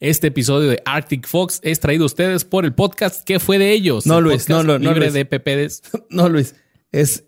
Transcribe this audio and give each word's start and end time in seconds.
Este 0.00 0.28
episodio 0.28 0.70
de 0.70 0.82
Arctic 0.86 1.26
Fox 1.26 1.60
es 1.62 1.78
traído 1.78 2.04
a 2.04 2.06
ustedes 2.06 2.44
por 2.46 2.64
el 2.64 2.72
podcast 2.72 3.22
¿Qué 3.24 3.38
fue 3.38 3.58
de 3.58 3.72
ellos? 3.72 4.06
No, 4.06 4.18
El 4.18 4.24
Luis, 4.24 4.48
no, 4.48 4.62
no, 4.62 4.78
no, 4.78 4.92
libre 4.92 5.10
Luis. 5.10 5.12
de 5.12 5.24
PPDs. 5.26 5.82
No, 6.10 6.28
Luis. 6.28 6.54
Es 6.90 7.24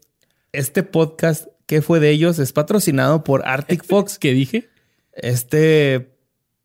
este 0.52 0.82
podcast 0.82 1.46
que 1.66 1.82
fue 1.82 2.00
de 2.00 2.10
ellos 2.10 2.38
es 2.38 2.52
patrocinado 2.52 3.24
por 3.24 3.46
Arctic 3.46 3.84
Fox. 3.88 4.18
¿Qué 4.18 4.32
dije? 4.32 4.70
Este 5.12 6.16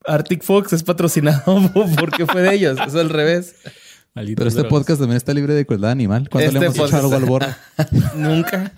Arctic 0.06 0.44
Fox 0.44 0.72
es 0.74 0.84
patrocinado 0.84 1.44
porque 2.00 2.26
fue 2.26 2.42
de 2.42 2.54
ellos. 2.56 2.78
Es 2.88 2.96
al 2.96 3.10
revés. 3.10 3.56
Malditos 4.16 4.38
Pero 4.46 4.50
este 4.50 4.64
podcast 4.70 5.00
también 5.02 5.18
está 5.18 5.34
libre 5.34 5.54
de 5.54 5.66
crueldad 5.66 5.92
animal. 5.92 6.30
¿Cuándo 6.30 6.48
Este 6.48 6.60
le 6.60 6.66
hemos 6.68 6.78
hecho 6.78 6.88
podcast- 6.88 7.00
algo 7.00 7.16
al 7.16 7.26
borde? 7.26 7.56
Nunca. 8.16 8.74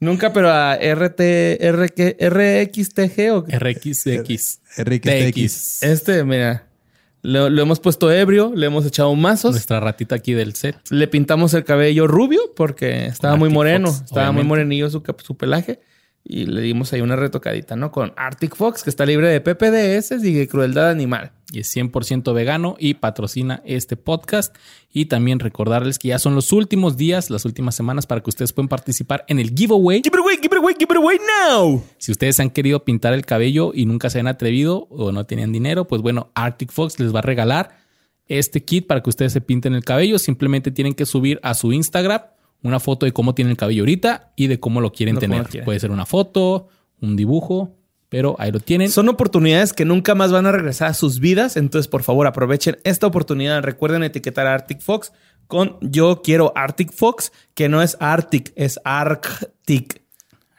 Nunca, 0.00 0.32
pero 0.32 0.50
a 0.50 0.76
RT, 0.76 1.20
RQ, 1.60 2.16
RXTG 2.20 3.32
o 3.32 3.44
RXX. 3.48 4.60
RXTX. 4.76 5.82
este, 5.82 6.24
mira, 6.24 6.66
lo, 7.22 7.48
lo 7.48 7.62
hemos 7.62 7.80
puesto 7.80 8.12
ebrio, 8.12 8.52
le 8.54 8.66
hemos 8.66 8.84
echado 8.84 9.14
mazos, 9.14 9.52
Nuestra 9.52 9.80
ratita 9.80 10.16
aquí 10.16 10.34
del 10.34 10.54
set. 10.54 10.76
le 10.90 11.08
pintamos 11.08 11.54
el 11.54 11.64
cabello 11.64 12.06
rubio 12.06 12.52
porque 12.54 13.06
estaba 13.06 13.36
muy 13.36 13.48
moreno, 13.48 13.90
Fox, 13.92 14.04
estaba 14.04 14.30
muy 14.32 14.44
morenillo 14.44 14.90
su, 14.90 15.02
su 15.22 15.36
pelaje 15.36 15.80
y 16.26 16.46
le 16.46 16.62
dimos 16.62 16.90
ahí 16.92 17.02
una 17.02 17.16
retocadita, 17.16 17.76
¿no? 17.76 17.92
Con 17.92 18.14
Arctic 18.16 18.56
Fox, 18.56 18.82
que 18.82 18.88
está 18.88 19.04
libre 19.04 19.28
de 19.28 19.42
PPDS 19.42 20.24
y 20.24 20.32
de 20.32 20.48
crueldad 20.48 20.88
animal. 20.88 21.32
y 21.52 21.60
es 21.60 21.76
100% 21.76 22.32
vegano 22.32 22.76
y 22.80 22.94
patrocina 22.94 23.62
este 23.66 23.96
podcast. 23.96 24.56
Y 24.90 25.04
también 25.06 25.38
recordarles 25.38 25.98
que 25.98 26.08
ya 26.08 26.18
son 26.18 26.34
los 26.34 26.50
últimos 26.52 26.96
días, 26.96 27.28
las 27.28 27.44
últimas 27.44 27.74
semanas 27.74 28.06
para 28.06 28.22
que 28.22 28.30
ustedes 28.30 28.52
puedan 28.54 28.68
participar 28.68 29.24
en 29.28 29.38
el 29.38 29.54
giveaway. 29.54 30.00
Give 30.02 30.16
it 30.16 30.20
away, 30.20 30.36
give 30.36 30.46
it 30.46 30.56
away, 30.56 30.74
give 30.78 30.90
it 30.90 30.96
away 30.96 31.18
now. 31.46 31.84
Si 31.98 32.10
ustedes 32.10 32.40
han 32.40 32.50
querido 32.50 32.84
pintar 32.84 33.12
el 33.12 33.26
cabello 33.26 33.72
y 33.74 33.84
nunca 33.84 34.08
se 34.08 34.18
han 34.18 34.26
atrevido 34.26 34.88
o 34.90 35.12
no 35.12 35.26
tenían 35.26 35.52
dinero, 35.52 35.86
pues 35.86 36.00
bueno, 36.00 36.30
Arctic 36.34 36.72
Fox 36.72 36.98
les 36.98 37.14
va 37.14 37.18
a 37.18 37.22
regalar 37.22 37.76
este 38.26 38.64
kit 38.64 38.86
para 38.86 39.02
que 39.02 39.10
ustedes 39.10 39.32
se 39.32 39.42
pinten 39.42 39.74
el 39.74 39.84
cabello. 39.84 40.18
Simplemente 40.18 40.70
tienen 40.70 40.94
que 40.94 41.04
subir 41.04 41.38
a 41.42 41.52
su 41.52 41.72
Instagram 41.72 42.22
una 42.64 42.80
foto 42.80 43.06
de 43.06 43.12
cómo 43.12 43.34
tienen 43.34 43.52
el 43.52 43.56
cabello 43.56 43.82
ahorita 43.82 44.32
y 44.34 44.48
de 44.48 44.58
cómo 44.58 44.80
lo 44.80 44.90
quieren 44.92 45.14
No, 45.14 45.20
tener. 45.20 45.64
Puede 45.64 45.78
ser 45.78 45.92
una 45.92 46.06
foto, 46.06 46.66
un 47.00 47.14
dibujo, 47.14 47.76
pero 48.08 48.34
ahí 48.38 48.50
lo 48.50 48.58
tienen. 48.58 48.90
Son 48.90 49.08
oportunidades 49.08 49.72
que 49.72 49.84
nunca 49.84 50.14
más 50.16 50.32
van 50.32 50.46
a 50.46 50.52
regresar 50.52 50.88
a 50.88 50.94
sus 50.94 51.20
vidas. 51.20 51.56
Entonces, 51.56 51.86
por 51.88 52.02
favor, 52.02 52.26
aprovechen 52.26 52.78
esta 52.84 53.06
oportunidad. 53.06 53.62
Recuerden 53.62 54.02
etiquetar 54.02 54.46
a 54.46 54.54
Arctic 54.54 54.80
Fox 54.80 55.12
con 55.46 55.76
yo 55.82 56.22
quiero 56.24 56.52
Arctic 56.56 56.90
Fox, 56.92 57.30
que 57.54 57.68
no 57.68 57.82
es 57.82 57.96
Arctic, 58.00 58.52
es 58.56 58.80
Arctic. 58.84 60.02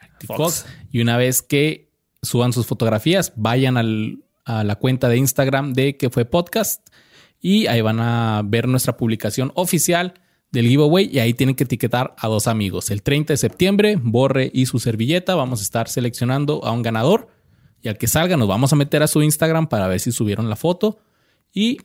Arctic 0.00 0.28
Fox. 0.36 0.64
Y 0.92 1.00
una 1.00 1.16
vez 1.16 1.42
que 1.42 1.90
suban 2.22 2.52
sus 2.52 2.66
fotografías, 2.66 3.32
vayan 3.36 3.76
al- 3.76 4.22
a 4.44 4.62
la 4.62 4.76
cuenta 4.76 5.08
de 5.08 5.16
Instagram 5.16 5.72
de 5.72 5.96
que 5.96 6.08
fue 6.08 6.24
podcast 6.24 6.86
y 7.40 7.66
ahí 7.66 7.80
van 7.80 7.98
a 8.00 8.42
ver 8.44 8.68
nuestra 8.68 8.96
publicación 8.96 9.50
oficial 9.56 10.14
del 10.56 10.68
giveaway 10.68 11.10
y 11.12 11.18
ahí 11.18 11.34
tienen 11.34 11.54
que 11.54 11.64
etiquetar 11.64 12.14
a 12.18 12.28
dos 12.28 12.46
amigos. 12.46 12.90
El 12.90 13.02
30 13.02 13.34
de 13.34 13.36
septiembre, 13.36 13.98
Borre 14.02 14.50
y 14.54 14.64
su 14.66 14.78
servilleta, 14.78 15.34
vamos 15.34 15.60
a 15.60 15.62
estar 15.62 15.88
seleccionando 15.88 16.64
a 16.64 16.72
un 16.72 16.82
ganador 16.82 17.28
y 17.82 17.88
al 17.88 17.98
que 17.98 18.06
salga 18.06 18.38
nos 18.38 18.48
vamos 18.48 18.72
a 18.72 18.76
meter 18.76 19.02
a 19.02 19.06
su 19.06 19.22
Instagram 19.22 19.68
para 19.68 19.86
ver 19.86 20.00
si 20.00 20.12
subieron 20.12 20.48
la 20.48 20.56
foto 20.56 20.98
y 21.52 21.78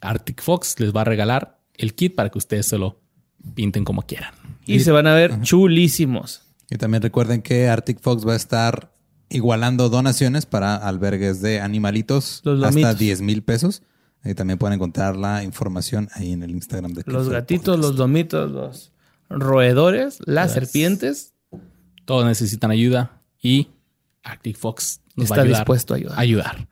Arctic 0.00 0.42
Fox 0.42 0.80
les 0.80 0.94
va 0.94 1.02
a 1.02 1.04
regalar 1.04 1.60
el 1.74 1.94
kit 1.94 2.16
para 2.16 2.30
que 2.30 2.38
ustedes 2.38 2.66
se 2.66 2.78
lo 2.78 3.00
pinten 3.54 3.84
como 3.84 4.02
quieran. 4.02 4.34
Y 4.66 4.80
se 4.80 4.90
van 4.90 5.06
a 5.06 5.14
ver 5.14 5.40
chulísimos. 5.42 6.42
Y 6.68 6.78
también 6.78 7.02
recuerden 7.02 7.42
que 7.42 7.68
Arctic 7.68 8.00
Fox 8.00 8.26
va 8.26 8.32
a 8.32 8.36
estar 8.36 8.92
igualando 9.28 9.88
donaciones 9.88 10.46
para 10.46 10.74
albergues 10.74 11.40
de 11.42 11.60
animalitos 11.60 12.40
Los 12.42 12.58
hasta 12.58 12.70
lomitos. 12.70 12.98
10 12.98 13.20
mil 13.22 13.42
pesos. 13.44 13.82
Ahí 14.26 14.34
también 14.34 14.58
pueden 14.58 14.74
encontrar 14.74 15.14
la 15.16 15.44
información 15.44 16.08
ahí 16.14 16.32
en 16.32 16.42
el 16.42 16.50
Instagram 16.50 16.92
de 16.94 17.04
Los 17.06 17.28
gatitos, 17.28 17.76
Podcast. 17.76 17.82
los 17.82 17.96
domitos, 17.96 18.50
los 18.50 18.92
roedores, 19.28 20.18
las 20.26 20.52
serpientes. 20.52 21.34
Todos 22.04 22.24
necesitan 22.26 22.72
ayuda 22.72 23.22
y 23.40 23.68
Arctic 24.24 24.56
Fox 24.56 25.00
nos 25.14 25.30
va 25.30 25.36
Está 25.36 25.40
a 25.40 25.44
ayudar, 25.44 25.60
dispuesto 25.60 25.94
a 25.94 25.96
ayudar. 25.98 26.18
ayudar. 26.18 26.68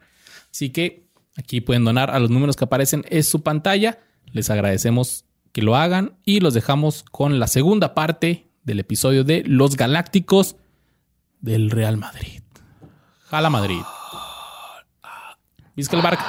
Así 0.50 0.70
que 0.70 1.06
aquí 1.36 1.60
pueden 1.60 1.84
donar 1.84 2.10
a 2.10 2.18
los 2.18 2.28
números 2.30 2.56
que 2.56 2.64
aparecen 2.64 3.04
en 3.08 3.22
su 3.22 3.42
pantalla. 3.42 4.00
Les 4.32 4.50
agradecemos 4.50 5.24
que 5.52 5.62
lo 5.62 5.76
hagan 5.76 6.16
y 6.24 6.40
los 6.40 6.54
dejamos 6.54 7.04
con 7.12 7.38
la 7.38 7.46
segunda 7.46 7.94
parte 7.94 8.50
del 8.64 8.80
episodio 8.80 9.22
de 9.22 9.44
Los 9.46 9.76
Galácticos 9.76 10.56
del 11.40 11.70
Real 11.70 11.98
Madrid. 11.98 12.42
Jala 13.26 13.48
Madrid. 13.50 13.80
Vizca 15.76 15.96
el 15.96 16.02
Barca. 16.02 16.24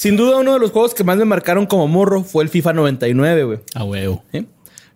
Sin 0.00 0.16
duda, 0.16 0.38
uno 0.38 0.54
de 0.54 0.58
los 0.58 0.70
juegos 0.70 0.94
que 0.94 1.04
más 1.04 1.18
me 1.18 1.26
marcaron 1.26 1.66
como 1.66 1.86
morro 1.86 2.24
fue 2.24 2.42
el 2.42 2.48
FIFA 2.48 2.72
99, 2.72 3.44
güey. 3.44 3.58
A 3.74 3.84
huevo. 3.84 4.24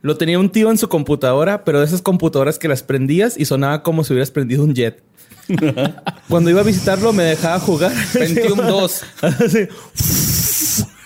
Lo 0.01 0.17
tenía 0.17 0.39
un 0.39 0.49
tío 0.49 0.71
en 0.71 0.79
su 0.79 0.89
computadora, 0.89 1.63
pero 1.63 1.81
de 1.81 1.85
esas 1.85 2.01
computadoras 2.01 2.59
que 2.59 2.69
las 2.69 2.83
prendías 2.83 3.39
y 3.39 3.45
sonaba 3.45 3.83
como 3.83 4.03
si 4.03 4.15
hubieras 4.15 4.31
prendido 4.31 4.65
un 4.65 4.75
jet. 4.75 5.03
Cuando 6.29 6.51
iba 6.51 6.61
a 6.61 6.65
visitarlo, 6.65 7.13
me 7.13 7.25
dejaba 7.25 7.61
jugar. 7.61 7.93
Pentium 8.13 8.59
2. 8.59 9.03
Así. 9.23 9.69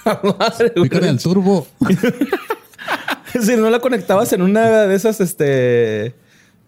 Madre, 0.39 0.73
con 0.73 0.89
güey. 0.89 1.09
el 1.09 1.23
turbo. 1.23 1.67
Si 3.41 3.57
no 3.57 3.69
la 3.69 3.79
conectabas 3.81 4.33
en 4.33 4.43
una 4.43 4.87
de 4.87 4.95
esas, 4.95 5.21
este. 5.21 6.15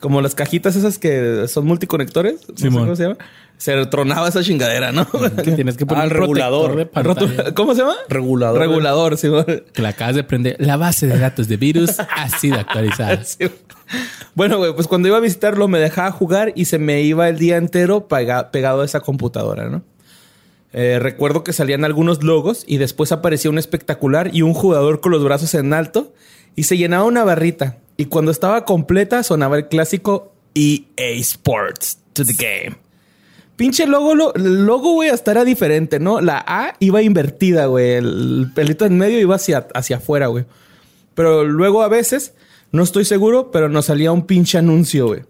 Como 0.01 0.23
las 0.23 0.35
cajitas 0.35 0.77
esas 0.77 0.99
que 0.99 1.47
son 1.47 1.67
multiconectores. 1.67 2.49
No 2.49 2.57
sé 2.57 2.63
Simón. 2.63 2.83
cómo 2.85 2.97
se 2.97 3.03
llama. 3.05 3.17
Se 3.59 3.85
tronaba 3.87 4.27
esa 4.29 4.43
chingadera, 4.43 4.91
¿no? 4.93 5.07
Que 5.45 5.53
tienes 5.53 5.77
que 5.77 5.85
poner 5.85 6.03
Ah, 6.03 6.05
el 6.07 6.11
regulador. 6.11 6.75
de 6.77 6.87
pantalla. 6.87 7.53
¿Cómo 7.55 7.75
se 7.75 7.83
llama? 7.83 7.95
Regulador. 8.09 8.59
Regulador, 8.59 9.19
sí. 9.19 9.29
Que 9.75 9.83
la 9.83 9.91
acabas 9.91 10.15
de 10.17 10.25
prender. 10.25 10.57
La 10.59 10.79
base 10.79 11.07
de 11.07 11.19
datos 11.19 11.47
de 11.49 11.59
virus 11.59 12.01
ha 12.01 12.29
sido 12.31 12.59
actualizada. 12.59 13.21
Sí. 13.25 13.51
Bueno, 14.35 14.57
güey, 14.59 14.73
pues 14.73 14.87
cuando 14.87 15.09
iba 15.09 15.17
a 15.17 15.21
visitarlo 15.21 15.67
me 15.69 15.79
dejaba 15.81 16.11
jugar 16.13 16.53
y 16.55 16.67
se 16.67 16.79
me 16.79 17.03
iba 17.03 17.29
el 17.29 17.39
día 17.39 17.57
entero 17.57 18.07
pega- 18.09 18.51
pegado 18.53 18.83
a 18.83 18.85
esa 18.85 19.01
computadora, 19.01 19.69
¿no? 19.69 19.83
Eh, 20.73 20.99
recuerdo 21.01 21.43
que 21.43 21.53
salían 21.53 21.85
algunos 21.85 22.23
logos 22.23 22.63
y 22.67 22.79
después 22.79 23.11
aparecía 23.11 23.51
un 23.51 23.59
espectacular 23.59 24.31
y 24.33 24.43
un 24.43 24.55
jugador 24.55 25.01
con 25.01 25.11
los 25.11 25.25
brazos 25.25 25.53
en 25.55 25.73
alto 25.75 26.15
y 26.55 26.63
se 26.63 26.77
llenaba 26.79 27.03
una 27.05 27.25
barrita. 27.25 27.79
Y 28.01 28.07
cuando 28.07 28.31
estaba 28.31 28.65
completa 28.65 29.23
sonaba 29.23 29.59
el 29.59 29.69
clásico 29.69 30.33
EA 30.55 31.11
Sports 31.19 31.99
to 32.15 32.25
the 32.25 32.33
game. 32.33 32.77
Pinche 33.57 33.87
logo, 33.87 34.15
lo- 34.15 34.35
el 34.35 34.65
logo, 34.65 34.95
güey, 34.95 35.11
hasta 35.11 35.33
era 35.33 35.45
diferente, 35.45 36.01
¿no? 36.01 36.23
La 36.23 36.43
A 36.47 36.77
iba 36.81 37.03
invertida, 37.03 37.67
güey. 37.67 37.91
El 37.93 38.51
pelito 38.55 38.87
en 38.87 38.97
medio 38.97 39.21
iba 39.21 39.35
hacia, 39.37 39.67
hacia 39.75 39.97
afuera, 39.99 40.29
güey. 40.29 40.47
Pero 41.15 41.45
luego 41.45 41.83
a 41.83 41.89
veces, 41.89 42.33
no 42.73 42.83
estoy 42.83 43.05
seguro, 43.05 43.51
pero 43.51 43.69
nos 43.69 43.85
salía 43.85 44.13
un 44.13 44.23
pinche 44.27 44.57
anuncio, 44.57 45.09
güey. 45.09 45.21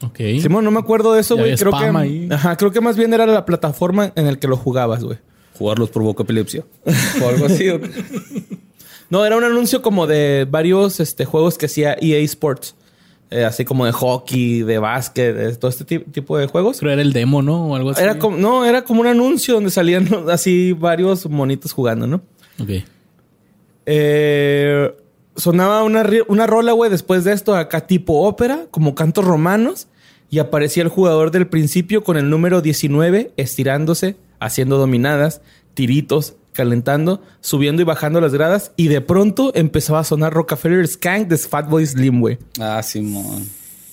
Ok. 0.00 0.16
Simón, 0.40 0.64
no 0.64 0.70
me 0.70 0.78
acuerdo 0.78 1.12
de 1.12 1.20
eso, 1.20 1.36
güey. 1.36 1.54
Creo 1.54 1.70
que, 1.72 1.78
spam 1.78 1.96
ahí. 1.96 2.28
ajá, 2.32 2.56
creo 2.56 2.70
que 2.70 2.80
más 2.80 2.96
bien 2.96 3.12
era 3.12 3.26
la 3.26 3.44
plataforma 3.44 4.10
en 4.16 4.24
la 4.24 4.36
que 4.36 4.48
lo 4.48 4.56
jugabas, 4.56 5.04
güey. 5.04 5.18
Jugarlos 5.58 5.90
provoca 5.90 6.22
epilepsia. 6.22 6.64
O 7.22 7.28
algo 7.28 7.44
así. 7.44 7.68
¿o 7.68 7.78
qué? 7.78 7.90
No, 9.10 9.24
era 9.24 9.36
un 9.36 9.44
anuncio 9.44 9.82
como 9.82 10.06
de 10.06 10.46
varios 10.50 11.00
este, 11.00 11.24
juegos 11.24 11.58
que 11.58 11.66
hacía 11.66 11.96
EA 12.00 12.18
Sports. 12.20 12.74
Eh, 13.28 13.44
así 13.44 13.64
como 13.64 13.84
de 13.86 13.90
hockey, 13.92 14.62
de 14.62 14.78
básquet, 14.78 15.34
de 15.34 15.56
todo 15.56 15.68
este 15.68 15.84
ti- 15.84 15.98
tipo 15.98 16.38
de 16.38 16.46
juegos. 16.46 16.78
Creo 16.78 16.92
era 16.92 17.02
el 17.02 17.12
demo, 17.12 17.42
¿no? 17.42 17.66
O 17.66 17.74
algo 17.76 17.90
así. 17.90 18.00
Era 18.02 18.18
como, 18.20 18.36
no, 18.36 18.64
era 18.64 18.82
como 18.84 19.00
un 19.00 19.08
anuncio 19.08 19.54
donde 19.54 19.70
salían 19.70 20.08
así 20.30 20.72
varios 20.72 21.28
monitos 21.28 21.72
jugando, 21.72 22.06
¿no? 22.06 22.22
Ok. 22.60 22.70
Eh, 23.86 24.94
sonaba 25.36 25.82
una, 25.82 26.04
una 26.28 26.46
rola, 26.46 26.72
güey, 26.72 26.90
después 26.90 27.24
de 27.24 27.32
esto, 27.32 27.54
acá 27.54 27.86
tipo 27.86 28.14
ópera, 28.26 28.66
como 28.70 28.94
cantos 28.94 29.24
romanos, 29.24 29.88
y 30.30 30.38
aparecía 30.38 30.82
el 30.82 30.88
jugador 30.88 31.30
del 31.30 31.46
principio 31.46 32.02
con 32.02 32.16
el 32.16 32.30
número 32.30 32.60
19 32.62 33.32
estirándose, 33.36 34.16
haciendo 34.40 34.76
dominadas, 34.78 35.40
tiritos, 35.74 36.34
calentando, 36.56 37.22
subiendo 37.40 37.82
y 37.82 37.84
bajando 37.84 38.20
las 38.20 38.32
gradas, 38.32 38.72
y 38.76 38.88
de 38.88 39.00
pronto 39.00 39.52
empezaba 39.54 40.00
a 40.00 40.04
sonar 40.04 40.32
Rockefeller 40.32 40.86
Skank 40.86 41.28
de 41.28 41.36
Fatboy 41.38 41.86
Slim, 41.86 42.20
güey. 42.20 42.38
Ah, 42.58 42.82
Simón. 42.82 43.46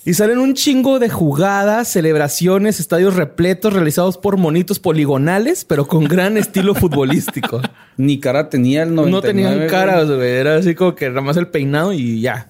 Y 0.05 0.15
salen 0.15 0.39
un 0.39 0.53
chingo 0.53 0.99
de 0.99 1.09
jugadas, 1.09 1.87
celebraciones, 1.87 2.81
estadios 2.81 3.15
repletos 3.15 3.71
realizados 3.71 4.17
por 4.17 4.35
monitos 4.35 4.79
poligonales, 4.79 5.63
pero 5.63 5.87
con 5.87 6.05
gran 6.05 6.35
estilo 6.35 6.75
futbolístico. 6.75 7.61
Ni 7.95 8.19
cara 8.19 8.49
tenía 8.49 8.83
el 8.83 8.95
99. 8.95 9.11
No 9.11 9.21
tenían 9.21 9.69
caras, 9.69 10.09
güey. 10.11 10.29
Era 10.29 10.57
así 10.57 10.75
como 10.75 10.93
que 10.95 11.07
nada 11.07 11.21
más 11.21 11.37
el 11.37 11.47
peinado 11.47 11.93
y 11.93 12.19
ya. 12.19 12.49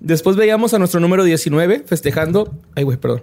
Después 0.00 0.34
veíamos 0.34 0.74
a 0.74 0.78
nuestro 0.78 0.98
número 0.98 1.22
19 1.22 1.84
festejando. 1.86 2.52
Ay, 2.74 2.82
güey, 2.82 2.96
perdón. 2.96 3.22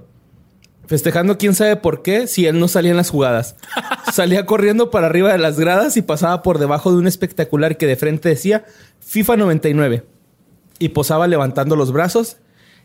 Festejando 0.88 1.38
quién 1.38 1.54
sabe 1.54 1.76
por 1.76 2.02
qué 2.02 2.28
si 2.28 2.48
él 2.48 2.60
no 2.60 2.68
salía 2.68 2.92
en 2.92 2.98
las 2.98 3.10
jugadas. 3.10 3.56
Salía 4.14 4.46
corriendo 4.46 4.90
para 4.90 5.08
arriba 5.08 5.32
de 5.32 5.38
las 5.38 5.60
gradas 5.60 5.98
y 5.98 6.02
pasaba 6.02 6.42
por 6.42 6.60
debajo 6.60 6.92
de 6.92 6.98
un 6.98 7.08
espectacular 7.08 7.78
que 7.78 7.86
de 7.86 7.98
frente 7.98 8.30
decía 8.30 8.66
FIFA 9.02 9.38
99 9.38 10.06
y 10.80 10.90
posaba 10.90 11.28
levantando 11.28 11.76
los 11.76 11.92
brazos. 11.92 12.38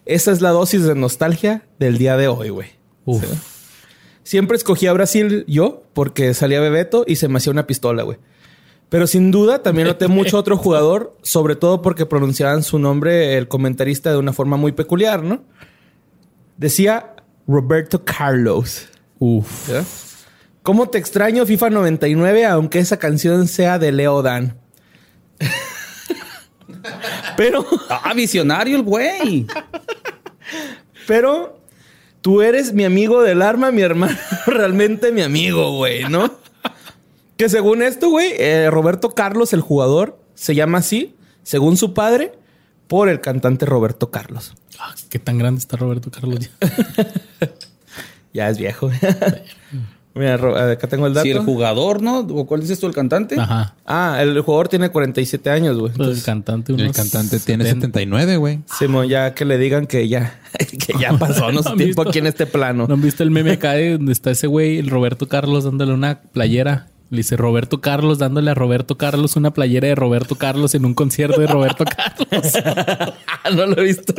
Esa 0.05 0.33
es 0.33 0.41
la 0.41 0.51
dosis 0.51 0.85
de 0.85 0.95
nostalgia 0.95 1.65
del 1.79 1.97
día 1.97 2.17
de 2.17 2.29
hoy, 2.29 2.49
güey. 2.49 2.71
Uf. 3.05 3.25
Sí. 3.25 3.39
Siempre 4.25 4.57
escogí 4.57 4.87
a 4.87 4.93
Brasil 4.93 5.45
yo 5.49 5.83
porque 5.95 6.35
salía 6.35 6.61
Bebeto 6.61 7.05
y 7.07 7.17
se 7.17 7.29
me 7.29 7.39
hacía 7.39 7.53
una 7.53 7.67
pistola, 7.67 8.03
güey. 8.03 8.19
Pero 8.89 9.07
sin 9.07 9.31
duda 9.31 9.63
también 9.63 9.89
noté 9.89 10.07
mucho 10.09 10.39
otro 10.39 10.57
jugador, 10.57 11.17
sobre 11.23 11.57
todo 11.57 11.83
porque 11.83 12.07
pronunciaban 12.07 12.63
su 12.63 12.79
nombre 12.79 13.37
el 13.37 13.49
comentarista 13.49 14.11
de 14.11 14.19
una 14.19 14.33
forma 14.33 14.57
muy 14.57 14.73
peculiar, 14.73 15.23
¿no? 15.23 15.43
Decía 16.57 17.12
Roberto 17.47 18.05
Carlos. 18.05 18.89
Uf. 19.19 19.69
¿Ya? 19.69 19.85
¿Cómo 20.63 20.89
te 20.89 20.99
extraño 20.99 21.45
FIFA 21.45 21.71
99 21.71 22.47
aunque 22.47 22.79
esa 22.79 22.99
canción 22.99 23.49
sea 23.49 23.79
de 23.79 23.93
Leo 23.93 24.23
Dan? 24.23 24.59
Pero, 27.37 27.67
Ah, 27.89 28.13
visionario 28.15 28.77
el 28.77 28.83
güey. 28.83 29.47
pero 31.07 31.61
tú 32.21 32.43
eres 32.43 32.73
mi 32.73 32.85
amigo 32.85 33.23
del 33.23 33.43
arma, 33.43 33.71
mi 33.71 33.83
hermano, 33.83 34.17
realmente 34.47 35.13
mi 35.13 35.23
amigo, 35.23 35.77
güey, 35.77 36.05
¿no? 36.09 36.31
Que 37.37 37.49
según 37.49 37.83
esto, 37.83 38.11
güey, 38.11 38.33
eh, 38.39 38.69
Roberto 38.71 39.11
Carlos, 39.11 39.53
el 39.53 39.61
jugador, 39.61 40.19
se 40.35 40.55
llama 40.55 40.79
así, 40.79 41.17
según 41.43 41.77
su 41.77 41.95
padre, 41.95 42.33
por 42.89 43.09
el 43.09 43.21
cantante 43.21 43.65
Roberto 43.67 44.11
Carlos. 44.11 44.55
Ah, 44.85 44.95
qué 45.09 45.21
tan 45.21 45.39
grande 45.39 45.61
está 45.61 45.77
Roberto 45.77 46.11
Carlos. 46.11 46.41
ya. 46.61 46.69
Ya 48.35 48.49
es 48.49 48.57
viejo. 48.57 48.91
Mira, 50.15 50.73
acá 50.73 50.89
tengo 50.89 51.07
el 51.07 51.15
dato. 51.15 51.25
Si 51.25 51.31
el 51.31 51.41
jugador, 51.41 52.03
¿no? 52.03 52.21
¿O 52.21 52.47
cuál 52.47 52.61
dices 52.61 52.81
tú, 52.81 52.87
el 52.87 52.95
cantante? 52.95 53.39
Ajá. 53.39 53.75
Ah, 53.87 54.19
el 54.21 54.41
jugador 54.41 54.69
tiene 54.69 54.91
47 54.91 55.51
años, 55.51 55.79
güey. 55.79 55.93
Pues 55.93 56.19
el 56.19 56.23
cantante. 56.25 56.73
El 56.73 56.81
unos 56.83 56.97
cantante 56.97 57.39
tiene 57.41 57.65
70. 57.65 57.87
79, 57.89 58.37
güey. 58.37 58.61
Simón, 58.79 59.09
ya 59.09 59.35
que 59.35 59.45
le 59.45 59.57
digan 59.59 59.87
que 59.87 60.09
ya, 60.09 60.41
que 60.59 60.99
ya 60.99 61.13
pasó 61.19 61.53
no 61.53 61.63
su 61.63 61.71
¿Han 61.71 61.77
tiempo 61.77 62.03
visto? 62.03 62.09
aquí 62.09 62.19
en 62.19 62.27
este 62.27 62.47
plano. 62.47 62.87
¿No 62.89 62.95
han 62.95 63.01
visto 63.03 63.23
el 63.23 63.31
meme 63.31 63.53
acá 63.53 63.73
de 63.73 63.93
donde 63.93 64.13
está 64.13 64.31
ese 64.31 64.47
güey, 64.47 64.79
el 64.79 64.89
Roberto 64.91 65.29
Carlos, 65.29 65.65
dándole 65.65 65.93
una 65.95 66.21
playera? 66.21 66.89
Le 67.13 67.19
dice 67.19 67.37
Roberto 67.37 67.83
Carlos 67.83 68.17
dándole 68.17 68.51
a 68.51 68.55
Roberto 68.55 68.97
Carlos 68.97 69.37
una 69.37 69.53
playera 69.53 69.87
de 69.87 69.95
Roberto 69.95 70.37
Carlos 70.37 70.75
en 70.75 70.87
un 70.87 70.95
concierto 70.95 71.43
de 71.43 71.47
Roberto 71.47 71.85
Carlos. 71.85 72.53
No 73.55 73.67
lo 73.67 73.79
he 73.83 73.85
visto. 73.85 74.15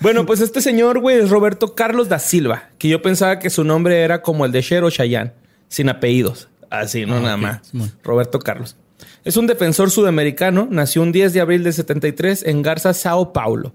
bueno, 0.00 0.26
pues 0.26 0.42
este 0.42 0.60
señor, 0.60 1.00
güey, 1.00 1.16
es 1.16 1.30
Roberto 1.30 1.74
Carlos 1.74 2.10
da 2.10 2.18
Silva, 2.18 2.64
que 2.76 2.88
yo 2.88 3.00
pensaba 3.00 3.38
que 3.38 3.48
su 3.48 3.64
nombre 3.64 4.00
era 4.02 4.20
como 4.20 4.44
el 4.44 4.52
de 4.52 4.62
Cher 4.62 4.84
o 4.84 4.90
Chayanne, 4.90 5.32
sin 5.68 5.88
apellidos. 5.88 6.48
Así, 6.68 7.06
no 7.06 7.16
Ah, 7.16 7.20
nada 7.20 7.36
más. 7.38 7.72
Roberto 8.02 8.38
Carlos. 8.38 8.76
Es 9.24 9.38
un 9.38 9.46
defensor 9.46 9.90
sudamericano, 9.90 10.68
nació 10.70 11.00
un 11.00 11.12
10 11.12 11.32
de 11.32 11.40
abril 11.40 11.64
de 11.64 11.72
73 11.72 12.42
en 12.46 12.60
Garza, 12.60 12.92
Sao 12.92 13.32
Paulo. 13.32 13.72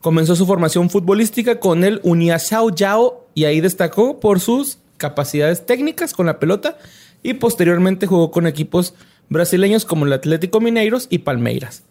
Comenzó 0.00 0.34
su 0.34 0.46
formación 0.46 0.90
futbolística 0.90 1.60
con 1.60 1.84
el 1.84 2.00
Uniasao 2.02 2.74
Yao 2.74 3.28
y 3.34 3.44
ahí 3.44 3.60
destacó 3.60 4.18
por 4.18 4.40
sus 4.40 4.78
capacidades 4.96 5.66
técnicas 5.66 6.12
con 6.12 6.26
la 6.26 6.38
pelota 6.38 6.78
y 7.22 7.34
posteriormente 7.34 8.06
jugó 8.06 8.30
con 8.30 8.46
equipos 8.46 8.94
brasileños 9.28 9.84
como 9.84 10.06
el 10.06 10.12
Atlético 10.12 10.60
Mineiros 10.60 11.06
y 11.10 11.18
Palmeiras. 11.18 11.84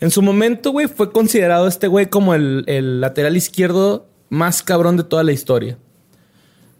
En 0.00 0.10
su 0.10 0.22
momento, 0.22 0.70
güey, 0.70 0.88
fue 0.88 1.12
considerado 1.12 1.66
este 1.66 1.86
güey 1.86 2.06
como 2.06 2.34
el, 2.34 2.64
el 2.66 3.00
lateral 3.00 3.36
izquierdo 3.36 4.06
más 4.28 4.62
cabrón 4.62 4.96
de 4.96 5.04
toda 5.04 5.22
la 5.22 5.32
historia. 5.32 5.78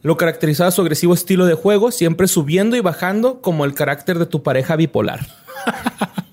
Lo 0.03 0.17
caracterizaba 0.19 0.71
su 0.71 0.83
agresivo 0.83 1.15
estilo 1.15 1.47
de 1.47 1.55
juego, 1.55 1.91
siempre 1.91 2.29
subiendo 2.29 2.77
y 2.77 2.81
bajando 2.81 3.41
como 3.41 3.65
el 3.65 3.73
carácter 3.75 4.19
de 4.19 4.27
tu 4.27 4.43
pareja 4.43 4.77
bipolar. 4.77 5.27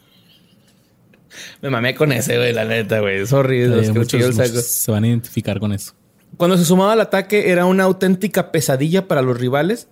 Me 1.61 1.69
mamé 1.69 1.95
con 1.95 2.11
ese, 2.11 2.37
güey, 2.37 2.53
la 2.53 2.65
neta, 2.65 2.99
güey. 2.99 3.25
Sorry, 3.25 3.67
los 3.67 3.87
que 3.87 3.99
muchos, 3.99 4.19
yo 4.19 4.27
el 4.27 4.33
saco. 4.33 4.49
muchos 4.49 4.65
se 4.65 4.91
van 4.91 5.03
a 5.03 5.07
identificar 5.07 5.59
con 5.59 5.71
eso. 5.71 5.93
Cuando 6.37 6.57
se 6.57 6.65
sumaba 6.65 6.93
al 6.93 7.01
ataque 7.01 7.51
era 7.51 7.65
una 7.65 7.83
auténtica 7.83 8.51
pesadilla 8.51 9.07
para 9.07 9.21
los 9.21 9.39
rivales 9.39 9.87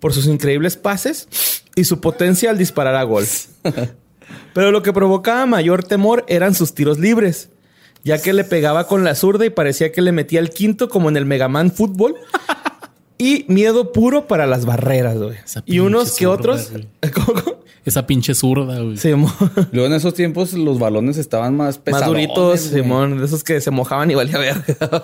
por 0.00 0.12
sus 0.12 0.26
increíbles 0.26 0.76
pases 0.76 1.28
y 1.74 1.84
su 1.84 2.00
potencia 2.00 2.50
al 2.50 2.58
disparar 2.58 2.94
a 2.94 3.02
gol. 3.04 3.24
Pero 4.54 4.70
lo 4.70 4.82
que 4.82 4.92
provocaba 4.92 5.46
mayor 5.46 5.84
temor 5.84 6.24
eran 6.28 6.54
sus 6.54 6.74
tiros 6.74 6.98
libres, 6.98 7.50
ya 8.02 8.20
que 8.20 8.32
le 8.32 8.44
pegaba 8.44 8.86
con 8.86 9.04
la 9.04 9.14
zurda 9.14 9.46
y 9.46 9.50
parecía 9.50 9.92
que 9.92 10.02
le 10.02 10.12
metía 10.12 10.40
el 10.40 10.50
quinto 10.50 10.88
como 10.88 11.08
en 11.08 11.16
el 11.16 11.24
Mega 11.24 11.48
Man 11.48 11.72
Fútbol. 11.72 12.14
Y 13.16 13.44
miedo 13.48 13.92
puro 13.92 14.26
para 14.26 14.46
las 14.46 14.64
barreras, 14.64 15.18
güey. 15.18 15.36
Y 15.66 15.78
unos 15.78 16.12
que 16.12 16.24
zurda, 16.24 16.34
otros... 16.34 16.72
¿Cómo? 17.14 17.64
Esa 17.84 18.06
pinche 18.06 18.34
zurda, 18.34 18.80
güey. 18.80 18.96
Simón. 18.96 19.32
Luego 19.72 19.86
en 19.86 19.92
esos 19.92 20.14
tiempos 20.14 20.54
los 20.54 20.78
balones 20.78 21.18
estaban 21.18 21.56
más 21.56 21.78
pesados. 21.78 22.06
Más 22.06 22.10
duritos, 22.10 22.60
Simón, 22.60 23.18
de 23.18 23.26
esos 23.26 23.44
que 23.44 23.60
se 23.60 23.70
mojaban 23.70 24.10
y 24.10 24.14
valía 24.14 24.38
ver. 24.38 24.56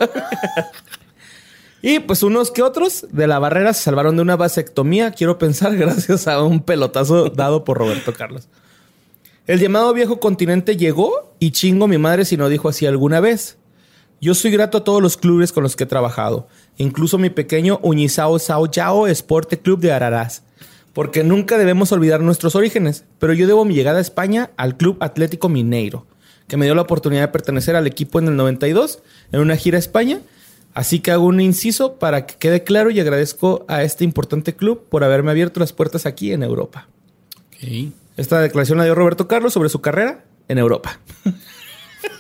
y 1.83 1.99
pues 2.01 2.23
unos 2.23 2.51
que 2.51 2.63
otros 2.63 3.07
de 3.11 3.27
la 3.27 3.39
barrera 3.39 3.75
se 3.75 3.83
salvaron 3.83 4.17
de 4.17 4.23
una 4.23 4.37
vasectomía, 4.37 5.11
quiero 5.11 5.37
pensar, 5.37 5.77
gracias 5.77 6.27
a 6.27 6.43
un 6.43 6.61
pelotazo 6.61 7.29
dado 7.29 7.65
por 7.65 7.77
Roberto 7.77 8.15
Carlos. 8.15 8.49
El 9.47 9.61
llamado 9.61 9.93
viejo 9.93 10.19
continente 10.19 10.77
llegó 10.77 11.35
y 11.39 11.51
chingo 11.51 11.87
mi 11.87 11.99
madre 11.99 12.25
si 12.25 12.39
no 12.39 12.49
dijo 12.49 12.69
así 12.69 12.87
alguna 12.87 13.21
vez. 13.21 13.59
Yo 14.23 14.35
soy 14.35 14.51
grato 14.51 14.79
a 14.79 14.85
todos 14.85 15.01
los 15.01 15.17
clubes 15.17 15.51
con 15.51 15.63
los 15.63 15.77
que 15.77 15.85
he 15.85 15.87
trabajado, 15.87 16.47
incluso 16.77 17.17
mi 17.17 17.31
pequeño 17.31 17.81
Uñizao 17.83 18.39
Sao 18.39 18.71
Yao 18.71 19.07
Esporte 19.07 19.59
Club 19.59 19.81
de 19.81 19.93
Araraz, 19.93 20.43
porque 20.93 21.25
nunca 21.25 21.57
debemos 21.57 21.91
olvidar 21.91 22.21
nuestros 22.21 22.55
orígenes, 22.55 23.05
pero 23.19 23.33
yo 23.33 23.47
debo 23.47 23.65
mi 23.65 23.75
llegada 23.75 23.97
a 23.97 24.03
España 24.03 24.51
al 24.59 24.77
Club 24.77 24.99
Atlético 25.01 25.49
Mineiro, 25.49 26.07
que 26.49 26.59
me 26.59 26.67
dio 26.67 26.75
la 26.75 26.83
oportunidad 26.83 27.23
de 27.23 27.29
pertenecer 27.29 27.77
al 27.77 27.87
equipo 27.87 28.19
en 28.19 28.29
el 28.29 28.37
92 28.37 28.99
en 29.33 29.41
una 29.41 29.57
gira 29.57 29.77
a 29.77 29.79
España, 29.79 30.21
así 30.75 31.01
que 31.01 31.13
hago 31.13 31.25
un 31.25 31.41
inciso 31.41 31.95
para 31.95 32.27
que 32.27 32.35
quede 32.35 32.63
claro 32.63 32.91
y 32.91 33.01
agradezco 33.01 33.65
a 33.69 33.85
este 33.85 34.05
importante 34.05 34.55
club 34.55 34.85
por 34.91 35.03
haberme 35.03 35.31
abierto 35.31 35.61
las 35.61 35.73
puertas 35.73 36.05
aquí 36.05 36.35
en 36.35 36.43
Europa. 36.43 36.89
Esta 38.19 38.39
declaración 38.43 38.77
la 38.77 38.85
dio 38.85 38.95
Roberto 38.95 39.27
Carlos 39.27 39.55
sobre 39.55 39.71
su 39.71 39.81
carrera 39.81 40.25
en 40.49 40.59
Europa. 40.59 41.01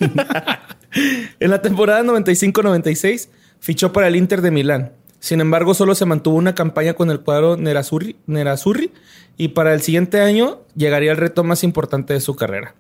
en 0.93 1.51
la 1.51 1.63
temporada 1.63 2.03
95-96 2.03 3.29
fichó 3.61 3.93
para 3.93 4.09
el 4.09 4.17
Inter 4.17 4.43
de 4.43 4.51
Milán. 4.51 4.93
Sin 5.21 5.41
embargo, 5.41 5.75
solo 5.75 5.95
se 5.95 6.07
mantuvo 6.07 6.37
una 6.37 6.55
campaña 6.55 6.95
con 6.95 7.11
el 7.11 7.21
cuadro 7.21 7.57
Nerazzurri, 7.57 8.93
y 9.37 9.49
para 9.49 9.75
el 9.75 9.83
siguiente 9.83 10.21
año 10.21 10.61
llegaría 10.75 11.13
el 11.13 11.19
reto 11.19 11.45
más 11.45 11.63
importante 11.63 12.15
de 12.15 12.21
su 12.21 12.37
carrera. 12.37 12.75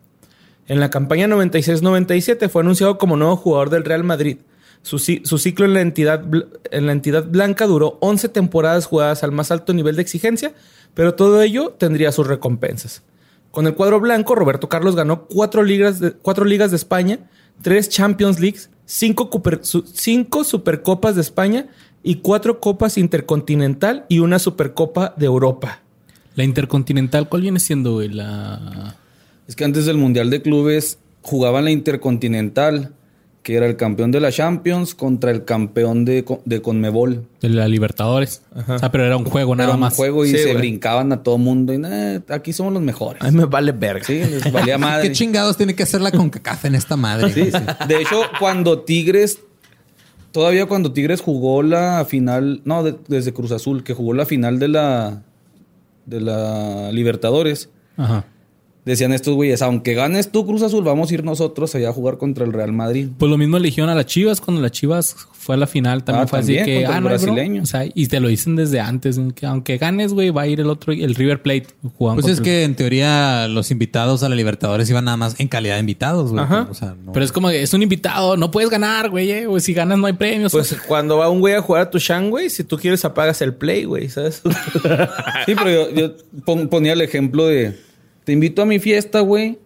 En 0.67 0.81
la 0.81 0.90
campaña 0.90 1.26
96-97 1.26 2.49
fue 2.49 2.62
anunciado 2.62 2.97
como 2.97 3.17
nuevo 3.17 3.37
jugador 3.37 3.71
del 3.71 3.85
Real 3.85 4.05
Madrid. 4.05 4.38
Su, 4.83 4.99
su 4.99 5.38
ciclo 5.38 5.67
en 5.67 5.75
la, 5.75 5.83
entidad, 5.83 6.25
en 6.71 6.87
la 6.87 6.93
entidad 6.93 7.26
blanca 7.26 7.67
duró 7.67 7.99
11 8.00 8.31
temporadas 8.31 8.87
jugadas 8.87 9.23
al 9.23 9.33
más 9.33 9.50
alto 9.50 9.75
nivel 9.75 9.97
de 9.97 10.02
exigencia, 10.02 10.55
pero 10.95 11.14
todo 11.14 11.43
ello 11.43 11.75
tendría 11.79 12.12
sus 12.12 12.26
recompensas. 12.26 13.02
Con 13.50 13.67
el 13.67 13.75
cuadro 13.75 14.00
blanco, 14.00 14.35
Roberto 14.35 14.69
Carlos 14.69 14.97
ganó 14.97 15.26
cuatro 15.26 15.62
ligas 15.62 15.99
de, 15.99 16.12
cuatro 16.12 16.45
ligas 16.45 16.71
de 16.71 16.76
España, 16.76 17.19
tres 17.62 17.88
Champions 17.88 18.40
Leagues, 18.40 18.71
cinco, 18.87 19.31
Cooper- 19.31 19.61
su- 19.62 19.85
cinco 19.87 20.45
Supercopas 20.45 21.14
de 21.14 21.21
España 21.21 21.67
y 22.02 22.17
cuatro 22.17 22.61
Copas 22.61 22.97
Intercontinental 22.99 24.07
y 24.09 24.21
una 24.21 24.38
Supercopa 24.38 25.14
de 25.17 25.26
Europa. 25.26 25.81
La 26.35 26.45
Intercontinental, 26.45 27.29
¿cuál 27.29 27.43
viene 27.43 27.61
siendo, 27.61 27.95
güey? 27.95 28.09
La... 28.09 28.97
Es 29.49 29.57
que 29.57 29.64
antes 29.64 29.85
del 29.85 29.97
Mundial 29.99 30.31
de 30.31 30.43
Clubes 30.43 30.99
jugaban 31.23 31.64
la 31.64 31.71
Intercontinental, 31.71 32.93
que 33.50 33.57
era 33.57 33.66
el 33.66 33.75
campeón 33.76 34.12
de 34.12 34.21
la 34.21 34.30
Champions 34.30 34.95
contra 34.95 35.33
el 35.33 35.45
campeón 35.45 36.04
de, 36.04 36.25
de 36.45 36.62
Conmebol. 36.62 37.26
de 37.40 37.49
la 37.49 37.66
Libertadores. 37.66 38.42
O 38.69 38.78
sea, 38.78 38.92
pero 38.92 39.04
era 39.04 39.16
un 39.16 39.25
juego 39.25 39.57
nada 39.57 39.71
Era 39.71 39.75
un 39.75 39.80
más. 39.80 39.97
juego 39.97 40.25
y 40.25 40.30
Sí, 40.30 40.37
se 40.38 40.45
güey. 40.45 40.57
brincaban 40.59 41.11
a 41.12 41.23
todo 41.25 41.37
mundo. 41.37 41.73
Y 41.75 41.78
"Nah, 41.78 42.21
aquí 42.28 42.52
somos 42.52 42.73
los 42.73 42.80
mejores. 42.83 43.21
Ay, 43.25 43.33
me 43.33 43.47
vale 43.47 43.73
verga. 43.73 44.04
Sí, 44.04 44.19
les 44.19 44.52
valía 44.52 44.78
madre. 44.78 45.09
¿Qué 45.09 45.14
chingados 45.14 45.57
tiene 45.57 45.75
que 45.75 45.83
hacer 45.83 46.00
la 46.00 46.12
CONCACAF 46.12 46.66
en 46.66 46.76
esta 46.76 46.95
madre? 46.97 47.33
Sí, 47.33 47.50
De 47.88 48.00
hecho, 48.00 48.23
cuando 48.38 48.83
Tigres, 48.83 49.40
todavía 50.30 50.66
cuando 50.66 50.92
Tigres 50.92 51.21
jugó 51.21 51.62
la 51.64 52.04
final, 52.04 52.61
no, 52.64 52.85
de- 52.85 52.95
desde 53.09 53.33
Cruz 53.33 53.50
Azul, 53.50 53.83
que 53.83 53.95
jugó 53.95 54.14
la 54.14 54.26
final 54.26 54.61
de 54.61 54.69
la, 54.69 55.23
de 56.07 56.21
la 56.21 56.92
Libertadores, 56.92 57.69
Ajá. 57.97 58.25
Decían 58.90 59.12
estos 59.12 59.35
güeyes, 59.35 59.62
aunque 59.62 59.94
ganes 59.94 60.30
tú 60.30 60.47
Cruz 60.47 60.62
Azul, 60.62 60.85
vamos 60.85 61.11
a 61.11 61.14
ir 61.14 61.25
nosotros 61.25 61.75
allá 61.75 61.88
a 61.88 61.92
jugar 61.92 62.18
contra 62.18 62.44
el 62.44 62.52
Real 62.52 62.73
Madrid. 62.73 63.09
Pues 63.18 63.30
lo 63.30 63.38
mismo 63.38 63.56
eligieron 63.56 63.90
a 63.90 63.94
las 63.94 64.06
Chivas 64.06 64.40
cuando 64.40 64.61
las 64.62 64.73
Chivas 64.73 65.16
fue 65.32 65.54
a 65.54 65.59
la 65.59 65.66
final. 65.66 66.04
También 66.04 66.25
Ah, 66.25 66.28
fue 66.28 66.38
también, 66.40 66.62
así 66.62 66.70
que, 66.70 66.87
ah, 66.87 66.88
no, 66.88 66.94
hay 66.94 67.00
bro. 67.00 67.09
brasileño. 67.11 67.62
O 67.62 67.66
sea, 67.66 67.85
y 67.92 68.06
te 68.09 68.20
lo 68.20 68.28
dicen 68.28 68.56
desde 68.56 68.80
antes. 68.80 69.18
Que 69.35 69.47
aunque 69.47 69.78
ganes, 69.78 70.12
güey, 70.12 70.30
va 70.30 70.42
a 70.42 70.47
ir 70.47 70.61
el 70.61 70.68
otro, 70.68 70.92
el 70.92 71.14
River 71.14 71.40
Plate 71.42 71.66
jugando. 71.97 72.20
Pues 72.23 72.32
es 72.32 72.38
el- 72.38 72.44
que 72.44 72.64
en 72.64 72.75
teoría 72.75 73.49
los 73.49 73.70
invitados 73.70 74.23
a 74.23 74.28
la 74.28 74.35
Libertadores 74.35 74.88
iban 74.90 75.06
nada 75.06 75.16
más 75.16 75.38
en 75.40 75.49
calidad 75.49 75.75
de 75.75 75.80
invitados, 75.80 76.30
güey. 76.30 76.42
Ajá. 76.44 76.66
O 76.70 76.75
sea, 76.75 76.94
no- 77.04 77.12
Pero 77.12 77.25
es 77.25 77.32
como 77.32 77.49
que 77.49 77.62
es 77.62 77.73
un 77.73 77.82
invitado, 77.82 78.37
no 78.37 78.50
puedes 78.50 78.68
ganar, 78.70 79.09
güey. 79.11 79.30
eh, 79.30 79.47
güey, 79.47 79.61
si 79.62 79.73
ganas 79.73 79.99
no 79.99 80.06
hay 80.06 80.12
premios. 80.14 80.52
Pues 80.52 80.76
cuando 80.87 81.16
va 81.16 81.28
un 81.30 81.40
güey 81.40 81.54
a 81.54 81.62
jugar 81.62 81.82
a 81.82 81.90
tu 81.90 81.99
Shan, 81.99 82.30
güey, 82.30 82.50
si 82.50 82.64
tú 82.64 82.76
quieres 82.76 83.04
apagas 83.04 83.40
el 83.42 83.54
play, 83.54 83.85
güey, 83.85 84.09
¿sabes? 84.09 84.42
Sí, 85.47 85.54
pero 85.54 85.70
yo, 85.70 85.90
yo 85.94 86.12
pon- 86.44 86.68
ponía 86.68 86.92
el 86.92 87.00
ejemplo 87.00 87.47
de, 87.47 87.76
te 88.30 88.34
invito 88.34 88.62
a 88.62 88.64
mi 88.64 88.78
fiesta, 88.78 89.18
güey, 89.22 89.58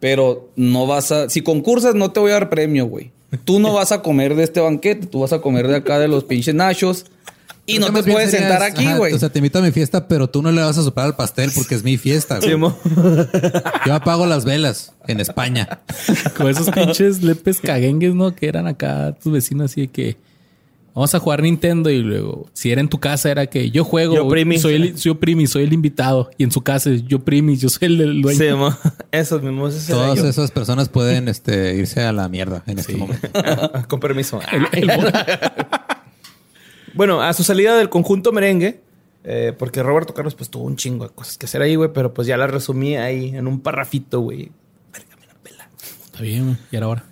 pero 0.00 0.50
no 0.56 0.88
vas 0.88 1.12
a, 1.12 1.30
si 1.30 1.40
concursas 1.42 1.94
no 1.94 2.10
te 2.10 2.18
voy 2.18 2.32
a 2.32 2.34
dar 2.34 2.50
premio, 2.50 2.84
güey. 2.86 3.12
Tú 3.44 3.60
no 3.60 3.74
vas 3.74 3.92
a 3.92 4.02
comer 4.02 4.34
de 4.34 4.42
este 4.42 4.58
banquete, 4.58 5.06
tú 5.06 5.20
vas 5.20 5.32
a 5.32 5.40
comer 5.40 5.68
de 5.68 5.76
acá 5.76 6.00
de 6.00 6.08
los 6.08 6.24
pinches 6.24 6.52
nachos 6.52 7.04
y 7.64 7.78
no 7.78 7.92
te 7.92 8.02
puedes 8.02 8.32
sentar 8.32 8.60
aquí, 8.64 8.92
güey. 8.96 9.12
O 9.12 9.18
sea, 9.20 9.28
te 9.28 9.38
invito 9.38 9.60
a 9.60 9.62
mi 9.62 9.70
fiesta, 9.70 10.08
pero 10.08 10.28
tú 10.28 10.42
no 10.42 10.50
le 10.50 10.60
vas 10.62 10.76
a 10.76 10.82
soplar 10.82 11.06
al 11.06 11.14
pastel 11.14 11.52
porque 11.54 11.76
es 11.76 11.84
mi 11.84 11.96
fiesta, 11.96 12.38
güey. 12.38 12.50
Sí, 12.50 12.56
mo. 12.56 12.76
Yo 13.86 13.94
apago 13.94 14.26
las 14.26 14.44
velas 14.44 14.94
en 15.06 15.20
España. 15.20 15.78
Como 16.36 16.48
esos 16.48 16.70
pinches 16.70 17.22
lepes 17.22 17.60
caguengues, 17.60 18.16
¿no? 18.16 18.34
Que 18.34 18.48
eran 18.48 18.66
acá 18.66 19.14
tus 19.22 19.32
vecinos 19.32 19.70
así 19.70 19.82
de 19.82 19.88
que 19.88 20.16
vamos 20.94 21.14
a 21.14 21.18
jugar 21.20 21.42
Nintendo 21.42 21.90
y 21.90 21.98
luego 21.98 22.48
si 22.52 22.70
era 22.72 22.80
en 22.80 22.88
tu 22.88 22.98
casa 22.98 23.30
era 23.30 23.46
que 23.46 23.70
yo 23.70 23.84
juego, 23.84 24.14
Yo 24.16 24.28
primi. 24.28 24.58
soy 24.58 24.74
el, 24.74 24.96
yo 24.96 25.20
primi, 25.20 25.46
soy 25.46 25.62
el 25.64 25.72
invitado 25.72 26.30
y 26.36 26.44
en 26.44 26.50
su 26.50 26.62
casa 26.62 26.90
es 26.90 27.04
yo 27.04 27.20
primi, 27.20 27.56
yo 27.56 27.68
soy 27.68 27.86
el, 27.86 28.00
el 28.00 28.22
dueño. 28.22 28.38
Sí, 28.38 28.52
mo. 28.54 28.76
Esos 29.12 29.42
mismos. 29.42 29.74
ese 29.74 29.92
era 29.92 30.00
Todas 30.02 30.24
esas 30.24 30.50
personas 30.50 30.88
pueden 30.88 31.28
este, 31.28 31.74
irse 31.76 32.02
a 32.02 32.12
la 32.12 32.28
mierda 32.28 32.62
en 32.66 32.78
este 32.80 32.96
momento. 32.96 33.28
Con 33.88 34.00
permiso. 34.00 34.40
El- 34.72 34.90
el- 34.90 35.12
Bueno, 36.94 37.22
a 37.22 37.32
su 37.32 37.44
salida 37.44 37.76
del 37.76 37.88
conjunto 37.90 38.32
merengue, 38.32 38.80
eh, 39.22 39.52
porque 39.56 39.82
Roberto 39.82 40.14
Carlos 40.14 40.34
pues 40.34 40.50
tuvo 40.50 40.64
un 40.64 40.74
chingo 40.76 41.06
de 41.06 41.14
cosas 41.14 41.38
que 41.38 41.46
hacer 41.46 41.62
ahí, 41.62 41.76
güey, 41.76 41.90
pero 41.92 42.12
pues 42.12 42.26
ya 42.26 42.36
las 42.36 42.50
resumí 42.50 42.96
ahí 42.96 43.36
en 43.36 43.46
un 43.46 43.60
parrafito, 43.60 44.20
güey. 44.20 44.50
Está 46.06 46.22
bien, 46.22 46.44
güey, 46.46 46.56
y 46.72 46.76
era 46.76 46.88
hora. 46.88 47.04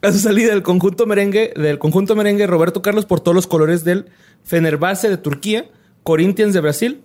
A 0.00 0.12
su 0.12 0.20
salida 0.20 0.50
del 0.50 0.62
conjunto 0.62 1.06
merengue, 1.06 1.52
del 1.56 1.80
conjunto 1.80 2.14
merengue, 2.14 2.46
Roberto 2.46 2.82
Carlos 2.82 3.04
portó 3.04 3.32
los 3.32 3.48
colores 3.48 3.82
del 3.82 4.06
Fenerbahce 4.44 5.08
de 5.08 5.16
Turquía, 5.16 5.68
Corinthians 6.04 6.54
de 6.54 6.60
Brasil, 6.60 7.00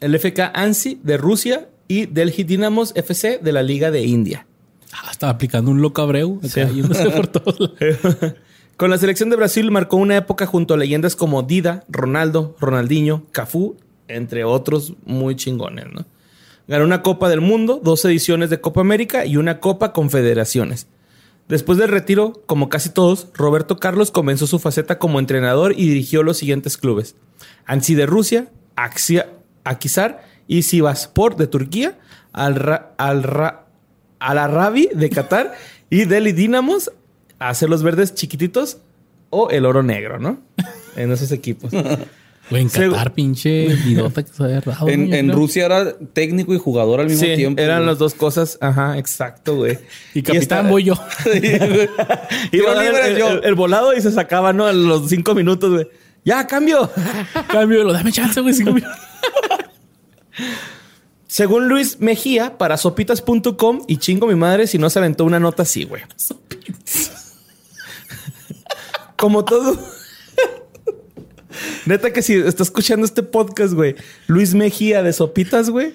el 0.00 0.18
FK 0.18 0.50
Ansi 0.52 1.00
de 1.02 1.16
Rusia 1.16 1.68
y 1.88 2.06
Delhi 2.06 2.44
Dynamos 2.44 2.92
FC 2.94 3.40
de 3.42 3.52
la 3.52 3.62
Liga 3.62 3.90
de 3.90 4.02
India. 4.02 4.46
Ah, 4.92 5.08
estaba 5.10 5.32
aplicando 5.32 5.70
un 5.70 5.80
loco 5.80 6.02
abreu, 6.02 6.40
por 7.16 7.26
todos 7.28 7.58
lados. 7.58 8.34
Con 8.76 8.90
la 8.90 8.98
selección 8.98 9.30
de 9.30 9.36
Brasil 9.36 9.70
marcó 9.70 9.96
una 9.96 10.16
época 10.16 10.46
junto 10.46 10.74
a 10.74 10.76
leyendas 10.76 11.16
como 11.16 11.42
Dida, 11.42 11.84
Ronaldo, 11.88 12.56
Ronaldinho, 12.60 13.24
Cafú, 13.30 13.76
entre 14.08 14.44
otros 14.44 14.94
muy 15.04 15.36
chingones, 15.36 15.86
¿no? 15.92 16.06
Ganó 16.66 16.84
una 16.84 17.02
Copa 17.02 17.28
del 17.28 17.40
Mundo, 17.40 17.80
dos 17.82 18.04
ediciones 18.04 18.48
de 18.48 18.60
Copa 18.60 18.80
América 18.80 19.26
y 19.26 19.36
una 19.36 19.60
Copa 19.60 19.92
Confederaciones. 19.92 20.86
Después 21.50 21.78
del 21.78 21.88
retiro, 21.88 22.42
como 22.46 22.68
casi 22.68 22.88
todos, 22.90 23.26
Roberto 23.34 23.78
Carlos 23.78 24.10
comenzó 24.10 24.46
su 24.46 24.58
faceta 24.58 24.98
como 24.98 25.18
entrenador 25.18 25.72
y 25.76 25.88
dirigió 25.88 26.22
los 26.22 26.38
siguientes 26.38 26.78
clubes. 26.78 27.16
Ansi 27.66 27.94
de 27.94 28.06
Rusia, 28.06 28.48
Axia- 28.76 29.26
Akisar 29.64 30.24
y 30.46 30.62
Sivaspor 30.62 31.36
de 31.36 31.46
Turquía, 31.48 31.98
Al, 32.32 32.54
Ra- 32.54 32.94
Al, 32.98 33.24
Al 34.20 34.74
de 34.94 35.10
Qatar 35.10 35.52
y 35.90 36.04
Delhi 36.04 36.32
Dynamos, 36.32 36.92
hacer 37.38 37.68
los 37.68 37.82
verdes 37.82 38.14
chiquititos 38.14 38.78
o 39.30 39.50
el 39.50 39.66
oro 39.66 39.82
negro, 39.82 40.18
¿no? 40.18 40.38
En 40.96 41.10
esos 41.12 41.32
equipos. 41.32 41.72
Güey, 42.50 42.62
en 42.62 42.68
Qatar, 42.68 43.14
pinche 43.14 43.66
vidota 43.84 44.24
que 44.24 44.32
se 44.32 44.42
en 44.44 45.06
güey, 45.06 45.18
en 45.20 45.26
¿no? 45.28 45.34
Rusia 45.34 45.66
era 45.66 45.96
técnico 46.12 46.52
y 46.52 46.58
jugador 46.58 47.00
al 47.00 47.06
mismo 47.08 47.24
Sí, 47.24 47.36
tiempo. 47.36 47.62
eran 47.62 47.78
güey. 47.78 47.86
las 47.90 47.98
dos 47.98 48.14
cosas. 48.14 48.58
Ajá, 48.60 48.98
exacto, 48.98 49.56
güey. 49.56 49.78
Y 50.14 50.22
capitán 50.22 50.40
está- 50.42 50.62
voy 50.62 50.84
yo. 50.84 50.94
Iba 51.32 51.88
Tiro 52.50 52.70
a 52.70 52.74
dar 52.74 52.84
libre 52.84 53.08
el, 53.08 53.16
yo. 53.18 53.28
el- 53.28 53.44
el 53.44 53.54
volado 53.54 53.94
y 53.94 54.00
se 54.00 54.10
sacaba, 54.10 54.52
¿no? 54.52 54.66
A 54.66 54.72
los 54.72 55.08
cinco 55.08 55.34
minutos, 55.34 55.70
güey. 55.72 55.88
Ya, 56.24 56.46
cambio. 56.46 56.90
Cambio, 57.48 57.84
lo 57.84 57.92
dame 57.92 58.12
chance, 58.12 58.40
güey, 58.40 58.52
cinco 58.52 58.72
minutos. 58.72 58.98
Según 61.28 61.68
Luis 61.68 62.00
Mejía, 62.00 62.58
para 62.58 62.76
sopitas.com, 62.76 63.82
y 63.86 63.98
chingo 63.98 64.26
mi 64.26 64.34
madre 64.34 64.66
si 64.66 64.78
no 64.78 64.90
se 64.90 64.98
aventó 64.98 65.24
una 65.24 65.38
nota 65.38 65.62
así, 65.62 65.84
güey. 65.84 66.02
Como 69.16 69.44
todo. 69.44 69.78
Neta 71.86 72.12
que 72.12 72.22
si 72.22 72.34
está 72.34 72.62
escuchando 72.62 73.04
este 73.04 73.22
podcast, 73.22 73.74
güey, 73.74 73.96
Luis 74.26 74.54
Mejía 74.54 75.02
de 75.02 75.12
Sopitas, 75.12 75.70
güey. 75.70 75.94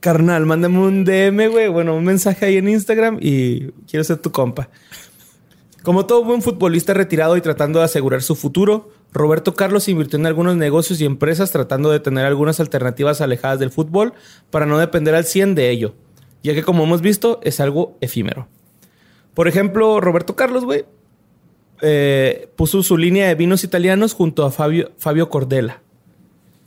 Carnal, 0.00 0.46
mándame 0.46 0.78
un 0.78 1.04
DM, 1.04 1.48
güey. 1.50 1.68
Bueno, 1.68 1.96
un 1.96 2.04
mensaje 2.04 2.46
ahí 2.46 2.56
en 2.56 2.68
Instagram 2.68 3.18
y 3.20 3.68
quiero 3.88 4.04
ser 4.04 4.18
tu 4.18 4.32
compa. 4.32 4.68
Como 5.82 6.06
todo 6.06 6.24
buen 6.24 6.42
futbolista 6.42 6.94
retirado 6.94 7.36
y 7.36 7.40
tratando 7.40 7.80
de 7.80 7.86
asegurar 7.86 8.22
su 8.22 8.36
futuro, 8.36 8.90
Roberto 9.12 9.54
Carlos 9.54 9.88
invirtió 9.88 10.18
en 10.18 10.26
algunos 10.26 10.56
negocios 10.56 11.00
y 11.00 11.04
empresas 11.04 11.50
tratando 11.50 11.90
de 11.90 12.00
tener 12.00 12.24
algunas 12.24 12.60
alternativas 12.60 13.20
alejadas 13.20 13.58
del 13.58 13.70
fútbol 13.70 14.14
para 14.50 14.64
no 14.64 14.78
depender 14.78 15.14
al 15.14 15.24
100 15.24 15.56
de 15.56 15.70
ello, 15.70 15.94
ya 16.42 16.54
que 16.54 16.62
como 16.62 16.84
hemos 16.84 17.00
visto 17.00 17.40
es 17.42 17.58
algo 17.58 17.98
efímero. 18.00 18.48
Por 19.34 19.48
ejemplo, 19.48 20.00
Roberto 20.00 20.36
Carlos, 20.36 20.64
güey, 20.64 20.84
eh, 21.82 22.48
puso 22.56 22.82
su 22.82 22.96
línea 22.96 23.28
de 23.28 23.34
vinos 23.34 23.64
italianos 23.64 24.14
junto 24.14 24.44
a 24.46 24.50
Fabio, 24.50 24.92
Fabio 24.98 25.28
Cordela. 25.28 25.82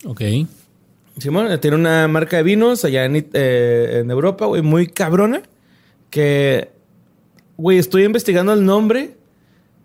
Ok. 0.06 0.22
Simón 1.18 1.52
eh, 1.52 1.58
tiene 1.58 1.78
una 1.78 2.08
marca 2.08 2.38
de 2.38 2.44
vinos 2.44 2.84
allá 2.86 3.06
en, 3.06 3.16
eh, 3.34 4.00
en 4.02 4.12
Europa, 4.12 4.46
güey, 4.46 4.62
muy 4.62 4.88
cabrona. 4.88 5.42
Que, 6.10 6.70
güey, 7.58 7.78
estoy 7.78 8.04
investigando 8.04 8.54
el 8.54 8.66
nombre. 8.66 9.16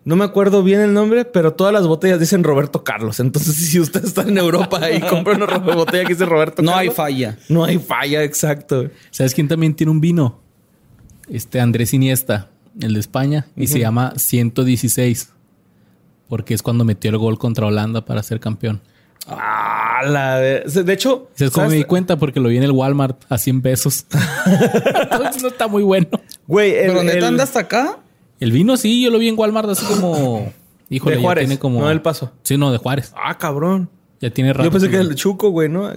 No 0.04 0.16
me 0.16 0.24
acuerdo 0.24 0.62
bien 0.62 0.80
el 0.80 0.92
nombre, 0.92 1.24
pero 1.24 1.52
todas 1.52 1.72
las 1.72 1.86
botellas 1.86 2.18
dicen 2.18 2.42
Roberto 2.42 2.82
Carlos. 2.82 3.20
Entonces, 3.20 3.54
si 3.70 3.78
usted 3.78 4.04
está 4.04 4.22
en 4.22 4.38
Europa 4.38 4.90
y 4.90 5.00
compra 5.08 5.34
una 5.34 5.46
botella 5.58 6.04
que 6.04 6.14
dice 6.14 6.26
Roberto 6.26 6.62
No 6.62 6.72
Carlos. 6.72 6.90
hay 6.90 6.94
falla. 6.96 7.38
No 7.48 7.64
hay 7.64 7.78
falla, 7.78 8.24
exacto. 8.24 8.88
¿Sabes 9.10 9.34
quién 9.34 9.46
también 9.46 9.74
tiene 9.74 9.92
un 9.92 10.00
vino? 10.00 10.40
Este 11.28 11.60
Andrés 11.60 11.94
Iniesta, 11.94 12.50
el 12.80 12.94
de 12.94 13.00
España, 13.00 13.46
y 13.56 13.66
se 13.66 13.78
llama 13.78 14.12
116. 14.16 15.32
Porque 16.28 16.54
es 16.54 16.62
cuando 16.62 16.84
metió 16.84 17.10
el 17.10 17.18
gol 17.18 17.38
contra 17.38 17.66
Holanda 17.66 18.04
para 18.04 18.22
ser 18.22 18.38
campeón. 18.38 18.80
Ah, 19.26 20.02
la 20.06 20.38
de... 20.38 20.60
de 20.60 20.92
hecho, 20.92 21.28
¿Sabes 21.34 21.52
cómo 21.52 21.68
me 21.68 21.76
di 21.76 21.84
cuenta? 21.84 22.16
Porque 22.16 22.40
lo 22.40 22.48
vi 22.48 22.56
en 22.56 22.62
el 22.62 22.72
Walmart 22.72 23.24
a 23.28 23.38
100 23.38 23.62
pesos. 23.62 24.06
Entonces 25.02 25.42
no 25.42 25.48
está 25.48 25.68
muy 25.68 25.82
bueno. 25.82 26.08
Güey, 26.46 26.74
el, 26.74 26.86
Pero 26.86 27.02
neta 27.02 27.28
anda 27.28 27.44
hasta 27.44 27.60
acá. 27.60 27.98
El 28.38 28.52
vino 28.52 28.76
sí, 28.76 29.02
yo 29.02 29.10
lo 29.10 29.18
vi 29.18 29.28
en 29.28 29.38
Walmart 29.38 29.68
así 29.68 29.84
como... 29.86 30.52
Híjole, 30.88 31.16
De 31.16 31.20
ya 31.20 31.26
Juárez, 31.26 31.46
tiene 31.46 31.60
como... 31.60 31.80
no 31.80 31.88
del 31.88 32.02
Paso. 32.02 32.32
Sí, 32.42 32.56
no, 32.56 32.72
de 32.72 32.78
Juárez. 32.78 33.12
Ah, 33.16 33.38
cabrón. 33.38 33.88
Ya 34.20 34.30
tiene 34.30 34.52
rato. 34.52 34.64
Yo 34.64 34.72
pensé 34.72 34.88
que 34.88 34.96
era 34.96 35.04
el 35.04 35.14
Chuco, 35.14 35.50
güey, 35.50 35.68
¿no? 35.68 35.90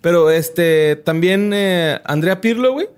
Pero 0.00 0.30
este, 0.30 0.96
también 0.96 1.52
eh, 1.54 2.00
Andrea 2.04 2.40
Pirlo, 2.40 2.72
güey. 2.72 2.88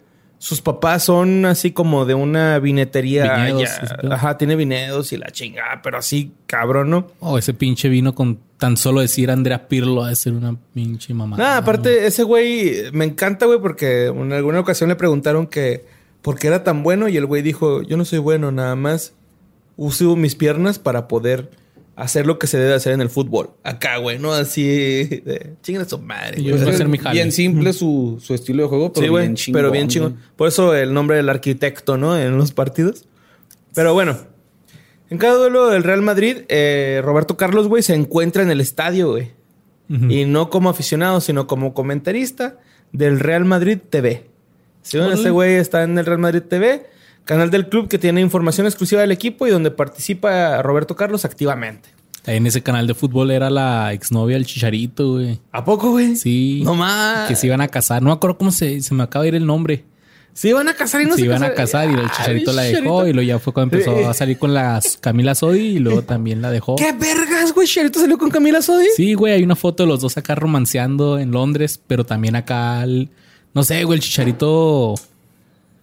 Sus 0.44 0.60
papás 0.60 1.04
son 1.04 1.46
así 1.46 1.70
como 1.72 2.04
de 2.04 2.12
una 2.12 2.58
vinetería. 2.58 3.48
Ya- 3.48 4.14
ajá, 4.14 4.36
tiene 4.36 4.56
vinedos 4.56 5.10
y 5.14 5.16
la 5.16 5.30
chingada, 5.30 5.80
pero 5.82 5.96
así, 5.96 6.32
cabrón, 6.44 6.90
¿no? 6.90 7.06
Oh, 7.20 7.38
ese 7.38 7.54
pinche 7.54 7.88
vino 7.88 8.14
con 8.14 8.38
tan 8.58 8.76
solo 8.76 9.00
decir 9.00 9.30
Andrea 9.30 9.68
Pirlo 9.68 10.04
de 10.04 10.14
ser 10.14 10.34
una 10.34 10.54
pinche 10.74 11.14
mamá. 11.14 11.38
Nada, 11.38 11.56
aparte, 11.56 12.06
ese 12.06 12.24
güey 12.24 12.90
me 12.92 13.06
encanta, 13.06 13.46
güey, 13.46 13.58
porque 13.58 14.08
en 14.08 14.34
alguna 14.34 14.60
ocasión 14.60 14.90
le 14.90 14.96
preguntaron 14.96 15.46
que 15.46 15.86
por 16.20 16.38
qué 16.38 16.48
era 16.48 16.62
tan 16.62 16.82
bueno 16.82 17.08
y 17.08 17.16
el 17.16 17.24
güey 17.24 17.40
dijo, 17.40 17.80
yo 17.80 17.96
no 17.96 18.04
soy 18.04 18.18
bueno, 18.18 18.52
nada 18.52 18.76
más 18.76 19.14
uso 19.76 20.14
mis 20.14 20.34
piernas 20.34 20.78
para 20.78 21.08
poder 21.08 21.52
hacer 21.96 22.26
lo 22.26 22.38
que 22.38 22.46
se 22.46 22.58
debe 22.58 22.74
hacer 22.74 22.92
en 22.92 23.00
el 23.00 23.08
fútbol. 23.10 23.50
Acá, 23.62 23.98
güey, 23.98 24.18
¿no? 24.18 24.32
Así 24.32 24.62
de 24.64 25.54
chingan 25.62 25.82
a 25.84 25.88
su 25.88 25.98
madre. 25.98 26.42
Yo 26.42 26.50
güey. 26.50 26.58
voy 26.58 26.66
a 26.66 26.68
Es 26.70 26.74
hacer 26.74 26.88
mi 26.88 26.98
jale. 26.98 27.14
bien 27.14 27.32
simple 27.32 27.72
su, 27.72 28.18
su 28.20 28.34
estilo 28.34 28.64
de 28.64 28.68
juego, 28.68 28.92
pero 28.92 29.06
sí, 29.06 29.20
bien 29.20 29.34
chingón. 29.36 29.58
pero 29.60 29.70
bien 29.70 29.88
chingón. 29.88 30.12
güey. 30.14 30.24
Por 30.36 30.48
eso 30.48 30.74
el 30.74 30.92
nombre 30.92 31.16
del 31.16 31.28
arquitecto, 31.28 31.96
¿no? 31.96 32.18
En 32.18 32.36
los 32.36 32.52
partidos. 32.52 33.04
Pero 33.74 33.92
bueno, 33.94 34.16
en 35.10 35.18
cada 35.18 35.34
duelo 35.34 35.68
del 35.68 35.82
Real 35.84 36.02
Madrid, 36.02 36.38
eh, 36.48 37.00
Roberto 37.04 37.36
Carlos, 37.36 37.68
güey, 37.68 37.82
se 37.82 37.94
encuentra 37.94 38.42
en 38.42 38.50
el 38.50 38.60
estadio, 38.60 39.10
güey. 39.12 39.30
Ujú. 39.90 40.06
Y 40.10 40.24
no 40.24 40.48
como 40.50 40.70
aficionado, 40.70 41.20
sino 41.20 41.46
como 41.46 41.74
comentarista 41.74 42.58
del 42.92 43.20
Real 43.20 43.44
Madrid 43.44 43.78
TV. 43.90 44.26
Si 44.82 44.96
Órale. 44.98 45.14
ese 45.14 45.30
güey 45.30 45.54
está 45.54 45.82
en 45.82 45.98
el 45.98 46.06
Real 46.06 46.18
Madrid 46.18 46.42
TV, 46.48 46.86
canal 47.24 47.50
del 47.50 47.68
club 47.68 47.88
que 47.88 47.98
tiene 47.98 48.20
información 48.20 48.66
exclusiva 48.66 49.00
del 49.00 49.12
equipo 49.12 49.46
y 49.46 49.50
donde 49.50 49.70
participa 49.70 50.62
Roberto 50.62 50.96
Carlos 50.96 51.24
activamente. 51.24 51.88
En 52.26 52.46
ese 52.46 52.62
canal 52.62 52.86
de 52.86 52.94
fútbol 52.94 53.30
era 53.30 53.50
la 53.50 53.92
exnovia 53.92 54.36
del 54.36 54.46
Chicharito, 54.46 55.12
güey. 55.14 55.38
¿A 55.52 55.62
poco, 55.64 55.90
güey? 55.90 56.16
Sí. 56.16 56.62
No 56.64 56.74
más. 56.74 57.28
Que 57.28 57.36
se 57.36 57.46
iban 57.46 57.60
a 57.60 57.68
casar. 57.68 58.00
No 58.02 58.08
me 58.08 58.14
acuerdo 58.14 58.38
cómo 58.38 58.50
se, 58.50 58.80
se 58.80 58.94
me 58.94 59.02
acaba 59.02 59.24
de 59.24 59.28
ir 59.28 59.34
el 59.34 59.44
nombre. 59.46 59.84
Se 60.32 60.48
iban 60.48 60.66
a 60.68 60.74
casar 60.74 61.02
y 61.02 61.04
no 61.04 61.12
se 61.12 61.20
se 61.20 61.26
iban 61.26 61.44
a 61.44 61.52
casar 61.54 61.88
y 61.88 61.92
el 61.92 62.00
Ay, 62.00 62.06
Chicharito 62.16 62.52
la 62.52 62.62
dejó 62.62 62.76
Chicharito. 62.78 63.06
y 63.08 63.12
luego 63.12 63.28
ya 63.28 63.38
fue 63.38 63.52
cuando 63.52 63.76
empezó 63.76 64.08
a 64.08 64.14
salir 64.14 64.36
con 64.38 64.52
la 64.52 64.80
Camila 65.00 65.34
Sodi 65.36 65.60
y 65.60 65.78
luego 65.78 66.02
también 66.06 66.42
la 66.42 66.50
dejó. 66.50 66.74
¿Qué 66.76 66.92
vergas, 66.92 67.52
güey? 67.52 67.68
Chicharito 67.68 68.00
salió 68.00 68.18
con 68.18 68.30
Camila 68.30 68.60
Sodi. 68.62 68.86
Sí, 68.96 69.14
güey, 69.14 69.34
hay 69.34 69.42
una 69.44 69.54
foto 69.54 69.84
de 69.84 69.88
los 69.90 70.00
dos 70.00 70.16
acá 70.16 70.34
romanceando 70.34 71.18
en 71.20 71.30
Londres, 71.30 71.78
pero 71.86 72.04
también 72.04 72.34
acá, 72.36 72.82
el- 72.82 73.10
no 73.52 73.62
sé, 73.62 73.84
güey, 73.84 73.98
el 73.98 74.02
Chicharito, 74.02 74.94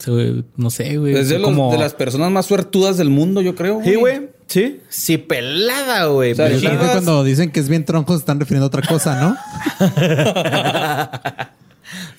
no 0.08 0.70
sé, 0.70 0.98
güey. 0.98 1.15
Es 1.15 1.29
de, 1.29 1.36
fue 1.36 1.39
los- 1.41 1.50
como- 1.50 1.72
de 1.72 1.77
las 1.77 1.93
personas 1.93 2.31
más 2.31 2.46
suertudas 2.46 2.98
del 2.98 3.10
mundo, 3.10 3.41
yo 3.41 3.55
creo. 3.55 3.81
Sí, 3.84 3.96
güey. 3.96 4.29
Sí. 4.48 4.81
Sí, 4.89 5.17
pelada, 5.17 6.05
güey. 6.08 6.34
O 6.34 6.36
sea, 6.36 6.50
cuando 6.91 7.24
dicen 7.24 7.51
que 7.51 7.60
es 7.62 7.70
bien 7.70 7.86
tronco 7.86 8.13
se 8.13 8.20
están 8.20 8.39
refiriendo 8.39 8.65
a 8.65 8.67
otra 8.67 8.81
cosa, 8.81 9.20
¿no? 9.22 9.38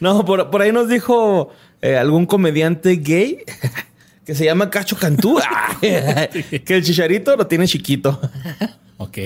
No, 0.01 0.25
por, 0.25 0.51
por 0.51 0.61
ahí 0.63 0.73
nos 0.73 0.89
dijo 0.89 1.51
eh, 1.81 1.97
algún 1.97 2.27
comediante 2.27 2.97
gay 2.97 3.39
que 4.27 4.35
se 4.35 4.45
llama 4.45 4.69
Cacho 4.71 4.97
Cantú. 4.97 5.39
Que 5.81 6.63
el 6.77 6.85
chicharito 6.85 7.37
lo 7.37 7.47
tiene 7.47 7.67
chiquito. 7.67 8.21
Ok. 8.99 9.19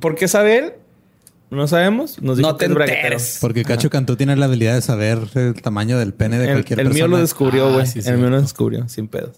¿Por 0.00 0.14
qué 0.14 0.28
sabe 0.28 0.58
él? 0.58 0.72
No 1.50 1.68
sabemos. 1.68 2.20
Nos 2.20 2.38
dijo 2.38 2.50
No 2.50 2.56
que 2.56 2.66
te 2.68 2.72
es 2.72 2.78
enteres. 2.80 3.38
Porque 3.40 3.64
Cacho 3.64 3.88
Cantú 3.90 4.16
tiene 4.16 4.34
la 4.36 4.46
habilidad 4.46 4.74
de 4.74 4.82
saber 4.82 5.18
el 5.34 5.54
tamaño 5.62 5.98
del 5.98 6.12
pene 6.14 6.38
de 6.38 6.46
El, 6.46 6.52
cualquier 6.52 6.80
el 6.80 6.86
mío 6.86 6.94
persona. 6.94 7.16
lo 7.16 7.18
descubrió, 7.22 7.66
Ah, 7.68 7.72
güey. 7.74 7.86
sí, 7.86 8.00
el 8.04 8.18
mío 8.18 8.30
lo 8.30 8.40
descubrió, 8.40 8.88
sin 8.88 9.08
pedos. 9.08 9.36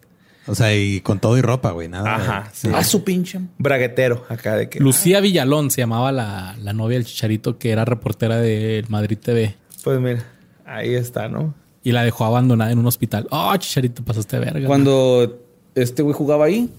O 0.49 0.55
sea, 0.55 0.75
y 0.75 1.01
con 1.01 1.19
todo 1.19 1.37
y 1.37 1.43
ropa, 1.43 1.73
güey. 1.73 1.89
Nada. 1.89 2.15
Ajá, 2.15 2.51
sí. 2.55 2.69
A 2.73 2.85
su 2.85 3.03
pinche. 3.05 3.41
Braguetero, 3.59 4.25
acá 4.29 4.55
de 4.57 4.69
que. 4.69 4.79
Lucía 4.81 5.21
Villalón 5.21 5.71
se 5.73 5.81
llamaba 5.83 6.13
la, 6.13 6.57
la 6.63 6.73
novia 6.73 6.97
del 6.99 7.05
Chicharito, 7.07 7.59
que 7.59 7.71
era 7.71 7.85
reportera 7.85 8.37
de 8.39 8.85
Madrid 8.89 9.19
TV. 9.19 9.57
Pues 9.83 10.01
mira, 10.01 10.25
ahí 10.65 10.95
está, 10.95 11.29
¿no? 11.29 11.53
Y 11.83 11.93
la 11.93 12.03
dejó 12.05 12.25
abandonada 12.25 12.71
en 12.71 12.79
un 12.79 12.87
hospital. 12.87 13.27
Oh, 13.31 13.57
Chicharito, 13.57 14.05
pasaste 14.05 14.39
verga. 14.39 14.67
Cuando 14.67 15.43
este 15.75 16.03
güey 16.03 16.15
jugaba 16.15 16.45
ahí, 16.47 16.71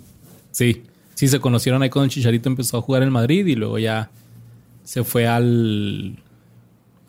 Sí, 0.52 0.84
sí, 1.14 1.28
se 1.28 1.40
conocieron 1.40 1.84
ahí 1.84 1.90
cuando 1.90 2.06
el 2.06 2.12
Chicharito 2.12 2.50
empezó 2.50 2.78
a 2.78 2.82
jugar 2.82 3.04
en 3.04 3.10
Madrid 3.12 3.46
y 3.46 3.56
luego 3.56 3.78
ya 3.80 4.10
se 4.88 5.04
fue 5.04 5.28
al, 5.28 6.16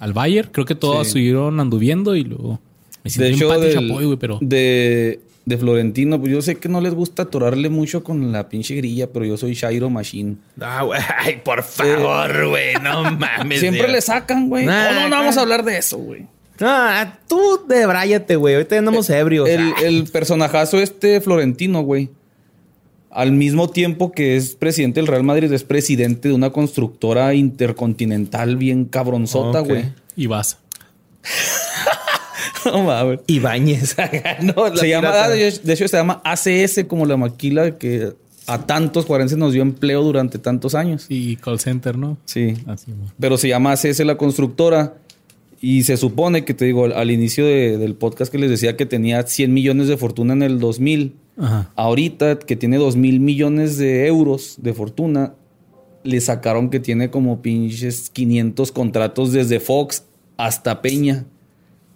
al 0.00 0.12
Bayern. 0.12 0.49
Creo 0.50 0.66
que 0.66 0.75
todos 0.75 1.06
Sí. 1.06 1.12
siguieron 1.14 1.61
anduviendo 1.61 2.16
y 2.16 2.25
luego 2.25 2.61
me 3.04 3.11
de 3.11 3.30
hecho, 3.30 3.49
del- 3.61 3.73
Chapoy, 3.73 4.04
güey, 4.04 4.16
pero 4.18 4.38
de, 4.40 5.20
de 5.44 5.56
Florentino, 5.58 6.18
pues 6.20 6.32
yo 6.32 6.42
sé 6.42 6.56
que 6.56 6.68
no 6.68 6.80
les 6.80 6.92
gusta 6.92 7.23
atorarle 7.23 7.68
mucho 7.68 8.02
con 8.02 8.32
la 8.32 8.49
pinche 8.49 8.75
grilla, 8.75 9.06
pero 9.12 9.25
yo 9.25 9.37
soy 9.37 9.54
Shairo 9.54 9.88
Machine. 9.90 10.37
Ah, 10.61 10.82
güey. 10.82 11.00
Ay, 11.18 11.40
por 11.44 11.62
favor, 11.62 12.49
güey. 12.49 12.75
No 12.82 13.04
mames. 13.16 13.61
Siempre 13.61 13.82
Dios. 13.85 13.92
le 13.92 14.00
sacan, 14.00 14.49
güey. 14.49 14.66
Nah, 14.66 14.92
no, 14.94 15.00
no, 15.02 15.08
no 15.11 15.16
vamos 15.16 15.37
a 15.37 15.42
hablar 15.42 15.64
de 15.64 15.78
eso, 15.78 15.99
güey. 15.99 16.26
Ah, 16.61 17.18
tú 17.28 17.61
debráyate, 17.68 18.35
güey. 18.35 18.54
Ahorita 18.56 18.76
andamos 18.76 19.08
ebrios. 19.11 19.49
El, 19.49 19.61
Ah. 19.61 19.75
el 19.85 20.04
personajazo 20.04 20.78
este 20.80 21.20
Florentino, 21.20 21.82
güey. 21.82 22.11
Al 23.11 23.33
mismo 23.33 23.71
tiempo 23.71 24.12
que 24.12 24.37
es 24.37 24.55
presidente 24.55 25.00
del 25.00 25.07
Real 25.07 25.23
Madrid, 25.25 25.50
es 25.53 25.65
presidente 25.65 26.29
de 26.29 26.35
una 26.35 26.50
constructora 26.50 27.35
intercontinental 27.35 28.57
bien 28.57 28.85
cabronzota, 28.85 29.61
güey. 29.61 29.87
y 30.17 30.27
vas. 30.27 30.59
No 32.65 32.83
mames. 32.85 33.21
Ibáñez. 33.27 33.97
no, 34.43 34.77
Se 34.77 34.88
llama, 34.88 35.09
pirata. 35.09 35.25
ah, 35.25 35.29
de 35.31 35.49
hecho, 35.73 35.88
se 35.88 35.97
llama 35.97 36.21
ACS 36.25 36.85
como 36.87 37.07
la 37.07 37.17
maquila 37.17 37.79
que 37.79 38.12
a 38.47 38.67
tantos 38.67 39.07
juarenses 39.07 39.38
nos 39.38 39.53
dio 39.53 39.62
empleo 39.62 40.03
durante 40.03 40.38
tantos 40.38 40.75
años. 40.75 41.07
Y 41.09 41.37
call 41.37 41.61
center, 41.61 41.97
¿no? 41.97 42.19
Sí. 42.25 42.55
Así. 42.67 42.93
Pero 43.19 43.38
se 43.38 43.49
llama 43.49 43.73
ACS 43.73 44.00
la 44.00 44.17
constructora. 44.17 44.95
Y 45.61 45.83
se 45.85 45.97
supone 45.97 46.45
que 46.45 46.55
te 46.55 46.65
digo, 46.67 46.85
al, 46.85 46.93
al 46.93 47.11
inicio 47.11 47.45
de- 47.45 47.79
del 47.79 47.95
podcast 47.95 48.31
que 48.31 48.38
les 48.38 48.50
decía 48.50 48.77
que 48.77 48.87
tenía 48.87 49.27
100 49.27 49.53
millones 49.53 49.88
de 49.88 49.97
fortuna 49.97 50.33
en 50.35 50.43
el 50.43 50.59
2000. 50.61 51.15
Ajá. 51.38 51.71
Ahorita 51.76 52.38
que 52.38 52.57
tiene 52.57 52.76
2 52.76 52.97
mil 52.97 53.21
millones 53.21 53.78
de 53.78 54.07
euros 54.07 54.57
de 54.61 54.75
fortuna, 54.75 55.35
le 56.02 56.21
sacaron 56.21 56.71
que 56.71 56.80
tiene 56.80 57.11
como 57.11 57.42
pinches 57.42 58.11
500 58.11 58.73
contratos 58.73 59.33
desde 59.33 59.61
Fox 59.61 60.04
hasta 60.37 60.83
Peña. 60.83 61.25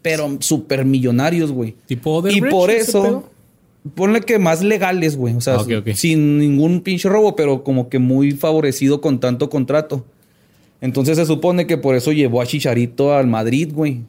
Pero 0.02 0.36
súper 0.40 0.84
millonarios, 0.84 1.52
güey. 1.52 1.76
Tipo 1.86 2.28
Y 2.28 2.40
por 2.40 2.70
eso, 2.70 3.30
ponle 3.94 4.20
que 4.20 4.38
más 4.38 4.62
legales, 4.62 5.16
güey. 5.16 5.34
O 5.34 5.40
sea, 5.40 5.56
Ah, 5.56 5.64
sin 5.94 6.38
ningún 6.38 6.80
pinche 6.80 7.08
robo, 7.08 7.36
pero 7.36 7.62
como 7.62 7.88
que 7.88 7.98
muy 7.98 8.32
favorecido 8.32 9.00
con 9.00 9.20
tanto 9.20 9.48
contrato. 9.48 10.04
Entonces 10.80 11.16
se 11.16 11.26
supone 11.26 11.66
que 11.68 11.78
por 11.78 11.94
eso 11.94 12.10
llevó 12.10 12.40
a 12.40 12.46
Chicharito 12.46 13.14
al 13.14 13.28
Madrid, 13.28 13.70
güey. 13.72 14.00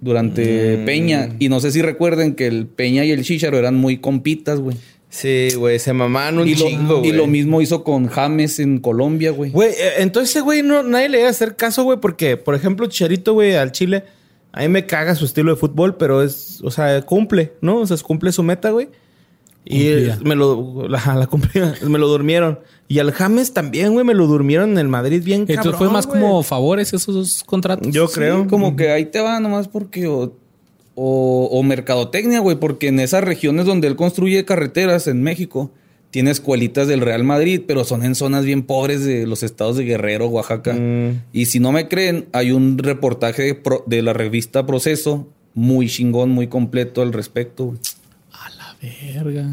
Durante 0.00 0.78
Mm. 0.78 0.84
Peña. 0.84 1.28
Y 1.38 1.48
no 1.48 1.60
sé 1.60 1.70
si 1.72 1.82
recuerden 1.82 2.34
que 2.34 2.46
el 2.46 2.66
Peña 2.66 3.04
y 3.04 3.10
el 3.10 3.22
Chicharo 3.24 3.58
eran 3.58 3.74
muy 3.76 3.98
compitas, 3.98 4.58
güey. 4.60 4.76
Sí, 5.10 5.48
güey. 5.56 5.78
Se 5.78 5.92
mamaban 5.92 6.38
un 6.38 6.48
Y, 6.48 6.54
chingo, 6.54 6.98
y 6.98 7.08
güey. 7.08 7.12
lo 7.12 7.26
mismo 7.26 7.60
hizo 7.60 7.82
con 7.84 8.06
James 8.06 8.58
en 8.60 8.78
Colombia, 8.78 9.30
güey. 9.32 9.50
Güey, 9.50 9.70
eh, 9.72 9.92
entonces 9.98 10.42
güey 10.42 10.62
no, 10.62 10.82
nadie 10.82 11.08
le 11.08 11.18
iba 11.18 11.26
a 11.26 11.30
hacer 11.30 11.56
caso, 11.56 11.82
güey, 11.84 11.98
porque, 12.00 12.36
por 12.36 12.54
ejemplo, 12.54 12.86
Chicharito, 12.86 13.34
güey, 13.34 13.54
al 13.56 13.72
Chile, 13.72 14.04
a 14.52 14.60
mí 14.62 14.68
me 14.68 14.86
caga 14.86 15.14
su 15.16 15.24
estilo 15.24 15.50
de 15.52 15.56
fútbol, 15.60 15.96
pero 15.96 16.22
es, 16.22 16.60
o 16.62 16.70
sea, 16.70 17.02
cumple, 17.02 17.52
¿no? 17.60 17.78
O 17.78 17.86
sea, 17.86 17.96
cumple 17.98 18.30
su 18.32 18.42
meta, 18.42 18.70
güey. 18.70 18.88
Y 19.64 19.90
me 20.24 20.34
lo, 20.34 20.88
la, 20.88 21.14
la 21.16 21.26
cumplía, 21.26 21.74
me 21.86 21.98
lo 21.98 22.08
durmieron. 22.08 22.58
Y 22.88 22.98
al 22.98 23.12
James 23.12 23.52
también, 23.52 23.92
güey, 23.92 24.04
me 24.04 24.14
lo 24.14 24.26
durmieron 24.26 24.70
en 24.72 24.78
el 24.78 24.88
Madrid 24.88 25.22
bien 25.22 25.42
Entonces 25.42 25.56
cabrón, 25.64 25.78
fue 25.78 25.90
más 25.90 26.06
güey. 26.06 26.20
como 26.20 26.42
favores 26.42 26.92
esos 26.92 27.44
contratos. 27.44 27.92
Yo 27.92 28.08
Sí, 28.08 28.14
creo. 28.14 28.46
como 28.48 28.74
que 28.74 28.90
ahí 28.90 29.04
te 29.06 29.20
va 29.20 29.38
nomás 29.38 29.68
porque... 29.68 30.06
O, 30.08 30.32
o, 30.96 31.48
o 31.52 31.62
mercadotecnia, 31.62 32.40
güey. 32.40 32.56
Porque 32.56 32.88
en 32.88 32.98
esas 33.00 33.22
regiones 33.22 33.64
donde 33.66 33.86
él 33.88 33.96
construye 33.96 34.44
carreteras 34.44 35.06
en 35.06 35.22
México... 35.22 35.70
Tiene 36.10 36.32
escuelitas 36.32 36.88
del 36.88 37.02
Real 37.02 37.22
Madrid, 37.22 37.60
pero 37.68 37.84
son 37.84 38.04
en 38.04 38.16
zonas 38.16 38.44
bien 38.44 38.64
pobres 38.64 39.04
de 39.04 39.28
los 39.28 39.44
estados 39.44 39.76
de 39.76 39.84
Guerrero, 39.84 40.26
Oaxaca. 40.26 40.72
Mm. 40.72 41.22
Y 41.32 41.46
si 41.46 41.60
no 41.60 41.70
me 41.70 41.86
creen, 41.86 42.26
hay 42.32 42.50
un 42.50 42.78
reportaje 42.78 43.42
de, 43.44 43.54
Pro- 43.54 43.84
de 43.86 44.02
la 44.02 44.12
revista 44.12 44.66
Proceso 44.66 45.28
muy 45.54 45.88
chingón, 45.88 46.30
muy 46.30 46.48
completo 46.48 47.00
al 47.02 47.12
respecto. 47.12 47.66
güey. 47.66 47.78
Verga. 48.82 49.46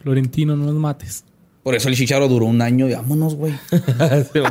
Florentino, 0.00 0.56
no 0.56 0.66
nos 0.66 0.74
mates. 0.74 1.24
Por 1.62 1.74
eso 1.74 1.88
el 1.88 1.96
Chicharo 1.96 2.28
duró 2.28 2.46
un 2.46 2.60
año 2.60 2.88
y 2.88 2.94
vámonos, 2.94 3.34
güey. 3.34 3.54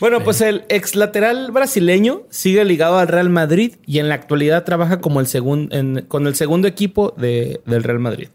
Bueno, 0.00 0.22
pues 0.22 0.40
el 0.42 0.62
ex 0.68 0.94
lateral 0.94 1.50
brasileño 1.50 2.22
sigue 2.30 2.64
ligado 2.64 2.98
al 2.98 3.08
Real 3.08 3.30
Madrid 3.30 3.74
y 3.84 3.98
en 3.98 4.08
la 4.08 4.14
actualidad 4.14 4.62
trabaja 4.64 5.00
como 5.00 5.18
el 5.18 5.26
segun- 5.26 5.68
en- 5.72 6.04
con 6.06 6.28
el 6.28 6.36
segundo 6.36 6.68
equipo 6.68 7.14
de- 7.16 7.60
del 7.66 7.82
Real 7.82 7.98
Madrid. 7.98 8.28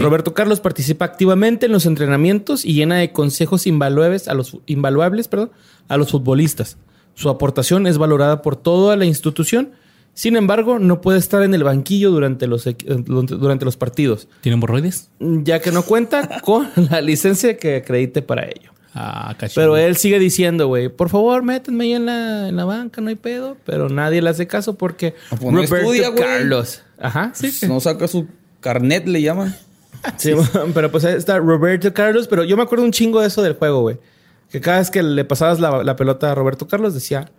Roberto 0.00 0.34
Carlos 0.34 0.58
participa 0.60 1.04
activamente 1.04 1.66
en 1.66 1.72
los 1.72 1.86
entrenamientos 1.86 2.64
y 2.64 2.74
llena 2.74 2.96
de 2.96 3.12
consejos 3.12 3.66
invaluables 3.68 4.26
a 4.28 4.34
los, 4.34 4.56
invaluables, 4.66 5.28
perdón, 5.28 5.52
a 5.88 5.96
los 5.96 6.10
futbolistas. 6.10 6.76
Su 7.14 7.28
aportación 7.28 7.86
es 7.86 7.96
valorada 7.98 8.42
por 8.42 8.56
toda 8.56 8.96
la 8.96 9.04
institución. 9.04 9.70
Sin 10.14 10.36
embargo, 10.36 10.78
no 10.78 11.00
puede 11.00 11.18
estar 11.18 11.42
en 11.42 11.54
el 11.54 11.64
banquillo 11.64 12.10
durante 12.10 12.46
los, 12.46 12.66
eh, 12.66 12.76
durante 12.86 13.64
los 13.64 13.76
partidos, 13.76 14.28
¿Tiene 14.40 14.54
hemorroides? 14.54 15.10
ya 15.18 15.60
que 15.60 15.72
no 15.72 15.82
cuenta 15.82 16.40
con 16.44 16.68
la 16.90 17.00
licencia 17.00 17.56
que 17.56 17.76
acredite 17.76 18.22
para 18.22 18.44
ello. 18.46 18.70
Ah. 18.94 19.34
Pero 19.56 19.76
él 19.76 19.96
sigue 19.96 20.20
diciendo, 20.20 20.68
güey, 20.68 20.88
por 20.88 21.08
favor, 21.08 21.42
métanme 21.42 21.82
ahí 21.84 21.92
en 21.94 22.06
la, 22.06 22.48
en 22.48 22.54
la 22.54 22.64
banca, 22.64 23.00
no 23.00 23.08
hay 23.08 23.16
pedo. 23.16 23.56
Pero 23.66 23.88
nadie 23.88 24.22
le 24.22 24.30
hace 24.30 24.46
caso 24.46 24.74
porque 24.74 25.14
Ah, 25.30 25.36
pues 25.40 25.52
no 25.52 25.60
estudia, 25.60 26.10
güey. 26.10 26.22
Carlos. 26.22 26.82
Ajá, 27.00 27.32
sí. 27.34 27.48
Pues 27.48 27.68
no 27.68 27.80
saca 27.80 28.06
su 28.06 28.28
carnet, 28.60 29.06
le 29.08 29.20
llaman. 29.20 29.54
Sí, 30.18 30.32
pero 30.74 30.90
pues 30.90 31.02
ahí 31.06 31.14
está 31.14 31.38
Roberto 31.38 31.92
Carlos. 31.94 32.28
Pero 32.28 32.44
yo 32.44 32.56
me 32.58 32.62
acuerdo 32.62 32.84
un 32.84 32.92
chingo 32.92 33.20
de 33.22 33.28
eso 33.28 33.42
del 33.42 33.54
juego, 33.54 33.80
güey. 33.80 33.96
Que 34.50 34.60
cada 34.60 34.78
vez 34.78 34.90
que 34.90 35.02
le 35.02 35.24
pasabas 35.24 35.58
la, 35.60 35.82
la 35.82 35.96
pelota 35.96 36.30
a 36.30 36.34
Roberto 36.34 36.68
Carlos 36.68 36.92
decía 36.92 37.30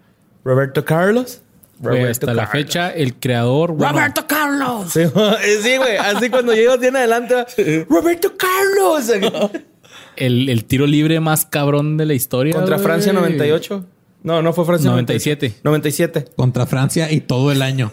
Roberto 0.43 0.83
Carlos. 0.83 1.41
Güey, 1.79 1.97
Roberto 2.01 2.11
hasta 2.11 2.33
la 2.33 2.45
Carlos". 2.45 2.63
fecha, 2.65 2.89
el 2.91 3.15
creador. 3.15 3.73
bueno, 3.73 3.99
Carlos. 4.27 4.91
Sí, 4.93 5.01
sí, 5.61 5.77
güey. 5.77 5.97
Así 5.97 6.29
cuando 6.29 6.53
llegas 6.53 6.79
bien 6.79 6.95
adelante, 6.95 7.85
Roberto 7.89 8.33
Carlos. 8.37 9.09
el, 10.15 10.49
el 10.49 10.65
tiro 10.65 10.87
libre 10.87 11.19
más 11.19 11.45
cabrón 11.45 11.97
de 11.97 12.05
la 12.05 12.13
historia. 12.13 12.53
Contra 12.53 12.75
güey. 12.77 12.85
Francia 12.85 13.11
98. 13.13 13.85
No, 14.23 14.41
no 14.41 14.53
fue 14.53 14.65
Francia 14.65 14.89
97. 14.89 15.53
97. 15.63 16.25
Contra 16.35 16.65
Francia 16.65 17.11
y 17.11 17.21
todo 17.21 17.51
el 17.51 17.61
año. 17.61 17.91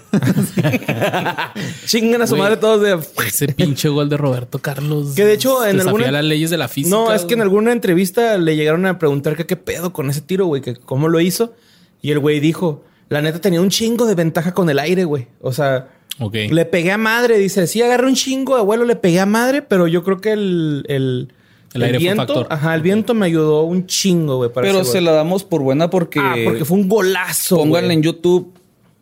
Chingan 1.86 2.22
a 2.22 2.26
su 2.26 2.32
Güey. 2.36 2.42
madre 2.42 2.56
todos 2.56 2.80
de. 2.80 2.98
Ese 3.26 3.48
pinche 3.48 3.88
gol 3.88 4.08
de 4.08 4.16
Roberto 4.16 4.58
Carlos. 4.58 5.14
Que 5.14 5.24
de 5.24 5.34
hecho, 5.34 5.64
en 5.66 5.80
alguna- 5.80 6.10
las 6.10 6.24
leyes 6.24 6.50
de 6.50 6.56
la 6.56 6.68
física. 6.68 6.96
No, 6.96 7.12
es 7.12 7.24
que 7.24 7.34
en 7.34 7.42
alguna 7.42 7.72
entrevista 7.72 8.38
le 8.38 8.56
llegaron 8.56 8.86
a 8.86 8.98
preguntar 8.98 9.36
que 9.36 9.46
qué 9.46 9.56
pedo 9.56 9.92
con 9.92 10.08
ese 10.10 10.20
tiro, 10.22 10.46
güey, 10.46 10.62
que 10.62 10.74
cómo 10.76 11.08
lo 11.08 11.20
hizo. 11.20 11.54
Y 12.00 12.10
el 12.12 12.18
güey 12.18 12.40
dijo, 12.40 12.84
la 13.12 13.22
neta 13.22 13.40
tenía 13.40 13.60
un 13.60 13.68
chingo 13.70 14.06
de 14.06 14.14
ventaja 14.14 14.52
con 14.54 14.68
el 14.70 14.78
aire, 14.78 15.04
güey. 15.04 15.26
O 15.40 15.52
sea, 15.52 15.88
Ok. 16.18 16.34
le 16.50 16.64
pegué 16.64 16.92
a 16.92 16.98
madre. 16.98 17.38
Dice, 17.38 17.66
sí, 17.66 17.82
agarré 17.82 18.06
un 18.06 18.14
chingo, 18.14 18.56
abuelo, 18.56 18.84
le 18.84 18.96
pegué 18.96 19.20
a 19.20 19.26
madre, 19.26 19.62
pero 19.62 19.86
yo 19.86 20.02
creo 20.02 20.20
que 20.20 20.32
el, 20.32 20.84
el- 20.88 21.32
El 21.74 21.82
aire 21.84 21.98
fue 21.98 22.02
viento, 22.04 22.26
factor. 22.26 22.46
Ajá, 22.50 22.74
el 22.74 22.82
viento 22.82 23.14
me 23.14 23.26
ayudó 23.26 23.62
un 23.62 23.86
chingo, 23.86 24.36
güey. 24.36 24.50
Pero 24.54 24.80
ese 24.80 24.92
se 24.92 25.00
la 25.00 25.12
damos 25.12 25.44
por 25.44 25.62
buena 25.62 25.88
porque. 25.90 26.20
Ah, 26.20 26.34
porque 26.44 26.64
fue 26.64 26.76
un 26.78 26.88
golazo. 26.88 27.56
Pónganle 27.56 27.94
en 27.94 28.02
YouTube. 28.02 28.52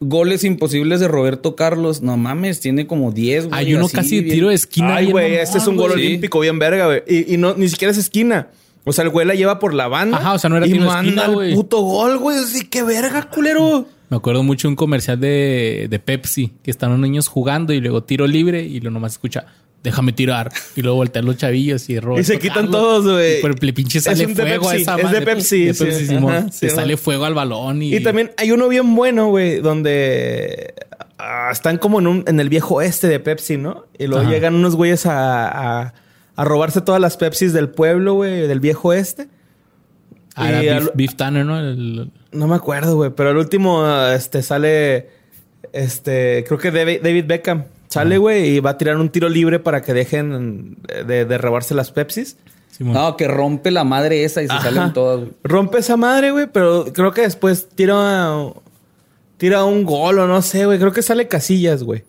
Goles 0.02 0.44
imposibles 0.44 0.98
de 1.00 1.08
Roberto 1.08 1.56
Carlos. 1.56 2.00
No 2.00 2.16
mames, 2.16 2.60
tiene 2.60 2.86
como 2.86 3.12
10, 3.12 3.48
güey. 3.48 3.58
Hay 3.60 3.74
uno 3.74 3.84
así, 3.86 3.94
casi 3.96 4.16
de 4.16 4.22
bien- 4.22 4.34
tiro 4.36 4.48
de 4.48 4.54
esquina. 4.54 4.96
Ay, 4.96 5.10
güey, 5.10 5.34
este 5.34 5.58
es 5.58 5.66
un 5.66 5.76
gol 5.76 5.90
olímpico 5.92 6.40
bien 6.40 6.58
verga, 6.58 6.86
güey. 6.86 7.02
Y, 7.06 7.34
y 7.34 7.36
no, 7.36 7.54
ni 7.54 7.68
siquiera 7.68 7.92
es 7.92 7.98
esquina. 7.98 8.48
O 8.84 8.92
sea, 8.94 9.04
el 9.04 9.10
güey 9.10 9.26
la 9.26 9.34
lleva 9.34 9.58
por 9.58 9.74
la 9.74 9.88
banda. 9.88 10.16
Ajá, 10.16 10.32
o 10.32 10.38
sea, 10.38 10.48
no 10.48 10.56
era 10.56 10.66
y 10.66 10.70
tiro 10.72 10.84
de 10.84 10.88
manda 10.88 11.02
esquina, 11.10 11.24
el 11.26 11.32
güey. 11.34 11.54
puto 11.54 11.80
gol, 11.82 12.16
güey. 12.18 12.38
Así, 12.38 12.64
qué 12.66 12.82
verga, 12.82 13.28
culero. 13.28 13.84
Me 14.10 14.16
acuerdo 14.16 14.42
mucho 14.42 14.68
de 14.68 14.70
un 14.72 14.76
comercial 14.76 15.18
de, 15.20 15.86
de 15.88 15.98
Pepsi, 16.00 16.52
que 16.62 16.70
están 16.70 16.90
unos 16.90 17.00
niños 17.00 17.28
jugando 17.28 17.72
y 17.72 17.80
luego 17.80 18.02
tiro 18.02 18.26
libre 18.26 18.62
y 18.64 18.80
luego 18.80 18.94
nomás 18.94 19.12
escucha, 19.12 19.46
déjame 19.84 20.12
tirar. 20.12 20.50
Y 20.74 20.82
luego 20.82 20.96
voltean 20.96 21.24
los 21.26 21.36
chavillos 21.36 21.88
y 21.88 21.98
Roberto 22.00 22.20
Y 22.20 22.24
se 22.24 22.38
quitan 22.40 22.64
Carlos. 22.66 22.72
todos, 22.72 23.12
güey. 23.14 23.40
Por 23.40 23.50
el 23.62 23.72
pinche 23.74 24.00
sale 24.00 24.26
fuego 24.28 24.68
a 24.68 24.74
esa 24.76 24.96
es 25.00 25.10
de 25.12 25.22
Pepsi, 25.22 25.64
De 25.66 25.74
sí. 25.74 26.06
Simón. 26.06 26.34
Ajá, 26.34 26.50
Se 26.50 26.68
sí, 26.70 26.74
sale 26.74 26.96
fuego 26.96 27.24
al 27.24 27.34
balón 27.34 27.82
y... 27.82 27.94
Y 27.94 28.00
también 28.02 28.32
hay 28.36 28.50
uno 28.50 28.68
bien 28.68 28.94
bueno, 28.96 29.28
güey, 29.28 29.60
donde 29.60 30.74
ah, 31.18 31.48
están 31.52 31.78
como 31.78 32.00
en, 32.00 32.08
un, 32.08 32.24
en 32.26 32.40
el 32.40 32.48
viejo 32.48 32.74
oeste 32.76 33.06
de 33.06 33.20
Pepsi, 33.20 33.58
¿no? 33.58 33.86
Y 33.96 34.06
luego 34.08 34.22
Ajá. 34.24 34.30
llegan 34.32 34.54
unos 34.56 34.74
güeyes 34.74 35.06
a, 35.06 35.46
a, 35.82 35.94
a 36.34 36.44
robarse 36.44 36.80
todas 36.80 37.00
las 37.00 37.16
Pepsis 37.16 37.52
del 37.52 37.68
pueblo, 37.68 38.14
güey, 38.14 38.48
del 38.48 38.58
viejo 38.58 38.88
oeste. 38.88 39.28
Ah, 40.34 40.48
era 40.48 40.62
y 40.62 40.66
Beef, 40.66 40.76
al- 40.82 40.90
Beef 40.94 41.14
Tanner, 41.14 41.46
¿no? 41.46 41.60
El- 41.60 42.10
No 42.32 42.46
me 42.46 42.54
acuerdo, 42.54 42.96
güey, 42.96 43.10
pero 43.10 43.30
al 43.30 43.36
último 43.36 43.84
ah, 43.84 44.14
este, 44.14 44.42
sale, 44.42 45.08
este, 45.72 46.44
creo 46.46 46.58
que 46.58 46.70
David, 46.70 47.24
Beckham. 47.26 47.64
Sale, 47.88 48.18
güey, 48.18 48.56
y 48.56 48.60
va 48.60 48.70
a 48.70 48.78
tirar 48.78 48.96
un 48.98 49.08
tiro 49.08 49.28
libre 49.28 49.58
para 49.58 49.82
que 49.82 49.92
dejen 49.92 50.76
de, 51.06 51.24
de 51.24 51.38
robarse 51.38 51.74
las 51.74 51.90
Pepsis. 51.90 52.36
Simón. 52.70 52.94
No, 52.94 53.16
que 53.16 53.26
rompe 53.26 53.72
la 53.72 53.82
madre 53.82 54.22
esa 54.24 54.42
y 54.42 54.46
se 54.46 54.52
Ajá. 54.52 54.62
salen 54.62 54.92
todas. 54.92 55.20
güey. 55.20 55.32
Rompe 55.42 55.78
esa 55.78 55.96
madre, 55.96 56.30
güey, 56.30 56.46
pero 56.52 56.84
creo 56.92 57.12
que 57.12 57.22
después 57.22 57.68
tira, 57.74 58.32
tira 59.38 59.64
un 59.64 59.82
gol 59.84 60.20
o 60.20 60.28
no 60.28 60.40
sé, 60.40 60.66
güey. 60.66 60.78
Creo 60.78 60.92
que 60.92 61.02
sale 61.02 61.26
Casillas, 61.26 61.82
güey. 61.82 62.04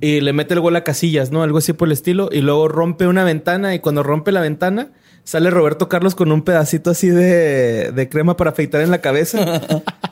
Y 0.00 0.20
le 0.22 0.32
mete 0.32 0.54
el 0.54 0.60
gol 0.60 0.74
a 0.76 0.82
Casillas, 0.82 1.30
¿no? 1.30 1.42
Algo 1.42 1.58
así 1.58 1.74
por 1.74 1.88
el 1.88 1.92
estilo. 1.92 2.30
Y 2.32 2.40
luego 2.40 2.68
rompe 2.68 3.06
una 3.06 3.22
ventana 3.22 3.74
y 3.74 3.78
cuando 3.80 4.02
rompe 4.02 4.32
la 4.32 4.40
ventana 4.40 4.88
sale 5.28 5.50
Roberto 5.50 5.90
Carlos 5.90 6.14
con 6.14 6.32
un 6.32 6.40
pedacito 6.40 6.88
así 6.90 7.08
de, 7.10 7.92
de 7.92 8.08
crema 8.08 8.34
para 8.38 8.50
afeitar 8.50 8.80
en 8.80 8.90
la 8.90 9.02
cabeza. 9.02 9.60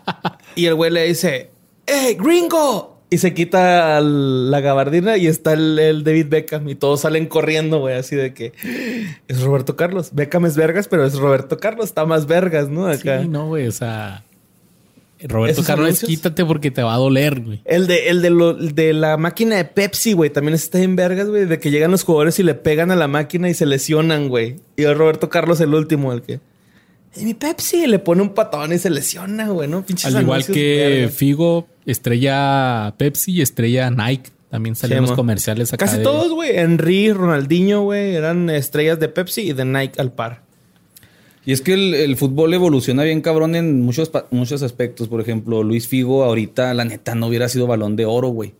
y 0.55 0.67
el 0.67 0.75
güey 0.75 0.91
le 0.91 1.05
dice, 1.05 1.51
¡Eh, 1.87 2.19
gringo! 2.21 3.01
Y 3.09 3.17
se 3.19 3.33
quita 3.33 3.97
el- 3.97 4.51
la 4.51 4.61
gabardina 4.61 5.17
y 5.17 5.27
está 5.27 5.55
el, 5.55 5.79
el 5.79 6.05
David 6.05 6.27
Beckham 6.29 6.69
y 6.69 6.75
todos 6.75 7.01
salen 7.01 7.27
corriendo, 7.27 7.79
güey, 7.79 7.95
así 7.95 8.15
de 8.15 8.35
que 8.35 8.53
es 9.27 9.41
Roberto 9.41 9.75
Carlos. 9.75 10.11
Beckham 10.13 10.45
es 10.45 10.55
vergas, 10.57 10.87
pero 10.87 11.07
es 11.07 11.15
Roberto 11.17 11.57
Carlos, 11.57 11.87
está 11.87 12.05
más 12.05 12.27
vergas, 12.27 12.69
¿no? 12.69 12.87
Acá. 12.87 13.23
Sí, 13.23 13.29
no, 13.29 13.47
güey, 13.47 13.69
o 13.69 13.73
sea... 13.73 14.23
Roberto 15.23 15.53
¿Esos 15.63 15.67
Carlos, 15.67 16.01
quítate 16.01 16.45
porque 16.45 16.71
te 16.71 16.83
va 16.83 16.95
a 16.95 16.99
doler, 16.99 17.41
güey. 17.41 17.63
El 17.65 17.87
de, 17.87 18.09
el 18.11 18.21
de, 18.23 18.31
lo- 18.31 18.53
de 18.55 18.93
la 18.93 19.17
máquina 19.17 19.57
de 19.57 19.65
Pepsi, 19.65 20.13
güey, 20.13 20.29
también 20.31 20.55
está 20.55 20.79
en 20.81 20.95
vergas, 20.95 21.29
güey, 21.29 21.47
de 21.47 21.59
que 21.59 21.71
llegan 21.71 21.91
los 21.91 22.03
jugadores 22.05 22.39
y 22.39 22.43
le 22.43 22.55
pegan 22.55 22.91
a 22.91 22.97
la 22.97 23.09
máquina 23.09 23.49
y 23.49 23.55
se 23.55 23.65
lesionan, 23.67 24.29
güey. 24.29 24.57
Y 24.77 24.83
el 24.85 24.95
Roberto 24.97 25.29
Carlos 25.31 25.61
el 25.61 25.73
último, 25.75 26.13
el 26.13 26.21
que... 26.23 26.41
"Y 27.17 27.25
mi 27.25 27.33
Pepsi! 27.33 27.87
Le 27.87 27.99
pone 27.99 28.21
un 28.21 28.35
patón 28.35 28.73
y 28.75 28.79
se 28.79 28.91
lesiona, 28.91 29.49
güey, 29.49 29.69
¿no? 29.69 29.85
Pinches 29.87 30.15
Al 30.15 30.23
igual 30.23 30.45
que 30.45 30.77
vergas. 30.99 31.15
Figo, 31.15 31.67
estrella 31.87 32.95
Pepsi 32.99 33.33
y 33.33 33.43
estrella 33.43 33.91
Nike. 33.91 34.31
También 34.51 34.77
Sí, 34.77 34.87
los 34.89 35.13
comerciales 35.13 35.73
acá. 35.73 35.87
Casi 35.87 35.99
de- 35.99 36.03
todos, 36.05 36.31
güey. 36.33 36.57
Henry, 36.57 37.13
Ronaldinho, 37.13 37.83
güey, 37.83 38.15
eran 38.15 38.49
estrellas 38.49 39.01
de 39.01 39.09
Pepsi 39.09 39.41
y 39.49 39.53
de 39.55 39.65
Nike 39.65 40.01
al 40.01 40.13
par. 40.13 40.43
Y 41.47 41.53
es 41.53 41.63
que 41.63 41.73
el, 41.75 41.95
el 41.95 42.17
fútbol 42.17 42.53
evoluciona 42.53 43.05
bien 43.05 43.21
cabrón 43.23 43.55
en 43.55 43.81
muchos, 43.83 44.11
muchos 44.31 44.63
aspectos. 44.63 45.09
Por 45.09 45.21
ejemplo, 45.21 45.63
Luis 45.63 45.87
Figo 45.89 46.25
ahorita, 46.25 46.75
la 46.75 46.85
neta, 46.85 47.15
no 47.15 47.29
hubiera 47.29 47.49
sido 47.49 47.67
balón 47.69 47.95
de 47.97 48.05
oro, 48.05 48.29
güey. 48.29 48.53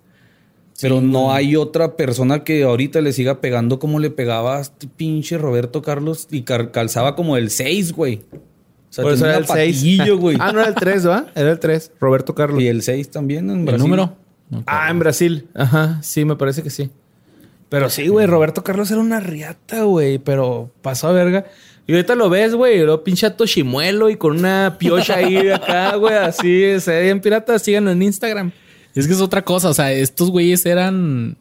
Pero 0.81 1.01
no 1.01 1.33
hay 1.33 1.57
otra 1.57 1.97
persona 1.97 2.45
que 2.45 2.63
ahorita 2.63 3.01
le 3.01 3.13
siga 3.13 3.41
pegando 3.41 3.79
como 3.79 3.99
le 3.99 4.11
pegaba 4.11 4.59
a 4.59 4.61
este 4.61 4.87
pinche 4.87 5.37
Roberto 5.39 5.83
Carlos 5.83 6.29
y 6.31 6.43
calzaba 6.43 7.17
como 7.17 7.37
el 7.37 7.51
6, 7.51 7.93
güey. 7.93 8.21
O 8.31 8.93
sea, 8.93 9.05
tenía 9.05 9.27
era 9.27 9.39
el 9.39 9.45
una 9.45 9.55
6. 9.55 9.77
patillo, 9.77 10.19
güey. 10.21 10.37
ah, 10.39 10.53
no 10.53 10.61
era 10.61 10.69
el 10.69 10.75
3, 10.75 11.09
¿va? 11.09 11.27
Era 11.35 11.51
el 11.53 11.59
3. 11.59 11.93
Roberto 11.99 12.35
Carlos. 12.35 12.63
y 12.63 12.69
el 12.69 12.83
6 12.83 13.11
también 13.11 13.51
en 13.51 13.61
¿El 13.61 13.65
Brasil. 13.65 13.81
número? 13.83 14.13
No, 14.51 14.63
Ah, 14.67 14.89
en 14.91 14.99
Brasil. 15.01 15.49
Ajá, 15.55 15.99
sí, 16.03 16.25
me 16.25 16.37
parece 16.37 16.63
que 16.63 16.71
sí. 16.71 16.91
Pero 17.69 17.91
sí, 17.91 18.07
güey, 18.07 18.27
Roberto 18.27 18.63
Carlos 18.63 18.91
era 18.93 19.01
una 19.01 19.19
riata, 19.19 19.83
güey, 19.83 20.19
pero 20.19 20.71
pasó 20.83 21.09
a 21.09 21.13
verga. 21.13 21.47
Y 21.87 21.93
ahorita 21.93 22.17
lo 22.17 22.29
ves, 22.29 22.55
güey, 22.55 22.81
lo 22.81 23.05
pinche 23.05 23.31
Toshimuelo 23.31 24.11
y 24.11 24.17
con 24.17 24.39
una 24.39 24.77
piocha 24.79 25.17
ahí 25.17 25.51
acá, 25.51 25.95
güey, 25.97 26.15
así, 26.15 26.81
se 26.81 26.91
ve 26.91 27.03
bien 27.05 27.21
pirata, 27.21 27.59
síganlo 27.59 27.93
en 27.93 28.03
Instagram. 28.03 28.53
Es 28.95 29.07
que 29.07 29.13
es 29.13 29.21
otra 29.21 29.45
cosa. 29.45 29.69
O 29.69 29.75
sea, 29.75 29.93
estos 29.93 30.31
güeyes 30.31 30.67
eran 30.67 31.37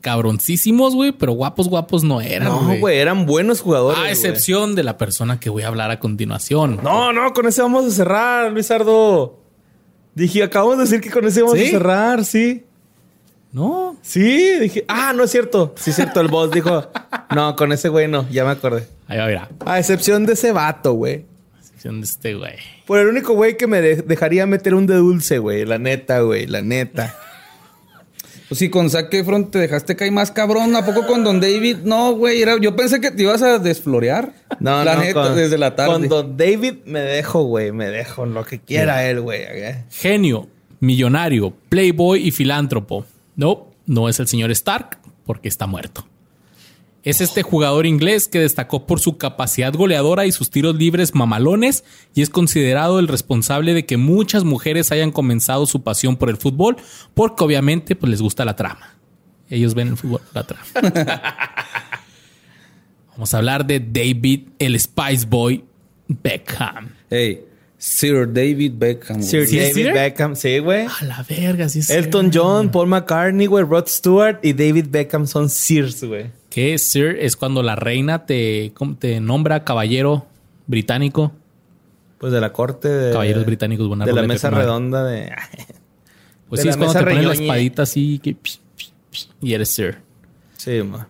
cabroncísimos, 0.00 0.94
güey, 0.94 1.12
pero 1.12 1.32
guapos, 1.32 1.68
guapos 1.68 2.02
no 2.02 2.20
eran. 2.20 2.48
No, 2.48 2.76
güey, 2.78 2.98
eran 2.98 3.24
buenos 3.24 3.60
jugadores. 3.60 4.00
A 4.00 4.10
excepción 4.10 4.74
de 4.74 4.82
la 4.82 4.98
persona 4.98 5.38
que 5.40 5.48
voy 5.48 5.62
a 5.62 5.68
hablar 5.68 5.90
a 5.90 6.00
continuación. 6.00 6.80
No, 6.82 7.12
no, 7.12 7.32
con 7.32 7.46
ese 7.46 7.62
vamos 7.62 7.86
a 7.86 7.90
cerrar, 7.90 8.52
Luisardo. 8.52 9.38
Dije, 10.14 10.42
acabamos 10.42 10.78
de 10.78 10.84
decir 10.84 11.00
que 11.00 11.10
con 11.10 11.24
ese 11.24 11.42
vamos 11.42 11.58
¿Sí? 11.58 11.68
a 11.68 11.70
cerrar, 11.70 12.24
sí. 12.24 12.64
No. 13.52 13.96
Sí, 14.02 14.58
dije, 14.60 14.84
ah, 14.88 15.12
no 15.14 15.24
es 15.24 15.30
cierto. 15.30 15.74
Sí, 15.76 15.90
es 15.90 15.96
cierto, 15.96 16.20
el 16.20 16.28
boss 16.28 16.50
dijo, 16.52 16.88
no, 17.34 17.56
con 17.56 17.72
ese 17.72 17.88
güey 17.88 18.06
no, 18.08 18.28
ya 18.30 18.44
me 18.44 18.50
acordé. 18.52 18.86
Ahí 19.08 19.18
va, 19.18 19.26
mira. 19.26 19.48
A 19.66 19.78
excepción 19.78 20.24
de 20.26 20.34
ese 20.34 20.52
vato, 20.52 20.92
güey. 20.92 21.24
Sección 21.60 22.00
de 22.00 22.06
este 22.06 22.34
güey. 22.34 22.54
Por 22.86 22.98
el 23.00 23.08
único 23.08 23.34
güey 23.34 23.56
que 23.56 23.66
me 23.66 23.80
de- 23.80 24.02
dejaría 24.02 24.46
meter 24.46 24.74
un 24.74 24.86
de 24.86 24.94
dulce, 24.96 25.38
güey. 25.38 25.64
La 25.64 25.78
neta, 25.78 26.20
güey. 26.20 26.46
La 26.46 26.62
neta. 26.62 27.16
Pues 28.48 28.58
sí, 28.58 28.68
con 28.68 28.90
Zac 28.90 29.12
Efron 29.14 29.50
te 29.50 29.58
dejaste 29.60 29.94
caer 29.96 30.10
más 30.12 30.30
cabrón. 30.32 30.74
¿A 30.74 30.84
poco 30.84 31.06
con 31.06 31.22
Don 31.24 31.40
David? 31.40 31.78
No, 31.84 32.12
güey. 32.14 32.42
era- 32.42 32.58
Yo 32.60 32.74
pensé 32.76 33.00
que 33.00 33.10
te 33.12 33.22
ibas 33.22 33.42
a 33.42 33.58
desflorear. 33.58 34.32
No, 34.58 34.82
la 34.84 34.94
no. 34.96 35.00
neta, 35.02 35.22
con- 35.22 35.36
desde 35.36 35.56
la 35.58 35.74
tarde. 35.76 35.92
Con 35.92 36.08
Don 36.08 36.36
David 36.36 36.74
me 36.84 37.00
dejo, 37.00 37.42
güey. 37.44 37.70
Me 37.72 37.86
dejo 37.86 38.24
en 38.24 38.34
lo 38.34 38.44
que 38.44 38.58
quiera 38.60 39.08
él, 39.08 39.20
güey. 39.20 39.42
¿eh? 39.42 39.84
Genio, 39.90 40.48
millonario, 40.80 41.52
playboy 41.68 42.26
y 42.26 42.30
filántropo. 42.32 43.06
No, 43.40 43.70
no 43.86 44.10
es 44.10 44.20
el 44.20 44.28
señor 44.28 44.50
Stark 44.50 44.98
porque 45.24 45.48
está 45.48 45.66
muerto. 45.66 46.06
Es 47.04 47.22
este 47.22 47.42
jugador 47.42 47.86
inglés 47.86 48.28
que 48.28 48.38
destacó 48.38 48.84
por 48.84 49.00
su 49.00 49.16
capacidad 49.16 49.72
goleadora 49.72 50.26
y 50.26 50.32
sus 50.32 50.50
tiros 50.50 50.76
libres 50.76 51.14
mamalones 51.14 51.82
y 52.14 52.20
es 52.20 52.28
considerado 52.28 52.98
el 52.98 53.08
responsable 53.08 53.72
de 53.72 53.86
que 53.86 53.96
muchas 53.96 54.44
mujeres 54.44 54.92
hayan 54.92 55.10
comenzado 55.10 55.64
su 55.64 55.82
pasión 55.82 56.18
por 56.18 56.28
el 56.28 56.36
fútbol 56.36 56.76
porque 57.14 57.42
obviamente 57.42 57.96
pues 57.96 58.10
les 58.10 58.20
gusta 58.20 58.44
la 58.44 58.56
trama. 58.56 58.98
Ellos 59.48 59.72
ven 59.72 59.88
el 59.88 59.96
fútbol, 59.96 60.20
la 60.34 60.46
trama. 60.46 60.66
Vamos 63.12 63.32
a 63.32 63.38
hablar 63.38 63.64
de 63.64 63.80
David 63.80 64.48
el 64.58 64.78
Spice 64.78 65.24
Boy 65.24 65.64
Beckham. 66.08 66.90
Hey, 67.08 67.46
Sir 67.80 68.30
David 68.30 68.74
Beckham. 68.76 69.22
Sir 69.22 69.46
¿Sí 69.46 69.58
es 69.58 69.70
David 69.70 69.86
Sir? 69.86 69.94
Beckham, 69.94 70.36
sí, 70.36 70.58
güey. 70.58 70.86
A 70.86 71.04
la 71.06 71.24
verga, 71.26 71.66
sí 71.70 71.78
es 71.78 71.88
Elton. 71.88 72.30
John, 72.32 72.70
Paul 72.70 72.88
McCartney, 72.88 73.46
güey. 73.46 73.64
Rod 73.64 73.86
Stewart 73.86 74.38
y 74.42 74.52
David 74.52 74.88
Beckham 74.90 75.26
son 75.26 75.48
Sears, 75.48 76.04
güey. 76.04 76.26
Que 76.50 76.76
Sir 76.76 77.16
es 77.18 77.36
cuando 77.36 77.62
la 77.62 77.76
reina 77.76 78.26
te, 78.26 78.72
¿cómo 78.74 78.96
te 78.96 79.18
nombra 79.20 79.64
caballero 79.64 80.26
británico. 80.66 81.32
Pues 82.18 82.34
de 82.34 82.40
la 82.42 82.52
corte 82.52 82.88
de... 82.88 83.12
Caballeros 83.12 83.46
británicos, 83.46 83.88
buena 83.88 84.04
De 84.04 84.12
la 84.12 84.22
mesa 84.24 84.50
redonda 84.50 85.02
de... 85.04 85.32
Pues 86.50 86.58
De 86.58 86.64
sí, 86.64 86.68
es 86.68 86.76
cuando 86.76 86.92
mesa 86.92 86.98
te 87.06 87.10
ponen 87.12 87.28
la 87.28 87.32
espadita 87.32 87.82
así 87.84 88.18
que, 88.18 88.32
psh, 88.34 88.58
psh, 88.76 88.92
psh, 89.10 89.28
y 89.40 89.54
eres 89.54 89.70
Sir. 89.70 89.98
Sí, 90.58 90.82
ma. 90.82 91.08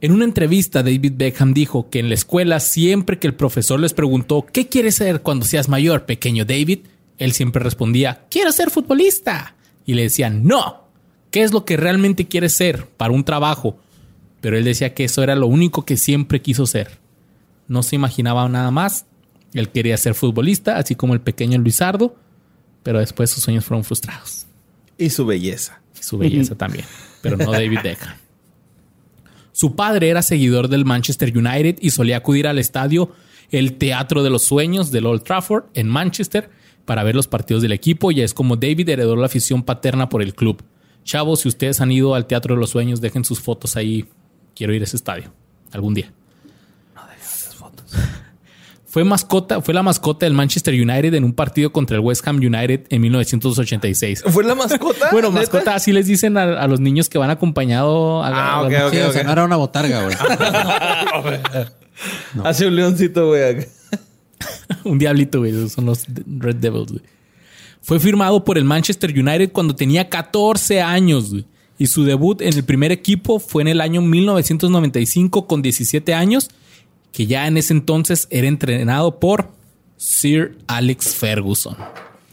En 0.00 0.12
una 0.12 0.24
entrevista, 0.24 0.82
David 0.82 1.14
Beckham 1.16 1.54
dijo 1.54 1.88
que 1.88 2.00
en 2.00 2.08
la 2.08 2.14
escuela, 2.14 2.60
siempre 2.60 3.18
que 3.18 3.26
el 3.26 3.34
profesor 3.34 3.80
les 3.80 3.94
preguntó 3.94 4.44
¿qué 4.44 4.68
quieres 4.68 4.96
ser 4.96 5.22
cuando 5.22 5.46
seas 5.46 5.68
mayor, 5.68 6.04
pequeño 6.04 6.44
David? 6.44 6.80
Él 7.18 7.32
siempre 7.32 7.62
respondía 7.62 8.26
quiero 8.30 8.52
ser 8.52 8.70
futbolista. 8.70 9.54
Y 9.86 9.94
le 9.94 10.02
decían 10.02 10.44
no, 10.44 10.84
¿qué 11.30 11.42
es 11.42 11.52
lo 11.52 11.64
que 11.64 11.76
realmente 11.76 12.26
quieres 12.26 12.52
ser 12.52 12.86
para 12.86 13.12
un 13.12 13.24
trabajo? 13.24 13.78
Pero 14.40 14.58
él 14.58 14.64
decía 14.64 14.94
que 14.94 15.04
eso 15.04 15.22
era 15.22 15.34
lo 15.34 15.46
único 15.46 15.84
que 15.84 15.96
siempre 15.96 16.42
quiso 16.42 16.66
ser. 16.66 16.98
No 17.66 17.82
se 17.82 17.96
imaginaba 17.96 18.48
nada 18.48 18.70
más. 18.70 19.06
Él 19.54 19.70
quería 19.70 19.96
ser 19.96 20.14
futbolista, 20.14 20.76
así 20.76 20.94
como 20.94 21.14
el 21.14 21.20
pequeño 21.20 21.58
Luisardo, 21.58 22.14
pero 22.82 22.98
después 22.98 23.30
sus 23.30 23.42
sueños 23.42 23.64
fueron 23.64 23.84
frustrados. 23.84 24.46
Y 24.98 25.10
su 25.10 25.24
belleza. 25.24 25.80
Y 25.98 26.02
su 26.02 26.18
belleza 26.18 26.54
también, 26.54 26.84
pero 27.22 27.38
no 27.38 27.50
David 27.50 27.78
Beckham. 27.82 28.25
Su 29.56 29.74
padre 29.74 30.10
era 30.10 30.20
seguidor 30.20 30.68
del 30.68 30.84
Manchester 30.84 31.34
United 31.34 31.78
y 31.80 31.88
solía 31.88 32.18
acudir 32.18 32.46
al 32.46 32.58
estadio 32.58 33.12
el 33.50 33.78
Teatro 33.78 34.22
de 34.22 34.28
los 34.28 34.44
Sueños 34.44 34.90
del 34.90 35.06
Old 35.06 35.22
Trafford 35.22 35.64
en 35.72 35.88
Manchester 35.88 36.50
para 36.84 37.02
ver 37.02 37.14
los 37.14 37.26
partidos 37.26 37.62
del 37.62 37.72
equipo 37.72 38.12
y 38.12 38.20
es 38.20 38.34
como 38.34 38.56
David 38.56 38.90
heredó 38.90 39.16
la 39.16 39.24
afición 39.24 39.62
paterna 39.62 40.10
por 40.10 40.20
el 40.20 40.34
club. 40.34 40.62
Chavos, 41.04 41.40
si 41.40 41.48
ustedes 41.48 41.80
han 41.80 41.90
ido 41.90 42.14
al 42.14 42.26
Teatro 42.26 42.54
de 42.54 42.60
los 42.60 42.68
Sueños, 42.68 43.00
dejen 43.00 43.24
sus 43.24 43.40
fotos 43.40 43.76
ahí. 43.76 44.04
Quiero 44.54 44.74
ir 44.74 44.82
a 44.82 44.84
ese 44.84 44.98
estadio 44.98 45.32
algún 45.72 45.94
día. 45.94 46.12
Fue 48.96 49.04
mascota, 49.04 49.60
fue 49.60 49.74
la 49.74 49.82
mascota 49.82 50.24
del 50.24 50.32
Manchester 50.32 50.72
United 50.72 51.12
en 51.12 51.24
un 51.24 51.34
partido 51.34 51.70
contra 51.70 51.96
el 51.98 52.00
West 52.00 52.26
Ham 52.26 52.36
United 52.36 52.86
en 52.88 53.02
1986. 53.02 54.24
¿Fue 54.28 54.42
la 54.42 54.54
mascota? 54.54 55.08
Bueno, 55.12 55.28
¿Neta? 55.28 55.40
mascota, 55.40 55.74
así 55.74 55.92
les 55.92 56.06
dicen 56.06 56.38
a, 56.38 56.44
a 56.58 56.66
los 56.66 56.80
niños 56.80 57.10
que 57.10 57.18
van 57.18 57.28
acompañado 57.28 58.22
a, 58.22 58.28
Ah, 58.28 58.54
a- 58.54 58.62
ok, 58.62 58.72
ok, 58.86 58.92
Sí, 58.94 58.98
o 59.00 59.12
sea, 59.12 59.20
ok. 59.20 59.26
no 59.26 59.32
era 59.32 59.44
una 59.44 59.56
botarga, 59.56 60.02
güey. 60.04 60.16
Hace 62.42 62.68
un 62.68 62.76
leoncito, 62.76 63.26
güey. 63.28 63.66
un 64.84 64.98
diablito, 64.98 65.40
güey. 65.40 65.68
Son 65.68 65.84
los 65.84 66.06
Red 66.38 66.56
Devils, 66.56 66.92
güey. 66.92 67.02
Fue 67.82 68.00
firmado 68.00 68.44
por 68.44 68.56
el 68.56 68.64
Manchester 68.64 69.10
United 69.10 69.52
cuando 69.52 69.76
tenía 69.76 70.08
14 70.08 70.80
años, 70.80 71.32
güey. 71.32 71.44
Y 71.78 71.88
su 71.88 72.04
debut 72.04 72.40
en 72.40 72.54
el 72.54 72.64
primer 72.64 72.92
equipo 72.92 73.40
fue 73.40 73.60
en 73.60 73.68
el 73.68 73.82
año 73.82 74.00
1995 74.00 75.46
con 75.46 75.60
17 75.60 76.14
años, 76.14 76.48
que 77.16 77.26
ya 77.26 77.46
en 77.46 77.56
ese 77.56 77.72
entonces 77.72 78.28
era 78.30 78.46
entrenado 78.46 79.18
por 79.18 79.48
Sir 79.96 80.58
Alex 80.66 81.14
Ferguson. 81.14 81.74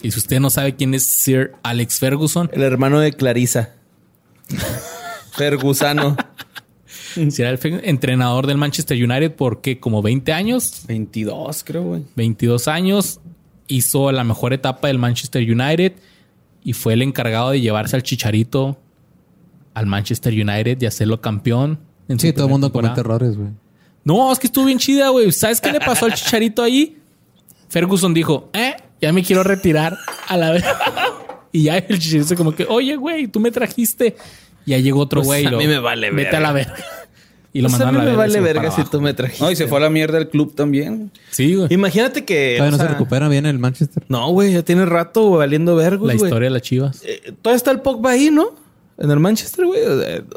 Y 0.01 0.11
si 0.11 0.19
usted 0.19 0.41
no 0.41 0.49
sabe 0.49 0.75
quién 0.75 0.93
es 0.93 1.03
Sir 1.05 1.53
Alex 1.63 1.99
Ferguson, 1.99 2.49
El 2.51 2.63
hermano 2.63 2.99
de 2.99 3.13
Clarisa. 3.13 3.69
Fergusano. 5.31 6.17
será 7.29 7.49
el 7.51 7.57
fe- 7.57 7.89
entrenador 7.89 8.45
del 8.47 8.57
Manchester 8.57 8.97
United 9.01 9.35
por 9.35 9.61
qué, 9.61 9.79
como 9.79 10.01
20 10.01 10.33
años, 10.33 10.83
22, 10.87 11.63
creo, 11.63 11.83
güey. 11.83 12.03
22 12.15 12.67
años, 12.67 13.19
hizo 13.67 14.11
la 14.11 14.23
mejor 14.23 14.53
etapa 14.53 14.87
del 14.89 14.99
Manchester 14.99 15.41
United 15.49 15.93
y 16.63 16.73
fue 16.73 16.93
el 16.93 17.01
encargado 17.01 17.51
de 17.51 17.61
llevarse 17.61 17.95
al 17.95 18.03
Chicharito 18.03 18.77
al 19.73 19.85
Manchester 19.85 20.33
United 20.33 20.81
y 20.81 20.85
hacerlo 20.85 21.21
campeón. 21.21 21.79
en 22.09 22.19
Sí, 22.19 22.33
todo 22.33 22.45
el 22.45 22.51
mundo 22.51 22.67
temporada. 22.67 22.95
comete 22.95 23.07
errores, 23.07 23.37
güey. 23.37 23.49
No, 24.03 24.31
es 24.31 24.39
que 24.39 24.47
estuvo 24.47 24.65
bien 24.65 24.79
chida, 24.79 25.09
güey. 25.09 25.31
¿Sabes 25.31 25.61
qué 25.61 25.71
le 25.71 25.79
pasó 25.79 26.05
al 26.05 26.13
Chicharito 26.13 26.61
ahí? 26.61 26.97
Ferguson 27.69 28.13
dijo, 28.13 28.49
eh, 28.53 28.75
ya 29.01 29.11
me 29.13 29.23
quiero 29.23 29.43
retirar 29.43 29.97
a 30.27 30.37
la 30.37 30.51
vez. 30.51 30.63
y 31.51 31.63
ya 31.63 31.77
el 31.77 31.99
Chicharito 31.99 32.35
como 32.35 32.53
que, 32.53 32.65
oye, 32.69 32.95
güey, 32.95 33.27
tú 33.27 33.39
me 33.39 33.51
trajiste. 33.51 34.15
Y 34.65 34.71
ya 34.71 34.77
llegó 34.77 34.99
otro 35.01 35.21
Pues 35.21 35.27
güey. 35.27 35.43
y 35.43 35.47
a 35.47 35.57
mí 35.57 35.67
me 35.67 35.79
vale 35.79 36.09
Vete 36.11 36.23
verga. 36.23 36.37
a 36.37 36.41
la 36.41 36.51
verga. 36.53 36.75
Y 37.55 37.61
lo 37.61 37.69
Pues 37.69 37.81
a 37.81 37.85
mandaron 37.85 37.93
mí 37.93 38.01
a 38.01 38.03
la 38.03 38.03
me 38.03 38.17
verga. 38.17 38.17
vale 38.17 38.29
y 38.29 38.33
se 38.33 38.39
fue 38.39 38.53
verga 38.53 38.71
si 38.71 38.83
tú 38.89 39.01
me 39.01 39.13
trajiste. 39.13 39.43
No, 39.43 39.51
y 39.51 39.55
se 39.55 39.67
fue 39.67 39.77
a 39.77 39.81
la 39.81 39.89
mierda 39.89 40.17
del 40.17 40.27
club 40.29 40.55
también. 40.55 41.11
Sí, 41.29 41.55
güey. 41.55 41.67
Imagínate 41.71 42.25
que. 42.25 42.55
Todavía 42.57 42.71
no 42.71 42.77
se 42.77 42.83
sea, 42.83 42.91
recupera 42.93 43.27
bien 43.29 43.45
el 43.45 43.59
Manchester. 43.59 44.03
No, 44.09 44.29
güey, 44.31 44.53
ya 44.53 44.63
tiene 44.63 44.85
rato 44.85 45.29
valiendo 45.31 45.75
vergos, 45.75 46.07
La 46.07 46.15
historia 46.15 46.47
de 46.47 46.49
las 46.53 46.61
chivas. 46.63 47.01
Eh, 47.05 47.33
todavía 47.41 47.57
está 47.57 47.71
el 47.71 47.81
Pogba 47.81 48.11
ahí, 48.11 48.29
¿no? 48.31 48.51
En 48.97 49.11
el 49.11 49.19
Manchester, 49.19 49.65
güey. 49.65 49.81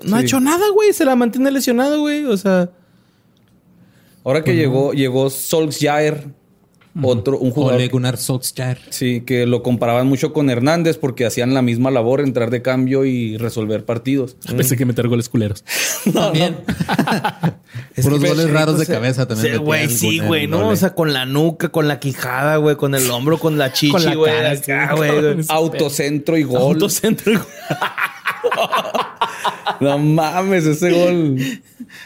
No 0.04 0.16
ha 0.16 0.20
hecho 0.22 0.40
nada, 0.40 0.68
güey. 0.74 0.92
Se 0.92 1.04
la 1.04 1.14
mantiene 1.16 1.50
lesionado, 1.50 2.00
güey. 2.00 2.24
O 2.26 2.36
sea, 2.36 2.68
Ahora 4.26 4.42
que 4.42 4.56
llegó, 4.56 4.92
llegó 4.92 5.30
Solskjaer, 5.30 6.34
otro, 7.00 7.38
un 7.38 7.52
jugador. 7.52 7.76
Ole 7.76 7.86
Gunnar 7.86 8.16
Solskjaer. 8.16 8.80
Sí, 8.90 9.20
que 9.20 9.46
lo 9.46 9.62
comparaban 9.62 10.08
mucho 10.08 10.32
con 10.32 10.50
Hernández 10.50 10.98
porque 10.98 11.24
hacían 11.24 11.54
la 11.54 11.62
misma 11.62 11.92
labor, 11.92 12.20
entrar 12.20 12.50
de 12.50 12.60
cambio 12.60 13.04
y 13.04 13.36
resolver 13.36 13.84
partidos. 13.84 14.36
Pensé 14.56 14.76
que 14.76 14.84
meter 14.84 15.06
goles 15.06 15.28
culeros. 15.28 15.64
También. 16.12 16.56
Puros 18.02 18.20
que 18.20 18.28
goles 18.28 18.50
raros 18.50 18.80
de 18.80 18.86
cabeza 18.86 19.28
también. 19.28 19.58
Güey, 19.58 19.88
sí, 19.88 20.18
güey, 20.18 20.48
¿no? 20.48 20.70
O 20.70 20.76
sea, 20.76 20.92
con 20.94 21.12
la 21.12 21.24
nuca, 21.24 21.68
con 21.68 21.86
la 21.86 22.00
quijada, 22.00 22.56
güey, 22.56 22.74
con 22.74 22.96
el 22.96 23.08
hombro, 23.10 23.38
con 23.38 23.58
la 23.58 23.72
chichi, 23.72 24.14
güey. 24.14 24.56
sí. 24.56 24.72
güey. 24.96 25.20
güey. 25.20 25.44
Autocentro 25.48 26.36
y 26.36 26.42
gol. 26.42 26.78
No 29.80 29.98
mames, 29.98 30.64
ese 30.66 30.90
gol. 30.92 31.36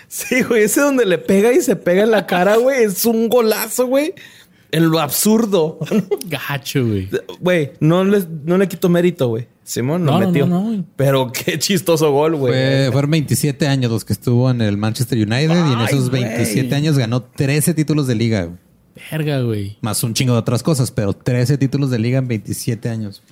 Sí, 0.08 0.42
güey, 0.42 0.64
ese 0.64 0.80
donde 0.80 1.06
le 1.06 1.18
pega 1.18 1.52
y 1.52 1.60
se 1.60 1.76
pega 1.76 2.02
en 2.02 2.10
la 2.10 2.26
cara, 2.26 2.56
güey, 2.56 2.84
es 2.84 3.04
un 3.06 3.28
golazo, 3.28 3.86
güey. 3.86 4.14
En 4.72 4.88
lo 4.90 5.00
absurdo. 5.00 5.78
Gacho, 6.26 6.86
güey. 6.86 7.08
Güey, 7.40 7.72
no 7.80 8.04
le, 8.04 8.24
no 8.44 8.56
le 8.56 8.68
quito 8.68 8.88
mérito, 8.88 9.28
güey. 9.28 9.48
Simón 9.64 10.04
lo 10.04 10.12
No, 10.12 10.20
no, 10.20 10.26
metió. 10.28 10.46
no, 10.46 10.60
no, 10.60 10.66
güey. 10.68 10.84
Pero 10.96 11.32
qué 11.32 11.58
chistoso 11.58 12.10
gol, 12.12 12.36
güey. 12.36 12.52
Fue- 12.52 12.88
fueron 12.92 13.10
27 13.10 13.66
años 13.66 13.90
los 13.90 14.04
que 14.04 14.12
estuvo 14.12 14.50
en 14.50 14.60
el 14.60 14.76
Manchester 14.76 15.18
United 15.18 15.66
y 15.68 15.72
en 15.72 15.80
esos 15.80 16.10
güey. 16.10 16.22
27 16.22 16.74
años 16.74 16.98
ganó 16.98 17.22
13 17.22 17.74
títulos 17.74 18.06
de 18.06 18.14
liga. 18.14 18.44
güey. 18.44 18.58
Verga, 19.10 19.40
güey. 19.42 19.78
Más 19.80 20.02
un 20.04 20.14
chingo 20.14 20.34
de 20.34 20.38
otras 20.40 20.62
cosas, 20.62 20.90
pero 20.90 21.14
13 21.14 21.56
títulos 21.58 21.90
de 21.90 21.98
liga 21.98 22.18
en 22.18 22.28
27 22.28 22.88
años. 22.88 23.22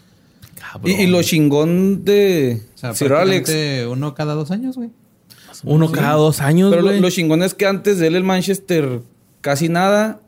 Cabrón. 0.73 0.91
Y, 0.99 1.03
y 1.03 1.07
lo 1.07 1.23
chingón 1.23 2.05
de 2.05 2.63
O 2.75 2.79
sea, 2.79 2.95
Sir 2.95 3.13
Alex. 3.13 3.51
uno 3.89 4.15
cada 4.15 4.35
dos 4.35 4.51
años, 4.51 4.77
güey. 4.77 4.91
Uno 5.65 5.91
cada 5.91 6.13
dos 6.15 6.41
años, 6.41 6.71
Pero 6.71 6.83
lo, 6.83 6.89
güey. 6.89 7.01
lo 7.01 7.11
chingón 7.11 7.43
es 7.43 7.55
que 7.55 7.67
antes 7.67 7.99
de 7.99 8.07
él 8.09 8.17
el 8.17 8.25
Manchester 8.25 9.01
casi 9.41 9.69
nada. 9.69 10.21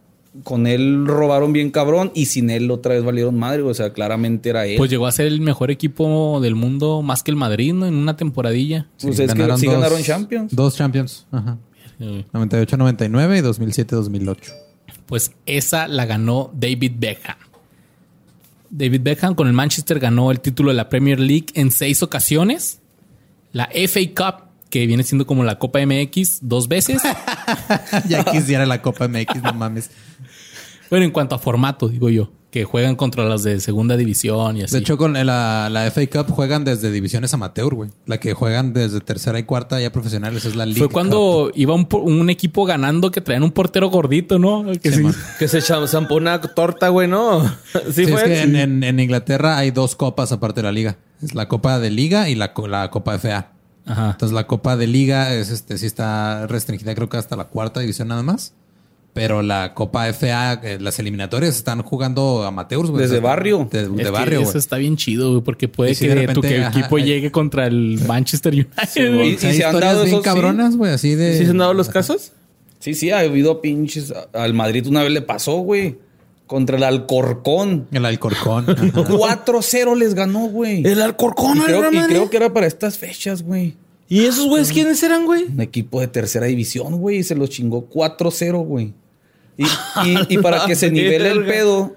Con 0.45 0.69
él 0.69 1.07
robaron 1.09 1.53
bien 1.53 1.73
cabrón 1.73 2.13
y 2.15 2.27
sin 2.27 2.51
él 2.51 2.71
otra 2.71 2.95
vez 2.95 3.03
valieron 3.03 3.37
madre. 3.37 3.63
O 3.63 3.75
sea, 3.75 3.93
claramente 3.93 4.49
era 4.51 4.65
él. 4.65 4.77
Pues 4.77 4.89
llegó 4.89 5.09
a 5.09 5.13
ser 5.13 5.27
el 5.27 5.41
mejor 5.41 5.73
equipo 5.73 6.39
del 6.41 6.55
mundo 6.55 7.03
más 7.03 7.25
que 7.25 7.33
el 7.33 7.37
Madrid, 7.37 7.73
¿no? 7.75 7.85
En 7.87 7.95
una 7.97 8.17
temporadilla. 8.17 8.87
Pues 9.03 9.19
es 9.19 9.35
que 9.35 9.57
sí 9.57 9.67
ganaron 9.67 10.01
Champions. 10.03 10.55
Dos 10.55 10.77
Champions. 10.77 11.27
Ajá. 11.33 11.59
Eh, 11.99 12.25
98-99 12.33 13.39
y 13.39 13.43
2007-2008. 13.43 14.37
Pues 15.07 15.33
esa 15.47 15.89
la 15.89 16.07
ganó 16.07 16.53
David 16.55 16.93
Beckham. 16.99 17.37
David 18.71 19.03
Beckham 19.03 19.35
con 19.35 19.49
el 19.49 19.53
Manchester 19.53 19.99
ganó 19.99 20.31
el 20.31 20.41
título 20.41 20.71
de 20.71 20.77
la 20.77 20.89
Premier 20.89 21.19
League 21.19 21.47
en 21.55 21.71
seis 21.71 22.03
ocasiones. 22.03 22.81
La 23.53 23.69
FA 23.89 24.01
Cup, 24.15 24.45
que 24.71 24.87
viene 24.87 25.03
siendo 25.03 25.27
como 25.27 25.43
la 25.43 25.59
Copa 25.59 25.81
MX, 25.85 26.39
dos 26.43 26.69
veces. 26.69 27.03
ya 28.09 28.25
quisiera 28.25 28.65
la 28.67 28.81
Copa 28.81 29.09
MX, 29.09 29.43
no 29.43 29.53
mames. 29.55 29.91
bueno, 30.89 31.05
en 31.05 31.11
cuanto 31.11 31.35
a 31.35 31.39
formato, 31.39 31.89
digo 31.89 32.09
yo, 32.11 32.31
que 32.51 32.65
juegan 32.65 32.97
contra 32.97 33.25
las 33.27 33.43
de 33.45 33.61
segunda 33.61 33.97
división 33.97 34.57
y 34.57 34.63
así. 34.63 34.73
De 34.75 34.81
hecho, 34.81 34.99
con 34.99 35.13
la, 35.13 35.69
la 35.71 35.91
FA 35.91 36.07
Cup 36.09 36.33
juegan 36.35 36.65
desde 36.65 36.91
divisiones 36.91 37.33
amateur, 37.33 37.73
güey. 37.75 37.91
La 38.07 38.19
que 38.19 38.35
juegan 38.35 38.73
desde 38.73 39.01
tercera 39.01 39.39
y 39.39 39.45
cuarta 39.45 39.81
ya 39.81 39.93
profesionales 39.93 40.45
es 40.45 40.57
la 40.57 40.67
League 40.67 40.79
fue 40.79 40.89
Cup. 40.89 40.93
cuando 40.95 41.53
iba 41.55 41.75
un, 41.75 41.87
por- 41.87 42.01
un 42.03 42.29
equipo 42.29 42.65
ganando 42.65 43.11
que 43.13 43.21
traían 43.21 43.45
un 43.45 43.53
portero 43.53 43.89
gordito, 43.89 44.39
¿no? 44.39 44.65
Que 44.83 44.91
Sí, 44.91 45.05
sí. 45.05 45.11
Que 45.39 45.47
se 45.47 45.63
cha- 45.63 45.87
zampó 45.87 46.17
una 46.17 46.41
torta, 46.41 46.89
güey, 46.89 47.07
¿no? 47.07 47.45
Sí, 47.93 48.05
Sí, 48.05 48.07
fue. 48.07 48.15
es 48.17 48.23
que 48.25 48.41
en, 48.43 48.51
Sí. 48.53 48.61
en- 48.61 48.83
en 48.85 48.99
Inglaterra 49.01 49.57
hay 49.57 49.71
dos 49.71 49.95
copas 49.95 50.33
aparte 50.33 50.61
de 50.61 50.65
la 50.65 50.73
liga. 50.73 50.97
Es 51.23 51.35
la 51.35 51.47
Copa 51.49 51.79
de 51.79 51.91
Liga 51.91 52.29
y 52.29 52.35
la, 52.35 52.53
co- 52.53 52.67
la 52.67 52.91
Copa 52.91 53.15
FA. 53.19 53.53
Ajá. 53.87 54.11
Entonces 54.11 54.35
la 54.35 54.47
Copa 54.47 54.77
de 54.77 54.87
Liga 54.87 55.33
es 55.35 55.51
este 55.51 55.79
sí 55.79 55.87
está 55.87 56.47
restringida 56.49 56.95
creo 56.95 57.09
que 57.09 57.17
hasta 57.17 57.37
la 57.37 57.45
cuarta 57.45 57.79
división 57.81 58.09
nada 58.09 58.23
más. 58.23 58.55
Pero 59.13 59.43
la 59.43 59.75
Copa 59.75 60.07
FA, 60.13 60.61
eh, 60.63 60.79
las 60.81 60.99
eliminatorias 61.01 61.57
están 61.57 61.83
jugando 61.83 62.45
amateurs, 62.45 62.91
güey. 62.91 63.03
Desde 63.03 63.17
O 63.17 63.21
sea, 63.21 63.29
barrio. 63.29 63.69
De, 63.71 63.89
de 63.89 64.03
Es 64.03 64.05
que 64.09 64.11
barrio, 64.11 64.41
Eso 64.43 64.57
está 64.57 64.77
bien 64.77 64.97
chido, 64.97 65.31
güey, 65.31 65.43
porque 65.43 65.67
puede 65.67 65.91
Y 65.91 65.95
si 65.97 66.07
que 66.07 66.15
tu 66.15 66.21
repente, 66.21 66.49
que 66.49 66.59
ajá, 66.65 66.79
equipo 66.79 66.99
llegue 66.99 67.31
contra 67.33 67.67
el 67.67 68.01
Manchester 68.07 68.53
United. 68.55 69.15
güey. 69.15 69.31
Y- 69.33 69.47
hay 69.47 69.57
se 69.57 69.65
han 69.65 69.81
dado 69.81 70.05
bien 70.05 70.15
esos, 70.15 70.23
sí. 70.23 70.25
cabronas, 70.25 70.77
güey, 70.77 70.93
así 70.93 71.17
de... 71.17 71.37
¿Sí 71.39 71.45
se 71.45 71.51
han 71.51 71.59
dado 71.59 71.75
los 71.75 71.89
casos? 71.89 72.33
Sí, 72.79 72.95
sí, 72.95 73.11
ha 73.11 73.19
habido 73.19 73.61
pinches. 73.61 74.15
Al 74.33 74.55
Madrid 74.55 74.87
una 74.87 75.03
vez 75.03 75.11
le 75.13 75.23
pasó, 75.23 75.57
güey. 75.59 75.99
Contra 76.47 76.77
el 76.77 76.85
Alcorcón. 76.85 77.89
El 77.93 78.05
Alcorcón. 78.07 78.67
ajá. 78.71 79.45
4-0 79.45 79.97
les 79.97 80.15
ganó, 80.15 80.47
güey. 80.47 80.87
El 80.87 81.03
Alcorcón, 81.03 81.59
Y 81.59 81.61
y 81.97 82.03
creo 82.09 82.31
que 82.31 82.37
era 82.37 82.53
para 82.53 82.67
estas 82.67 82.97
fechas, 82.97 83.43
güey. 83.43 83.75
¿Y 84.11 84.25
esos 84.27 84.47
güeyes 84.47 84.71
quiénes 84.73 85.03
eran, 85.03 85.25
güey? 85.25 85.45
Un 85.45 85.61
equipo 85.63 86.01
de 86.01 86.09
tercera 86.09 86.45
división, 86.47 86.99
güey. 86.99 87.19
Y 87.19 87.23
se 87.23 87.35
los 87.35 87.49
chingó 87.49 87.89
4-0, 87.89 88.59
güey. 88.67 88.93
Y, 89.57 89.65
y- 89.65 90.27
y 90.29 90.39
para 90.39 90.67
que 90.67 90.75
se 90.75 90.91
nivele 90.93 91.31
el 91.31 91.45
pedo, 91.47 91.97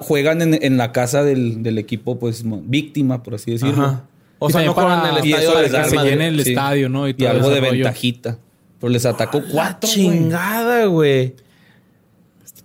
juegan 0.00 0.42
en, 0.42 0.58
en 0.62 0.76
la 0.76 0.92
casa 0.92 1.22
del, 1.24 1.62
del 1.62 1.78
equipo, 1.78 2.18
pues, 2.18 2.42
víctima, 2.44 3.22
por 3.22 3.36
así 3.36 3.52
decirlo. 3.52 3.84
Ajá. 3.84 4.04
O 4.40 4.48
Y 4.48 4.52
sea, 4.52 4.62
no 4.64 4.74
juegan 4.74 5.00
para- 5.00 5.10
en 5.12 5.18
el 5.18 5.26
Y 5.26 5.30
estadio 5.32 5.52
da 5.54 5.62
Real 5.62 5.88
se 5.90 5.96
Madrid. 5.96 6.10
llene 6.10 6.28
el 6.28 6.42
Sí. 6.44 6.50
estadio, 6.50 6.88
¿no? 6.88 7.08
Y, 7.08 7.14
todo 7.14 7.30
algo 7.30 7.48
de 7.50 7.60
rollo. 7.60 7.70
ventajita. 7.72 8.38
Pero 8.80 8.92
les 8.92 9.06
atacó 9.06 9.38
La 9.40 9.48
cuatro, 9.52 9.88
güey. 9.88 9.94
chingada, 9.94 10.84
güey. 10.86 11.34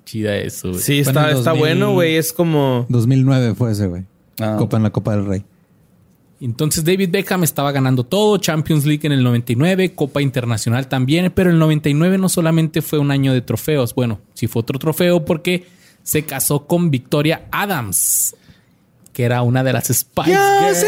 Chida 0.06 0.38
eso, 0.38 0.70
güey. 0.70 0.82
Sí, 0.82 1.00
está, 1.00 1.30
el 1.32 1.38
está 1.38 1.52
2000. 1.52 1.60
bueno, 1.60 1.94
güey. 1.94 2.16
Es 2.16 2.34
como... 2.34 2.86
2009 2.90 3.56
fue 3.56 3.72
ese, 3.72 3.88
güey. 3.88 4.04
Ah. 4.40 4.56
Copa 4.58 4.78
en 4.78 4.84
la 4.84 4.90
Copa 4.92 5.16
del 5.16 5.26
Rey. 5.26 5.44
Entonces 6.46 6.84
David 6.84 7.10
Beckham 7.10 7.46
estaba 7.46 7.72
ganando 7.72 8.04
todo, 8.04 8.38
Champions 8.38 8.86
League 8.86 9.06
en 9.06 9.14
el 9.14 9.24
99, 9.24 9.96
Copa 9.96 10.22
Internacional 10.22 10.88
también, 10.88 11.32
pero 11.34 11.50
el 11.50 11.58
99 11.58 12.18
no 12.18 12.28
solamente 12.28 12.82
fue 12.82 13.00
un 13.00 13.12
año 13.12 13.32
de 13.32 13.42
trofeos, 13.42 13.96
bueno, 13.96 14.20
sí 14.34 14.48
fue 14.48 14.60
otro 14.60 14.78
trofeo 14.78 15.24
porque 15.24 15.66
se 16.04 16.26
casó 16.26 16.68
con 16.68 16.92
Victoria 16.92 17.46
Adams, 17.50 18.36
que 19.14 19.24
era 19.24 19.42
una 19.42 19.64
de 19.64 19.72
las 19.72 19.86
Spice 19.86 20.32
Girls. 20.32 20.84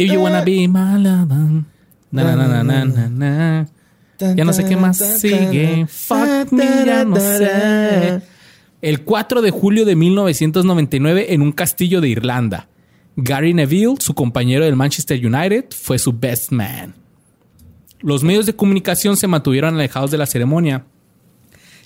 If 0.00 0.10
you 0.12 0.20
wanna 0.20 0.42
be 0.42 0.66
my 0.66 0.98
lover. 0.98 1.62
Na, 2.10 2.24
na, 2.24 2.34
na, 2.34 2.46
na, 2.48 2.62
na, 2.64 2.84
na, 2.84 3.08
na. 3.08 3.75
Ya 4.18 4.44
no 4.44 4.52
sé 4.52 4.64
qué 4.64 4.76
más 4.76 4.98
sigue. 4.98 5.86
Fuck 5.86 6.52
me, 6.52 6.84
ya 6.86 7.04
no 7.04 7.16
sé. 7.16 8.22
El 8.82 9.02
4 9.02 9.42
de 9.42 9.50
julio 9.50 9.84
de 9.84 9.96
1999 9.96 11.34
en 11.34 11.42
un 11.42 11.52
castillo 11.52 12.00
de 12.00 12.08
Irlanda. 12.08 12.68
Gary 13.16 13.54
Neville, 13.54 13.96
su 13.98 14.14
compañero 14.14 14.64
del 14.64 14.76
Manchester 14.76 15.24
United, 15.24 15.66
fue 15.70 15.98
su 15.98 16.12
best 16.12 16.52
man. 16.52 16.94
Los 18.00 18.22
medios 18.22 18.44
de 18.44 18.54
comunicación 18.54 19.16
se 19.16 19.26
mantuvieron 19.26 19.74
alejados 19.74 20.10
de 20.10 20.18
la 20.18 20.26
ceremonia, 20.26 20.84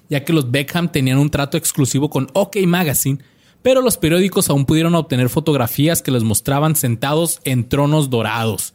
ya 0.08 0.24
que 0.24 0.32
los 0.32 0.50
Beckham 0.50 0.90
tenían 0.90 1.18
un 1.18 1.30
trato 1.30 1.56
exclusivo 1.56 2.10
con 2.10 2.26
OK 2.32 2.56
Magazine, 2.66 3.20
pero 3.62 3.80
los 3.80 3.96
periódicos 3.96 4.50
aún 4.50 4.66
pudieron 4.66 4.94
obtener 4.96 5.28
fotografías 5.28 6.02
que 6.02 6.10
los 6.10 6.24
mostraban 6.24 6.74
sentados 6.74 7.40
en 7.44 7.68
tronos 7.68 8.10
dorados. 8.10 8.74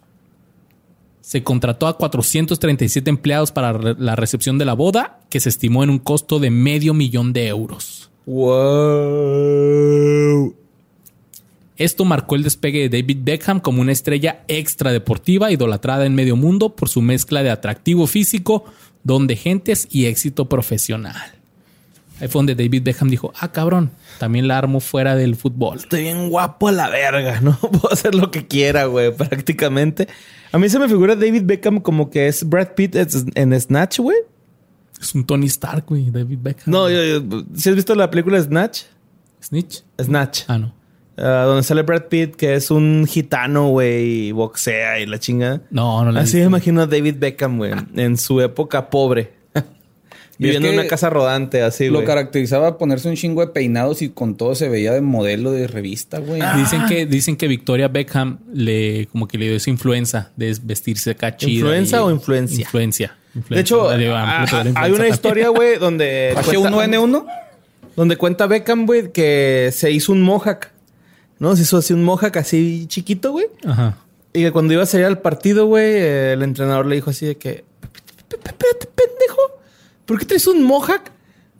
Se 1.26 1.42
contrató 1.42 1.88
a 1.88 1.98
437 1.98 3.10
empleados 3.10 3.52
para 3.52 3.74
la 3.74 4.16
recepción 4.16 4.60
de 4.60 4.66
la 4.66 4.76
boda, 4.76 5.22
que 5.32 5.40
se 5.40 5.50
estimó 5.50 5.84
en 5.84 5.90
un 5.90 5.98
costo 5.98 6.38
de 6.38 6.52
medio 6.52 6.94
millón 6.94 7.34
de 7.34 7.48
euros. 7.48 8.12
Wow. 8.28 8.46
Esto 11.78 12.06
marcó 12.06 12.36
el 12.36 12.44
despegue 12.44 12.88
de 12.88 13.02
David 13.02 13.18
Beckham 13.24 13.60
como 13.60 13.82
una 13.82 13.92
estrella 13.92 14.44
extra 14.48 14.92
deportiva 14.92 15.52
idolatrada 15.52 16.06
en 16.06 16.14
medio 16.14 16.36
mundo 16.36 16.76
por 16.76 16.90
su 16.90 17.02
mezcla 17.02 17.42
de 17.42 17.50
atractivo 17.50 18.06
físico, 18.06 18.66
don 19.04 19.26
de 19.26 19.36
gentes 19.36 19.88
y 19.90 20.06
éxito 20.06 20.48
profesional. 20.48 21.35
Ahí 22.22 22.28
fue 22.30 22.40
donde 22.40 22.56
David 22.56 22.84
Beckham 22.84 23.10
dijo, 23.10 23.34
ah 23.40 23.52
cabrón, 23.52 23.92
también 24.20 24.48
la 24.48 24.58
armo 24.58 24.80
fuera 24.80 25.16
del 25.16 25.36
fútbol. 25.36 25.78
Estoy 25.78 26.04
bien 26.04 26.30
guapo 26.30 26.70
a 26.70 26.72
la 26.72 26.90
verga, 26.90 27.42
¿no? 27.42 27.58
Puedo 27.60 27.92
hacer 27.92 28.16
lo 28.16 28.32
que 28.32 28.48
quiera, 28.48 28.86
güey, 28.86 29.14
prácticamente. 29.14 30.08
A 30.52 30.58
mí 30.58 30.70
se 30.70 30.80
me 30.80 30.88
figura 30.88 31.16
David 31.16 31.42
Beckham 31.44 31.82
como 31.82 32.10
que 32.10 32.28
es 32.28 32.48
Brad 32.48 32.70
Pitt 32.76 32.96
en 32.96 33.60
Snatch, 33.60 34.00
güey. 34.00 34.18
Es 35.02 35.14
un 35.14 35.26
Tony 35.26 35.48
Stark, 35.48 35.86
güey, 35.88 36.10
David 36.10 36.40
Beckham. 36.42 36.72
No, 36.74 36.90
yo, 36.90 37.04
yo- 37.20 37.44
¿sí 37.56 37.70
has 37.70 37.76
visto 37.76 37.94
la 37.96 38.10
película 38.10 38.42
Snatch? 38.42 38.84
Snitch. 39.44 39.84
Snatch. 40.02 40.44
Ah, 40.48 40.58
no. 40.58 40.74
Ah, 41.18 41.44
donde 41.46 41.64
sale 41.64 41.82
Brad 41.84 42.04
Pitt, 42.10 42.36
que 42.36 42.56
es 42.56 42.72
un 42.72 43.06
gitano, 43.08 43.70
güey, 43.70 44.28
y 44.28 44.32
boxea 44.32 45.00
y 45.00 45.06
la 45.06 45.20
chinga. 45.20 45.62
No, 45.70 46.04
no 46.04 46.12
la 46.12 46.22
Así 46.22 46.38
me 46.38 46.44
imagino 46.44 46.82
a 46.82 46.88
David 46.88 47.16
Beckham, 47.20 47.58
güey, 47.58 47.74
en 47.96 48.18
su 48.18 48.40
época 48.42 48.90
pobre. 48.90 49.34
Viviendo 50.38 50.68
en 50.68 50.74
una 50.80 50.88
casa 50.88 51.10
rodante, 51.10 51.62
así, 51.62 51.88
Lo 51.88 51.96
güey. 51.96 52.06
caracterizaba 52.06 52.78
ponerse 52.78 53.08
un 53.08 53.16
chingo 53.16 53.42
de 53.42 53.48
peinados 53.54 54.02
y 54.02 54.10
con 54.10 54.36
todo 54.36 54.54
se 54.56 54.68
veía 54.70 54.92
de 54.94 55.02
modelo 55.02 55.52
de 55.52 55.68
revista, 55.68 56.20
güey. 56.20 56.42
Dicen 56.58 56.86
que, 56.88 57.06
dicen 57.06 57.38
que 57.38 57.48
Victoria 57.48 57.88
Beckham 57.88 58.40
le 58.54 59.08
como 59.12 59.28
que 59.28 59.38
le 59.38 59.46
dio 59.48 59.56
esa 59.56 59.70
influenza 59.70 60.32
de 60.36 60.58
vestirse 60.62 61.12
acá 61.12 61.36
chida. 61.38 61.52
¿Influenza 61.52 61.98
y- 61.98 62.00
o 62.02 62.12
influencia? 62.12 62.62
Influencia. 62.62 63.18
De 63.50 63.60
hecho, 63.60 63.90
ah, 63.90 63.98
la 63.98 64.72
hay 64.76 64.92
una 64.92 65.08
historia, 65.08 65.50
güey, 65.50 65.78
donde... 65.78 66.32
cuenta- 66.46 66.52
H1N1. 66.52 67.26
Donde 67.96 68.18
cuenta 68.18 68.46
Beckham, 68.46 68.86
güey, 68.86 69.12
que 69.14 69.70
se 69.74 69.90
hizo 69.90 70.12
un 70.12 70.22
mohawk. 70.22 70.68
¿No? 71.40 71.56
Se 71.56 71.62
hizo 71.62 71.78
así 71.78 71.94
un 71.94 72.04
mohawk 72.04 72.36
así 72.36 72.88
chiquito, 72.88 73.32
güey. 73.32 73.46
Ajá. 73.66 73.98
Y 74.34 74.42
que 74.42 74.52
cuando 74.52 74.74
iba 74.74 74.84
a 74.84 74.86
salir 74.86 75.06
al 75.06 75.20
partido, 75.20 75.66
güey, 75.66 75.96
el 75.98 76.44
entrenador 76.44 76.86
le 76.88 76.96
dijo 76.96 77.10
así 77.12 77.26
de 77.26 77.38
que... 77.38 77.64
Espérate, 78.30 78.88
pendejo. 78.94 79.55
¿Por 80.06 80.20
qué 80.20 80.26
traes 80.26 80.48
un 80.48 80.64
mohawk? 80.64 81.12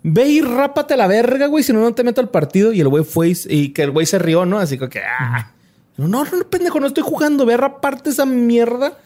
Ve 0.04 0.28
y 0.28 0.42
rápate 0.42 0.94
a 0.94 0.98
la 0.98 1.08
verga, 1.08 1.48
güey, 1.48 1.64
si 1.64 1.74
no, 1.74 1.80
no 1.82 1.94
te 1.94 2.04
meto 2.04 2.22
al 2.22 2.30
partido. 2.30 2.72
Y 2.74 2.80
el 2.82 2.88
güey 2.88 3.04
fue 3.04 3.30
y, 3.30 3.36
y 3.50 3.70
que 3.70 3.82
el 3.84 3.92
güey 3.92 4.06
se 4.06 4.20
rió, 4.20 4.46
¿no? 4.46 4.60
Así 4.60 4.78
como 4.78 4.90
que... 4.90 5.00
Ah. 5.00 5.52
No, 5.98 6.08
no, 6.08 6.26
no, 6.26 6.44
pendejo, 6.50 6.80
no 6.80 6.88
estoy 6.88 7.04
jugando. 7.04 7.46
Ve 7.46 7.54
a 7.56 7.58
raparte 7.58 8.10
esa 8.10 8.26
mierda 8.26 8.98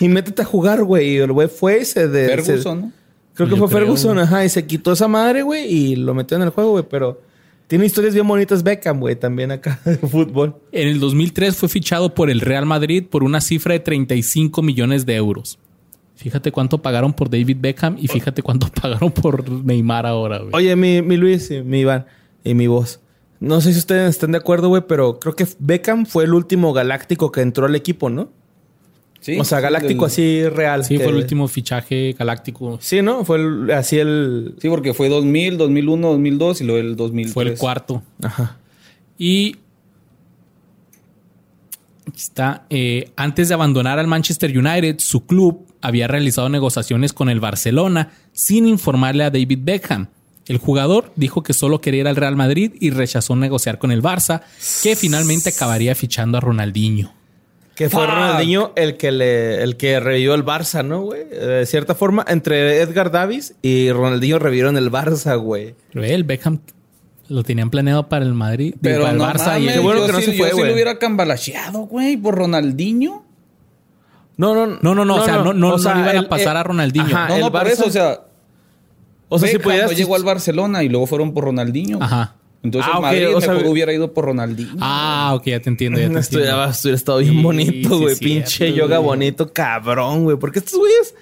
y 0.00 0.08
métete 0.08 0.42
a 0.42 0.44
jugar, 0.44 0.84
güey. 0.84 1.14
Y 1.14 1.16
el 1.18 1.32
güey 1.32 1.48
fue 1.48 1.80
y 1.80 1.84
se... 1.84 2.08
De, 2.08 2.28
se- 2.28 2.42
Ferguson, 2.44 2.80
¿no? 2.80 2.92
Creo 3.34 3.48
que 3.48 3.54
Yo 3.54 3.58
fue 3.60 3.68
creo, 3.68 3.80
Ferguson, 3.80 4.14
güey. 4.14 4.24
ajá, 4.24 4.44
y 4.44 4.48
se 4.48 4.66
quitó 4.66 4.92
esa 4.92 5.06
madre, 5.06 5.42
güey, 5.42 5.66
y 5.72 5.96
lo 5.96 6.12
metió 6.14 6.36
en 6.36 6.42
el 6.42 6.50
juego, 6.50 6.70
güey, 6.72 6.84
pero 6.90 7.20
tiene 7.68 7.86
historias 7.86 8.12
bien 8.14 8.26
bonitas 8.26 8.64
Beckham, 8.64 8.98
güey, 8.98 9.14
también 9.14 9.52
acá 9.52 9.78
de 9.84 9.96
fútbol. 9.98 10.56
En 10.72 10.88
el 10.88 10.98
2003 10.98 11.54
fue 11.54 11.68
fichado 11.68 12.14
por 12.14 12.30
el 12.30 12.40
Real 12.40 12.66
Madrid 12.66 13.04
por 13.08 13.22
una 13.22 13.40
cifra 13.40 13.74
de 13.74 13.80
35 13.80 14.60
millones 14.62 15.06
de 15.06 15.14
euros. 15.14 15.58
Fíjate 16.18 16.50
cuánto 16.52 16.82
pagaron 16.82 17.12
por 17.12 17.30
David 17.30 17.56
Beckham 17.60 17.96
y 17.98 18.08
fíjate 18.08 18.42
cuánto 18.42 18.68
pagaron 18.82 19.12
por 19.12 19.48
Neymar 19.48 20.04
ahora, 20.04 20.38
güey. 20.38 20.50
Oye, 20.52 20.74
mi, 20.76 21.00
mi 21.00 21.16
Luis, 21.16 21.48
y 21.50 21.62
mi 21.62 21.80
Iván 21.80 22.06
y 22.44 22.54
mi 22.54 22.66
voz. 22.66 23.00
No 23.40 23.60
sé 23.60 23.72
si 23.72 23.78
ustedes 23.78 24.10
están 24.10 24.32
de 24.32 24.38
acuerdo, 24.38 24.68
güey, 24.68 24.82
pero 24.88 25.20
creo 25.20 25.36
que 25.36 25.46
Beckham 25.60 26.06
fue 26.06 26.24
el 26.24 26.34
último 26.34 26.72
galáctico 26.72 27.30
que 27.30 27.40
entró 27.40 27.66
al 27.66 27.74
equipo, 27.76 28.10
¿no? 28.10 28.30
Sí. 29.20 29.38
o 29.38 29.44
sea, 29.44 29.58
galáctico 29.60 30.04
así 30.06 30.48
real. 30.48 30.84
Sí, 30.84 30.96
que- 30.96 31.04
fue 31.04 31.12
el 31.12 31.18
último 31.18 31.46
fichaje 31.48 32.14
galáctico. 32.18 32.78
Sí, 32.80 33.00
¿no? 33.02 33.24
Fue 33.24 33.38
el- 33.38 33.70
así 33.72 33.98
el... 33.98 34.54
Sí, 34.60 34.68
porque 34.68 34.94
fue 34.94 35.08
2000, 35.08 35.56
2001, 35.56 36.08
2002 36.08 36.60
y 36.60 36.64
luego 36.64 36.80
el 36.80 36.96
2003. 36.96 37.32
Fue 37.34 37.44
el 37.44 37.58
cuarto. 37.58 38.02
Ajá. 38.22 38.58
Y 39.18 39.56
aquí 42.06 42.16
está. 42.20 42.64
eh, 42.70 43.10
antes 43.16 43.48
de 43.48 43.54
abandonar 43.54 43.98
al 43.98 44.06
Manchester 44.06 44.56
United, 44.56 44.96
su 44.98 45.26
club 45.26 45.66
había 45.82 46.08
realizado 46.08 46.48
negociaciones 46.48 47.12
con 47.12 47.28
el 47.28 47.40
Barcelona 47.40 48.10
sin 48.32 48.66
informarle 48.66 49.24
a 49.24 49.30
David 49.30 49.58
Beckham. 49.62 50.08
El 50.46 50.56
jugador 50.58 51.12
dijo 51.16 51.42
que 51.42 51.52
solo 51.52 51.80
quería 51.80 52.00
ir 52.00 52.08
al 52.08 52.16
Real 52.16 52.34
Madrid 52.36 52.72
y 52.80 52.90
rechazó 52.90 53.36
negociar 53.36 53.78
con 53.78 53.92
el 53.92 54.02
Barça, 54.02 54.40
que 54.82 54.96
finalmente 54.96 55.50
acabaría 55.50 55.94
fichando 55.94 56.38
a 56.38 56.40
Ronaldinho. 56.40 57.12
Que 57.74 57.88
fue 57.90 58.00
Fuck. 58.06 58.10
Ronaldinho 58.14 58.72
el 58.74 58.96
que 58.96 59.12
le, 59.12 59.62
el 59.62 59.76
que 59.76 60.00
revivió 60.00 60.34
el 60.34 60.44
Barça, 60.44 60.84
¿no, 60.84 61.02
güey? 61.02 61.28
De 61.28 61.64
cierta 61.66 61.94
forma, 61.94 62.24
entre 62.26 62.80
Edgar 62.80 63.10
Davis 63.12 63.54
y 63.62 63.92
Ronaldinho 63.92 64.38
revivieron 64.38 64.76
el 64.76 64.90
Barça, 64.90 65.38
güey. 65.40 65.74
Pero 65.92 66.04
el 66.04 66.24
Beckham 66.24 66.58
lo 67.28 67.44
tenían 67.44 67.68
planeado 67.70 68.08
para 68.08 68.24
el 68.24 68.32
Madrid, 68.34 68.74
Pero 68.80 69.02
para 69.02 69.12
el 69.12 69.18
no 69.18 69.24
Barça 69.26 69.46
mames, 69.48 69.62
y 69.62 69.66
Qué 69.68 69.74
el- 69.74 69.80
bueno 69.82 70.00
yo 70.00 70.06
que 70.06 70.12
no 70.12 70.18
sí- 70.20 70.24
se 70.24 70.32
fue, 70.32 70.46
Yo 70.46 70.46
sí 70.48 70.52
güey. 70.56 70.66
lo 70.68 70.72
hubiera 70.74 70.98
cambalacheado, 70.98 71.80
güey, 71.80 72.16
por 72.16 72.34
Ronaldinho. 72.36 73.24
No, 74.38 74.54
no, 74.54 74.78
No, 74.80 74.94
no, 74.94 75.04
no, 75.04 75.16
o 75.16 75.24
sea, 75.24 75.36
no- 75.42 75.52
no- 75.52 75.74
O 75.74 75.78
no 75.78 75.94
le 75.94 76.00
iban 76.00 76.16
a 76.16 76.20
el- 76.20 76.26
pasar 76.28 76.56
a 76.56 76.62
Ronaldinho. 76.62 77.04
ajá, 77.06 77.28
no, 77.28 77.34
el 77.34 77.40
no, 77.42 77.52
por 77.52 77.60
Barça- 77.62 77.72
eso, 77.72 77.84
o 77.86 77.90
sea, 77.90 78.20
O 79.28 79.38
sea, 79.38 79.48
si 79.48 79.54
Beckham 79.56 79.64
pudieras. 79.70 79.90
no 79.90 79.96
llegó 79.96 80.16
al 80.16 80.24
Barcelona 80.24 80.82
y 80.82 80.88
luego 80.88 81.06
fueron 81.06 81.34
por 81.34 81.44
Ronaldinho. 81.44 81.98
Ajá. 82.00 82.34
Entonces 82.62 82.90
Ah, 82.92 82.98
Madrid 83.00 83.28
o 83.36 83.40
sea, 83.40 83.52
mejor 83.52 83.68
hubiera 83.68 83.92
ido 83.92 84.12
por 84.12 84.24
Ronaldinho. 84.24 84.76
Ah, 84.80 85.32
ok, 85.36 85.44
ya 85.46 85.60
te 85.60 85.68
entiendo. 85.68 85.98
Ya 86.00 86.08
te 86.08 86.12
Esto 86.18 86.38
entiendo. 86.38 86.64
ya 86.64 86.70
estuviera 86.70 86.96
estado 86.96 87.18
bien 87.18 87.42
bonito, 87.42 87.98
güey. 87.98 88.14
sí, 88.16 88.24
Pinche 88.24 88.56
cierto, 88.66 88.76
yoga 88.76 88.98
bonito, 88.98 89.52
cabrón, 89.52 90.24
güey. 90.24 90.36
Porque 90.38 90.58
estos 90.60 90.78
güeyes 90.78 91.14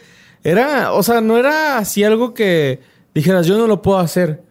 era, 0.45 0.93
o 0.93 1.03
sea, 1.03 1.21
no 1.21 1.37
era 1.37 1.79
así 1.79 2.05
algo 2.05 2.33
que 2.33 2.81
dijeras, 3.15 3.47
yo 3.47 3.59
no 3.59 3.67
lo 3.67 3.83
puedo 3.83 3.99
hacer. 3.99 4.43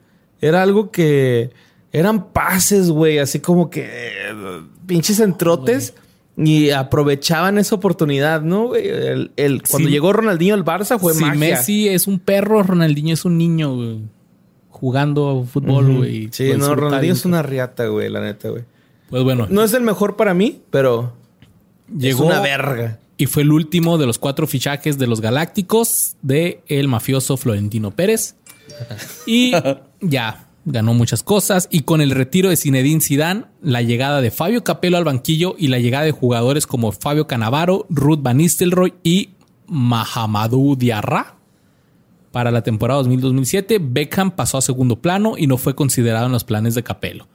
Era 0.42 0.62
algo 0.62 0.92
que 0.92 1.50
eran 1.92 2.32
pases, 2.34 2.92
güey, 2.92 3.18
así 3.20 3.40
como 3.40 3.70
que 3.70 3.86
eh, 3.88 4.62
pinches 4.86 5.20
entrotes 5.22 5.94
y 6.38 6.70
aprovechaban 6.72 7.58
esa 7.58 7.76
oportunidad, 7.76 8.42
¿no, 8.42 8.68
güey? 8.68 8.88
El, 8.88 9.32
el- 9.38 9.62
cuando 9.64 9.88
Sí. 9.88 9.94
llegó 9.94 10.12
Ronaldinho 10.14 10.54
al 10.54 10.66
Barça 10.66 11.00
fue 11.00 11.14
si 11.14 11.22
magia. 11.24 11.40
Messi 11.40 11.88
es 11.88 12.08
un 12.08 12.20
perro, 12.20 12.62
Ronaldinho 12.64 13.14
es 13.14 13.24
un 13.26 13.38
niño, 13.38 13.76
güey. 13.76 14.00
Jugando 14.70 15.46
fútbol, 15.50 15.98
güey. 15.98 16.28
Sí, 16.32 16.52
no, 16.58 16.76
Ronaldinho 16.76 17.14
es 17.14 17.24
una 17.26 17.42
riata, 17.42 17.88
güey, 17.88 18.10
la 18.10 18.20
neta, 18.22 18.50
güey. 18.50 18.64
Pues 19.10 19.24
bueno, 19.24 19.48
No 19.50 19.64
es 19.64 19.74
el 19.74 19.82
mejor 19.84 20.16
para 20.18 20.34
mí, 20.34 20.62
pero 20.72 21.14
llegó 21.96 22.24
es 22.26 22.30
una 22.32 22.42
verga. 22.42 23.00
y 23.18 23.28
fue 23.28 23.44
el 23.44 23.52
último 23.54 23.98
de 23.98 24.06
los 24.06 24.20
cuatro 24.20 24.48
fichajes 24.48 24.98
de 24.98 25.08
los 25.08 25.22
Galácticos 25.22 26.18
de 26.22 26.62
el 26.68 26.88
mafioso 26.90 27.38
Florentino 27.38 27.92
Pérez. 27.92 28.36
Y 29.26 29.54
ya 30.02 30.45
ganó 30.66 30.94
muchas 30.96 31.24
cosas 31.24 31.68
y 31.72 31.82
con 31.82 32.02
el 32.02 32.12
retiro 32.12 32.50
de 32.50 32.58
Zinedine 32.58 33.02
Zidane, 33.02 33.46
la 33.62 33.82
llegada 33.82 34.20
de 34.22 34.32
Fabio 34.32 34.64
Capello 34.64 34.98
al 34.98 35.04
banquillo 35.04 35.56
y 35.58 35.68
la 35.68 35.80
llegada 35.80 36.06
de 36.06 36.12
jugadores 36.12 36.66
como 36.66 36.92
Fabio 36.92 37.28
Canavaro, 37.28 37.86
Ruth 37.90 38.22
Van 38.22 38.38
Nistelrooy 38.38 38.96
y 39.04 39.30
Mahamadou 39.68 40.76
Diarra. 40.76 41.38
Para 42.32 42.52
la 42.52 42.64
temporada 42.64 43.02
2000-2007, 43.04 43.80
Beckham 43.80 44.32
pasó 44.32 44.58
a 44.58 44.62
segundo 44.62 44.98
plano 44.98 45.36
y 45.38 45.48
no 45.48 45.58
fue 45.58 45.76
considerado 45.76 46.26
en 46.26 46.34
los 46.34 46.44
planes 46.44 46.76
de 46.76 46.84
Capello. 46.84 47.28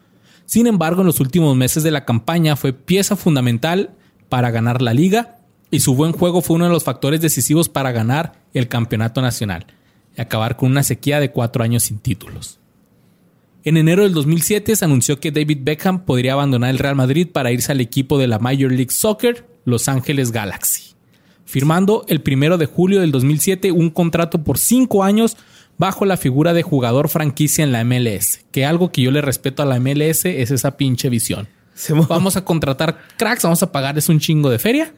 Sin 0.44 0.66
embargo, 0.66 1.00
en 1.00 1.06
los 1.06 1.20
últimos 1.20 1.56
meses 1.56 1.84
de 1.84 1.92
la 1.92 2.04
campaña 2.04 2.56
fue 2.56 2.72
pieza 2.72 3.16
fundamental 3.16 3.90
para 4.28 4.50
ganar 4.50 4.82
la 4.82 4.92
liga 4.92 5.38
y 5.70 5.80
su 5.80 5.94
buen 5.94 6.12
juego 6.12 6.42
fue 6.42 6.56
uno 6.56 6.66
de 6.66 6.72
los 6.72 6.84
factores 6.84 7.20
decisivos 7.20 7.68
para 7.68 7.92
ganar 7.92 8.42
el 8.52 8.68
campeonato 8.68 9.22
nacional 9.22 9.66
y 10.16 10.20
acabar 10.20 10.56
con 10.56 10.72
una 10.72 10.82
sequía 10.82 11.20
de 11.20 11.30
cuatro 11.30 11.62
años 11.62 11.84
sin 11.84 11.98
títulos. 11.98 12.59
En 13.62 13.76
enero 13.76 14.04
del 14.04 14.14
2007 14.14 14.74
se 14.74 14.84
anunció 14.84 15.20
que 15.20 15.30
David 15.30 15.58
Beckham 15.62 16.04
podría 16.04 16.32
abandonar 16.32 16.70
el 16.70 16.78
Real 16.78 16.96
Madrid 16.96 17.28
para 17.30 17.52
irse 17.52 17.72
al 17.72 17.80
equipo 17.80 18.18
de 18.18 18.26
la 18.26 18.38
Major 18.38 18.72
League 18.72 18.90
Soccer, 18.90 19.46
Los 19.66 19.88
Ángeles 19.88 20.32
Galaxy, 20.32 20.94
firmando 21.44 22.04
el 22.08 22.22
primero 22.22 22.56
de 22.56 22.64
julio 22.64 23.00
del 23.00 23.12
2007 23.12 23.70
un 23.72 23.90
contrato 23.90 24.42
por 24.42 24.56
cinco 24.56 25.04
años 25.04 25.36
bajo 25.76 26.06
la 26.06 26.16
figura 26.16 26.54
de 26.54 26.62
jugador 26.62 27.10
franquicia 27.10 27.62
en 27.62 27.72
la 27.72 27.84
MLS, 27.84 28.40
que 28.50 28.64
algo 28.64 28.92
que 28.92 29.02
yo 29.02 29.10
le 29.10 29.20
respeto 29.20 29.62
a 29.62 29.66
la 29.66 29.78
MLS 29.78 30.24
es 30.24 30.50
esa 30.50 30.76
pinche 30.76 31.10
visión. 31.10 31.46
Vamos 32.08 32.36
a 32.36 32.44
contratar 32.44 32.98
cracks, 33.16 33.42
vamos 33.42 33.62
a 33.62 33.72
pagarles 33.72 34.08
un 34.08 34.20
chingo 34.20 34.50
de 34.50 34.58
feria 34.58 34.94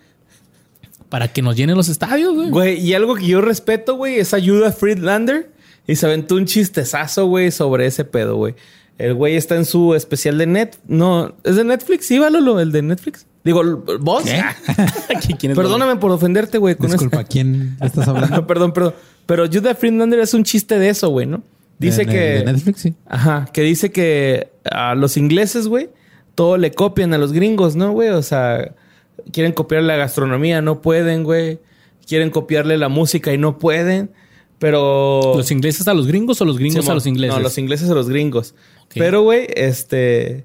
para 1.08 1.28
que 1.28 1.42
nos 1.42 1.56
llenen 1.56 1.76
los 1.76 1.88
estadios, 1.88 2.34
güey. 2.34 2.50
Güey, 2.50 2.80
y 2.80 2.94
algo 2.94 3.14
que 3.16 3.26
yo 3.26 3.40
respeto, 3.40 3.96
güey, 3.96 4.18
es 4.18 4.32
ayuda 4.34 4.68
a 4.68 4.72
Friedlander. 4.72 5.50
Y 5.86 5.96
se 5.96 6.06
aventó 6.06 6.36
un 6.36 6.46
chistezazo, 6.46 7.26
güey, 7.26 7.50
sobre 7.50 7.86
ese 7.86 8.04
pedo, 8.04 8.36
güey. 8.36 8.54
El 8.98 9.14
güey 9.14 9.36
está 9.36 9.56
en 9.56 9.64
su 9.64 9.94
especial 9.94 10.38
de 10.38 10.46
net. 10.46 10.76
No, 10.86 11.34
¿es 11.44 11.56
de 11.56 11.64
Netflix? 11.64 12.06
Sí, 12.06 12.18
Lolo, 12.18 12.60
el 12.60 12.70
de 12.72 12.82
Netflix. 12.82 13.26
Digo, 13.44 13.62
¿vos? 14.00 14.24
¿Quién 15.38 15.52
es 15.52 15.56
Perdóname 15.56 15.96
por 15.96 16.10
ofenderte, 16.12 16.58
güey. 16.58 16.76
Disculpa, 16.78 17.24
¿quién 17.24 17.76
estás 17.80 18.06
hablando? 18.06 18.36
eso. 18.36 18.46
perdón, 18.46 18.72
perdón. 18.72 18.94
Pero 19.26 19.46
Judah 19.46 19.74
Friedlander 19.74 20.20
es 20.20 20.34
un 20.34 20.44
chiste 20.44 20.78
de 20.78 20.88
eso, 20.88 21.08
güey, 21.08 21.26
¿no? 21.26 21.42
Dice 21.78 22.04
De- 22.04 22.12
que... 22.12 22.18
de 22.18 22.44
Netflix, 22.44 22.80
sí. 22.80 22.94
Ajá, 23.06 23.48
que 23.52 23.62
dice 23.62 23.90
que 23.90 24.50
a 24.70 24.94
los 24.94 25.16
ingleses, 25.16 25.66
güey, 25.66 25.90
todo 26.34 26.56
le 26.56 26.70
copian 26.72 27.12
a 27.14 27.18
los 27.18 27.32
gringos, 27.32 27.74
¿no, 27.74 27.92
güey? 27.92 28.10
O 28.10 28.22
sea, 28.22 28.72
quieren 29.32 29.52
copiar 29.52 29.82
la 29.82 29.96
gastronomía, 29.96 30.62
no 30.62 30.80
pueden, 30.80 31.24
güey. 31.24 31.58
Quieren 32.06 32.30
copiarle 32.30 32.78
la 32.78 32.88
música 32.88 33.32
y 33.32 33.38
no 33.38 33.58
pueden. 33.58 34.10
Pero... 34.62 35.34
¿Los 35.36 35.50
ingleses 35.50 35.88
a 35.88 35.92
los 35.92 36.06
gringos 36.06 36.40
o 36.40 36.44
los 36.44 36.56
gringos 36.56 36.88
a 36.88 36.94
los 36.94 37.04
ingleses? 37.04 37.36
No, 37.36 37.42
los 37.42 37.58
ingleses 37.58 37.90
a 37.90 37.94
los 37.94 38.08
gringos. 38.08 38.54
Pero, 38.94 39.22
güey, 39.22 39.48
este... 39.56 40.44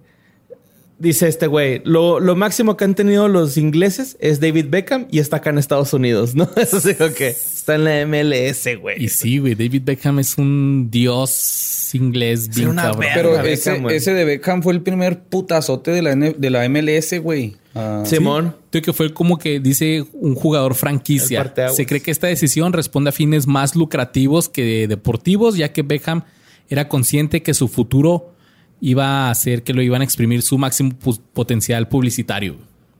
Dice 0.99 1.27
este 1.27 1.45
güey, 1.45 1.83
lo, 1.85 2.19
lo 2.19 2.35
máximo 2.35 2.75
que 2.75 2.83
han 2.83 2.95
tenido 2.95 3.27
los 3.27 3.55
ingleses 3.57 4.17
es 4.19 4.39
David 4.39 4.65
Beckham 4.69 5.05
y 5.11 5.19
está 5.19 5.37
acá 5.37 5.51
en 5.51 5.59
Estados 5.59 5.93
Unidos, 5.93 6.33
¿no? 6.35 6.49
Eso 6.55 6.81
sí, 6.81 6.89
ok. 6.99 7.21
Está 7.21 7.75
en 7.75 7.83
la 7.83 8.07
MLS, 8.07 8.67
güey. 8.81 9.03
Y 9.03 9.09
sí, 9.09 9.37
güey. 9.37 9.53
David 9.53 9.83
Beckham 9.85 10.17
es 10.17 10.39
un 10.39 10.89
dios 10.89 11.91
inglés 11.93 12.49
bien. 12.49 12.75
Pero 13.13 13.39
ese, 13.41 13.79
ese 13.91 14.13
de 14.15 14.25
Beckham 14.25 14.63
fue 14.63 14.73
el 14.73 14.81
primer 14.81 15.19
putazote 15.19 15.91
de 15.91 16.01
la, 16.01 16.13
N- 16.13 16.35
de 16.35 16.49
la 16.49 16.67
MLS, 16.67 17.21
güey. 17.21 17.55
Ah, 17.77 18.03
Simón. 18.05 18.55
Creo 18.71 18.81
que 18.83 18.93
fue 18.93 19.13
como 19.13 19.37
que 19.37 19.59
dice 19.59 20.05
un 20.13 20.35
jugador 20.35 20.75
franquicia. 20.75 21.53
Se 21.73 21.85
cree 21.85 22.01
que 22.01 22.11
esta 22.11 22.27
decisión 22.27 22.73
responde 22.73 23.09
a 23.09 23.13
fines 23.13 23.47
más 23.47 23.75
lucrativos 23.75 24.49
que 24.49 24.87
deportivos, 24.87 25.55
ya 25.57 25.71
que 25.73 25.81
Beckham 25.83 26.23
era 26.69 26.87
consciente 26.89 27.41
que 27.43 27.53
su 27.53 27.67
futuro 27.67 28.33
iba 28.81 29.27
a 29.27 29.31
hacer 29.31 29.63
que 29.63 29.73
lo 29.73 29.81
iban 29.81 30.01
a 30.01 30.03
exprimir 30.03 30.41
su 30.41 30.57
máximo 30.57 30.91
potencial 31.33 31.87
publicitario. 31.87 32.55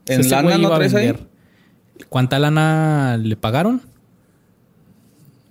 ¿En 0.08 0.30
lana 0.30 0.58
no 0.58 0.60
iba 0.60 0.76
a 0.76 0.78
traes 0.78 0.94
ahí? 0.94 1.14
¿Cuánta 2.10 2.40
lana 2.40 3.18
le 3.22 3.36
pagaron? 3.36 3.82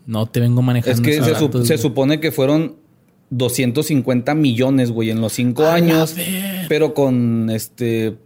No 0.07 0.27
te 0.27 0.41
vengo 0.41 0.63
manejando. 0.63 1.03
Es 1.03 1.07
que 1.19 1.23
se, 1.23 1.77
su- 1.77 1.83
supone 1.83 2.21
que 2.21 2.31
fueron 2.33 2.77
250 3.31 4.35
millones, 4.35 4.91
güey, 4.93 5.11
en 5.11 5.21
los 5.21 5.33
cinco 5.33 5.67
años. 5.67 6.15
Pero 6.69 6.95
con 6.95 7.51
este 7.51 8.17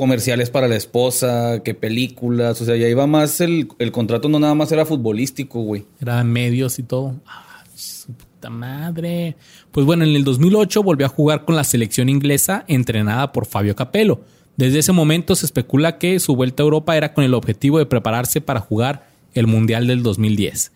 comerciales 0.00 0.48
para 0.48 0.66
la 0.66 0.76
esposa, 0.76 1.60
que 1.62 1.74
películas. 1.74 2.58
O 2.62 2.64
sea, 2.64 2.74
ya 2.74 2.88
iba 2.88 3.06
más 3.06 3.42
el, 3.42 3.68
el 3.78 3.92
contrato, 3.92 4.30
no 4.30 4.38
nada 4.38 4.54
más 4.54 4.72
era 4.72 4.86
futbolístico, 4.86 5.60
güey. 5.60 5.84
Era 6.00 6.24
medios 6.24 6.78
y 6.78 6.84
todo. 6.84 7.16
Ah, 7.26 7.62
su 7.74 8.10
puta 8.14 8.48
madre. 8.48 9.36
Pues 9.70 9.84
bueno, 9.84 10.04
en 10.04 10.16
el 10.16 10.24
2008 10.24 10.82
volvió 10.82 11.04
a 11.04 11.10
jugar 11.10 11.44
con 11.44 11.54
la 11.54 11.64
selección 11.64 12.08
inglesa 12.08 12.64
entrenada 12.66 13.30
por 13.30 13.44
Fabio 13.44 13.76
Capello. 13.76 14.22
Desde 14.56 14.78
ese 14.78 14.92
momento 14.92 15.36
se 15.36 15.44
especula 15.44 15.98
que 15.98 16.18
su 16.18 16.34
vuelta 16.34 16.62
a 16.62 16.64
Europa 16.64 16.96
era 16.96 17.12
con 17.12 17.22
el 17.22 17.34
objetivo 17.34 17.76
de 17.76 17.84
prepararse 17.84 18.40
para 18.40 18.60
jugar 18.60 19.06
el 19.34 19.48
Mundial 19.48 19.86
del 19.86 20.02
2010. 20.02 20.72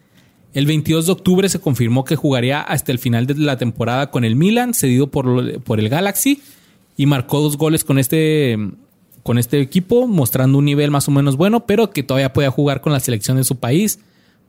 El 0.53 0.67
22 0.67 1.07
de 1.07 1.13
octubre 1.13 1.49
se 1.49 1.61
confirmó 1.61 2.05
que 2.05 2.15
jugaría 2.15 2.61
hasta 2.61 2.93
el 2.93 2.99
final 2.99 3.27
de 3.27 3.37
la 3.37 3.57
temporada 3.57 4.11
con 4.11 4.23
el 4.27 4.37
Milan, 4.37 4.75
cedido 4.75 5.11
por, 5.11 5.63
por 5.63 5.81
el 5.81 5.89
Galaxy, 5.89 6.43
y 6.99 7.07
marcó 7.07 7.41
dos 7.41 7.57
goles 7.57 7.85
con 7.85 7.99
este, 7.99 8.59
con 9.25 9.39
este 9.39 9.61
equipo, 9.61 10.07
mostrando 10.07 10.59
un 10.59 10.65
nivel 10.67 10.93
más 10.93 11.09
o 11.09 11.11
menos 11.11 11.37
bueno, 11.37 11.67
pero 11.67 11.91
que 11.91 12.05
todavía 12.05 12.33
podía 12.33 12.51
jugar 12.53 12.81
con 12.81 12.93
la 12.93 13.01
selección 13.01 13.37
de 13.39 13.43
su 13.45 13.57
país 13.57 13.99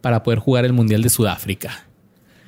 para 0.01 0.21
poder 0.21 0.37
jugar 0.39 0.65
el 0.65 0.73
Mundial 0.73 1.01
de 1.01 1.09
Sudáfrica. 1.09 1.85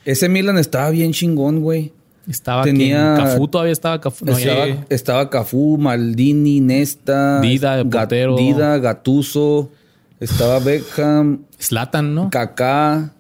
Ese 0.06 0.30
Milan 0.30 0.58
estaba 0.60 0.90
bien 0.92 1.12
chingón, 1.14 1.62
güey. 1.62 1.92
Estaba 2.30 2.64
Tenía- 2.64 3.16
Cafú 3.18 3.48
todavía 3.48 3.72
estaba 3.74 4.00
Cafú. 4.02 4.26
no, 4.26 4.38
ya- 4.38 4.66
estaba, 4.68 4.86
estaba 4.90 5.30
Cafú, 5.30 5.78
Maldini, 5.78 6.60
Nesta, 6.60 7.40
Dida 7.42 7.78
de 7.78 7.86
Ga- 7.86 7.90
portero. 8.02 8.36
Dida, 8.36 8.78
Gatuso, 8.78 9.72
estaba 10.20 10.60
Beckham, 10.60 11.40
Zlatan, 11.60 12.14
¿no? 12.14 12.30
Kaká, 12.30 13.14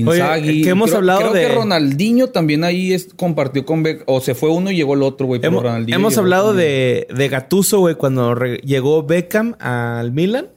Inzaghi. 0.00 0.48
Oye, 0.50 0.62
que 0.62 0.68
hemos 0.70 0.90
creo, 0.90 0.98
hablado 0.98 1.20
creo 1.20 1.32
de- 1.32 1.40
que 1.46 1.54
Ronaldinho 1.54 2.28
también 2.28 2.64
ahí 2.64 2.92
es- 2.92 3.08
compartió 3.16 3.64
con 3.64 3.82
Beckham. 3.82 4.04
O 4.06 4.20
se 4.20 4.34
fue 4.34 4.50
uno 4.50 4.70
y 4.70 4.76
llegó 4.76 4.94
el 4.94 5.02
otro, 5.02 5.26
güey. 5.26 5.40
Hemos, 5.42 5.62
Ronaldinho 5.62 5.96
hemos 5.96 6.18
hablado 6.18 6.54
de, 6.54 7.06
de 7.14 7.28
Gatuso, 7.28 7.80
güey, 7.80 7.94
cuando 7.94 8.34
re- 8.34 8.58
llegó 8.58 9.02
Beckham 9.04 9.54
al 9.60 10.12
Milan. 10.12 10.48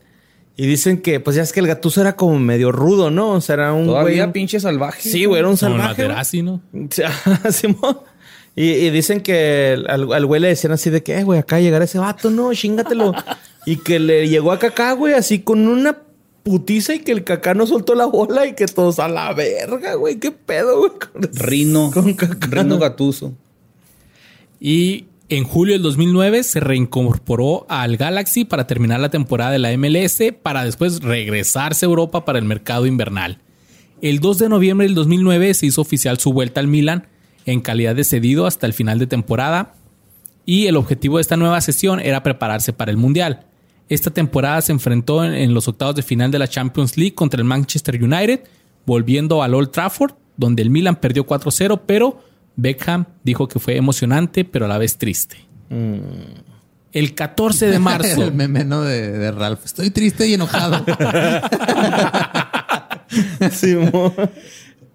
Y 0.56 0.66
dicen 0.66 1.00
que, 1.02 1.20
pues 1.20 1.36
ya 1.36 1.42
es 1.42 1.52
que 1.52 1.60
el 1.60 1.68
Gatuso 1.68 2.00
era 2.00 2.16
como 2.16 2.36
medio 2.40 2.72
rudo, 2.72 3.12
¿no? 3.12 3.30
O 3.30 3.40
sea, 3.40 3.54
era 3.54 3.72
un 3.72 3.86
Todavía 3.86 4.24
güey... 4.24 4.32
pinche 4.32 4.58
salvaje. 4.58 5.08
Sí, 5.08 5.24
güey, 5.24 5.38
era 5.38 5.48
un 5.48 5.56
Como 5.56 5.72
salvaje. 5.74 6.02
Materazzi, 6.02 6.42
¿no? 6.42 6.60
Sí, 6.90 7.02
Simón. 7.50 7.98
Y, 8.56 8.70
y 8.72 8.90
dicen 8.90 9.20
que 9.20 9.76
al, 9.86 10.12
al 10.12 10.26
güey 10.26 10.40
le 10.40 10.48
decían 10.48 10.72
así 10.72 10.90
de 10.90 11.00
que, 11.04 11.16
eh, 11.16 11.22
güey, 11.22 11.38
acá 11.38 11.60
llegará 11.60 11.84
ese 11.84 12.00
vato, 12.00 12.28
no, 12.30 12.52
chingatelo. 12.52 13.14
y 13.66 13.76
que 13.76 14.00
le 14.00 14.28
llegó 14.28 14.50
a 14.50 14.58
Kaká, 14.58 14.94
güey, 14.94 15.14
así 15.14 15.38
con 15.38 15.68
una 15.68 15.98
putiza 16.42 16.94
y 16.94 17.00
que 17.00 17.12
el 17.12 17.24
Kaká 17.24 17.54
no 17.54 17.66
soltó 17.66 17.94
la 17.94 18.06
bola 18.06 18.46
y 18.46 18.54
que 18.54 18.66
todos 18.66 18.98
a 18.98 19.08
la 19.08 19.32
verga, 19.34 19.94
güey, 19.94 20.18
qué 20.18 20.30
pedo, 20.30 20.78
güey. 20.78 20.92
con- 20.92 21.22
Rino. 21.34 21.90
Con 21.92 22.14
Kaká. 22.14 22.46
Rino 22.62 22.78
Gatuso. 22.78 23.34
Y 24.60 25.06
en 25.28 25.44
julio 25.44 25.74
del 25.74 25.82
2009 25.82 26.42
se 26.42 26.60
reincorporó 26.60 27.66
al 27.68 27.96
Galaxy 27.96 28.44
para 28.44 28.66
terminar 28.66 29.00
la 29.00 29.10
temporada 29.10 29.52
de 29.52 29.58
la 29.58 29.72
MLS 29.76 30.32
para 30.42 30.64
después 30.64 31.00
regresarse 31.00 31.84
a 31.84 31.88
Europa 31.88 32.24
para 32.24 32.38
el 32.38 32.44
mercado 32.44 32.86
invernal. 32.86 33.38
El 34.00 34.20
2 34.20 34.38
de 34.38 34.48
noviembre 34.48 34.86
del 34.86 34.94
2009 34.94 35.54
se 35.54 35.66
hizo 35.66 35.80
oficial 35.82 36.18
su 36.18 36.32
vuelta 36.32 36.60
al 36.60 36.66
Milan 36.68 37.06
en 37.46 37.60
calidad 37.60 37.94
de 37.94 38.04
cedido 38.04 38.46
hasta 38.46 38.66
el 38.66 38.72
final 38.72 38.98
de 38.98 39.06
temporada 39.06 39.74
y 40.46 40.66
el 40.66 40.76
objetivo 40.76 41.18
de 41.18 41.22
esta 41.22 41.36
nueva 41.36 41.60
sesión 41.60 42.00
era 42.00 42.22
prepararse 42.22 42.72
para 42.72 42.90
el 42.90 42.96
Mundial. 42.96 43.44
Esta 43.88 44.10
temporada 44.10 44.60
se 44.60 44.72
enfrentó 44.72 45.24
en, 45.24 45.34
en 45.34 45.54
los 45.54 45.68
octavos 45.68 45.94
de 45.94 46.02
final 46.02 46.30
de 46.30 46.38
la 46.38 46.48
Champions 46.48 46.96
League 46.96 47.14
contra 47.14 47.38
el 47.38 47.44
Manchester 47.44 48.02
United, 48.02 48.40
volviendo 48.84 49.42
al 49.42 49.54
Old 49.54 49.70
Trafford, 49.70 50.12
donde 50.36 50.62
el 50.62 50.70
Milan 50.70 50.96
perdió 50.96 51.26
4-0, 51.26 51.80
pero 51.86 52.22
Beckham 52.56 53.06
dijo 53.22 53.48
que 53.48 53.58
fue 53.58 53.76
emocionante, 53.76 54.44
pero 54.44 54.64
a 54.64 54.68
la 54.68 54.78
vez 54.78 54.98
triste. 54.98 55.36
El 56.92 57.14
14 57.14 57.66
de 57.68 57.78
marzo. 57.78 58.22
el 58.24 58.32
meme 58.32 58.64
¿no? 58.64 58.82
de, 58.82 59.12
de 59.12 59.30
Ralph. 59.30 59.64
Estoy 59.64 59.90
triste 59.90 60.26
y 60.26 60.34
enojado. 60.34 60.84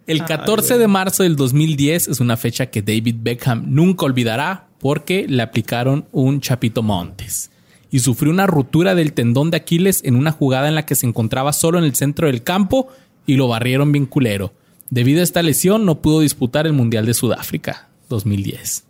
El 0.06 0.26
14 0.26 0.78
de 0.78 0.88
marzo 0.88 1.24
del 1.24 1.38
2010 1.38 2.10
es 2.10 2.20
una 2.20 2.36
fecha 2.36 2.66
que 2.66 2.82
David 2.82 3.16
Beckham 3.20 3.64
nunca 3.68 4.06
olvidará 4.06 4.68
porque 4.80 5.26
le 5.28 5.42
aplicaron 5.42 6.06
un 6.12 6.42
chapito 6.42 6.84
montes 6.84 7.50
y 7.94 8.00
sufrió 8.00 8.32
una 8.32 8.48
ruptura 8.48 8.96
del 8.96 9.14
tendón 9.14 9.52
de 9.52 9.58
Aquiles 9.58 10.02
en 10.04 10.16
una 10.16 10.32
jugada 10.32 10.68
en 10.68 10.74
la 10.74 10.84
que 10.84 10.96
se 10.96 11.06
encontraba 11.06 11.54
solo 11.54 11.78
en 11.78 11.86
el 11.86 11.94
centro 11.94 12.26
del 12.26 12.42
campo 12.42 12.88
y 13.28 13.36
lo 13.36 13.48
barrieron 13.48 13.92
bien 13.92 14.08
culero. 14.08 14.52
Debido 14.90 15.20
a 15.20 15.24
esta 15.24 15.44
lesión 15.44 15.86
no 15.86 16.02
pudo 16.02 16.22
disputar 16.22 16.66
el 16.66 16.74
Mundial 16.74 17.06
de 17.06 17.14
Sudáfrica 17.14 17.90
2010. 18.10 18.86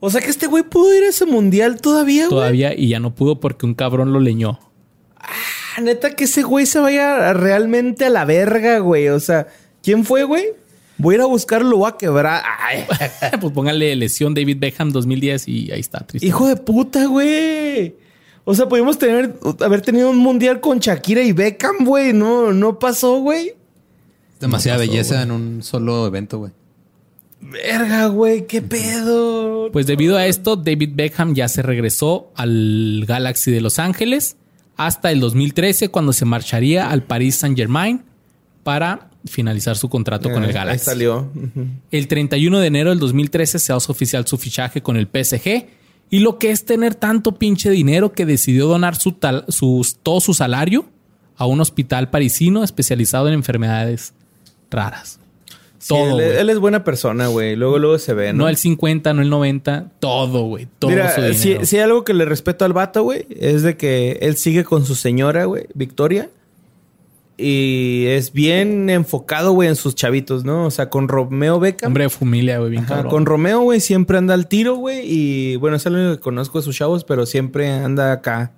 O 0.00 0.10
sea 0.10 0.20
que 0.20 0.28
este 0.28 0.46
güey 0.46 0.64
pudo 0.64 0.94
ir 0.94 1.04
a 1.04 1.08
ese 1.08 1.24
mundial 1.24 1.80
todavía, 1.80 2.24
güey. 2.26 2.28
Todavía 2.28 2.74
y 2.74 2.88
ya 2.88 3.00
no 3.00 3.14
pudo 3.14 3.40
porque 3.40 3.64
un 3.64 3.72
cabrón 3.72 4.12
lo 4.12 4.20
leñó. 4.20 4.60
Ah, 5.16 5.80
neta 5.80 6.14
que 6.14 6.24
ese 6.24 6.42
güey 6.42 6.66
se 6.66 6.80
vaya 6.80 7.32
realmente 7.32 8.04
a 8.04 8.10
la 8.10 8.26
verga, 8.26 8.80
güey. 8.80 9.08
O 9.08 9.18
sea, 9.18 9.46
¿quién 9.82 10.04
fue, 10.04 10.24
güey? 10.24 10.44
Voy 10.98 11.14
a 11.14 11.18
ir 11.18 11.22
a 11.22 11.26
buscarlo, 11.26 11.70
lo 11.70 11.76
voy 11.78 11.90
a 11.90 11.96
quebrar. 11.96 12.42
Ay, 12.60 12.84
pues 13.40 13.52
póngale 13.52 13.94
lesión 13.96 14.34
David 14.34 14.58
Beckham 14.58 14.90
2010 14.90 15.48
y 15.48 15.72
ahí 15.72 15.80
está. 15.80 16.00
Triste. 16.00 16.26
hijo 16.26 16.46
de 16.46 16.56
puta, 16.56 17.06
güey. 17.06 17.94
O 18.44 18.54
sea, 18.54 18.68
pudimos 18.68 18.98
tener, 18.98 19.34
haber 19.60 19.82
tenido 19.82 20.10
un 20.10 20.16
mundial 20.16 20.60
con 20.60 20.78
Shakira 20.78 21.22
y 21.22 21.32
Beckham, 21.32 21.84
güey. 21.84 22.12
No, 22.12 22.52
no 22.52 22.78
pasó, 22.78 23.20
güey. 23.20 23.54
Demasiada 24.40 24.78
belleza 24.78 25.22
en 25.22 25.30
un 25.30 25.62
solo 25.62 26.06
evento, 26.06 26.38
güey. 26.38 26.52
Verga, 27.40 28.06
güey, 28.06 28.46
qué 28.46 28.62
pedo. 28.62 29.70
Pues 29.70 29.86
debido 29.86 30.16
a 30.16 30.26
esto, 30.26 30.56
David 30.56 30.90
Beckham 30.94 31.34
ya 31.34 31.48
se 31.48 31.62
regresó 31.62 32.32
al 32.34 33.04
Galaxy 33.06 33.50
de 33.50 33.60
Los 33.60 33.78
Ángeles 33.78 34.36
hasta 34.76 35.10
el 35.10 35.20
2013 35.20 35.90
cuando 35.90 36.12
se 36.12 36.24
marcharía 36.24 36.90
al 36.90 37.02
Paris 37.02 37.36
Saint 37.36 37.56
Germain 37.56 38.02
para 38.62 39.10
finalizar 39.28 39.76
su 39.76 39.88
contrato 39.88 40.30
con 40.30 40.44
el 40.44 40.50
Eh, 40.50 40.52
Galaxy. 40.52 40.80
Ahí 40.90 40.94
salió. 40.94 41.30
El 41.90 42.08
31 42.08 42.58
de 42.60 42.66
enero 42.66 42.90
del 42.90 42.98
2013 42.98 43.58
se 43.58 43.72
hace 43.72 43.90
oficial 43.92 44.26
su 44.26 44.36
fichaje 44.38 44.82
con 44.82 44.96
el 44.96 45.06
PSG 45.06 45.66
y 46.10 46.20
lo 46.20 46.38
que 46.38 46.50
es 46.50 46.64
tener 46.64 46.94
tanto 46.94 47.32
pinche 47.36 47.70
dinero 47.70 48.12
que 48.12 48.24
decidió 48.26 48.66
donar 48.66 48.96
su 48.96 49.12
tal- 49.12 49.44
sus- 49.48 49.96
todo 50.02 50.20
su 50.20 50.34
salario 50.34 50.86
a 51.36 51.46
un 51.46 51.60
hospital 51.60 52.10
parisino 52.10 52.64
especializado 52.64 53.28
en 53.28 53.34
enfermedades 53.34 54.12
raras. 54.70 55.20
Sí, 55.80 55.88
Todo, 55.90 56.20
él, 56.20 56.50
es 56.50 56.58
buena 56.58 56.82
persona, 56.82 57.28
güey. 57.28 57.54
Luego, 57.54 57.78
luego 57.78 57.98
se 57.98 58.12
ve, 58.12 58.32
¿no? 58.32 58.40
No 58.44 58.48
el 58.48 58.56
50, 58.56 59.14
no 59.14 59.22
el 59.22 59.30
90, 59.30 59.92
todo, 60.00 60.42
güey. 60.46 60.66
Todo 60.80 60.90
Mira, 60.90 61.14
su 61.14 61.20
si, 61.34 61.48
dinero. 61.50 61.66
si 61.66 61.76
hay 61.76 61.82
algo 61.82 62.02
que 62.04 62.14
le 62.14 62.24
respeto 62.24 62.64
al 62.64 62.72
vato, 62.72 63.04
güey, 63.04 63.26
es 63.30 63.62
de 63.62 63.76
que 63.76 64.18
él 64.22 64.36
sigue 64.36 64.64
con 64.64 64.84
su 64.84 64.96
señora, 64.96 65.44
güey, 65.44 65.66
Victoria. 65.74 66.30
Y 67.40 68.06
es 68.08 68.32
bien 68.32 68.90
enfocado, 68.90 69.52
güey, 69.52 69.68
en 69.68 69.76
sus 69.76 69.94
chavitos, 69.94 70.44
¿no? 70.44 70.66
O 70.66 70.70
sea, 70.72 70.90
con 70.90 71.06
Romeo 71.06 71.60
Beckham. 71.60 71.90
Hombre 71.90 72.04
de 72.04 72.10
familia, 72.10 72.58
güey, 72.58 72.72
bien 72.72 72.82
Ajá, 72.82 72.96
cabrón. 72.96 73.10
con 73.12 73.26
Romeo, 73.26 73.60
güey, 73.60 73.78
siempre 73.78 74.18
anda 74.18 74.34
al 74.34 74.48
tiro, 74.48 74.74
güey. 74.74 75.02
Y 75.04 75.56
bueno, 75.56 75.76
es 75.76 75.86
el 75.86 75.94
único 75.94 76.16
que 76.16 76.20
conozco 76.20 76.58
de 76.58 76.64
sus 76.64 76.76
chavos, 76.76 77.04
pero 77.04 77.26
siempre 77.26 77.70
anda 77.70 78.10
acá. 78.10 78.52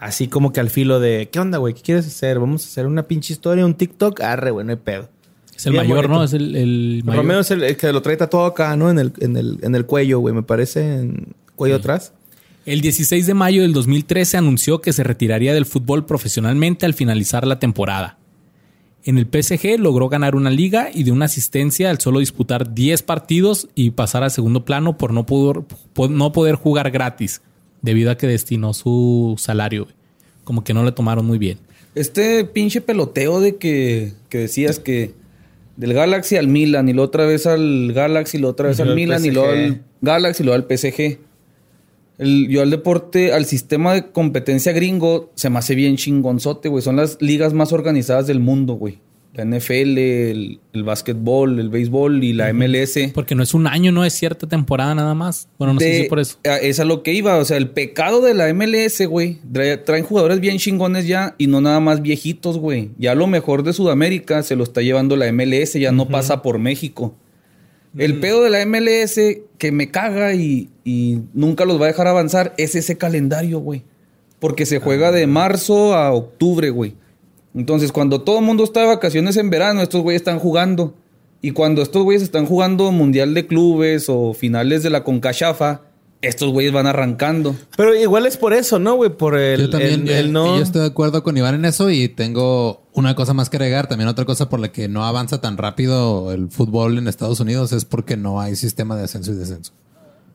Así 0.00 0.26
como 0.26 0.52
que 0.52 0.58
al 0.58 0.70
filo 0.70 0.98
de, 0.98 1.28
¿qué 1.30 1.38
onda, 1.38 1.58
güey? 1.58 1.72
¿Qué 1.74 1.82
quieres 1.82 2.06
hacer? 2.06 2.40
¿Vamos 2.40 2.64
a 2.64 2.68
hacer 2.68 2.86
una 2.86 3.04
pinche 3.04 3.32
historia, 3.32 3.64
un 3.64 3.74
TikTok? 3.74 4.20
Arre, 4.22 4.50
güey, 4.50 4.66
no 4.66 4.72
hay 4.72 4.78
pedo. 4.78 5.08
Es 5.54 5.66
el 5.66 5.72
Bien 5.72 5.84
mayor, 5.84 6.08
bonito. 6.08 6.18
¿no? 6.18 6.24
Es 6.24 6.32
el, 6.32 6.56
el 6.56 7.02
mayor. 7.04 7.22
Romeo 7.22 7.40
es 7.40 7.50
el, 7.52 7.62
el 7.62 7.76
que 7.76 7.92
lo 7.92 8.02
trae 8.02 8.16
todo 8.16 8.46
acá, 8.46 8.74
¿no? 8.76 8.90
En 8.90 8.98
el, 8.98 9.12
en 9.20 9.36
el, 9.36 9.58
en 9.62 9.74
el 9.74 9.86
cuello, 9.86 10.18
güey, 10.18 10.34
me 10.34 10.42
parece, 10.42 11.00
en 11.00 11.34
cuello 11.54 11.76
atrás. 11.76 12.12
El 12.70 12.82
16 12.82 13.26
de 13.26 13.34
mayo 13.34 13.62
del 13.62 13.72
2013 13.72 14.36
anunció 14.36 14.80
que 14.80 14.92
se 14.92 15.02
retiraría 15.02 15.52
del 15.52 15.66
fútbol 15.66 16.06
profesionalmente 16.06 16.86
al 16.86 16.94
finalizar 16.94 17.44
la 17.44 17.58
temporada. 17.58 18.16
En 19.02 19.18
el 19.18 19.26
PSG 19.26 19.76
logró 19.80 20.08
ganar 20.08 20.36
una 20.36 20.50
liga 20.50 20.88
y 20.94 21.02
de 21.02 21.10
una 21.10 21.24
asistencia 21.24 21.90
al 21.90 21.98
solo 21.98 22.20
disputar 22.20 22.72
10 22.72 23.02
partidos 23.02 23.68
y 23.74 23.90
pasar 23.90 24.22
al 24.22 24.30
segundo 24.30 24.64
plano 24.64 24.96
por 24.96 25.12
no 25.12 25.26
poder, 25.26 25.64
por 25.94 26.10
no 26.10 26.30
poder 26.30 26.54
jugar 26.54 26.92
gratis, 26.92 27.42
debido 27.82 28.12
a 28.12 28.16
que 28.16 28.28
destinó 28.28 28.72
su 28.72 29.34
salario. 29.36 29.88
Como 30.44 30.62
que 30.62 30.72
no 30.72 30.84
le 30.84 30.92
tomaron 30.92 31.26
muy 31.26 31.38
bien. 31.38 31.58
Este 31.96 32.44
pinche 32.44 32.80
peloteo 32.80 33.40
de 33.40 33.56
que, 33.56 34.12
que 34.28 34.38
decías 34.38 34.78
que 34.78 35.12
del 35.76 35.92
Galaxy 35.92 36.36
al 36.36 36.46
Milan 36.46 36.88
y 36.88 36.92
la 36.92 37.02
otra 37.02 37.26
vez 37.26 37.48
al 37.48 37.92
Galaxy 37.92 38.38
y 38.38 38.42
la 38.42 38.46
otra 38.46 38.68
vez 38.68 38.78
Y 38.78 38.82
al 38.82 38.94
Milan 38.94 39.24
y 39.24 39.32
luego 39.32 39.50
al 39.50 39.82
Galaxy 40.02 40.44
y 40.44 40.46
luego 40.46 40.64
al 40.64 40.78
PSG. 40.78 41.29
El- 42.20 42.48
yo 42.48 42.62
al 42.62 42.70
deporte, 42.70 43.32
al 43.32 43.46
sistema 43.46 43.94
de 43.94 44.10
competencia 44.12 44.72
gringo, 44.72 45.30
se 45.34 45.50
me 45.50 45.58
hace 45.58 45.74
bien 45.74 45.96
chingonzote, 45.96 46.68
güey. 46.68 46.82
Son 46.82 46.96
las 46.96 47.16
ligas 47.20 47.52
más 47.54 47.72
organizadas 47.72 48.26
del 48.26 48.38
mundo, 48.40 48.74
güey. 48.74 48.98
La 49.32 49.44
NFL, 49.44 49.96
el, 50.30 50.60
el 50.72 50.82
básquetbol, 50.82 51.60
el 51.60 51.68
béisbol 51.68 52.24
y 52.24 52.32
la 52.32 52.52
MLS. 52.52 53.12
Porque 53.14 53.36
no 53.36 53.44
es 53.44 53.54
un 53.54 53.68
año, 53.68 53.92
no 53.92 54.04
es 54.04 54.12
cierta 54.12 54.48
temporada 54.48 54.92
nada 54.96 55.14
más. 55.14 55.48
Bueno, 55.56 55.74
no 55.74 55.78
sé 55.80 56.02
si 56.02 56.08
por 56.08 56.18
eso. 56.18 56.36
a- 56.44 56.56
Es 56.56 56.80
a 56.80 56.84
lo 56.84 57.04
que 57.04 57.14
iba. 57.14 57.36
O 57.38 57.44
sea, 57.44 57.56
el 57.56 57.70
pecado 57.70 58.20
de 58.22 58.34
la 58.34 58.48
MLS, 58.52 59.06
güey. 59.06 59.38
trae- 59.52 59.76
Traen 59.84 60.04
jugadores 60.04 60.40
bien 60.40 60.58
chingones 60.58 61.06
ya 61.06 61.36
y 61.38 61.46
no 61.46 61.60
nada 61.60 61.78
más 61.78 62.02
viejitos, 62.02 62.58
güey. 62.58 62.90
Ya 62.98 63.14
lo 63.14 63.28
mejor 63.28 63.62
de 63.62 63.72
Sudamérica 63.72 64.42
se 64.42 64.56
lo 64.56 64.64
está 64.64 64.82
llevando 64.82 65.14
la 65.16 65.26
MLS, 65.32 65.78
ya 65.78 65.92
no 65.92 66.08
pasa 66.08 66.42
por 66.42 66.58
México. 66.58 67.14
El 67.96 68.14
Mm. 68.14 68.20
pedo 68.20 68.42
de 68.44 68.50
la 68.50 68.60
MLS 68.66 69.42
que 69.58 69.72
me 69.72 69.90
caga 69.90 70.34
y, 70.34 70.70
y 70.84 71.22
nunca 71.34 71.64
los 71.64 71.80
va 71.80 71.84
a 71.86 71.88
dejar 71.88 72.06
avanzar 72.06 72.54
es 72.56 72.74
ese 72.74 72.96
calendario, 72.98 73.58
güey. 73.60 73.82
Porque 74.38 74.64
se 74.66 74.78
juega 74.80 75.08
Ah. 75.08 75.12
de 75.12 75.26
marzo 75.26 75.94
a 75.94 76.12
octubre, 76.12 76.70
güey. 76.70 76.94
Entonces, 77.54 77.90
cuando 77.92 78.20
todo 78.22 78.38
el 78.38 78.44
mundo 78.44 78.62
está 78.64 78.80
de 78.80 78.86
vacaciones 78.86 79.36
en 79.36 79.50
verano, 79.50 79.82
estos 79.82 80.02
güeyes 80.02 80.20
están 80.22 80.38
jugando. 80.38 80.94
Y 81.42 81.50
cuando 81.52 81.82
estos 81.82 82.04
güeyes 82.04 82.22
están 82.22 82.46
jugando 82.46 82.92
Mundial 82.92 83.34
de 83.34 83.46
Clubes 83.46 84.06
o 84.08 84.34
finales 84.34 84.82
de 84.82 84.90
la 84.90 85.02
Concachafa, 85.04 85.82
estos 86.22 86.52
güeyes 86.52 86.70
van 86.72 86.86
arrancando. 86.86 87.56
Pero 87.76 87.94
igual 87.96 88.26
es 88.26 88.36
por 88.36 88.52
eso, 88.52 88.78
¿no, 88.78 88.94
güey? 88.94 89.10
Por 89.10 89.36
el, 89.38 89.62
yo 89.62 89.70
también 89.70 90.02
el- 90.06 90.10
el 90.10 90.32
no... 90.32 90.58
yo 90.58 90.62
estoy 90.62 90.82
de 90.82 90.88
acuerdo 90.88 91.22
con 91.24 91.36
Iván 91.36 91.54
en 91.54 91.64
eso 91.64 91.90
y 91.90 92.08
tengo 92.08 92.79
una 92.92 93.14
cosa 93.14 93.34
más 93.34 93.50
que 93.50 93.56
agregar. 93.56 93.86
También 93.86 94.08
otra 94.08 94.24
cosa 94.24 94.48
por 94.48 94.60
la 94.60 94.72
que 94.72 94.88
no 94.88 95.04
avanza 95.04 95.40
tan 95.40 95.56
rápido 95.56 96.32
el 96.32 96.50
fútbol 96.50 96.98
en 96.98 97.08
Estados 97.08 97.40
Unidos 97.40 97.72
es 97.72 97.84
porque 97.84 98.16
no 98.16 98.40
hay 98.40 98.56
sistema 98.56 98.96
de 98.96 99.04
ascenso 99.04 99.32
y 99.32 99.36
descenso. 99.36 99.72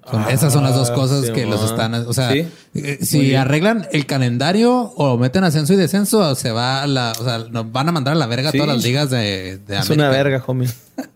Son- 0.10 0.30
esas 0.30 0.53
son 0.53 0.64
las 0.64 0.76
dos 0.76 0.91
cosas 0.91 1.32
que 1.32 1.47
los 1.47 1.64
están... 1.64 1.93
O 1.95 2.14
sea, 2.14 2.32
Sí. 2.32 2.47
eh, 2.76 2.99
si 3.01 3.34
arreglan 3.34 3.88
el 3.91 4.06
calendario 4.06 4.72
o 4.95 5.18
meten 5.18 5.43
ascenso 5.43 5.74
y 5.74 5.78
descenso, 5.78 6.36
se 6.36 6.51
va 6.51 6.84
a 6.84 6.88
la... 6.88 7.14
O 7.20 7.24
sea, 7.24 7.39
nos 7.39 7.72
van 7.72 7.89
a 7.89 7.91
mandar 7.91 8.14
a 8.14 8.16
la 8.18 8.28
verga 8.28 8.51
Sí. 8.51 8.60
todas 8.60 8.76
las 8.76 8.84
ligas 8.86 9.10
de, 9.10 9.58
de 9.66 9.78
es 9.78 9.89
una 9.89 10.10
verga, 10.10 10.43
homie. 10.45 10.70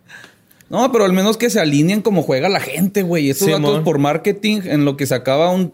No, 0.70 0.92
pero 0.92 1.06
al 1.06 1.14
menos 1.14 1.38
que 1.38 1.50
se 1.50 1.60
alineen 1.60 2.02
como 2.04 2.22
juega 2.22 2.48
la 2.48 2.60
gente, 2.60 3.02
güey. 3.02 3.30
Estos 3.32 3.50
datos 3.50 3.80
por 3.84 3.98
marketing, 3.98 4.62
en 4.66 4.86
lo 4.86 4.98
que 4.98 5.08
se 5.08 5.16
acaba 5.16 5.50
un. 5.50 5.74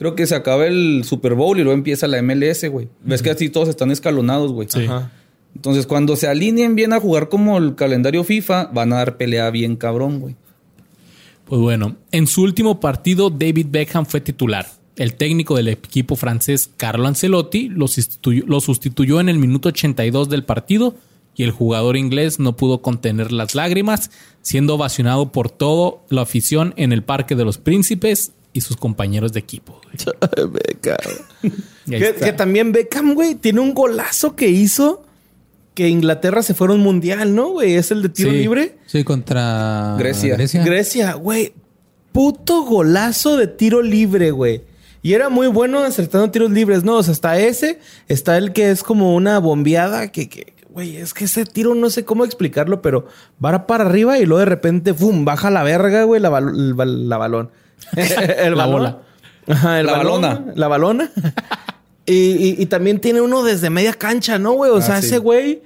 Creo 0.00 0.14
que 0.14 0.26
se 0.26 0.34
acaba 0.34 0.64
el 0.66 1.04
Super 1.04 1.34
Bowl 1.34 1.58
y 1.58 1.62
luego 1.62 1.76
empieza 1.76 2.08
la 2.08 2.22
MLS, 2.22 2.66
güey. 2.70 2.88
Ves 3.04 3.20
que 3.20 3.28
así 3.28 3.50
todos 3.50 3.68
están 3.68 3.90
escalonados, 3.90 4.50
güey. 4.50 4.66
Ajá. 4.74 5.12
Entonces, 5.54 5.86
cuando 5.86 6.16
se 6.16 6.26
alineen 6.26 6.74
bien 6.74 6.94
a 6.94 7.00
jugar 7.00 7.28
como 7.28 7.58
el 7.58 7.74
calendario 7.74 8.24
FIFA, 8.24 8.70
van 8.72 8.94
a 8.94 8.96
dar 8.96 9.18
pelea 9.18 9.50
bien 9.50 9.76
cabrón, 9.76 10.20
güey. 10.20 10.36
Pues 11.44 11.60
bueno, 11.60 11.96
en 12.12 12.26
su 12.26 12.40
último 12.40 12.80
partido, 12.80 13.28
David 13.28 13.66
Beckham 13.68 14.06
fue 14.06 14.22
titular. 14.22 14.68
El 14.96 15.16
técnico 15.16 15.54
del 15.54 15.68
equipo 15.68 16.16
francés, 16.16 16.70
Carlo 16.78 17.06
Ancelotti, 17.06 17.68
lo 17.68 17.86
sustituyó, 17.86 18.44
lo 18.46 18.62
sustituyó 18.62 19.20
en 19.20 19.28
el 19.28 19.38
minuto 19.38 19.68
82 19.68 20.30
del 20.30 20.44
partido 20.44 20.94
y 21.36 21.42
el 21.42 21.50
jugador 21.50 21.98
inglés 21.98 22.38
no 22.38 22.56
pudo 22.56 22.80
contener 22.80 23.32
las 23.32 23.54
lágrimas, 23.54 24.10
siendo 24.40 24.76
ovacionado 24.76 25.30
por 25.30 25.50
toda 25.50 25.98
la 26.08 26.22
afición 26.22 26.72
en 26.78 26.92
el 26.92 27.02
Parque 27.02 27.34
de 27.34 27.44
los 27.44 27.58
Príncipes 27.58 28.32
y 28.52 28.60
sus 28.62 28.76
compañeros 28.76 29.32
de 29.32 29.40
equipo. 29.40 29.80
güey. 29.84 30.50
Beckham. 30.52 30.96
Que, 31.88 31.96
está. 32.08 32.24
que 32.26 32.32
también 32.32 32.72
Beckham, 32.72 33.14
güey, 33.14 33.34
tiene 33.34 33.60
un 33.60 33.74
golazo 33.74 34.34
que 34.36 34.48
hizo 34.48 35.04
que 35.74 35.88
Inglaterra 35.88 36.42
se 36.42 36.54
fuera 36.54 36.72
a 36.72 36.76
un 36.76 36.82
mundial, 36.82 37.34
¿no, 37.34 37.50
güey? 37.50 37.74
Es 37.74 37.90
el 37.90 38.02
de 38.02 38.08
tiro 38.08 38.30
Sí. 38.30 38.36
libre. 38.36 38.78
Sí, 38.86 39.04
contra 39.04 39.94
Grecia. 39.98 40.34
Grecia. 40.36 40.64
Grecia, 40.64 41.12
güey. 41.14 41.52
Puto 42.12 42.64
golazo 42.64 43.36
de 43.36 43.46
tiro 43.46 43.82
libre, 43.82 44.32
güey. 44.32 44.62
Y 45.02 45.14
era 45.14 45.28
muy 45.30 45.46
bueno 45.46 45.78
acertando 45.78 46.30
tiros 46.30 46.50
libres, 46.50 46.82
¿no? 46.84 46.96
O 46.96 47.02
sea, 47.02 47.12
hasta 47.12 47.38
ese, 47.38 47.78
está 48.08 48.36
el 48.36 48.52
que 48.52 48.70
es 48.70 48.82
como 48.82 49.14
una 49.14 49.38
bombeada 49.38 50.12
que, 50.12 50.28
que, 50.28 50.52
güey, 50.68 50.96
es 50.96 51.14
que 51.14 51.24
ese 51.24 51.46
tiro 51.46 51.74
no 51.74 51.88
sé 51.88 52.04
cómo 52.04 52.24
explicarlo, 52.26 52.82
pero 52.82 53.06
va 53.42 53.66
para 53.66 53.84
arriba 53.86 54.18
y 54.18 54.26
luego 54.26 54.40
de 54.40 54.44
repente, 54.46 54.92
¡fum! 54.92 55.24
Baja 55.24 55.50
la 55.50 55.62
verga, 55.62 56.02
güey, 56.04 56.20
la, 56.20 56.28
bal- 56.30 56.50
el 56.54 56.74
bal- 56.74 57.08
la 57.08 57.16
balón. 57.16 57.50
el 57.96 58.50
La 58.56 58.66
balón. 58.66 58.72
bola. 58.72 58.98
Ajá, 59.48 59.80
el 59.80 59.86
La 59.86 59.92
balón, 59.92 60.22
balona. 60.22 60.52
La 60.54 60.68
balona. 60.68 61.10
y, 62.06 62.12
y- 62.12 62.56
y 62.58 62.66
también 62.66 63.00
tiene 63.00 63.20
uno 63.20 63.42
desde 63.42 63.70
media 63.70 63.92
cancha, 63.94 64.38
¿no, 64.38 64.52
güey? 64.52 64.70
O 64.70 64.76
Ah, 64.76 64.82
sea, 64.82 65.00
sí. 65.00 65.08
ese 65.08 65.18
güey, 65.18 65.62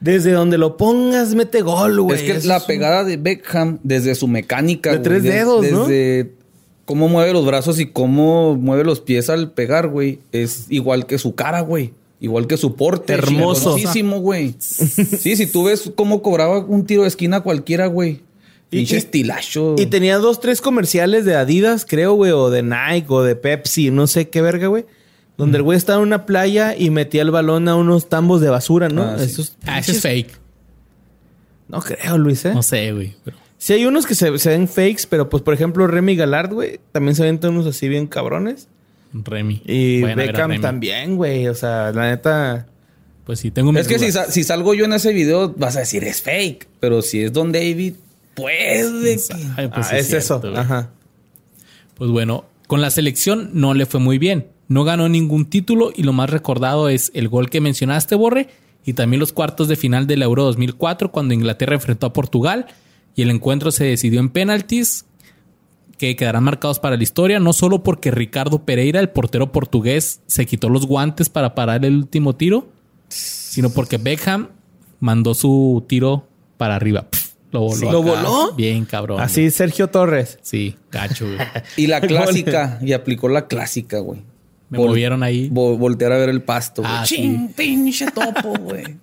desde 0.00 0.32
donde 0.32 0.58
lo 0.58 0.76
pongas, 0.76 1.34
mete 1.34 1.62
gol, 1.62 2.00
güey. 2.00 2.16
es 2.18 2.22
que 2.24 2.32
Eso 2.38 2.48
la 2.48 2.56
es 2.56 2.62
un- 2.62 2.66
pegada 2.66 3.04
de 3.04 3.16
Beckham, 3.16 3.78
desde 3.82 4.14
su 4.14 4.26
mecánica. 4.28 4.90
De 4.90 4.96
güey, 4.98 5.04
tres 5.08 5.22
dedos, 5.22 5.70
¿no? 5.70 5.86
Desde 5.86 6.32
cómo 6.84 7.08
mueve 7.08 7.32
los 7.32 7.46
brazos 7.46 7.78
y 7.80 7.86
cómo 7.86 8.56
mueve 8.56 8.84
los 8.84 9.00
pies 9.00 9.30
al 9.30 9.52
pegar, 9.52 9.88
güey. 9.88 10.18
Es 10.32 10.66
igual 10.70 11.06
que 11.06 11.18
su 11.18 11.34
cara, 11.34 11.60
güey. 11.60 11.92
Igual 12.20 12.46
que 12.46 12.56
su 12.56 12.74
porte. 12.74 13.12
Hermoso. 13.12 13.72
Muchísimo, 13.72 14.18
güey. 14.20 14.54
sí, 14.58 15.36
si 15.36 15.46
tú 15.46 15.64
ves 15.64 15.90
cómo 15.94 16.22
cobraba 16.22 16.58
un 16.58 16.84
tiro 16.86 17.02
de 17.02 17.08
esquina 17.08 17.40
cualquiera, 17.42 17.86
güey. 17.86 18.20
Y- 18.74 18.78
Pinche 18.78 18.94
y- 18.96 18.98
estilacho. 18.98 19.74
Y 19.78 19.86
tenía 19.86 20.18
dos, 20.18 20.40
tres 20.40 20.60
comerciales 20.60 21.24
de 21.24 21.34
Adidas, 21.36 21.84
creo, 21.88 22.14
güey, 22.14 22.32
o 22.32 22.50
de 22.50 22.62
Nike, 22.62 23.06
o 23.08 23.22
de 23.22 23.36
Pepsi, 23.36 23.90
no 23.90 24.06
sé 24.06 24.28
qué 24.28 24.42
verga, 24.42 24.66
güey. 24.68 24.84
Donde 25.36 25.56
el 25.58 25.62
güey 25.64 25.76
estaba 25.76 25.98
en 26.00 26.06
una 26.06 26.26
playa 26.26 26.76
y 26.78 26.90
metía 26.90 27.22
el 27.22 27.30
balón 27.32 27.68
a 27.68 27.74
unos 27.74 28.08
tambos 28.08 28.40
de 28.40 28.50
basura, 28.50 28.88
¿no? 28.88 29.02
Ah, 29.02 29.16
sí. 29.18 29.24
Esos 29.24 29.56
Ah, 29.66 29.80
ese 29.80 29.92
es 29.92 30.00
fake. 30.00 30.30
No 31.68 31.80
creo, 31.80 32.18
Luis, 32.18 32.44
¿eh? 32.44 32.54
No 32.54 32.62
sé, 32.62 32.92
güey. 32.92 33.14
pero- 33.24 33.36
Sí 33.58 33.72
hay 33.72 33.86
unos 33.86 34.04
que 34.06 34.14
se, 34.14 34.36
se 34.38 34.50
ven 34.50 34.68
fakes, 34.68 35.04
pero 35.08 35.30
pues, 35.30 35.42
por 35.42 35.54
ejemplo, 35.54 35.86
Remy 35.86 36.16
Gallard, 36.16 36.52
güey, 36.52 36.80
también 36.92 37.14
se 37.14 37.22
ven 37.22 37.40
unos 37.46 37.66
así 37.66 37.88
bien 37.88 38.06
cabrones. 38.06 38.68
Remy. 39.14 39.62
Y 39.64 40.02
Vayan 40.02 40.18
Beckham 40.18 40.50
Remy. 40.50 40.60
también, 40.62 41.16
güey. 41.16 41.48
O 41.48 41.54
sea, 41.54 41.90
la 41.92 42.10
neta... 42.10 42.66
Pues 43.24 43.38
sí, 43.40 43.50
tengo 43.50 43.72
mis 43.72 43.80
Es 43.82 43.88
que 43.88 43.98
si, 43.98 44.10
si 44.30 44.44
salgo 44.44 44.74
yo 44.74 44.84
en 44.84 44.92
ese 44.92 45.14
video, 45.14 45.54
vas 45.56 45.76
a 45.76 45.80
decir 45.80 46.04
es 46.04 46.20
fake. 46.20 46.68
Pero 46.78 47.00
si 47.00 47.22
es 47.22 47.32
Don 47.32 47.52
David, 47.52 47.94
puede 48.34 49.16
que. 49.16 49.34
Ay, 49.56 49.68
pues 49.68 49.88
ah, 49.90 49.98
es, 49.98 50.06
cierto, 50.08 50.18
eso. 50.18 50.40
güey. 50.40 50.56
Ajá. 50.56 50.90
Pues 51.94 52.10
bueno, 52.10 52.44
con 52.66 52.80
la 52.80 52.90
selección 52.90 53.50
no 53.54 53.74
le 53.74 53.86
fue 53.86 54.00
muy 54.00 54.18
bien. 54.18 54.48
No 54.68 54.84
ganó 54.84 55.08
ningún 55.08 55.46
título 55.46 55.92
y 55.94 56.02
lo 56.02 56.12
más 56.12 56.30
recordado 56.30 56.88
es 56.88 57.10
el 57.14 57.28
gol 57.28 57.50
que 57.50 57.60
mencionaste, 57.60 58.14
Borre, 58.14 58.48
y 58.84 58.94
también 58.94 59.20
los 59.20 59.32
cuartos 59.32 59.68
de 59.68 59.76
final 59.76 60.06
del 60.06 60.22
Euro 60.22 60.44
2004 60.44 61.12
cuando 61.12 61.34
Inglaterra 61.34 61.74
enfrentó 61.74 62.06
a 62.06 62.12
Portugal 62.12 62.66
y 63.14 63.22
el 63.22 63.30
encuentro 63.30 63.70
se 63.70 63.84
decidió 63.84 64.20
en 64.20 64.30
penaltis 64.30 65.04
que 65.98 66.16
quedarán 66.16 66.44
marcados 66.44 66.80
para 66.80 66.96
la 66.96 67.02
historia, 67.02 67.38
no 67.38 67.52
solo 67.52 67.82
porque 67.82 68.10
Ricardo 68.10 68.64
Pereira, 68.64 69.00
el 69.00 69.10
portero 69.10 69.52
portugués, 69.52 70.20
se 70.26 70.46
quitó 70.46 70.68
los 70.68 70.86
guantes 70.86 71.28
para 71.28 71.54
parar 71.54 71.84
el 71.84 71.94
último 71.96 72.34
tiro, 72.34 72.68
sino 73.08 73.70
porque 73.70 73.98
Beckham 73.98 74.48
mandó 74.98 75.34
su 75.34 75.84
tiro 75.86 76.26
para 76.56 76.74
arriba. 76.74 77.06
Lo 77.54 77.60
voló. 77.60 77.92
¿Lo 77.92 78.02
voló? 78.02 78.52
Bien, 78.56 78.84
cabrón. 78.84 79.18
güey. 79.18 79.26
Así 79.26 79.48
Sergio 79.52 79.86
Torres. 79.88 80.38
Sí, 80.42 80.76
gacho, 80.90 81.24
güey. 81.26 81.38
Y 81.76 81.86
la 81.86 82.00
clásica, 82.00 82.80
y 82.82 82.92
aplicó 82.92 83.28
la 83.28 83.46
clásica, 83.46 84.00
güey. 84.00 84.20
Me 84.70 84.78
Vol- 84.78 84.88
movieron 84.88 85.22
ahí. 85.22 85.48
Vo- 85.50 85.78
voltear 85.78 86.10
a 86.10 86.16
ver 86.18 86.30
el 86.30 86.42
pasto, 86.42 86.82
güey. 86.82 86.92
Ah, 86.94 87.04
Chin, 87.06 87.52
pinche 87.56 88.10
topo, 88.10 88.54
güey. 88.58 88.96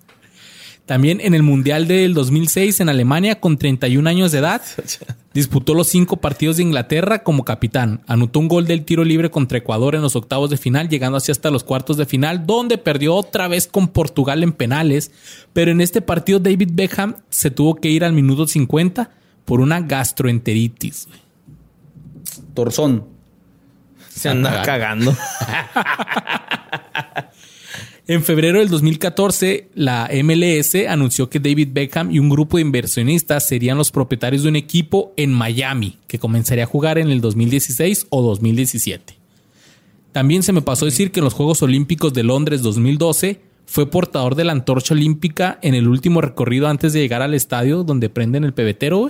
También 0.92 1.22
en 1.22 1.34
el 1.34 1.42
Mundial 1.42 1.88
del 1.88 2.14
2006 2.14 2.82
en 2.82 2.90
Alemania, 2.90 3.40
con 3.40 3.58
31 3.58 4.10
años 4.10 4.34
de 4.34 4.40
edad, 4.40 4.62
disputó 5.34 5.74
los 5.74 5.88
cinco 5.88 6.18
partidos 6.18 6.58
de 6.58 6.64
Inglaterra 6.64 7.24
como 7.24 7.46
capitán. 7.46 8.02
Anotó 8.08 8.40
un 8.40 8.50
gol 8.50 8.68
del 8.68 8.84
tiro 8.84 9.06
libre 9.06 9.32
contra 9.32 9.60
Ecuador 9.60 9.96
en 9.96 10.02
los 10.02 10.18
octavos 10.18 10.50
de 10.50 10.58
final, 10.58 10.90
llegando 10.90 11.16
así 11.16 11.32
hasta 11.32 11.50
los 11.50 11.64
cuartos 11.64 11.96
de 11.96 12.06
final, 12.06 12.46
donde 12.46 12.78
perdió 12.78 13.16
otra 13.16 13.48
vez 13.48 13.68
con 13.68 13.88
Portugal 13.88 14.44
en 14.44 14.52
penales. 14.52 15.14
Pero 15.54 15.72
en 15.72 15.80
este 15.80 16.02
partido 16.02 16.40
David 16.40 16.72
Beckham 16.74 17.16
se 17.30 17.52
tuvo 17.52 17.76
que 17.76 17.88
ir 17.88 18.04
al 18.04 18.12
minuto 18.12 18.46
50 18.46 19.12
por 19.46 19.62
una 19.62 19.80
gastroenteritis. 19.80 21.08
Torzón. 22.54 23.06
Se 24.10 24.28
anda 24.28 24.62
cagando. 24.64 25.16
En 28.12 28.24
febrero 28.24 28.60
del 28.60 28.68
2014, 28.68 29.70
la 29.74 30.10
MLS 30.22 30.76
anunció 30.90 31.30
que 31.30 31.40
David 31.40 31.70
Beckham 31.72 32.12
y 32.12 32.20
un 32.20 32.28
grupo 32.28 32.58
de 32.58 32.64
inversionistas 32.64 33.48
serían 33.48 33.78
los 33.78 33.90
propietarios 33.90 34.44
de 34.44 34.50
un 34.50 34.58
equipo 34.58 35.14
en 35.16 35.32
Miami 35.32 35.96
que 36.08 36.20
comenzaría 36.20 36.66
a 36.66 36.68
jugar 36.68 36.98
en 36.98 37.10
el 37.10 37.22
2016 37.22 38.08
o 38.10 38.22
2017. 38.22 39.16
También 40.12 40.44
se 40.44 40.52
me 40.52 40.62
pasó 40.62 40.84
decir 40.84 41.14
que 41.14 41.22
en 41.22 41.24
los 41.24 41.34
Juegos 41.34 41.64
Olímpicos 41.64 42.14
de 42.14 42.24
Londres 42.24 42.62
2012 42.64 43.40
fue 43.66 43.90
portador 43.90 44.36
de 44.36 44.44
la 44.44 44.52
antorcha 44.52 44.94
olímpica 44.94 45.58
en 45.62 45.74
el 45.74 45.88
último 45.88 46.20
recorrido 46.20 46.68
antes 46.68 46.92
de 46.92 47.00
llegar 47.00 47.22
al 47.22 47.34
estadio 47.34 47.86
donde 47.86 48.10
prenden 48.10 48.44
el 48.44 48.54
pebetero. 48.54 49.10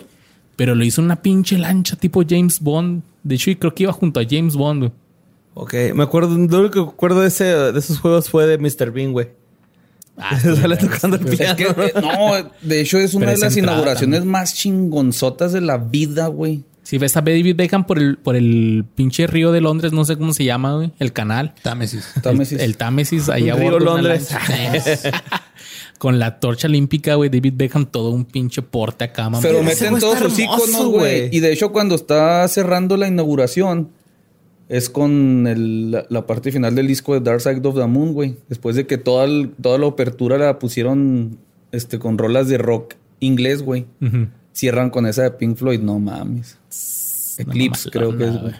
Pero 0.56 0.76
lo 0.76 0.84
hizo 0.84 1.02
una 1.02 1.24
pinche 1.24 1.58
lancha 1.58 1.95
tipo 1.95 2.22
James 2.24 2.60
Bond. 2.60 3.02
De 3.24 3.34
hecho, 3.34 3.49
creo 3.58 3.74
que 3.74 3.82
iba 3.82 3.93
junto 3.93 4.20
a 4.20 4.26
James 4.30 4.54
Bond. 4.54 4.91
Ok, 5.54 5.74
me 5.93 6.04
acuerdo, 6.04 6.30
lo 6.30 6.60
único 6.60 6.70
que 6.86 6.91
recuerdo 6.91 7.22
de, 7.22 7.28
ese, 7.28 7.45
de 7.45 7.78
esos 7.80 7.99
juegos 7.99 8.30
fue 8.30 8.45
de 8.47 8.58
Mr. 8.58 8.91
Bean, 8.91 9.12
güey. 9.12 9.30
Ah, 10.18 10.39
Sale 10.39 10.78
tocando 10.78 11.18
el 11.18 11.28
Es 11.28 11.38
piano. 11.38 11.56
que, 11.56 11.93
no, 12.02 12.49
de 12.62 12.82
hecho 12.82 12.97
es 12.99 13.14
una 13.14 13.32
de 13.32 13.38
las 13.38 13.56
inauguraciones 13.58 14.20
también. 14.20 14.32
más 14.32 14.54
chingonzotas 14.54 15.54
de 15.54 15.62
la 15.62 15.78
vida, 15.78 16.28
güey. 16.28 16.64
Si 16.84 16.97
ves 16.97 17.16
a 17.16 17.22
David 17.22 17.56
Beckham 17.56 17.86
por 17.86 17.99
el, 17.99 18.18
por 18.18 18.36
el 18.36 18.84
pinche 18.95 19.26
río 19.28 19.52
de 19.52 19.62
Londres, 19.62 19.93
no 19.93 20.04
sé 20.04 20.18
cómo 20.18 20.34
se 20.34 20.43
llama, 20.43 20.76
güey, 20.76 20.91
el 20.99 21.14
canal. 21.14 21.54
Támesis. 21.62 22.06
Támesis. 22.22 22.60
El, 22.60 22.66
el 22.66 22.78
Támesis, 22.78 23.30
ahí 23.30 23.49
a 23.49 23.56
Río 23.56 23.80
Londres. 23.80 24.30
Con 25.99 26.18
la 26.18 26.39
torcha 26.39 26.68
olímpica, 26.68 27.16
güey, 27.16 27.30
David 27.30 27.54
Beckham, 27.56 27.86
todo 27.86 28.10
un 28.10 28.26
pinche 28.26 28.64
porte 28.64 29.04
acá, 29.06 29.24
mamá. 29.26 29.39
Pero 29.41 29.62
meten 29.62 29.99
todos 29.99 30.18
sus 30.18 30.39
iconos, 30.39 30.86
güey. 30.88 31.30
Y 31.32 31.39
de 31.39 31.54
hecho, 31.54 31.72
cuando 31.72 31.93
está 31.95 32.47
cerrando 32.47 32.97
la 32.97 33.08
inauguración, 33.08 33.91
es 34.72 34.89
con 34.89 35.47
el- 35.47 35.91
la, 35.91 36.05
la 36.09 36.26
parte 36.26 36.49
final 36.51 36.74
del 36.76 36.88
disco 36.88 37.13
de 37.13 37.19
Dark 37.19 37.41
Side 37.41 37.59
of 37.67 37.76
the 37.76 37.86
Moon, 37.88 38.13
güey. 38.13 38.38
Después 38.47 38.78
de 38.78 38.88
que 38.88 38.97
toda, 38.97 39.26
el- 39.26 39.51
toda 39.61 39.78
la 39.78 39.88
apertura 39.88 40.38
la 40.38 40.57
pusieron 40.59 41.38
este, 41.74 41.99
con 41.99 42.17
rolas 42.17 42.47
de 42.47 42.57
rock 42.57 42.93
inglés, 43.19 43.61
güey. 43.63 43.86
Cierran 44.53 44.89
con 44.89 45.05
esa 45.07 45.24
de 45.24 45.32
Pink 45.32 45.57
Floyd, 45.57 45.80
no 45.82 45.99
mames. 45.99 46.57
Eclipse, 47.38 47.89
creo 47.89 48.17
que 48.17 48.26
es, 48.26 48.41
güey. 48.41 48.53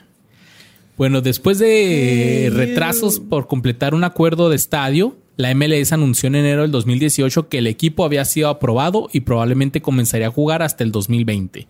Bueno, 0.97 1.22
después 1.22 1.57
de 1.59 2.51
retrasos 2.53 3.20
por 3.20 3.47
completar 3.47 3.95
un 3.95 4.03
acuerdo 4.03 4.49
de 4.49 4.55
estadio, 4.57 5.16
la 5.38 5.53
MLS 5.55 5.93
anunció 5.93 6.28
en 6.28 6.36
enero 6.36 6.62
del 6.64 6.72
2018 6.72 7.47
que 7.49 7.57
el 7.59 7.68
equipo 7.68 8.03
había 8.05 8.26
sido 8.26 8.49
aprobado 8.49 9.09
y 9.12 9.22
probablemente 9.22 9.82
comenzaría 9.82 10.28
a 10.28 10.32
jugar 10.32 10.62
hasta 10.62 10.84
el 10.84 10.91
2020. 10.91 11.68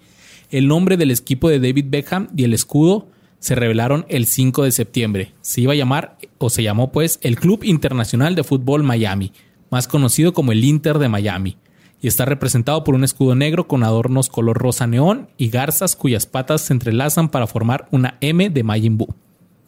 El 0.50 0.68
nombre 0.68 0.98
del 0.98 1.12
equipo 1.12 1.48
de 1.48 1.60
David 1.60 1.86
Beckham 1.90 2.28
y 2.36 2.44
el 2.44 2.54
escudo 2.54 3.08
se 3.42 3.56
revelaron 3.56 4.06
el 4.08 4.28
5 4.28 4.64
de 4.64 4.72
septiembre. 4.72 5.34
Se 5.42 5.62
iba 5.62 5.74
a 5.74 5.76
llamar, 5.76 6.16
o 6.38 6.52
se 6.52 6.62
llamó 6.62 6.92
pues, 6.92 7.18
el 7.24 7.38
Club 7.38 7.64
Internacional 7.64 8.36
de 8.36 8.44
Fútbol 8.44 8.84
Miami, 8.84 9.34
más 9.72 9.88
conocido 9.88 10.32
como 10.32 10.52
el 10.52 10.64
Inter 10.64 11.00
de 11.00 11.10
Miami, 11.10 11.58
y 12.02 12.08
está 12.08 12.26
representado 12.26 12.84
por 12.84 12.94
un 12.94 13.04
escudo 13.04 13.34
negro 13.34 13.68
con 13.68 13.84
adornos 13.84 14.30
color 14.30 14.60
rosa 14.60 14.86
neón 14.86 15.28
y 15.38 15.50
garzas 15.50 15.96
cuyas 15.96 16.28
patas 16.28 16.62
se 16.62 16.74
entrelazan 16.74 17.30
para 17.30 17.48
formar 17.48 17.88
una 17.90 18.16
M 18.22 18.52
de 18.52 18.64
Majin 18.64 19.00
Buu. 19.00 19.16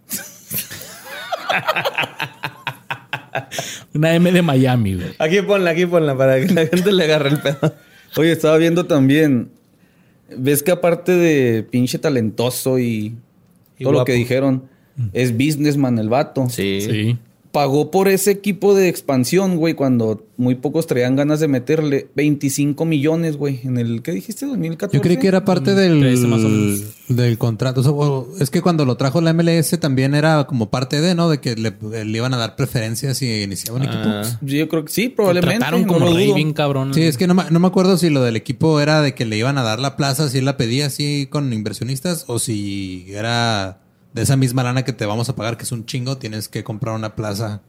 una 3.95 4.13
M 4.13 4.31
de 4.31 4.41
Miami, 4.43 4.95
güey. 4.95 5.15
Aquí 5.17 5.41
ponla, 5.41 5.71
aquí 5.71 5.87
ponla 5.87 6.15
para 6.15 6.39
que 6.39 6.53
la 6.53 6.67
gente 6.67 6.91
le 6.91 7.05
agarre 7.05 7.29
el 7.29 7.39
pedo. 7.39 7.73
Oye, 8.17 8.31
estaba 8.31 8.57
viendo 8.57 8.85
también. 8.85 9.49
¿Ves 10.35 10.61
que 10.61 10.71
aparte 10.71 11.11
de 11.11 11.63
pinche 11.63 11.97
talentoso 11.97 12.79
y, 12.79 13.15
Y 13.77 13.83
todo 13.83 13.93
lo 13.93 14.05
que 14.05 14.13
dijeron, 14.13 14.63
es 15.13 15.33
businessman 15.33 15.97
el 15.99 16.09
vato? 16.09 16.47
Sí. 16.49 17.17
Pagó 17.53 17.91
por 17.91 18.07
ese 18.07 18.31
equipo 18.31 18.73
de 18.73 18.89
expansión, 18.89 19.57
güey, 19.57 19.75
cuando 19.75 20.25
muy 20.37 20.55
pocos 20.55 20.87
traían 20.87 21.15
ganas 21.15 21.39
de 21.39 21.47
meterle 21.47 22.07
25 22.15 22.83
millones, 22.83 23.37
güey, 23.37 23.59
en 23.63 23.77
el, 23.77 24.01
¿qué 24.01 24.11
dijiste? 24.11 24.47
2014. 24.47 24.97
Yo 24.97 25.01
creí 25.03 25.17
que 25.17 25.27
era 25.27 25.45
parte 25.45 25.75
del, 25.75 25.99
13 25.99 26.25
más 26.25 26.43
o 26.43 26.49
menos. 26.49 26.81
del 27.09 27.37
contrato. 27.37 27.81
O 27.81 27.83
sea, 27.83 27.91
o- 27.91 28.27
es 28.39 28.49
que 28.49 28.63
cuando 28.63 28.85
lo 28.85 28.95
trajo 28.97 29.21
la 29.21 29.33
MLS 29.35 29.77
también 29.79 30.15
era 30.15 30.45
como 30.47 30.71
parte 30.71 30.99
de, 30.99 31.13
¿no? 31.13 31.29
De 31.29 31.39
que 31.39 31.55
le, 31.55 31.71
le 32.05 32.17
iban 32.17 32.33
a 32.33 32.37
dar 32.37 32.55
preferencias 32.55 33.19
si 33.19 33.43
iniciaba 33.43 33.77
un 33.77 33.83
equipo. 33.83 34.01
Ah. 34.03 34.23
Yo 34.41 34.67
creo 34.67 34.83
que 34.85 34.91
sí, 34.91 35.09
Lo 35.09 35.15
probablemente. 35.17 35.57
trataron 35.59 35.81
no 35.83 35.87
como 35.93 36.05
lo 36.07 36.15
rey 36.15 36.33
bien 36.33 36.53
cabrón. 36.53 36.91
Sí, 36.95 37.03
es 37.03 37.17
que 37.17 37.27
no, 37.27 37.35
me- 37.35 37.51
no 37.51 37.59
me 37.59 37.67
acuerdo 37.67 37.97
si 37.99 38.09
lo 38.09 38.23
del 38.23 38.35
equipo 38.35 38.79
era 38.81 39.03
de 39.03 39.13
que 39.13 39.25
le 39.25 39.37
iban 39.37 39.59
a 39.59 39.61
dar 39.63 39.77
la 39.79 39.95
plaza, 39.95 40.27
si 40.27 40.39
él 40.39 40.45
la 40.45 40.57
pedía 40.57 40.87
así 40.87 41.27
con 41.29 41.53
inversionistas, 41.53 42.25
o 42.25 42.39
si 42.39 43.05
era 43.09 43.77
de 44.13 44.21
esa 44.21 44.37
misma 44.37 44.63
lana 44.63 44.83
que 44.83 44.93
te 44.93 45.05
vamos 45.05 45.29
a 45.29 45.35
pagar, 45.35 45.57
que 45.57 45.63
es 45.63 45.71
un 45.71 45.85
chingo, 45.85 46.17
tienes 46.17 46.47
que 46.47 46.63
comprar 46.63 46.95
una 46.95 47.15
plaza. 47.15 47.61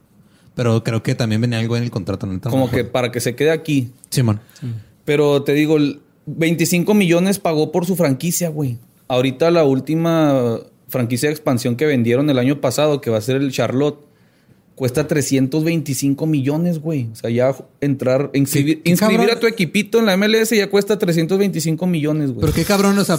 Pero 0.53 0.83
creo 0.83 1.03
que 1.03 1.15
también 1.15 1.41
venía 1.41 1.59
algo 1.59 1.75
en 1.75 1.83
el 1.83 1.91
contrato. 1.91 2.25
¿no? 2.27 2.39
Como 2.39 2.69
que 2.69 2.85
para 2.85 3.11
que 3.11 3.19
se 3.19 3.35
quede 3.35 3.51
aquí. 3.51 3.91
Simón. 4.09 4.39
Pero 5.03 5.43
te 5.43 5.53
digo, 5.53 5.77
el 5.77 6.01
25 6.27 6.93
millones 6.93 7.39
pagó 7.39 7.71
por 7.71 7.85
su 7.85 7.95
franquicia, 7.95 8.49
güey. 8.49 8.77
Ahorita 9.07 9.51
la 9.51 9.65
última 9.65 10.59
franquicia 10.87 11.29
de 11.29 11.33
expansión 11.33 11.75
que 11.75 11.85
vendieron 11.85 12.29
el 12.29 12.39
año 12.39 12.61
pasado, 12.61 13.01
que 13.01 13.09
va 13.09 13.17
a 13.17 13.21
ser 13.21 13.35
el 13.37 13.51
Charlotte, 13.51 13.99
cuesta 14.75 15.07
325 15.07 16.25
millones, 16.27 16.79
güey. 16.79 17.07
O 17.11 17.15
sea, 17.15 17.29
ya 17.29 17.55
entrar, 17.81 18.29
inscribir, 18.33 18.77
¿Qué- 18.77 18.83
qué 18.83 18.89
inscribir 18.91 19.17
cabrón? 19.19 19.37
a 19.37 19.39
tu 19.39 19.47
equipito 19.47 19.99
en 19.99 20.05
la 20.05 20.17
MLS 20.17 20.49
ya 20.55 20.69
cuesta 20.69 20.99
325 20.99 21.87
millones, 21.87 22.31
güey. 22.31 22.41
Pero 22.41 22.53
qué 22.53 22.65
cabrón, 22.65 22.97
o 22.97 23.03
sea, 23.05 23.17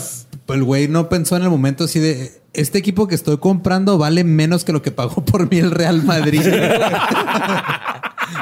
el 0.49 0.63
güey 0.65 0.87
no 0.89 1.09
pensó 1.09 1.37
en 1.37 1.43
el 1.45 1.51
momento 1.51 1.85
así 1.85 1.99
de 1.99 2.31
este 2.53 2.79
equipo 2.79 3.09
que 3.09 3.15
estoy 3.15 3.39
comprando 3.39 3.99
vale 3.99 4.23
menos 4.25 4.65
que 4.65 4.73
lo 4.73 4.83
que 4.83 4.91
pagó 4.91 5.25
por 5.25 5.51
mí 5.51 5.59
el 5.59 5.71
Real 5.71 6.03
Madrid. 6.05 6.43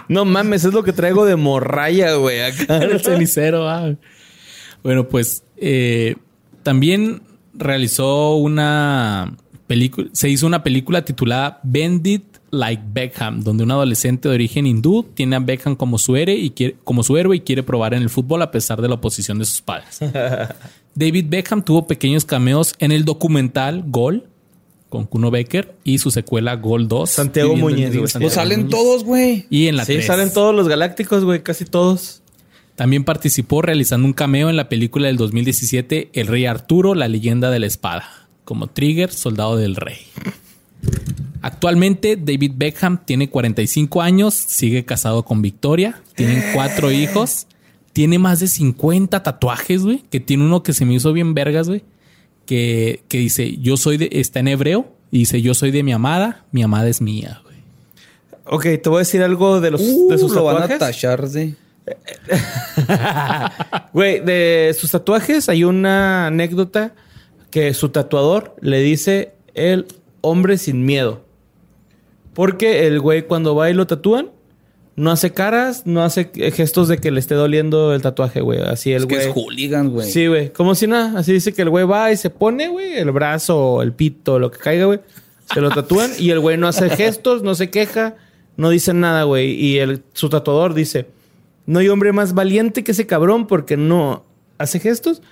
No 0.09 0.25
mames, 0.25 0.65
es 0.65 0.73
lo 0.75 0.83
que 0.83 0.93
traigo 0.93 1.25
de 1.25 1.37
morralla, 1.37 2.15
güey. 2.15 2.41
Acá. 2.43 2.79
el 2.83 3.01
cenicero. 3.01 3.69
ah. 3.69 3.95
Bueno, 4.83 5.09
pues 5.09 5.45
eh, 5.57 6.17
también 6.63 7.23
realizó 7.55 8.37
una 8.37 9.37
película, 9.67 10.09
se 10.13 10.29
hizo 10.29 10.47
una 10.47 10.63
película 10.63 11.05
titulada 11.05 11.61
Bend 11.63 12.07
It 12.07 12.25
Like 12.55 12.83
Beckham, 12.93 13.43
donde 13.43 13.65
un 13.65 13.71
adolescente 13.71 14.29
de 14.29 14.35
origen 14.35 14.67
hindú 14.67 15.03
tiene 15.15 15.37
a 15.37 15.41
Beckham 15.41 15.77
como 15.77 15.99
su 15.99 16.17
héroe 16.17 16.35
y 16.37 16.51
quiere, 16.51 16.77
como 16.85 17.03
su 17.03 17.17
héroe 17.17 17.37
y 17.37 17.41
quiere 17.41 17.63
probar 17.63 17.93
en 17.95 18.03
el 18.03 18.09
fútbol 18.11 18.41
a 18.43 18.51
pesar 18.51 18.81
de 18.81 18.89
la 18.89 18.95
oposición 18.95 19.39
de 19.39 19.45
sus 19.45 19.61
padres. 19.61 19.99
David 20.95 21.27
Beckham 21.29 21.63
tuvo 21.65 21.87
pequeños 21.87 22.25
cameos 22.25 22.75
en 22.79 22.93
el 22.93 23.05
documental 23.05 23.85
Gol 23.87 24.25
con 24.89 25.07
Kuno 25.07 25.31
Becker 25.33 25.75
y 25.83 25.99
su 25.99 26.11
secuela 26.13 26.55
Gol 26.55 26.87
2. 26.87 27.11
Santiago 27.11 27.57
Muñez. 27.57 27.93
Santiago 27.93 28.07
Pues 28.21 28.33
salen 28.35 28.61
Muñez. 28.61 28.71
todos, 28.71 29.03
güey. 29.05 29.47
Y 29.51 29.67
en 29.67 29.77
la 29.77 29.85
Sí, 29.85 29.95
3. 29.95 30.07
salen 30.07 30.33
todos 30.33 30.55
los 30.55 30.69
galácticos, 30.69 31.25
güey, 31.25 31.43
casi 31.43 31.65
todos. 31.65 32.23
También 32.77 33.03
participó 33.05 33.61
realizando 33.63 34.07
un 34.07 34.13
cameo 34.13 34.51
en 34.51 34.57
la 34.57 34.69
película 34.69 35.09
del 35.09 35.17
2017 35.17 36.11
El 36.13 36.27
Rey 36.29 36.47
Arturo, 36.47 36.95
la 36.95 37.09
leyenda 37.09 37.51
de 37.51 37.59
la 37.59 37.67
espada, 37.67 38.29
como 38.45 38.69
Trigger, 38.69 39.13
soldado 39.13 39.57
del 39.57 39.75
rey. 39.77 39.99
Actualmente 41.43 42.17
David 42.17 42.53
Beckham 42.57 42.99
tiene 43.05 43.29
45 43.29 44.01
años, 44.01 44.33
sigue 44.35 44.85
casado 44.85 45.25
con 45.25 45.43
Victoria, 45.43 46.01
tienen 46.15 46.43
cuatro 46.55 46.91
hijos, 46.91 47.47
tiene 47.93 48.19
más 48.19 48.41
de 48.41 48.49
50 48.49 49.23
tatuajes, 49.23 49.83
güey, 49.83 50.03
que 50.11 50.21
tiene 50.21 50.45
uno 50.45 50.63
que 50.63 50.73
se 50.73 50.87
me 50.87 50.95
hizo 50.95 51.13
bien 51.13 51.35
vergas, 51.35 51.69
güey, 51.69 51.83
que, 52.47 53.03
que 53.09 53.19
dice, 53.19 53.59
yo 53.59 53.77
soy 53.77 53.99
de, 53.99 54.09
está 54.13 54.41
en 54.41 54.49
hebreo, 54.49 54.91
y 55.11 55.19
dice, 55.19 55.43
yo 55.43 55.53
soy 55.55 55.71
de 55.71 55.83
mi 55.83 55.93
amada, 55.93 56.45
mi 56.51 56.63
amada 56.63 56.89
es 56.89 57.01
mía, 57.03 57.41
güey. 57.45 57.55
Ok, 58.47 58.83
te 58.83 58.89
voy 58.89 58.97
a 58.97 58.99
decir 59.01 59.23
algo 59.23 59.61
de 59.61 59.71
los 59.71 59.81
Uh, 59.83 60.09
de 60.11 60.19
sus 60.19 60.33
lo 60.33 60.45
van 60.45 60.63
a 60.63 60.69
tatuajes. 60.69 60.79
tachar. 60.79 61.29
Güey, 63.93 64.21
de 64.25 64.75
sus 64.79 64.91
tatuajes 64.91 65.49
hay 65.49 65.65
una 65.65 66.27
anécdota 66.29 66.95
que 67.51 67.75
su 67.75 67.91
tatuador 67.91 68.57
le 68.61 68.81
dice 68.81 69.33
el 69.55 69.87
hombre 70.25 70.59
sin 70.59 70.85
miedo. 70.85 71.23
Porque 72.35 72.87
el 72.87 73.01
güey 73.01 73.27
cuando 73.27 73.55
va 73.55 73.71
y 73.71 73.75
lo 73.75 73.87
tatúan, 73.87 74.31
no 74.97 75.11
hace 75.11 75.33
caras, 75.33 75.87
no 75.87 76.03
hace 76.03 76.31
gestos 76.53 76.89
de 76.89 76.99
que 76.99 77.11
le 77.11 77.21
esté 77.21 77.35
doliendo 77.35 77.95
el 77.95 78.03
tatuaje, 78.03 78.41
güey. 78.41 78.61
Así 78.61 78.93
el 78.93 79.03
Es 79.03 79.07
que 79.07 79.15
güey. 79.17 79.27
es 79.29 79.35
hooligan, 79.35 79.91
güey. 79.91 80.11
Sí, 80.11 80.27
güey. 80.27 80.53
Como 80.53 80.75
si 80.75 80.87
nada. 80.87 81.19
Así 81.19 81.33
dice 81.33 81.53
que 81.53 81.63
el 81.63 81.71
güey 81.71 81.85
va 81.85 82.11
y 82.13 82.17
se 82.17 82.31
pone, 82.31 82.69
güey, 82.69 82.95
el 82.95 83.11
brazo, 83.11 83.83
el 83.83 83.93
pito, 83.93 84.39
lo 84.39 84.51
que 84.51 84.59
caiga, 84.59 84.87
güey. 84.87 85.01
Se 85.53 85.61
lo 85.61 85.71
tatúan 85.71 86.11
y 86.19 86.31
el 86.31 86.41
güey 86.41 86.57
no 86.57 86.69
hace 86.69 86.89
gestos, 86.91 87.43
no 87.43 87.55
se 87.55 87.71
queja, 87.71 88.17
no 88.57 88.71
dice 88.71 88.95
nada, 88.95 89.25
güey. 89.25 89.51
Y 89.53 89.79
el, 89.79 90.03
su 90.13 90.29
tatuador 90.29 90.75
dice, 90.75 91.07
No 91.67 91.81
hay 91.81 91.89
hombre 91.89 92.13
más 92.13 92.35
valiente 92.35 92.83
que 92.85 92.93
ese 92.93 93.07
cabrón 93.07 93.47
porque 93.47 93.77
no 93.77 94.25
hace 94.59 94.81
gestos. 94.81 95.23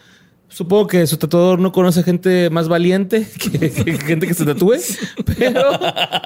Supongo 0.53 0.87
que 0.87 1.07
su 1.07 1.17
tatuador 1.17 1.59
no 1.59 1.73
conoce 1.73 2.03
gente 2.03 2.51
más 2.51 2.69
valiente 2.69 3.27
que, 3.39 3.71
que 3.71 3.97
gente 3.99 4.27
que 4.27 4.35
se 4.35 4.45
tatúe, 4.45 4.75
pero 5.25 5.63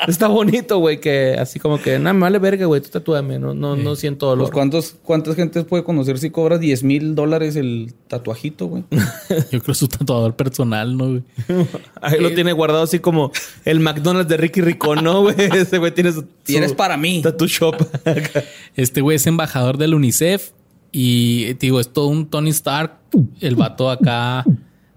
está 0.08 0.26
bonito, 0.26 0.78
güey, 0.78 1.00
que 1.00 1.36
así 1.38 1.60
como 1.60 1.80
que, 1.80 1.98
nada, 2.00 2.12
me 2.12 2.22
vale 2.22 2.40
verga, 2.40 2.66
güey, 2.66 2.80
tú 2.80 2.88
tatúame, 2.88 3.38
no, 3.38 3.54
no, 3.54 3.76
no 3.76 3.94
siento 3.94 4.26
dolor. 4.26 4.46
Pues 4.46 4.52
¿cuántos, 4.52 4.96
¿Cuántas 5.04 5.36
gentes 5.36 5.64
puede 5.64 5.84
conocer 5.84 6.18
si 6.18 6.30
cobra 6.30 6.58
10 6.58 6.82
mil 6.82 7.14
dólares 7.14 7.54
el 7.54 7.94
tatuajito, 8.08 8.66
güey? 8.66 8.82
Yo 9.52 9.62
creo 9.62 9.74
su 9.74 9.86
tatuador 9.86 10.34
personal, 10.34 10.96
¿no, 10.96 11.08
güey? 11.08 11.22
Ahí 12.02 12.20
lo 12.20 12.32
tiene 12.34 12.52
guardado 12.52 12.82
así 12.82 12.98
como 12.98 13.30
el 13.64 13.78
McDonald's 13.78 14.28
de 14.28 14.38
Ricky 14.38 14.60
Ricón, 14.60 15.04
¿no, 15.04 15.22
güey? 15.22 15.36
Ese 15.38 15.78
güey 15.78 15.94
tiene 15.94 16.10
su... 16.10 16.24
Tienes 16.42 16.72
para 16.72 16.96
mí. 16.96 17.22
Tattoo 17.22 17.46
shop. 17.46 17.76
Este 18.74 19.00
güey 19.00 19.16
es 19.16 19.26
embajador 19.28 19.78
del 19.78 19.94
UNICEF 19.94 20.50
y 20.98 21.54
te 21.54 21.66
digo, 21.66 21.78
es 21.78 21.92
todo 21.92 22.06
un 22.06 22.26
Tony 22.26 22.50
Stark. 22.50 23.05
El 23.40 23.56
vato 23.56 23.90
acá 23.90 24.44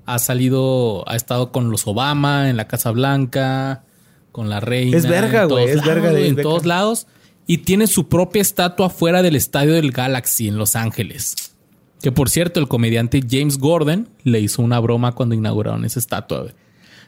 ha 0.05 0.19
salido, 0.19 1.07
ha 1.07 1.15
estado 1.15 1.51
con 1.51 1.69
los 1.69 1.85
Obama 1.87 2.49
en 2.49 2.57
la 2.57 2.67
Casa 2.67 2.91
Blanca, 2.91 3.83
con 4.31 4.49
la 4.49 4.59
reina. 4.59 4.97
Es 4.97 5.07
verga, 5.07 5.45
güey, 5.45 5.69
es 5.69 5.85
verga 5.85 6.11
de 6.11 6.27
En 6.27 6.35
todos 6.35 6.65
lados. 6.65 7.07
Y 7.45 7.59
tiene 7.59 7.87
su 7.87 8.09
propia 8.09 8.41
estatua 8.41 8.89
fuera 8.89 9.21
del 9.21 9.35
estadio 9.35 9.73
del 9.73 9.91
Galaxy 9.91 10.47
en 10.47 10.57
Los 10.57 10.75
Ángeles. 10.75 11.55
Que 12.01 12.11
por 12.11 12.29
cierto, 12.29 12.59
el 12.59 12.67
comediante 12.67 13.21
James 13.27 13.57
Gordon 13.57 14.07
le 14.23 14.39
hizo 14.39 14.61
una 14.61 14.79
broma 14.79 15.13
cuando 15.13 15.35
inauguraron 15.35 15.83
esa 15.85 15.99
estatua. 15.99 16.41
güey. 16.41 16.53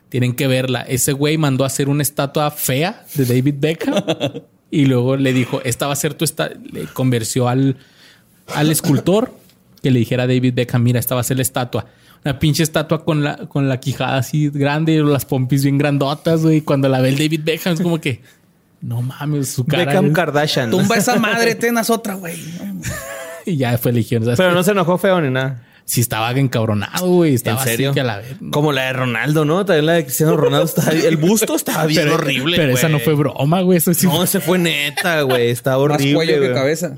Tienen 0.09 0.36
que 0.36 0.47
verla. 0.47 0.82
Ese 0.82 1.14
güey 1.14 1.38
mandó 1.38 1.64
a 1.64 1.68
hacer 1.68 1.89
una 1.89 2.01
estatua 2.01 2.51
fea 2.51 3.05
de 3.16 3.26
David 3.26 3.55
Beckham 3.59 4.03
y 4.72 4.86
luego 4.86 5.16
le 5.16 5.32
dijo, 5.32 5.62
esta 5.64 5.88
va 5.88 5.93
a 5.93 5.95
ser 5.95 6.14
tu 6.16 6.26
estatua. 6.26 6.59
Le 6.72 6.86
convenció 6.86 7.47
al, 7.47 7.78
al 8.47 8.72
escultor 8.72 9.34
que 9.82 9.91
le 9.91 9.99
dijera 9.99 10.23
a 10.23 10.27
David 10.27 10.53
Beckham, 10.53 10.84
mira, 10.84 10.99
esta 10.99 11.15
va 11.15 11.21
a 11.21 11.23
ser 11.23 11.38
la 11.38 11.43
estatua. 11.43 11.86
Una 12.23 12.38
pinche 12.38 12.61
estatua 12.63 13.03
con 13.03 13.23
la, 13.23 13.36
con 13.47 13.67
la 13.67 13.79
quijada 13.79 14.17
así 14.17 14.49
grande, 14.49 15.01
las 15.03 15.25
pompis 15.25 15.63
bien 15.63 15.77
grandotas, 15.77 16.43
güey. 16.43 16.61
Cuando 16.61 16.88
la 16.88 17.01
ve 17.01 17.09
el 17.09 17.17
David 17.17 17.41
Beckham 17.43 17.73
es 17.73 17.82
como 17.82 17.99
que, 17.99 18.21
no 18.82 19.01
mames, 19.01 19.49
su 19.49 19.65
cara. 19.65 19.86
Beckham 19.86 20.05
es- 20.07 20.13
Kardashian. 20.13 20.69
Tumba 20.71 20.97
esa 20.97 21.15
madre, 21.17 21.55
tenas 21.55 21.89
otra, 21.89 22.13
güey. 22.15 22.36
y 23.45 23.57
ya 23.57 23.77
fue 23.77 23.91
legión. 23.91 24.23
¿sabes? 24.23 24.38
Pero 24.38 24.53
no 24.53 24.61
se 24.63 24.71
enojó 24.71 24.97
feo 24.97 25.19
ni 25.21 25.29
nada. 25.32 25.63
Sí 25.91 25.99
estaba 25.99 26.31
encabronado, 26.31 27.05
güey. 27.05 27.33
Estaba 27.33 27.61
¿En 27.63 27.67
serio? 27.67 27.89
así 27.89 27.95
que 27.95 27.99
a 27.99 28.03
la 28.05 28.17
vez. 28.19 28.37
Como 28.49 28.71
la 28.71 28.83
de 28.85 28.93
Ronaldo, 28.93 29.43
¿no? 29.43 29.65
También 29.65 29.87
la 29.87 29.93
de 29.95 30.05
Cristiano 30.05 30.37
Ronaldo 30.37 30.63
estaba... 30.63 30.91
El 30.93 31.17
busto 31.17 31.53
estaba 31.53 31.85
bien 31.87 32.03
pero, 32.03 32.15
horrible, 32.15 32.55
Pero 32.55 32.71
esa 32.71 32.87
no 32.87 32.99
fue 32.99 33.13
broma, 33.13 33.59
güey. 33.59 33.77
Eso 33.77 33.93
sí 33.93 34.07
No, 34.07 34.25
se 34.25 34.39
fue 34.39 34.57
neta, 34.57 35.23
güey. 35.23 35.49
Está 35.49 35.71
Más 35.71 35.79
horrible, 35.79 36.13
cuello 36.13 36.33
que 36.35 36.39
güey. 36.39 36.53
cabeza. 36.53 36.95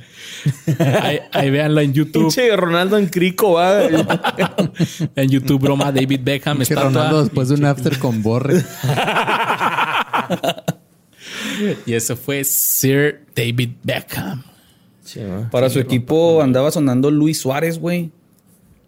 Ahí, 1.01 1.21
ahí 1.31 1.49
véanla 1.49 1.81
en 1.81 1.93
YouTube. 1.93 2.21
Pinche 2.21 2.55
Ronaldo 2.55 2.99
en 2.99 3.07
crico, 3.07 3.53
va. 3.53 3.81
En 5.15 5.27
YouTube, 5.27 5.59
broma, 5.59 5.91
David 5.91 6.19
Beckham. 6.21 6.57
Que 6.57 6.63
estatua. 6.63 6.83
Ronaldo 6.83 7.23
después 7.23 7.49
de 7.49 7.55
un 7.55 7.65
after 7.65 7.97
con 7.97 8.21
Borre. 8.21 8.63
Y 11.87 11.93
eso 11.93 12.15
fue 12.15 12.43
Sir 12.43 13.25
David 13.35 13.71
Beckham. 13.81 14.43
Para 15.49 15.71
su 15.71 15.79
equipo 15.79 16.43
andaba 16.43 16.69
sonando 16.69 17.09
Luis 17.09 17.39
Suárez, 17.39 17.79
güey. 17.79 18.11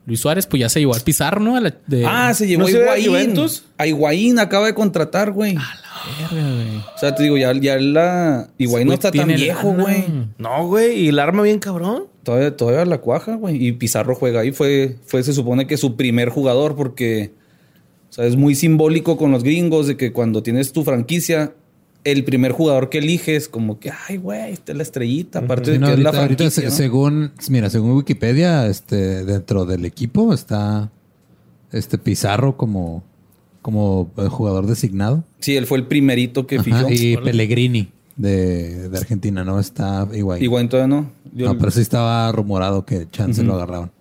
Luis 0.05 0.19
Suárez, 0.19 0.45
pues 0.45 0.59
ya 0.59 0.69
se 0.69 0.79
llevó 0.79 0.93
al 0.93 1.01
Pizarro, 1.01 1.39
¿no? 1.41 1.55
A 1.55 1.61
la- 1.61 1.75
de- 1.87 2.05
Ah, 2.05 2.33
se 2.33 2.45
llevó 2.47 2.63
¿No 2.63 2.67
a 2.67 2.93
a 2.93 2.97
Higuaín. 2.99 3.07
Juventus? 3.07 3.65
A 3.77 3.87
Higuaín 3.87 4.37
acaba 4.39 4.67
de 4.67 4.73
contratar, 4.75 5.31
güey. 5.31 5.55
Verga, 5.55 6.51
güey. 6.53 6.77
O 6.77 6.97
sea, 6.99 7.15
te 7.15 7.23
digo, 7.23 7.37
ya, 7.37 7.51
ya 7.53 7.77
la... 7.79 8.49
Higuaín 8.59 8.87
no 8.87 8.93
está 8.93 9.11
tan 9.11 9.27
viejo, 9.27 9.69
lana. 9.71 9.83
güey. 9.83 10.03
No, 10.37 10.67
güey. 10.67 10.99
Y 10.99 11.07
el 11.07 11.17
arma 11.17 11.41
bien 11.41 11.57
cabrón. 11.59 12.03
Todavía, 12.23 12.55
todavía 12.55 12.85
la 12.85 12.99
cuaja, 12.99 13.35
güey. 13.35 13.65
Y 13.65 13.71
Pizarro 13.71 14.13
juega 14.13 14.41
ahí. 14.41 14.51
Fue, 14.51 14.97
fue, 15.07 15.23
se 15.23 15.33
supone 15.33 15.65
que 15.65 15.77
su 15.77 15.95
primer 15.95 16.29
jugador 16.29 16.75
porque... 16.75 17.31
O 18.09 18.13
sea, 18.15 18.25
es 18.25 18.35
muy 18.35 18.53
simbólico 18.55 19.17
con 19.17 19.31
los 19.31 19.43
gringos 19.43 19.87
de 19.87 19.97
que 19.97 20.13
cuando 20.13 20.43
tienes 20.43 20.71
tu 20.71 20.83
franquicia, 20.83 21.53
el 22.05 22.23
primer 22.23 22.53
jugador 22.53 22.89
que 22.89 22.99
eliges, 22.99 23.49
como 23.49 23.79
que, 23.79 23.91
ay, 24.07 24.15
güey, 24.17 24.51
esta 24.53 24.71
es 24.71 24.77
la 24.77 24.83
estrellita. 24.83 25.39
Aparte 25.39 25.65
Sí, 25.65 25.71
de 25.71 25.79
no, 25.79 25.87
que 25.87 25.93
es 25.93 25.99
la 25.99 26.09
ahorita, 26.11 26.21
ahorita 26.21 26.37
franquicia, 26.43 26.69
¿no? 26.69 26.75
según, 26.75 27.31
mira, 27.49 27.69
según 27.69 27.91
Wikipedia, 27.91 28.67
este, 28.67 29.25
dentro 29.25 29.65
del 29.65 29.83
equipo 29.85 30.33
está 30.33 30.89
este 31.71 31.97
Pizarro 31.97 32.55
como, 32.55 33.03
como 33.61 34.09
eh, 34.17 34.27
jugador 34.29 34.65
designado. 34.67 35.23
Sí, 35.39 35.57
él 35.57 35.65
fue 35.65 35.77
el 35.79 35.87
primerito 35.87 36.47
que 36.47 36.55
Ajá, 36.55 36.63
fichó. 36.63 36.87
y 36.89 37.17
Pellegrini 37.17 37.89
de, 38.15 38.87
de 38.89 38.97
Argentina, 38.97 39.43
¿no? 39.43 39.59
Está 39.59 40.07
igual. 40.13 40.41
Higuaín 40.41 40.69
todavía 40.69 40.95
no. 40.95 41.09
Yo- 41.33 41.47
No, 41.47 41.57
pero 41.57 41.71
sí 41.71 41.81
estaba 41.81 42.31
rumorado 42.31 42.85
que 42.85 43.09
Chance 43.09 43.43
lo 43.43 43.55
agarraban. 43.55 43.91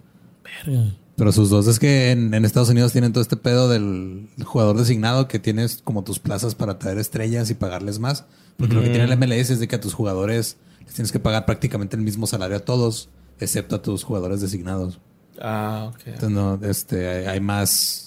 Verga. 0.66 0.94
Pero 1.16 1.30
sus 1.30 1.48
dos 1.48 1.66
es 1.68 1.78
que 1.78 2.10
en, 2.10 2.34
en 2.34 2.44
Estados 2.44 2.70
Unidos 2.70 2.92
tienen 2.92 3.12
todo 3.12 3.22
este 3.22 3.36
pedo 3.36 3.68
del 3.68 4.28
jugador 4.44 4.76
designado 4.76 5.28
que 5.28 5.38
tienes 5.38 5.80
como 5.84 6.02
tus 6.02 6.18
plazas 6.18 6.54
para 6.54 6.78
traer 6.78 6.98
estrellas 6.98 7.50
y 7.50 7.54
pagarles 7.54 7.98
más. 8.00 8.24
Porque 8.56 8.74
lo 8.74 8.82
que 8.82 8.90
tiene 8.90 9.04
el 9.04 9.16
MLS 9.16 9.50
es 9.50 9.60
de 9.60 9.68
que 9.68 9.76
a 9.76 9.80
tus 9.80 9.94
jugadores 9.94 10.56
les 10.84 10.94
tienes 10.94 11.12
que 11.12 11.18
pagar 11.18 11.46
prácticamente 11.46 11.96
el 11.96 12.02
mismo 12.02 12.26
salario 12.26 12.56
a 12.56 12.60
todos, 12.60 13.08
excepto 13.38 13.76
a 13.76 13.82
tus 13.82 14.04
jugadores 14.04 14.40
designados. 14.40 15.00
Ah, 15.40 15.90
ok. 15.92 16.00
Entonces, 16.06 16.30
no, 16.30 16.60
este, 16.62 17.08
hay, 17.08 17.26
hay 17.26 17.40
más. 17.40 18.03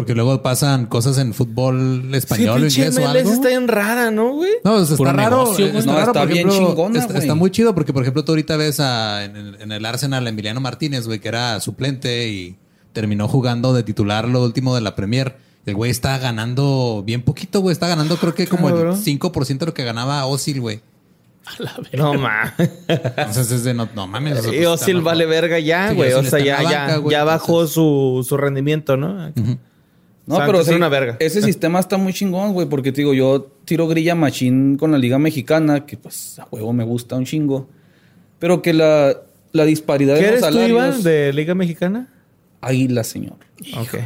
Porque 0.00 0.14
luego 0.14 0.42
pasan 0.42 0.86
cosas 0.86 1.18
en 1.18 1.34
fútbol 1.34 2.14
español 2.14 2.60
pinche 2.62 2.86
inglés 2.86 2.98
o 3.04 3.08
algo. 3.08 3.30
está 3.32 3.48
bien 3.48 3.68
rara, 3.68 4.10
¿no, 4.10 4.32
güey? 4.34 4.50
No, 4.64 4.74
o 4.74 4.84
sea, 4.84 4.96
Puro 4.96 5.10
está 5.10 5.22
raro. 5.22 5.36
negocio, 5.44 5.66
está 5.66 5.80
No, 5.92 5.92
raro, 5.98 6.06
está 6.12 6.24
bien 6.24 6.48
ejemplo, 6.48 6.68
chingona, 6.68 7.04
está, 7.18 7.34
muy 7.34 7.50
chido 7.50 7.74
porque, 7.74 7.92
por 7.92 8.02
ejemplo, 8.02 8.24
tú 8.24 8.32
ahorita 8.32 8.56
ves 8.56 8.80
a, 8.80 9.24
en, 9.24 9.36
el, 9.36 9.56
en 9.60 9.72
el 9.72 9.84
Arsenal 9.86 10.26
a 10.26 10.30
Emiliano 10.30 10.60
Martínez, 10.60 11.06
güey, 11.06 11.18
que 11.20 11.28
era 11.28 11.60
suplente 11.60 12.28
y 12.28 12.56
terminó 12.92 13.28
jugando 13.28 13.72
de 13.72 13.82
titular 13.82 14.26
lo 14.28 14.42
último 14.44 14.74
de 14.74 14.80
la 14.80 14.96
Premier. 14.96 15.36
El 15.66 15.74
güey 15.74 15.90
está 15.90 16.16
ganando 16.18 17.02
bien 17.04 17.22
poquito, 17.22 17.60
güey. 17.60 17.72
Está 17.72 17.86
ganando 17.86 18.16
creo 18.16 18.34
que 18.34 18.46
como 18.46 18.68
el 18.70 18.74
Cabrón. 18.74 18.96
5% 19.04 19.58
de 19.58 19.66
lo 19.66 19.74
que 19.74 19.84
ganaba 19.84 20.24
Osil, 20.26 20.60
güey. 20.60 20.80
A 21.46 21.62
la 21.62 21.72
verga. 21.76 21.90
No, 21.98 22.14
ma. 22.14 22.54
Entonces 22.88 23.50
es 23.52 23.64
de 23.64 23.74
no, 23.74 23.88
no 23.94 24.06
mames. 24.06 24.38
Y 24.44 24.48
pues, 24.48 24.66
Osil 24.66 25.00
vale 25.02 25.26
verga 25.26 25.58
ya, 25.58 25.90
Sí, 25.90 25.96
güey. 25.96 26.12
o 26.14 26.22
sea, 26.22 26.38
ya, 26.38 26.62
ya, 27.08 27.24
bajó 27.24 27.52
entonces- 27.62 27.74
su, 27.74 28.26
su 28.28 28.36
rendimiento, 28.36 28.96
¿no? 28.96 29.32
No, 30.30 30.46
pero 30.46 30.60
era 30.60 30.76
una 30.76 30.88
verga. 30.88 31.16
ese 31.18 31.42
sistema 31.50 31.80
está 31.80 31.96
muy 31.96 32.12
chingón, 32.12 32.52
güey, 32.52 32.68
porque 32.68 32.92
te 32.92 33.00
digo, 33.00 33.14
yo 33.14 33.50
tiro 33.64 33.88
grilla 33.88 34.14
machín 34.14 34.76
con 34.76 34.92
la 34.92 34.98
Liga 34.98 35.18
Mexicana, 35.18 35.86
que 35.86 35.96
pues 35.96 36.38
a 36.38 36.44
juego 36.44 36.72
me 36.72 36.84
gusta 36.84 37.16
un 37.16 37.24
chingo. 37.24 37.68
Pero 38.38 38.62
que 38.62 38.72
la, 38.72 39.16
la 39.52 39.64
disparidad 39.64 40.14
¿Qué 40.14 40.22
de 40.22 40.30
los 40.32 40.42
eres 40.42 40.48
tú, 40.48 40.54
salarios. 40.54 40.70
Iván, 40.70 41.02
de 41.02 41.32
Liga 41.32 41.54
Mexicana? 41.54 42.08
Águila, 42.60 43.04
señor. 43.04 43.36
Ok. 43.78 43.98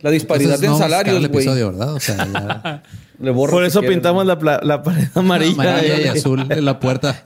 La 0.00 0.10
disparidad 0.10 0.54
Entonces, 0.54 0.68
no 0.68 0.76
en 0.76 0.78
sacar 0.78 1.04
salarios, 1.06 1.28
güey. 1.28 1.42
episodio, 1.44 1.72
¿verdad? 1.72 1.94
O 1.94 2.00
sea, 2.00 2.16
ya... 2.16 2.82
Le 3.18 3.30
borro 3.30 3.52
Por 3.52 3.64
eso 3.64 3.80
pintamos 3.82 4.26
la, 4.26 4.38
pla- 4.38 4.60
la 4.62 4.82
pared 4.82 5.08
amarilla. 5.14 5.52
amarilla 5.52 6.00
y 6.00 6.04
azul 6.18 6.44
en 6.50 6.64
la 6.64 6.78
puerta. 6.80 7.24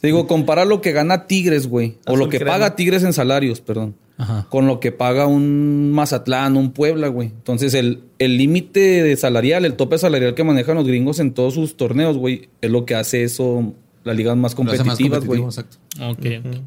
Te 0.00 0.06
digo, 0.08 0.26
compara 0.26 0.64
lo 0.64 0.80
que 0.80 0.92
gana 0.92 1.26
Tigres, 1.26 1.66
güey. 1.68 1.96
O 2.06 2.10
Azul 2.12 2.18
lo 2.20 2.28
que 2.28 2.38
crema. 2.38 2.52
paga 2.52 2.76
Tigres 2.76 3.02
en 3.02 3.12
salarios, 3.12 3.60
perdón. 3.60 3.94
Ajá. 4.18 4.46
Con 4.50 4.66
lo 4.66 4.78
que 4.78 4.92
paga 4.92 5.26
un 5.26 5.90
Mazatlán, 5.92 6.56
un 6.56 6.70
Puebla, 6.72 7.08
güey. 7.08 7.28
Entonces, 7.28 7.74
el 7.74 8.02
el 8.18 8.36
límite 8.38 9.02
de 9.02 9.16
salarial, 9.16 9.64
el 9.64 9.74
tope 9.74 9.98
salarial 9.98 10.34
que 10.34 10.44
manejan 10.44 10.76
los 10.76 10.86
gringos 10.86 11.18
en 11.18 11.32
todos 11.34 11.54
sus 11.54 11.76
torneos, 11.76 12.16
güey, 12.18 12.48
es 12.60 12.70
lo 12.70 12.84
que 12.84 12.94
hace 12.94 13.24
eso, 13.24 13.72
las 14.04 14.16
ligas 14.16 14.36
más 14.36 14.56
Lo 14.56 14.70
hace 14.70 14.84
más 14.84 14.96
competitivas, 14.98 15.24
güey. 15.24 15.40
competitivo, 15.40 15.48
exacto. 15.48 16.46
Ok, 16.46 16.46
ok. 16.56 16.62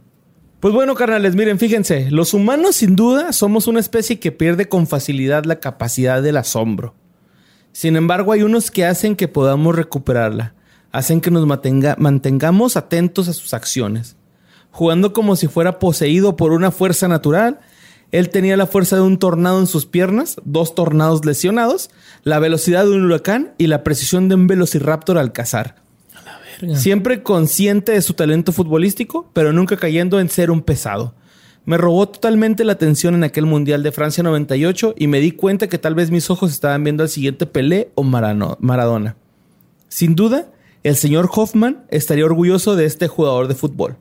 Pues 0.59 0.73
bueno, 0.73 0.95
carnales, 0.95 1.36
miren, 1.36 1.59
fíjense, 1.59 2.09
los 2.11 2.34
humanos 2.34 2.78
sin 2.78 2.95
duda 2.95 3.32
somos 3.32 3.67
una 3.67 3.80
especie 3.80 4.19
que 4.19 4.32
pierde 4.32 4.67
con 4.67 4.88
facilidad 4.88 5.45
la 5.45 5.59
capacidad 5.59 6.23
del 6.23 6.38
asombro. 6.38 6.95
Sin 7.76 7.97
embargo, 7.97 8.32
hay 8.32 8.41
unos 8.41 8.71
que 8.71 8.86
hacen 8.86 9.17
que 9.17 9.28
podamos 9.28 9.76
recuperarla, 9.76 10.53
hacen 10.93 11.19
que 11.19 11.30
nos 11.30 11.45
mantenga- 11.45 11.97
mantengamos 11.97 12.78
atentos 12.78 13.28
a 13.28 13.34
sus 13.34 13.53
acciones. 13.53 14.15
Jugando 14.71 15.11
como 15.11 15.36
si 15.36 15.49
fuera 15.49 15.78
poseído 15.78 16.38
por 16.38 16.53
una 16.53 16.71
fuerza 16.71 17.09
natural, 17.09 17.59
él 18.13 18.30
tenía 18.30 18.55
la 18.55 18.65
fuerza 18.65 18.95
de 18.95 19.01
un 19.01 19.19
tornado 19.19 19.59
en 19.59 19.67
sus 19.67 19.86
piernas, 19.86 20.38
dos 20.45 20.73
tornados 20.73 21.26
lesionados, 21.26 21.89
la 22.23 22.39
velocidad 22.39 22.86
de 22.86 22.91
un 22.91 23.03
huracán 23.03 23.55
y 23.57 23.67
la 23.67 23.84
precisión 23.84 24.30
de 24.30 24.36
un 24.36 24.47
velociraptor 24.47 25.17
al 25.17 25.34
cazar. 25.34 25.76
Verga. 26.61 26.78
Siempre 26.78 27.23
consciente 27.23 27.91
de 27.91 28.01
su 28.01 28.13
talento 28.13 28.53
futbolístico, 28.53 29.30
pero 29.34 29.51
nunca 29.51 29.76
cayendo 29.76 30.21
en 30.21 30.30
ser 30.30 30.49
un 30.49 30.61
pesado. 30.61 31.13
Me 31.66 31.78
robó 31.78 32.07
totalmente 32.07 32.63
la 32.63 32.74
atención 32.74 33.16
en 33.16 33.24
aquel 33.24 33.45
Mundial 33.47 33.82
de 33.82 33.91
Francia 33.91 34.24
98 34.24 34.93
y 34.97 35.07
me 35.07 35.20
di 35.20 35.32
cuenta 35.32 35.68
que 35.68 35.80
tal 35.80 35.95
vez 35.95 36.11
mis 36.11 36.30
ojos 36.30 36.51
estaban 36.51 36.84
viendo 36.84 37.01
al 37.03 37.09
siguiente 37.09 37.47
Pelé 37.47 37.91
o 37.95 38.03
Marano- 38.03 38.57
Maradona. 38.59 39.16
Sin 39.88 40.16
duda, 40.16 40.51
el 40.84 40.95
señor 40.95 41.30
Hoffman 41.34 41.84
estaría 41.89 42.26
orgulloso 42.26 42.76
de 42.76 42.86
este 42.86 43.07
jugador 43.07 43.47
de 43.47 43.55
fútbol. 43.55 43.97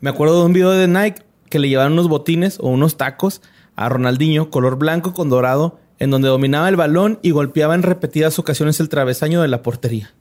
Me 0.00 0.10
acuerdo 0.10 0.40
de 0.40 0.46
un 0.46 0.52
video 0.52 0.70
de 0.70 0.88
Nike 0.88 1.22
que 1.48 1.60
le 1.60 1.68
llevaban 1.68 1.92
unos 1.92 2.08
botines 2.08 2.58
o 2.60 2.68
unos 2.68 2.96
tacos 2.96 3.40
a 3.76 3.88
Ronaldinho 3.88 4.50
color 4.50 4.76
blanco 4.76 5.14
con 5.14 5.30
dorado, 5.30 5.78
en 6.00 6.10
donde 6.10 6.28
dominaba 6.28 6.68
el 6.68 6.76
balón 6.76 7.20
y 7.22 7.30
golpeaba 7.30 7.76
en 7.76 7.82
repetidas 7.84 8.40
ocasiones 8.40 8.80
el 8.80 8.88
travesaño 8.88 9.40
de 9.40 9.48
la 9.48 9.62
portería. 9.62 10.12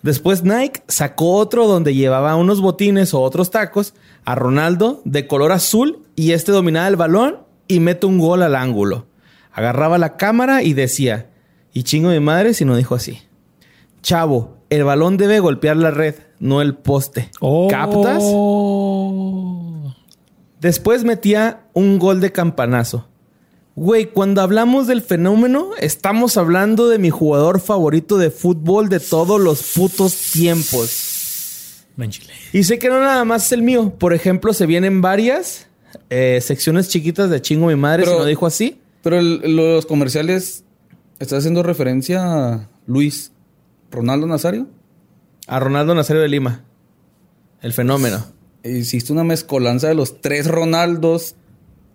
Después 0.00 0.42
Nike 0.44 0.82
sacó 0.88 1.34
otro 1.34 1.66
donde 1.68 1.94
llevaba 1.94 2.34
unos 2.36 2.62
botines 2.62 3.12
o 3.12 3.20
otros 3.20 3.50
tacos 3.50 3.92
a 4.24 4.34
Ronaldo 4.34 5.02
de 5.04 5.26
color 5.26 5.52
azul 5.52 6.04
y 6.16 6.32
este 6.32 6.52
dominaba 6.52 6.88
el 6.88 6.96
balón 6.96 7.38
y 7.68 7.80
mete 7.80 8.06
un 8.06 8.18
gol 8.18 8.42
al 8.42 8.54
ángulo. 8.54 9.06
Agarraba 9.52 9.98
la 9.98 10.16
cámara 10.16 10.62
y 10.62 10.72
decía, 10.72 11.30
y 11.72 11.82
chingo 11.82 12.10
de 12.10 12.20
madre 12.20 12.54
si 12.54 12.64
no 12.64 12.76
dijo 12.76 12.94
así. 12.94 13.18
Chavo, 14.02 14.56
el 14.70 14.84
balón 14.84 15.16
debe 15.16 15.40
golpear 15.40 15.76
la 15.76 15.90
red, 15.90 16.14
no 16.38 16.60
el 16.60 16.74
poste. 16.74 17.30
¿Captas? 17.70 18.22
Después 20.60 21.04
metía 21.04 21.64
un 21.72 21.98
gol 21.98 22.20
de 22.20 22.32
campanazo. 22.32 23.06
Güey, 23.74 24.12
cuando 24.12 24.42
hablamos 24.42 24.86
del 24.86 25.00
fenómeno, 25.00 25.70
estamos 25.78 26.36
hablando 26.36 26.88
de 26.88 26.98
mi 26.98 27.10
jugador 27.10 27.60
favorito 27.60 28.18
de 28.18 28.30
fútbol 28.30 28.88
de 28.88 29.00
todos 29.00 29.40
los 29.40 29.72
putos 29.74 30.14
tiempos. 30.32 31.11
Manchile. 31.96 32.32
Y 32.52 32.64
sé 32.64 32.78
que 32.78 32.88
no 32.88 33.00
nada 33.00 33.24
más 33.24 33.46
es 33.46 33.52
el 33.52 33.62
mío. 33.62 33.94
Por 33.98 34.14
ejemplo, 34.14 34.52
se 34.54 34.66
vienen 34.66 35.00
varias 35.00 35.66
eh, 36.10 36.40
secciones 36.42 36.88
chiquitas 36.88 37.28
de 37.30 37.40
chingo 37.42 37.66
mi 37.66 37.76
madre, 37.76 38.04
Pero- 38.04 38.16
si 38.16 38.18
no 38.20 38.24
dijo 38.26 38.46
así. 38.46 38.78
Pero 39.02 39.18
el- 39.18 39.56
los 39.56 39.84
comerciales, 39.86 40.64
¿estás 41.18 41.40
haciendo 41.40 41.62
referencia 41.62 42.22
a 42.54 42.68
Luis 42.86 43.32
Ronaldo 43.90 44.26
Nazario? 44.26 44.68
A 45.46 45.58
Ronaldo 45.60 45.94
Nazario 45.94 46.22
de 46.22 46.28
Lima. 46.28 46.64
El 47.60 47.72
fenómeno. 47.72 48.24
Hiciste 48.64 49.12
una 49.12 49.24
mezcolanza 49.24 49.88
de 49.88 49.94
los 49.94 50.20
tres 50.20 50.46
Ronaldos 50.46 51.34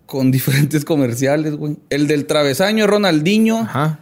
con 0.06 0.30
diferentes 0.30 0.84
comerciales, 0.84 1.56
güey. 1.56 1.76
El 1.90 2.06
del 2.06 2.26
travesaño 2.26 2.84
es 2.84 2.90
Ronaldinho. 2.90 3.60
Ajá. 3.60 4.00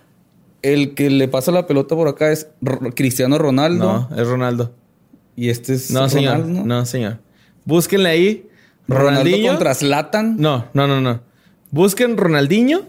El 0.63 0.95
que 0.95 1.11
le 1.11 1.29
pasa 1.29 1.53
la 1.53 1.67
pelota 1.67 1.95
por 1.95 2.09
acá 2.09 2.33
es 2.33 2.49
Cristiano 2.97 3.39
Ronaldo. 3.39 4.09
No, 4.11 4.17
es 4.21 4.27
Ronaldo. 4.27 4.75
Y 5.37 5.51
este 5.51 5.75
es 5.75 5.91
No, 5.91 6.09
señor. 6.09 6.39
Ronaldo. 6.41 6.65
No, 6.65 6.87
señor. 6.87 7.19
Búsquenle 7.65 8.09
ahí. 8.09 8.47
Ronaldo 8.89 9.21
Ronaldinho. 9.21 9.49
contra 9.53 9.75
Zlatan. 9.75 10.37
No, 10.39 10.67
no, 10.73 10.87
no, 10.87 11.01
no. 11.01 11.21
Busquen 11.71 12.17
Ronaldinho, 12.17 12.83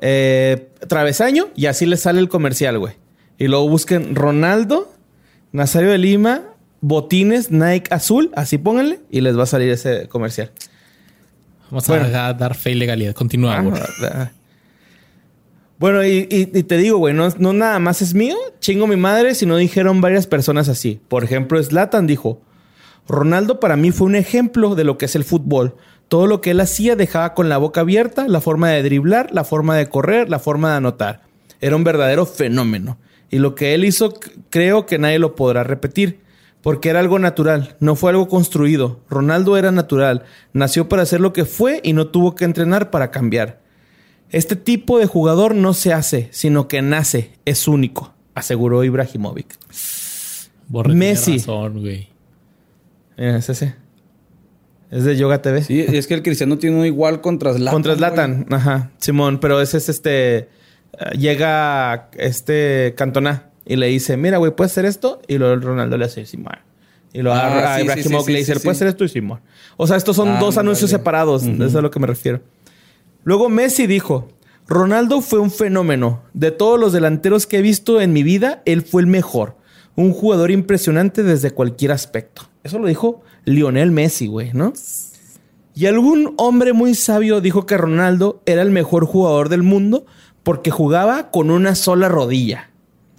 eh, 0.00 0.68
travesaño, 0.88 1.46
y 1.56 1.66
así 1.66 1.86
les 1.86 2.00
sale 2.00 2.20
el 2.20 2.28
comercial, 2.28 2.78
güey. 2.78 2.94
Y 3.38 3.48
luego 3.48 3.68
busquen 3.68 4.14
Ronaldo, 4.14 4.92
Nazario 5.52 5.90
de 5.90 5.98
Lima, 5.98 6.42
botines 6.82 7.50
Nike 7.50 7.92
azul, 7.92 8.30
así 8.36 8.58
pónganle, 8.58 9.00
y 9.10 9.22
les 9.22 9.36
va 9.38 9.44
a 9.44 9.46
salir 9.46 9.70
ese 9.70 10.06
comercial. 10.08 10.50
Vamos 11.70 11.86
Bueno. 11.88 12.04
a 12.16 12.32
dar 12.34 12.54
fe 12.54 12.72
y 12.72 12.74
legalidad. 12.74 13.14
Continúa, 13.14 13.60
güey. 13.60 13.80
Ah, 14.04 14.30
Bueno, 15.78 16.04
y, 16.04 16.46
te 16.46 16.76
digo, 16.78 16.98
güey, 16.98 17.12
no, 17.12 17.28
no 17.38 17.52
nada 17.52 17.78
más 17.78 18.00
es 18.00 18.14
mío. 18.14 18.36
Chingo 18.60 18.86
mi 18.86 18.96
madre 18.96 19.34
si 19.34 19.44
no 19.44 19.56
dijeron 19.56 20.00
varias 20.00 20.26
personas 20.26 20.68
así. 20.68 21.00
Por 21.08 21.22
ejemplo, 21.22 21.62
Slatan 21.62 22.06
dijo, 22.06 22.40
Ronaldo 23.06 23.60
para 23.60 23.76
mí 23.76 23.92
fue 23.92 24.06
un 24.06 24.14
ejemplo 24.14 24.74
de 24.74 24.84
lo 24.84 24.96
que 24.96 25.04
es 25.04 25.14
el 25.16 25.24
fútbol. 25.24 25.76
Todo 26.08 26.26
lo 26.26 26.40
que 26.40 26.52
él 26.52 26.60
hacía 26.60 26.96
dejaba 26.96 27.34
con 27.34 27.48
la 27.48 27.58
boca 27.58 27.82
abierta, 27.82 28.26
la 28.26 28.40
forma 28.40 28.70
de 28.70 28.82
driblar, 28.82 29.32
la 29.32 29.44
forma 29.44 29.76
de 29.76 29.88
correr, 29.88 30.30
la 30.30 30.38
forma 30.38 30.70
de 30.70 30.76
anotar. 30.76 31.22
Era 31.60 31.76
un 31.76 31.84
verdadero 31.84 32.24
fenómeno. 32.24 32.98
Y 33.30 33.38
lo 33.38 33.54
que 33.54 33.74
él 33.74 33.84
hizo, 33.84 34.14
creo 34.50 34.86
que 34.86 34.98
nadie 34.98 35.18
lo 35.18 35.34
podrá 35.34 35.62
repetir. 35.62 36.20
Porque 36.62 36.88
era 36.88 37.00
algo 37.00 37.18
natural, 37.18 37.76
no 37.78 37.94
fue 37.94 38.10
algo 38.10 38.28
construido. 38.28 39.00
Ronaldo 39.08 39.56
era 39.56 39.70
natural, 39.70 40.24
nació 40.52 40.88
para 40.88 41.06
ser 41.06 41.20
lo 41.20 41.32
que 41.32 41.44
fue 41.44 41.80
y 41.84 41.92
no 41.92 42.08
tuvo 42.08 42.34
que 42.34 42.44
entrenar 42.44 42.90
para 42.90 43.12
cambiar. 43.12 43.60
Este 44.30 44.56
tipo 44.56 44.98
de 44.98 45.06
jugador 45.06 45.54
no 45.54 45.72
se 45.74 45.92
hace, 45.92 46.28
sino 46.32 46.68
que 46.68 46.82
nace, 46.82 47.30
es 47.44 47.68
único, 47.68 48.12
aseguró 48.34 48.82
Ibrahimovic. 48.84 49.46
Borre 50.68 50.94
Messi. 50.94 51.38
razón, 51.38 51.80
güey. 51.80 52.08
Mira, 53.16 53.36
es 53.38 53.48
ese. 53.48 53.76
Es 54.90 55.04
de 55.04 55.16
Yoga 55.16 55.42
TV. 55.42 55.62
Sí, 55.62 55.80
es 55.80 56.06
que 56.06 56.14
el 56.14 56.22
Cristiano 56.22 56.58
tiene 56.58 56.76
uno 56.76 56.86
igual 56.86 57.20
contra 57.20 57.52
Zlatan. 57.52 57.72
Contra 57.72 57.92
güey. 57.94 57.98
Zlatan, 57.98 58.46
ajá, 58.50 58.90
Simón, 58.98 59.38
pero 59.40 59.60
ese 59.60 59.78
es 59.78 59.88
este. 59.88 60.36
eh, 60.38 60.48
llega 61.18 62.08
este 62.14 62.94
Cantona 62.96 63.50
y 63.64 63.76
le 63.76 63.86
dice: 63.86 64.16
Mira, 64.16 64.38
güey, 64.38 64.52
¿puedes 64.54 64.72
hacer 64.72 64.84
esto? 64.84 65.20
Y 65.28 65.38
luego 65.38 65.56
Ronaldo 65.56 65.96
le 65.98 66.04
hace 66.04 66.24
Simón. 66.26 66.58
Y 67.12 67.22
luego 67.22 67.36
Ah, 67.38 67.74
a 67.74 67.76
sí, 67.76 67.80
sí, 67.80 67.84
Ibrahimovic 67.86 68.26
sí, 68.26 68.32
le 68.32 68.38
dice: 68.40 68.54
sí, 68.54 68.60
¿puedes 68.60 68.78
sí. 68.78 68.84
hacer 68.84 68.88
esto? 68.88 69.04
Y 69.04 69.08
Simón. 69.08 69.40
O 69.76 69.86
sea, 69.86 69.96
estos 69.96 70.14
son 70.16 70.28
Ah, 70.28 70.38
dos 70.40 70.56
anuncios 70.58 70.90
separados. 70.90 71.44
Eso 71.44 71.64
es 71.64 71.74
a 71.74 71.80
lo 71.80 71.90
que 71.90 71.98
me 72.00 72.06
refiero. 72.06 72.40
Luego 73.26 73.48
Messi 73.48 73.88
dijo: 73.88 74.28
Ronaldo 74.68 75.20
fue 75.20 75.40
un 75.40 75.50
fenómeno. 75.50 76.22
De 76.32 76.52
todos 76.52 76.78
los 76.78 76.92
delanteros 76.92 77.48
que 77.48 77.58
he 77.58 77.62
visto 77.62 78.00
en 78.00 78.12
mi 78.12 78.22
vida, 78.22 78.62
él 78.66 78.82
fue 78.82 79.02
el 79.02 79.08
mejor. 79.08 79.56
Un 79.96 80.12
jugador 80.12 80.52
impresionante 80.52 81.24
desde 81.24 81.50
cualquier 81.50 81.90
aspecto. 81.90 82.42
Eso 82.62 82.78
lo 82.78 82.86
dijo 82.86 83.22
Lionel 83.44 83.90
Messi, 83.90 84.28
güey, 84.28 84.52
¿no? 84.52 84.74
Y 85.74 85.86
algún 85.86 86.34
hombre 86.36 86.72
muy 86.72 86.94
sabio 86.94 87.40
dijo 87.40 87.66
que 87.66 87.76
Ronaldo 87.76 88.42
era 88.46 88.62
el 88.62 88.70
mejor 88.70 89.06
jugador 89.06 89.48
del 89.48 89.64
mundo 89.64 90.06
porque 90.44 90.70
jugaba 90.70 91.32
con 91.32 91.50
una 91.50 91.74
sola 91.74 92.08
rodilla. 92.08 92.70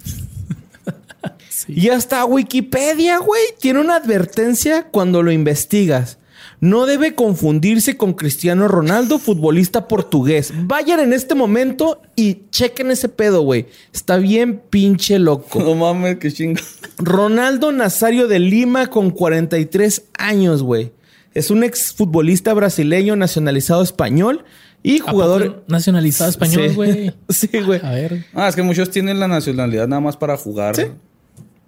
Y 1.66 1.90
hasta 1.90 2.24
Wikipedia, 2.24 3.18
güey, 3.18 3.42
tiene 3.60 3.80
una 3.80 3.96
advertencia 3.96 4.84
cuando 4.84 5.22
lo 5.22 5.32
investigas. 5.32 6.18
No 6.60 6.86
debe 6.86 7.14
confundirse 7.14 7.96
con 7.96 8.14
Cristiano 8.14 8.66
Ronaldo, 8.66 9.18
futbolista 9.20 9.86
portugués. 9.86 10.52
Vayan 10.64 10.98
en 11.00 11.12
este 11.12 11.34
momento 11.36 12.02
y 12.16 12.42
chequen 12.50 12.90
ese 12.90 13.08
pedo, 13.08 13.42
güey. 13.42 13.66
Está 13.92 14.16
bien 14.16 14.60
pinche 14.68 15.18
loco. 15.20 15.60
No 15.60 15.74
mames, 15.76 16.16
qué 16.18 16.32
chingo. 16.32 16.60
Ronaldo 16.98 17.70
Nazario 17.70 18.26
de 18.26 18.40
Lima 18.40 18.88
con 18.88 19.10
43 19.10 20.04
años, 20.18 20.62
güey. 20.64 20.90
Es 21.34 21.50
un 21.52 21.62
exfutbolista 21.62 22.52
brasileño 22.54 23.14
nacionalizado 23.14 23.82
español 23.82 24.44
y 24.82 24.96
¿A 24.96 24.98
poco 25.04 25.12
jugador 25.12 25.64
nacionalizado 25.68 26.28
español, 26.30 26.70
Sí. 26.70 26.74
güey. 26.74 27.12
sí, 27.28 27.48
güey. 27.64 27.80
A 27.84 27.90
ver. 27.92 28.24
Ah, 28.34 28.48
es 28.48 28.56
que 28.56 28.62
muchos 28.62 28.90
tienen 28.90 29.20
la 29.20 29.28
nacionalidad 29.28 29.86
nada 29.86 30.00
más 30.00 30.16
para 30.16 30.36
jugar. 30.36 30.74
Sí. 30.74 30.86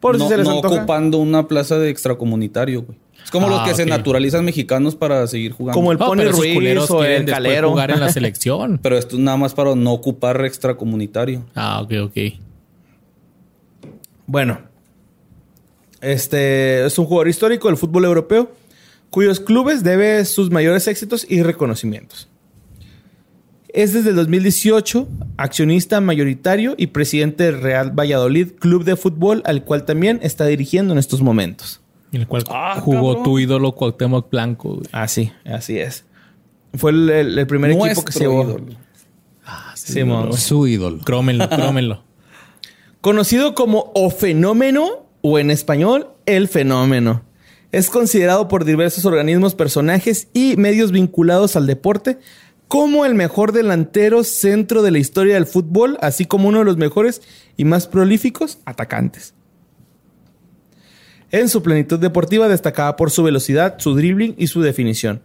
Por 0.01 0.19
no, 0.19 0.25
si 0.25 0.31
se 0.31 0.37
les 0.39 0.47
no 0.47 0.57
antoja. 0.57 0.77
ocupando 0.77 1.19
una 1.19 1.47
plaza 1.47 1.79
de 1.79 1.91
extracomunitario, 1.91 2.83
güey. 2.83 2.99
Es 3.31 3.33
como 3.33 3.47
Ah, 3.47 3.51
los 3.51 3.69
que 3.69 3.77
se 3.77 3.87
naturalizan 3.87 4.45
mexicanos 4.45 4.97
para 4.97 5.25
seguir 5.29 5.53
jugando. 5.53 5.79
Como 5.79 5.93
el 5.93 5.99
No, 5.99 6.07
Pony 6.09 6.25
Ruiz 6.33 6.91
o 6.91 7.05
el 7.05 7.27
Calero. 7.27 7.71
jugar 7.71 7.93
en 7.93 8.01
la 8.01 8.09
selección. 8.13 8.81
Pero 8.83 8.99
esto 8.99 9.15
es 9.15 9.23
nada 9.23 9.37
más 9.37 9.55
para 9.55 9.77
no 9.77 9.93
ocupar 9.93 10.45
extracomunitario. 10.45 11.45
Ah, 11.55 11.81
ok, 11.81 11.93
ok. 12.07 12.17
Bueno, 14.27 14.59
este 16.01 16.85
es 16.87 16.99
un 16.99 17.07
jugador 17.07 17.29
histórico 17.29 17.69
del 17.69 17.77
fútbol 17.77 18.05
europeo 18.05 18.51
cuyos 19.11 19.39
clubes 19.39 19.85
debe 19.85 20.25
sus 20.25 20.51
mayores 20.51 20.89
éxitos 20.89 21.25
y 21.29 21.43
reconocimientos. 21.43 22.29
Es 23.73 23.93
desde 23.93 24.11
el 24.11 24.17
2018 24.17 25.07
accionista 25.37 26.01
mayoritario 26.01 26.75
y 26.77 26.89
presidente 26.89 27.45
del 27.45 27.61
Real 27.61 27.93
Valladolid, 27.97 28.53
club 28.59 28.83
de 28.83 28.97
fútbol 28.97 29.43
al 29.45 29.63
cual 29.65 29.85
también 29.85 30.19
está 30.23 30.47
dirigiendo 30.47 30.93
en 30.93 30.99
estos 30.99 31.23
momentos. 31.23 31.80
En 32.13 32.23
el 32.23 32.27
cual 32.27 32.45
Ah, 32.51 32.81
jugó 32.81 33.09
cabrón. 33.11 33.25
tu 33.25 33.39
ídolo 33.39 33.73
Cuauhtémoc 33.73 34.31
Blanco, 34.31 34.71
güey. 34.77 34.89
Así, 34.93 35.33
así 35.45 35.79
es. 35.79 36.05
Fue 36.75 36.91
el, 36.91 37.09
el- 37.11 37.39
el 37.39 37.47
primer 37.47 37.71
equipo 37.73 38.05
que 38.05 38.13
se 38.13 38.21
llevó. 38.21 38.43
ídolo. 38.45 38.65
Ah, 39.47 39.73
Simón. 39.77 40.33
Su 40.35 40.67
ídolo. 40.67 40.99
Crómenlo, 41.05 41.49
crómenlo. 41.51 42.03
Conocido 43.01 43.55
como 43.55 43.91
O 43.95 44.11
Fenómeno 44.11 45.07
o 45.23 45.39
en 45.39 45.51
español 45.51 46.09
El 46.27 46.49
Fenómeno. 46.49 47.23
Es 47.73 47.89
considerado 47.89 48.49
por 48.49 48.65
diversos 48.65 49.05
organismos, 49.05 49.55
personajes 49.55 50.29
y 50.35 50.57
medios 50.57 50.91
vinculados 50.93 51.55
al 51.57 51.67
deporte 51.67 52.19
como 52.69 53.05
el 53.05 53.15
mejor 53.15 53.53
delantero 53.53 54.23
centro 54.25 54.83
de 54.83 54.91
la 54.93 54.99
historia 54.99 55.35
del 55.35 55.47
fútbol, 55.47 55.97
así 56.01 56.25
como 56.25 56.49
uno 56.49 56.61
de 56.61 56.65
los 56.65 56.77
mejores 56.77 57.23
y 57.57 57.65
más 57.65 57.87
prolíficos 57.89 58.59
atacantes. 58.65 59.35
En 61.33 61.49
su 61.49 61.63
plenitud 61.63 61.99
deportiva 61.99 62.49
destacaba 62.49 62.97
por 62.97 63.11
su 63.11 63.23
velocidad, 63.23 63.77
su 63.79 63.95
dribbling 63.95 64.35
y 64.37 64.47
su 64.49 64.63
definición. 64.63 65.21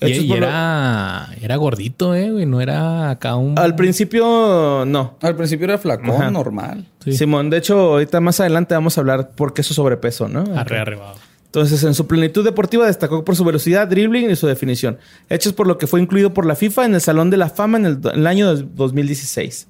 Y, 0.00 0.26
lo- 0.28 0.36
era, 0.36 1.30
era 1.40 1.56
gordito, 1.56 2.14
eh, 2.14 2.30
güey. 2.30 2.44
No 2.44 2.60
era 2.60 3.08
acá 3.10 3.36
un. 3.36 3.58
Al 3.58 3.74
principio, 3.76 4.84
no. 4.86 5.16
Al 5.22 5.34
principio 5.36 5.64
era 5.64 5.78
flacón, 5.78 6.10
Ajá. 6.10 6.30
normal. 6.30 6.84
Sí. 7.02 7.12
Simón, 7.12 7.48
de 7.48 7.56
hecho, 7.56 7.78
ahorita 7.78 8.20
más 8.20 8.38
adelante 8.40 8.74
vamos 8.74 8.98
a 8.98 9.00
hablar 9.00 9.30
por 9.30 9.54
qué 9.54 9.62
su 9.62 9.72
sobrepeso, 9.72 10.28
¿no? 10.28 10.44
Arre, 10.58 10.78
arrebado. 10.80 11.14
Entonces, 11.46 11.82
en 11.84 11.94
su 11.94 12.06
plenitud 12.06 12.44
deportiva 12.44 12.86
destacó 12.86 13.24
por 13.24 13.36
su 13.36 13.44
velocidad, 13.44 13.88
dribbling 13.88 14.28
y 14.30 14.36
su 14.36 14.46
definición, 14.46 14.98
hechos 15.30 15.54
por 15.54 15.66
lo 15.66 15.78
que 15.78 15.86
fue 15.86 16.02
incluido 16.02 16.34
por 16.34 16.44
la 16.44 16.54
FIFA 16.56 16.84
en 16.84 16.94
el 16.96 17.00
Salón 17.00 17.30
de 17.30 17.38
la 17.38 17.48
Fama 17.48 17.78
en 17.78 17.86
el, 17.86 17.98
en 18.12 18.20
el 18.20 18.26
año 18.26 18.46
dos- 18.48 18.64
2016. 18.74 19.66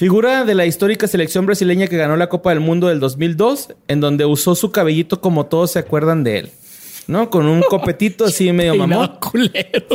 Figura 0.00 0.46
de 0.46 0.54
la 0.54 0.64
histórica 0.64 1.06
selección 1.06 1.44
brasileña 1.44 1.86
que 1.86 1.98
ganó 1.98 2.16
la 2.16 2.30
Copa 2.30 2.48
del 2.48 2.60
Mundo 2.60 2.88
del 2.88 3.00
2002, 3.00 3.74
en 3.86 4.00
donde 4.00 4.24
usó 4.24 4.54
su 4.54 4.70
cabellito 4.72 5.20
como 5.20 5.44
todos 5.44 5.72
se 5.72 5.78
acuerdan 5.78 6.24
de 6.24 6.38
él. 6.38 6.50
¿no? 7.06 7.28
Con 7.28 7.44
un 7.44 7.60
copetito 7.68 8.24
así 8.24 8.50
medio 8.50 8.76
mamón. 8.76 9.18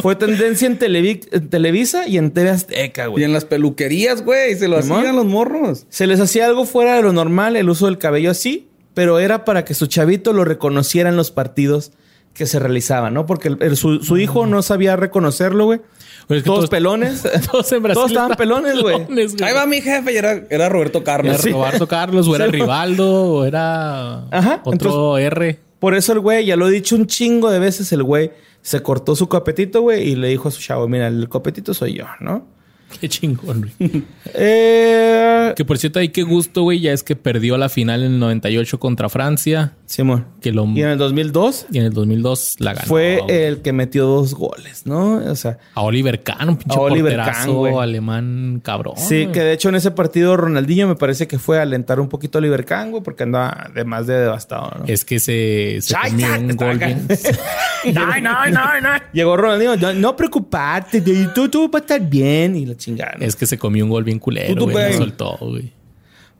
Fue 0.03 0.15
tendencia 0.15 0.67
en, 0.67 0.77
Televi- 0.77 1.27
en 1.31 1.49
Televisa 1.49 2.07
y 2.07 2.19
en 2.19 2.29
TV 2.29 2.51
Azteca, 2.51 3.05
Y 3.05 3.07
güey. 3.07 3.23
en 3.23 3.33
las 3.33 3.45
peluquerías, 3.45 4.23
güey, 4.23 4.53
se 4.53 4.67
lo 4.67 4.77
hacían 4.77 5.15
los 5.15 5.25
morros. 5.25 5.87
Se 5.89 6.05
les 6.05 6.19
hacía 6.19 6.45
algo 6.45 6.65
fuera 6.67 6.97
de 6.97 7.01
lo 7.01 7.11
normal 7.11 7.55
el 7.55 7.67
uso 7.67 7.87
del 7.87 7.97
cabello 7.97 8.29
así, 8.29 8.67
pero 8.93 9.17
era 9.17 9.43
para 9.43 9.65
que 9.65 9.73
su 9.73 9.87
chavito 9.87 10.33
lo 10.33 10.45
reconociera 10.45 11.09
en 11.09 11.15
los 11.15 11.31
partidos 11.31 11.93
que 12.35 12.45
se 12.45 12.59
realizaban, 12.59 13.13
¿no? 13.15 13.25
Porque 13.25 13.47
el- 13.47 13.57
el- 13.61 13.75
su, 13.77 14.03
su 14.03 14.17
hijo 14.17 14.45
no 14.45 14.61
sabía 14.61 14.95
reconocerlo, 14.95 15.65
güey. 15.65 15.79
Pues 16.27 16.39
es 16.39 16.43
que 16.43 16.47
todos, 16.47 16.57
todos- 16.59 16.69
pelones. 16.69 17.23
Todos 17.51 17.71
en 17.71 17.81
Brasil. 17.81 17.95
Todos 17.95 18.11
estaban 18.11 18.37
pelones, 18.37 18.79
güey. 18.81 18.95
Ahí 19.43 19.53
va 19.53 19.65
mi 19.65 19.81
jefe 19.81 20.13
y 20.13 20.17
era, 20.17 20.43
era 20.49 20.69
Roberto 20.69 20.99
Era 20.99 21.05
Carlos. 21.05 21.37
Sí. 21.41 21.51
Roberto 21.51 21.87
Carlos, 21.87 22.27
o 22.27 22.35
era. 22.35 22.45
Rivaldo, 22.47 23.23
o 23.23 23.45
era 23.45 24.27
Ajá, 24.29 24.61
otro 24.65 25.17
R. 25.17 25.59
Por 25.79 25.95
eso 25.95 26.13
el 26.13 26.19
güey, 26.19 26.45
ya 26.45 26.55
lo 26.55 26.67
he 26.67 26.71
dicho 26.71 26.95
un 26.95 27.05
chingo 27.07 27.49
de 27.51 27.59
veces, 27.59 27.91
el 27.91 28.03
güey 28.03 28.31
se 28.61 28.81
cortó 28.81 29.15
su 29.15 29.29
copetito, 29.29 29.81
güey, 29.81 30.09
y 30.09 30.15
le 30.15 30.27
dijo 30.29 30.47
a 30.47 30.51
su 30.51 30.59
chavo, 30.61 30.87
mira, 30.87 31.07
el 31.07 31.29
copetito 31.29 31.73
soy 31.73 31.93
yo, 31.93 32.05
¿no? 32.19 32.47
Qué 33.01 33.09
chingón, 33.09 33.71
güey. 33.79 34.03
Eh... 34.33 35.53
Que 35.55 35.65
por 35.65 35.77
cierto, 35.77 35.99
ahí 35.99 36.09
qué 36.09 36.23
gusto, 36.23 36.63
güey, 36.63 36.79
ya 36.79 36.93
es 36.93 37.03
que 37.03 37.15
perdió 37.15 37.57
la 37.57 37.69
final 37.69 38.03
en 38.03 38.13
el 38.13 38.19
98 38.19 38.79
contra 38.79 39.09
Francia. 39.09 39.73
Simón. 39.85 40.25
Que 40.41 40.51
lo... 40.51 40.65
Y 40.65 40.81
en 40.81 40.89
el 40.89 40.97
2002 40.97 41.67
Y 41.71 41.77
en 41.77 41.85
el 41.85 41.93
2002 41.93 42.55
la 42.59 42.73
ganó. 42.73 42.87
fue 42.87 43.21
el 43.27 43.61
que 43.61 43.71
metió 43.71 44.05
dos 44.05 44.33
goles, 44.33 44.85
¿no? 44.85 45.17
O 45.17 45.35
sea, 45.35 45.57
A 45.73 45.81
Oliver 45.81 46.23
Kahn, 46.23 46.49
un 46.49 46.57
pinche 46.57 46.77
A 46.77 46.81
Oliver 46.81 47.17
Kahn, 47.17 47.53
güey. 47.53 47.75
alemán 47.75 48.61
cabrón. 48.63 48.95
sí, 48.97 49.23
güey. 49.23 49.31
que 49.31 49.41
de 49.41 49.53
hecho 49.53 49.69
en 49.69 49.75
ese 49.75 49.91
partido 49.91 50.35
Ronaldinho 50.37 50.87
me 50.87 50.95
parece 50.95 51.27
que 51.27 51.37
fue 51.37 51.59
a 51.59 51.61
alentar 51.61 51.99
un 51.99 52.09
poquito 52.09 52.37
a 52.37 52.39
Oliver 52.39 52.65
Kahn, 52.65 52.91
güey, 52.91 53.03
porque 53.03 53.23
andaba 53.23 53.69
de 53.73 53.83
más 53.85 54.07
de 54.07 54.15
devastado, 54.15 54.71
¿no? 54.79 54.85
Es 54.85 55.05
que 55.05 55.19
se, 55.19 55.79
se 55.81 55.95
comió 55.95 56.27
un 56.39 56.55
gol 56.55 56.77
bien. 56.77 57.07
no, 57.93 58.21
no, 58.21 58.45
no, 58.47 58.81
no. 58.81 58.89
Llegó 59.13 59.37
Ronaldinho, 59.37 59.75
no, 59.75 59.93
no 59.93 60.15
preocuparte, 60.15 61.01
tú, 61.33 61.49
tú 61.49 61.69
vas 61.69 61.81
a 61.81 61.85
estar 61.85 62.09
bien 62.09 62.55
y 62.55 62.65
la 62.65 62.75
¿no? 62.91 63.25
Es 63.25 63.35
que 63.35 63.45
se 63.45 63.57
comió 63.57 63.83
un 63.85 63.89
gol 63.91 64.03
bien 64.03 64.19
culero, 64.19 64.53
güey. 64.63 64.73
Güey. 64.73 64.93
soltó, 64.97 65.37
güey. 65.39 65.71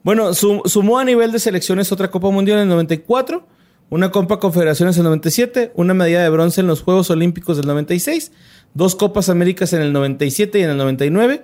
Bueno, 0.04 0.34
su- 0.34 0.62
sumó 0.66 1.00
a 1.00 1.04
nivel 1.06 1.32
de 1.32 1.40
selecciones 1.40 1.92
otra 1.92 2.12
Copa 2.12 2.30
Mundial 2.30 2.58
en 2.60 2.64
el 2.64 2.70
94, 2.70 3.48
una 3.90 4.12
Copa 4.12 4.40
Confederaciones 4.40 4.96
en 4.98 5.02
el 5.02 5.06
97, 5.06 5.72
una 5.76 5.94
medalla 5.94 6.22
de 6.24 6.30
bronce 6.30 6.62
en 6.62 6.68
los 6.68 6.82
Juegos 6.82 7.10
Olímpicos 7.10 7.58
del 7.58 7.66
96, 7.68 8.32
dos 8.74 8.96
Copas 8.96 9.30
Américas 9.30 9.74
en 9.74 9.82
el 9.82 9.94
97 9.94 10.60
y 10.60 10.64
en 10.64 10.70
el 10.72 10.78
99. 10.78 11.42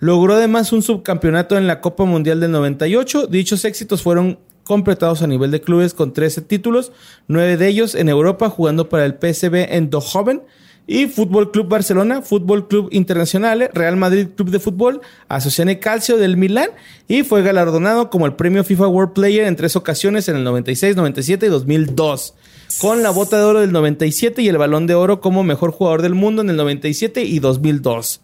Logró 0.00 0.34
además 0.34 0.72
un 0.72 0.82
subcampeonato 0.82 1.56
en 1.56 1.66
la 1.66 1.80
Copa 1.80 2.04
Mundial 2.04 2.40
del 2.40 2.50
98. 2.50 3.26
Dichos 3.28 3.64
éxitos 3.64 4.02
fueron 4.02 4.38
completados 4.64 5.22
a 5.22 5.26
nivel 5.26 5.50
de 5.50 5.60
clubes 5.60 5.92
con 5.94 6.12
13 6.12 6.40
títulos, 6.42 6.90
nueve 7.28 7.56
de 7.56 7.68
ellos 7.68 7.94
en 7.94 8.08
Europa 8.08 8.48
jugando 8.48 8.88
para 8.88 9.04
el 9.06 9.12
PSV 9.14 9.54
Eindhoven 9.74 10.42
y 10.86 11.06
Fútbol 11.06 11.50
Club 11.50 11.68
Barcelona, 11.68 12.22
Fútbol 12.22 12.68
Club 12.68 12.88
Internacional, 12.92 13.70
Real 13.72 13.96
Madrid 13.96 14.28
Club 14.36 14.50
de 14.50 14.58
Fútbol, 14.58 15.00
Asociazione 15.28 15.78
Calcio 15.78 16.18
del 16.18 16.36
Milán 16.36 16.70
y 17.08 17.22
fue 17.22 17.42
galardonado 17.42 18.10
como 18.10 18.26
el 18.26 18.34
premio 18.34 18.64
FIFA 18.64 18.88
World 18.88 19.12
Player 19.14 19.46
en 19.46 19.56
tres 19.56 19.76
ocasiones 19.76 20.28
en 20.28 20.36
el 20.36 20.44
96, 20.44 20.96
97 20.96 21.46
y 21.46 21.48
2002. 21.48 22.34
Con 22.80 23.02
la 23.02 23.10
bota 23.10 23.38
de 23.38 23.44
oro 23.44 23.60
del 23.60 23.72
97 23.72 24.42
y 24.42 24.48
el 24.48 24.58
balón 24.58 24.86
de 24.86 24.94
oro 24.94 25.20
como 25.20 25.42
mejor 25.42 25.70
jugador 25.70 26.02
del 26.02 26.14
mundo 26.14 26.42
en 26.42 26.50
el 26.50 26.56
97 26.56 27.22
y 27.22 27.38
2002. 27.38 28.20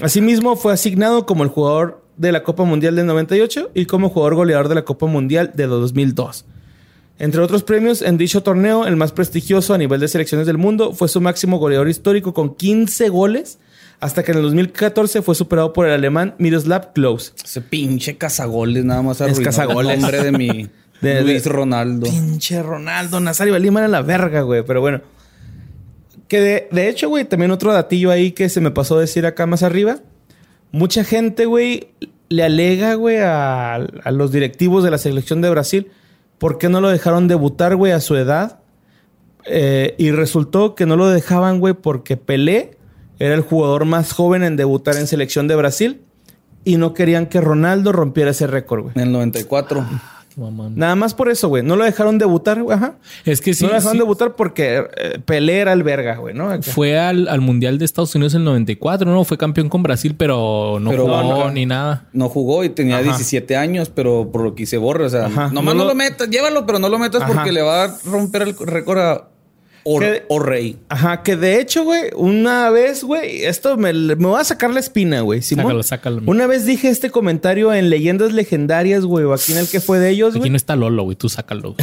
Asimismo, 0.00 0.56
fue 0.56 0.72
asignado 0.72 1.26
como 1.26 1.42
el 1.42 1.48
jugador 1.48 2.04
de 2.16 2.32
la 2.32 2.42
Copa 2.42 2.64
Mundial 2.64 2.96
del 2.96 3.06
98 3.06 3.70
y 3.74 3.86
como 3.86 4.08
jugador 4.08 4.36
goleador 4.36 4.68
de 4.68 4.76
la 4.76 4.84
Copa 4.84 5.06
Mundial 5.06 5.52
de 5.54 5.66
2002. 5.66 6.44
Entre 7.18 7.40
otros 7.40 7.62
premios, 7.62 8.02
en 8.02 8.18
dicho 8.18 8.42
torneo, 8.42 8.86
el 8.86 8.96
más 8.96 9.12
prestigioso 9.12 9.72
a 9.72 9.78
nivel 9.78 10.00
de 10.00 10.08
selecciones 10.08 10.46
del 10.46 10.58
mundo 10.58 10.92
fue 10.92 11.08
su 11.08 11.20
máximo 11.20 11.58
goleador 11.58 11.88
histórico 11.88 12.34
con 12.34 12.54
15 12.54 13.08
goles, 13.08 13.58
hasta 14.00 14.22
que 14.22 14.32
en 14.32 14.38
el 14.38 14.42
2014 14.44 15.22
fue 15.22 15.34
superado 15.34 15.72
por 15.72 15.86
el 15.86 15.92
alemán 15.94 16.34
Miroslav 16.38 16.92
Klose. 16.92 17.32
Ese 17.42 17.62
pinche 17.62 18.18
cazagoles 18.18 18.84
nada 18.84 19.00
más 19.00 19.16
Es 19.22 19.30
arruinó 19.30 19.44
cazagoles. 19.44 19.94
el 19.94 20.00
nombre 20.02 20.22
de 20.24 20.32
mi 20.32 20.68
De- 21.00 21.22
Luis 21.22 21.46
Ronaldo. 21.46 22.06
Pinche 22.06 22.62
Ronaldo, 22.62 23.20
Nazario 23.20 23.58
Lima 23.58 23.80
era 23.80 23.88
la 23.88 24.02
verga, 24.02 24.42
güey. 24.42 24.62
Pero 24.66 24.80
bueno. 24.82 25.00
Que 26.28 26.40
de, 26.40 26.68
de 26.72 26.88
hecho, 26.88 27.08
güey, 27.08 27.24
también 27.24 27.50
otro 27.50 27.72
datillo 27.72 28.10
ahí 28.10 28.32
que 28.32 28.48
se 28.48 28.60
me 28.60 28.70
pasó 28.70 28.96
a 28.96 29.00
decir 29.00 29.24
acá 29.26 29.46
más 29.46 29.62
arriba. 29.62 29.98
Mucha 30.72 31.04
gente, 31.04 31.46
güey, 31.46 31.88
le 32.28 32.42
alega, 32.42 32.94
güey, 32.94 33.18
a, 33.18 33.74
a 33.76 34.10
los 34.10 34.32
directivos 34.32 34.82
de 34.84 34.90
la 34.90 34.98
selección 34.98 35.40
de 35.40 35.50
Brasil 35.50 35.88
por 36.38 36.58
qué 36.58 36.68
no 36.68 36.80
lo 36.80 36.88
dejaron 36.88 37.28
debutar, 37.28 37.76
güey, 37.76 37.92
a 37.92 38.00
su 38.00 38.16
edad. 38.16 38.60
Eh, 39.44 39.94
y 39.98 40.10
resultó 40.10 40.74
que 40.74 40.86
no 40.86 40.96
lo 40.96 41.08
dejaban, 41.08 41.60
güey, 41.60 41.74
porque 41.74 42.16
Pelé 42.16 42.76
era 43.18 43.34
el 43.34 43.42
jugador 43.42 43.84
más 43.84 44.12
joven 44.12 44.42
en 44.42 44.56
debutar 44.56 44.96
en 44.96 45.06
selección 45.06 45.48
de 45.48 45.56
Brasil. 45.56 46.02
Y 46.64 46.78
no 46.78 46.94
querían 46.94 47.26
que 47.26 47.40
Ronaldo 47.40 47.92
rompiera 47.92 48.32
ese 48.32 48.46
récord, 48.46 48.82
güey. 48.82 48.92
En 48.96 49.02
el 49.02 49.12
94. 49.12 49.84
Qué 49.84 49.96
Nada 50.36 50.94
más 50.96 51.14
por 51.14 51.30
eso, 51.30 51.48
güey. 51.48 51.62
No 51.62 51.76
lo 51.76 51.84
dejaron 51.84 52.18
debutar, 52.18 52.62
güey. 52.62 52.76
Ajá. 52.76 52.96
Es 53.24 53.40
que 53.40 53.54
sí, 53.54 53.64
no 53.64 53.70
lo 53.70 53.76
dejaron 53.76 53.92
sí. 53.94 53.98
debutar 53.98 54.36
porque 54.36 54.84
eh, 54.96 55.18
Pelé 55.24 55.60
era 55.60 55.72
el 55.72 55.82
verga, 55.82 56.16
güey, 56.16 56.34
¿no? 56.34 56.50
Acá. 56.50 56.62
Fue 56.70 56.98
al, 56.98 57.26
al 57.28 57.40
Mundial 57.40 57.78
de 57.78 57.86
Estados 57.86 58.14
Unidos 58.14 58.34
en 58.34 58.40
el 58.40 58.44
94, 58.44 59.10
¿no? 59.10 59.24
Fue 59.24 59.38
campeón 59.38 59.68
con 59.70 59.82
Brasil, 59.82 60.14
pero 60.16 60.78
no 60.80 60.90
Pero 60.90 61.04
jugó 61.06 61.50
ni 61.50 61.64
nada. 61.64 62.06
No 62.12 62.28
jugó 62.28 62.64
y 62.64 62.68
tenía 62.68 62.96
Ajá. 62.96 63.04
17 63.04 63.56
años, 63.56 63.88
pero 63.94 64.30
por 64.30 64.42
lo 64.42 64.54
que 64.54 64.66
se 64.66 64.76
borra. 64.76 65.06
O 65.06 65.08
sea, 65.08 65.26
Ajá. 65.26 65.48
nomás 65.52 65.74
No 65.74 65.74
no, 65.74 65.84
lo- 65.84 65.88
lo 65.90 65.94
metas, 65.94 66.28
llévalo, 66.28 66.66
pero 66.66 66.78
no 66.78 66.88
lo 66.90 66.98
metas 66.98 67.22
Ajá. 67.22 67.32
porque 67.32 67.52
le 67.52 67.62
va 67.62 67.84
a 67.84 67.96
romper 68.04 68.42
el 68.42 68.54
récord 68.58 68.98
a 68.98 69.28
¿Qué? 70.00 70.24
O'Reilly. 70.28 70.76
Ajá, 70.88 71.22
que 71.22 71.36
de 71.36 71.60
hecho, 71.60 71.84
güey, 71.84 72.10
una 72.16 72.70
vez, 72.70 73.04
güey, 73.04 73.44
esto 73.44 73.76
me, 73.76 73.92
me 73.92 74.28
va 74.28 74.40
a 74.40 74.44
sacar 74.44 74.70
la 74.70 74.80
espina, 74.80 75.20
güey. 75.20 75.42
Simón. 75.42 75.64
Sácalo, 75.66 75.82
sácalo. 75.82 76.22
Una 76.26 76.46
vez 76.46 76.66
dije 76.66 76.88
este 76.88 77.10
comentario 77.10 77.72
en 77.72 77.88
Leyendas 77.90 78.32
Legendarias, 78.32 79.04
güey, 79.04 79.24
o 79.24 79.32
aquí 79.32 79.52
en 79.52 79.58
el 79.58 79.68
que 79.68 79.80
fue 79.80 79.98
de 79.98 80.10
ellos, 80.10 80.30
Aquí 80.30 80.38
güey. 80.40 80.50
no 80.50 80.56
está 80.56 80.74
Lolo, 80.76 81.04
güey. 81.04 81.16
Tú 81.16 81.28
sácalo. 81.28 81.74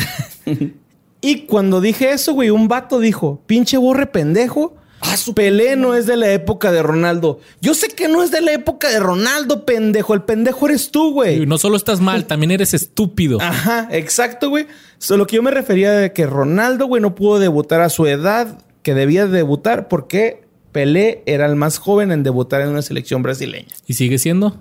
güey. 0.45 0.73
Y 1.25 1.45
cuando 1.45 1.79
dije 1.79 2.11
eso, 2.11 2.33
güey, 2.33 2.49
un 2.49 2.67
vato 2.67 2.99
dijo, 2.99 3.41
pinche 3.45 3.77
borre 3.77 4.07
pendejo. 4.07 4.75
Ah, 5.05 5.17
su 5.17 5.33
Pelé 5.33 5.75
no 5.75 5.95
es 5.95 6.05
de 6.05 6.15
la 6.15 6.31
época 6.31 6.71
de 6.71 6.81
Ronaldo. 6.81 7.41
Yo 7.59 7.73
sé 7.73 7.87
que 7.89 8.07
no 8.07 8.23
es 8.23 8.31
de 8.31 8.39
la 8.41 8.53
época 8.53 8.89
de 8.89 8.99
Ronaldo, 9.01 9.65
pendejo. 9.65 10.13
El 10.13 10.21
pendejo 10.23 10.65
eres 10.67 10.91
tú, 10.91 11.11
güey. 11.11 11.45
No 11.45 11.57
solo 11.57 11.75
estás 11.75 11.99
mal, 11.99 12.25
también 12.25 12.51
eres 12.51 12.73
estúpido. 12.73 13.37
Ajá, 13.41 13.89
exacto, 13.91 14.49
güey. 14.49 14.65
Solo 14.99 15.27
que 15.27 15.35
yo 15.35 15.43
me 15.43 15.51
refería 15.51 15.91
de 15.91 16.13
que 16.13 16.25
Ronaldo, 16.25 16.87
güey, 16.87 17.01
no 17.01 17.15
pudo 17.15 17.37
debutar 17.39 17.81
a 17.81 17.89
su 17.89 18.05
edad 18.07 18.57
que 18.81 18.93
debía 18.93 19.27
debutar 19.27 19.89
porque 19.89 20.43
Pelé 20.71 21.21
era 21.25 21.47
el 21.47 21.57
más 21.57 21.79
joven 21.79 22.11
en 22.13 22.23
debutar 22.23 22.61
en 22.61 22.69
una 22.69 22.81
selección 22.81 23.21
brasileña. 23.23 23.67
¿Y 23.85 23.95
sigue 23.95 24.17
siendo? 24.17 24.57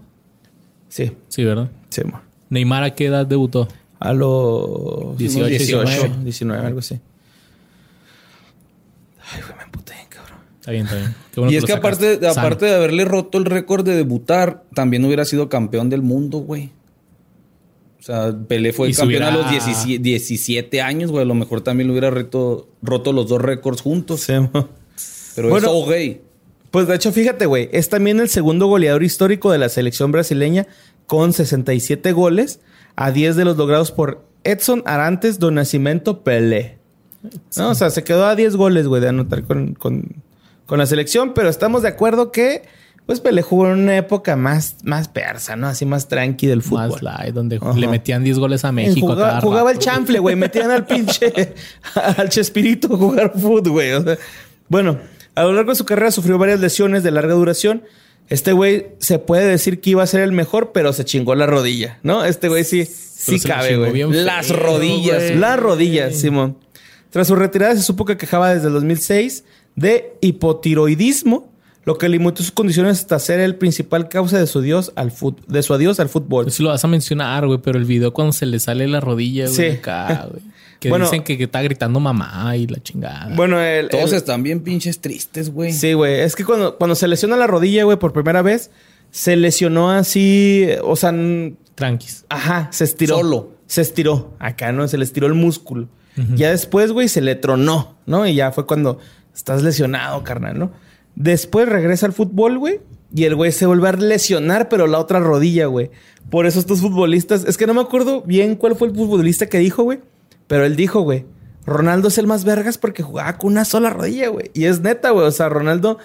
Sí, 0.88 1.12
Sí, 1.28 1.44
¿verdad? 1.44 1.70
sí, 1.88 2.02
mo. 2.04 2.20
Neymar, 2.50 2.82
¿a 2.82 2.94
qué 2.94 3.06
edad 3.06 3.24
debutó? 3.26 3.68
A 4.00 4.12
los 4.12 5.16
18, 5.16 5.46
19, 5.46 6.10
19, 6.24 6.66
algo 6.66 6.80
así. 6.80 6.98
Ay, 9.32 9.40
güey, 9.42 9.56
me 9.56 9.62
emputé. 9.62 9.94
Está 10.62 10.70
bien, 10.70 10.84
está 10.86 10.96
bien. 10.96 11.14
Qué 11.32 11.40
bueno 11.40 11.52
y 11.52 11.56
es 11.56 11.64
que 11.64 11.72
sacaste. 11.72 12.12
aparte, 12.14 12.28
aparte 12.28 12.64
de 12.66 12.74
haberle 12.76 13.04
roto 13.04 13.36
el 13.38 13.44
récord 13.46 13.84
de 13.84 13.96
debutar, 13.96 14.62
también 14.74 15.04
hubiera 15.04 15.24
sido 15.24 15.48
campeón 15.48 15.90
del 15.90 16.02
mundo, 16.02 16.38
güey. 16.38 16.70
O 17.98 18.04
sea, 18.04 18.32
Pelé 18.48 18.72
fue 18.72 18.90
Y 18.90 18.94
campeón 18.94 19.22
a 19.24 19.30
los 19.32 19.46
hubiera- 19.46 19.64
17, 19.64 20.02
17 20.02 20.80
años, 20.82 21.10
güey. 21.10 21.22
A 21.22 21.26
lo 21.26 21.34
mejor 21.34 21.60
también 21.62 21.88
le 21.88 21.92
hubiera 21.92 22.10
reto- 22.10 22.68
roto 22.80 23.12
los 23.12 23.28
dos 23.28 23.40
récords 23.42 23.80
juntos. 23.80 24.20
Sí. 24.22 24.32
Pero 25.34 25.48
Bueno. 25.50 25.72
es 25.82 25.88
gay. 25.88 26.20
Pues 26.70 26.86
de 26.88 26.94
hecho, 26.94 27.12
fíjate, 27.12 27.46
güey, 27.46 27.68
es 27.72 27.88
también 27.88 28.18
el 28.20 28.28
segundo 28.28 28.66
goleador 28.66 29.02
histórico 29.02 29.50
de 29.52 29.58
la 29.58 29.68
selección 29.68 30.10
brasileña 30.12 30.66
con 31.06 31.32
67 31.32 32.12
goles 32.12 32.60
a 32.96 33.10
10 33.10 33.36
de 33.36 33.44
los 33.44 33.56
logrados 33.56 33.90
por 33.92 34.22
Edson 34.44 34.82
Arantes 34.86 35.38
do 35.38 35.50
Nascimento 35.50 36.22
Pelé. 36.22 36.78
No, 37.56 37.70
o 37.70 37.74
sea, 37.74 37.90
se 37.90 38.02
quedó 38.04 38.26
a 38.26 38.34
10 38.36 38.56
goles, 38.56 38.86
güey, 38.88 39.00
de 39.02 39.08
anotar 39.08 39.44
con, 39.44 39.74
con- 39.74 40.22
con 40.72 40.78
la 40.78 40.86
selección, 40.86 41.34
pero 41.34 41.50
estamos 41.50 41.82
de 41.82 41.88
acuerdo 41.88 42.32
que, 42.32 42.62
pues, 43.04 43.20
Pelé 43.20 43.42
jugó 43.42 43.66
en 43.66 43.80
una 43.80 43.98
época 43.98 44.36
más, 44.36 44.76
más 44.84 45.06
persa, 45.06 45.54
¿no? 45.54 45.66
Así 45.66 45.84
más 45.84 46.08
tranqui 46.08 46.46
del 46.46 46.62
fútbol. 46.62 46.88
Más 46.92 47.02
light, 47.02 47.34
donde 47.34 47.56
Ajá. 47.60 47.74
le 47.78 47.88
metían 47.88 48.24
10 48.24 48.38
goles 48.38 48.64
a 48.64 48.72
México. 48.72 49.06
Jugaba, 49.06 49.28
cada 49.28 49.40
jugaba 49.42 49.70
el 49.70 49.76
rato. 49.76 49.84
chanfle, 49.84 50.18
güey. 50.18 50.34
Metían 50.34 50.70
al 50.70 50.86
pinche, 50.86 51.52
al 52.16 52.30
Chespirito 52.30 52.94
a 52.94 52.96
jugar 52.96 53.32
fútbol, 53.34 53.70
güey. 53.70 53.92
O 53.92 54.02
sea, 54.02 54.16
bueno, 54.70 54.98
a 55.34 55.42
lo 55.42 55.52
largo 55.52 55.72
de 55.72 55.76
su 55.76 55.84
carrera 55.84 56.10
sufrió 56.10 56.38
varias 56.38 56.60
lesiones 56.60 57.02
de 57.02 57.10
larga 57.10 57.34
duración. 57.34 57.82
Este 58.30 58.54
güey 58.54 58.86
se 58.96 59.18
puede 59.18 59.44
decir 59.44 59.82
que 59.82 59.90
iba 59.90 60.02
a 60.02 60.06
ser 60.06 60.22
el 60.22 60.32
mejor, 60.32 60.72
pero 60.72 60.94
se 60.94 61.04
chingó 61.04 61.34
la 61.34 61.44
rodilla, 61.44 61.98
¿no? 62.02 62.24
Este 62.24 62.48
güey 62.48 62.64
sí, 62.64 62.86
sí 62.86 63.38
Pero 63.42 63.54
cabe, 63.54 63.76
güey. 63.76 63.92
feo, 63.92 64.10
Las 64.10 64.48
rodillas. 64.48 65.36
Las 65.36 65.60
rodillas, 65.60 66.16
Simón. 66.16 66.56
Tras 67.10 67.28
su 67.28 67.36
retirada 67.36 67.76
se 67.76 67.82
supo 67.82 68.06
que 68.06 68.16
quejaba 68.16 68.54
desde 68.54 68.68
el 68.68 68.72
2006 68.72 69.44
de 69.76 70.16
hipotiroidismo, 70.20 71.50
lo 71.84 71.98
que 71.98 72.08
limitó 72.08 72.42
sus 72.42 72.52
condiciones 72.52 73.00
hasta 73.00 73.18
ser 73.18 73.40
el 73.40 73.56
principal 73.56 74.08
causa 74.08 74.38
de 74.38 74.46
su 74.46 74.60
dios 74.60 74.92
al 74.94 75.10
fut- 75.10 75.44
de 75.46 75.62
su 75.62 75.74
adiós 75.74 75.98
al 75.98 76.08
fútbol. 76.08 76.44
Pues 76.44 76.54
sí 76.54 76.62
lo 76.62 76.68
vas 76.68 76.84
a 76.84 76.88
mencionar, 76.88 77.46
güey, 77.46 77.58
pero 77.60 77.78
el 77.78 77.84
video 77.84 78.12
cuando 78.12 78.32
se 78.32 78.46
le 78.46 78.60
sale 78.60 78.86
la 78.86 79.00
rodilla, 79.00 79.44
güey, 79.46 79.56
Sí. 79.56 79.64
acá, 79.78 80.28
güey. 80.30 80.42
Que 80.82 80.88
Bueno. 80.88 81.04
dicen 81.04 81.22
que, 81.22 81.38
que 81.38 81.44
está 81.44 81.62
gritando 81.62 82.00
mamá 82.00 82.56
y 82.56 82.66
la 82.66 82.82
chingada. 82.82 83.32
Bueno, 83.36 83.60
el, 83.60 83.88
Todos 83.88 84.10
el- 84.10 84.16
están 84.16 84.42
bien 84.42 84.60
pinches 84.60 85.00
tristes, 85.00 85.50
güey. 85.52 85.72
Sí, 85.72 85.92
güey. 85.92 86.20
Es 86.20 86.34
que 86.34 86.44
cuando, 86.44 86.76
cuando 86.76 86.96
se 86.96 87.06
lesiona 87.06 87.36
la 87.36 87.46
rodilla, 87.46 87.84
güey, 87.84 87.98
por 88.00 88.12
primera 88.12 88.42
vez, 88.42 88.72
se 89.12 89.36
lesionó 89.36 89.92
así, 89.92 90.66
o 90.82 90.96
sea, 90.96 91.14
Tranquis. 91.76 92.24
ajá, 92.28 92.66
se 92.72 92.82
estiró. 92.82 93.16
Solo. 93.18 93.50
Se 93.66 93.80
estiró. 93.80 94.34
Acá, 94.40 94.72
¿no? 94.72 94.88
Se 94.88 94.98
le 94.98 95.04
estiró 95.04 95.28
el 95.28 95.34
músculo. 95.34 95.86
Ya 96.34 96.50
después, 96.50 96.90
güey, 96.92 97.06
se 97.08 97.20
le 97.22 97.36
tronó, 97.36 97.96
¿no? 98.04 98.26
Y 98.26 98.34
ya 98.34 98.50
fue 98.52 98.66
cuando 98.66 98.98
estás 99.34 99.62
lesionado, 99.62 100.22
carnal, 100.24 100.58
¿no? 100.58 100.72
Después 101.14 101.68
regresa 101.68 102.06
al 102.06 102.12
fútbol, 102.12 102.58
güey. 102.58 102.80
Y 103.14 103.24
el 103.24 103.34
güey 103.36 103.52
se 103.52 103.66
vuelve 103.66 103.88
a 103.88 103.92
lesionar, 103.92 104.68
pero 104.70 104.86
la 104.86 104.98
otra 104.98 105.20
rodilla, 105.20 105.66
güey. 105.66 105.90
Por 106.30 106.46
eso 106.46 106.58
estos 106.58 106.80
futbolistas... 106.80 107.44
Es 107.44 107.58
que 107.58 107.66
no 107.66 107.74
me 107.74 107.82
acuerdo 107.82 108.22
bien 108.22 108.56
cuál 108.56 108.74
fue 108.74 108.88
el 108.88 108.94
futbolista 108.94 109.46
que 109.50 109.58
dijo, 109.58 109.82
güey. 109.82 110.00
Pero 110.46 110.64
él 110.64 110.76
dijo, 110.76 111.02
güey. 111.02 111.26
Ronaldo 111.66 112.08
es 112.08 112.16
el 112.16 112.26
más 112.26 112.44
vergas 112.44 112.78
porque 112.78 113.02
jugaba 113.02 113.36
con 113.36 113.52
una 113.52 113.66
sola 113.66 113.90
rodilla, 113.90 114.28
güey. 114.28 114.50
Y 114.54 114.64
es 114.64 114.80
neta, 114.80 115.10
güey. 115.10 115.26
O 115.26 115.30
sea, 115.30 115.50
Ronaldo 115.50 115.98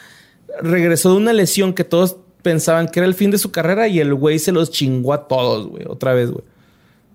regresó 0.62 1.12
de 1.12 1.18
una 1.18 1.32
lesión 1.34 1.74
que 1.74 1.86
todos 1.86 2.18
pensaban 2.42 2.88
que 2.90 3.00
era 3.00 3.08
el 3.08 3.14
fin 3.16 3.32
de 3.32 3.38
su 3.38 3.52
carrera 3.52 3.88
y 3.88 4.00
el 4.02 4.14
güey 4.14 4.38
se 4.40 4.52
los 4.52 4.70
chingó 4.72 5.14
a 5.14 5.28
todos, 5.30 5.68
güey. 5.68 5.86
Otra 5.88 6.14
vez, 6.14 6.30
güey. 6.30 6.44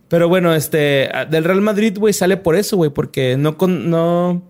Pero 0.09 0.29
bueno, 0.29 0.55
este, 0.55 1.11
del 1.31 1.45
Real 1.45 1.61
Madrid, 1.61 1.97
güey, 1.99 2.13
sale 2.15 2.37
por 2.37 2.57
eso, 2.57 2.77
güey, 2.77 2.91
porque 2.91 3.37
no, 3.39 3.57
con- 3.57 3.89
no 3.91 4.43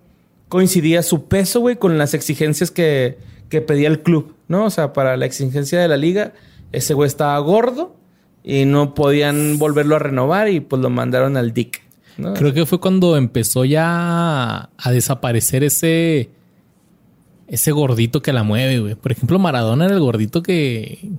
coincidía 0.52 1.02
su 1.02 1.28
peso, 1.28 1.60
güey, 1.60 1.76
con 1.76 1.96
las 1.96 2.12
exigencias 2.12 2.70
que, 2.70 3.16
que 3.48 3.62
pedía 3.62 3.88
el 3.88 4.02
club, 4.02 4.34
¿no? 4.48 4.66
O 4.66 4.70
sea, 4.70 4.92
para 4.92 5.16
la 5.16 5.24
exigencia 5.24 5.80
de 5.80 5.88
la 5.88 5.96
liga, 5.96 6.34
ese 6.72 6.92
güey 6.92 7.06
estaba 7.06 7.38
gordo 7.38 7.96
y 8.44 8.66
no 8.66 8.92
podían 8.92 9.58
volverlo 9.58 9.96
a 9.96 9.98
renovar 9.98 10.50
y 10.50 10.60
pues 10.60 10.82
lo 10.82 10.90
mandaron 10.90 11.38
al 11.38 11.54
DIC. 11.54 11.80
¿no? 12.18 12.34
Creo 12.34 12.52
que 12.52 12.66
fue 12.66 12.80
cuando 12.80 13.16
empezó 13.16 13.64
ya 13.64 14.68
a 14.76 14.92
desaparecer 14.92 15.64
ese 15.64 16.28
ese 17.46 17.72
gordito 17.72 18.20
que 18.20 18.34
la 18.34 18.42
mueve, 18.42 18.78
güey. 18.78 18.94
Por 18.94 19.10
ejemplo, 19.10 19.38
Maradona 19.38 19.86
era 19.86 19.94
el 19.94 20.00
gordito 20.00 20.42
que, 20.42 21.12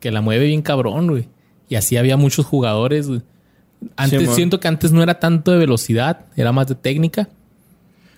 que 0.00 0.10
la 0.10 0.20
mueve 0.20 0.46
bien 0.46 0.62
cabrón, 0.62 1.06
güey. 1.06 1.28
Y 1.68 1.76
así 1.76 1.96
había 1.96 2.16
muchos 2.16 2.44
jugadores. 2.44 3.06
güey. 3.06 3.22
Antes 3.94 4.20
Sí, 4.20 4.34
siento 4.34 4.58
que 4.58 4.66
antes 4.66 4.90
no 4.90 5.00
era 5.00 5.20
tanto 5.20 5.52
de 5.52 5.58
velocidad, 5.58 6.26
era 6.34 6.50
más 6.50 6.66
de 6.66 6.74
técnica. 6.74 7.28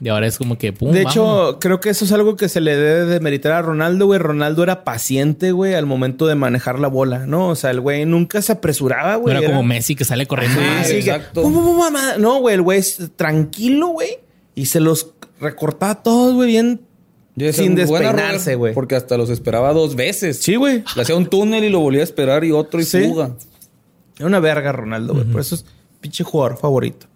Y 0.00 0.08
ahora 0.08 0.26
es 0.26 0.36
como 0.36 0.58
que 0.58 0.72
pum. 0.72 0.92
De 0.92 1.04
vámonos. 1.04 1.12
hecho, 1.52 1.58
creo 1.58 1.80
que 1.80 1.88
eso 1.88 2.04
es 2.04 2.12
algo 2.12 2.36
que 2.36 2.48
se 2.50 2.60
le 2.60 2.76
debe 2.76 3.06
de 3.06 3.20
meritar 3.20 3.52
a 3.52 3.62
Ronaldo, 3.62 4.06
güey. 4.06 4.18
Ronaldo 4.18 4.62
era 4.62 4.84
paciente, 4.84 5.52
güey, 5.52 5.74
al 5.74 5.86
momento 5.86 6.26
de 6.26 6.34
manejar 6.34 6.78
la 6.78 6.88
bola, 6.88 7.26
¿no? 7.26 7.48
O 7.48 7.54
sea, 7.56 7.70
el 7.70 7.80
güey 7.80 8.04
nunca 8.04 8.42
se 8.42 8.52
apresuraba, 8.52 9.14
no 9.14 9.20
güey. 9.20 9.36
era 9.36 9.46
como 9.46 9.62
Messi 9.62 9.96
que 9.96 10.04
sale 10.04 10.26
corriendo. 10.26 10.60
Ah, 10.62 10.82
Sí, 10.84 10.88
sí, 10.88 11.04
que- 11.04 11.10
exacto. 11.12 11.42
pum, 11.42 11.52
pum, 11.54 11.64
pum, 11.64 11.78
mamá. 11.78 12.16
No, 12.18 12.40
güey, 12.40 12.54
el 12.56 12.62
güey 12.62 12.78
es 12.78 13.10
tranquilo, 13.16 13.88
güey. 13.88 14.18
Y 14.54 14.66
se 14.66 14.80
los 14.80 15.12
recortaba 15.40 16.02
todos, 16.02 16.34
güey, 16.34 16.48
bien. 16.48 16.80
Yo 17.38 17.52
sin 17.52 17.74
despeinarse, 17.74 18.54
güey. 18.54 18.72
Porque 18.74 18.96
hasta 18.96 19.16
los 19.18 19.28
esperaba 19.30 19.72
dos 19.74 19.94
veces. 19.96 20.38
Sí, 20.38 20.56
güey. 20.56 20.82
Le 20.94 21.02
hacía 21.02 21.16
un 21.16 21.26
túnel 21.26 21.64
y 21.64 21.68
lo 21.68 21.80
volvía 21.80 22.00
a 22.00 22.04
esperar 22.04 22.44
y 22.44 22.52
otro 22.52 22.80
y 22.80 22.84
Sí. 22.84 23.04
fuga. 23.08 23.32
Era 24.18 24.26
una 24.26 24.40
verga, 24.40 24.72
Ronaldo, 24.72 25.12
güey. 25.12 25.26
Por 25.26 25.42
eso 25.42 25.54
es 25.54 25.66
pinche 26.00 26.24
jugador 26.24 26.56
favorito. 26.56 27.06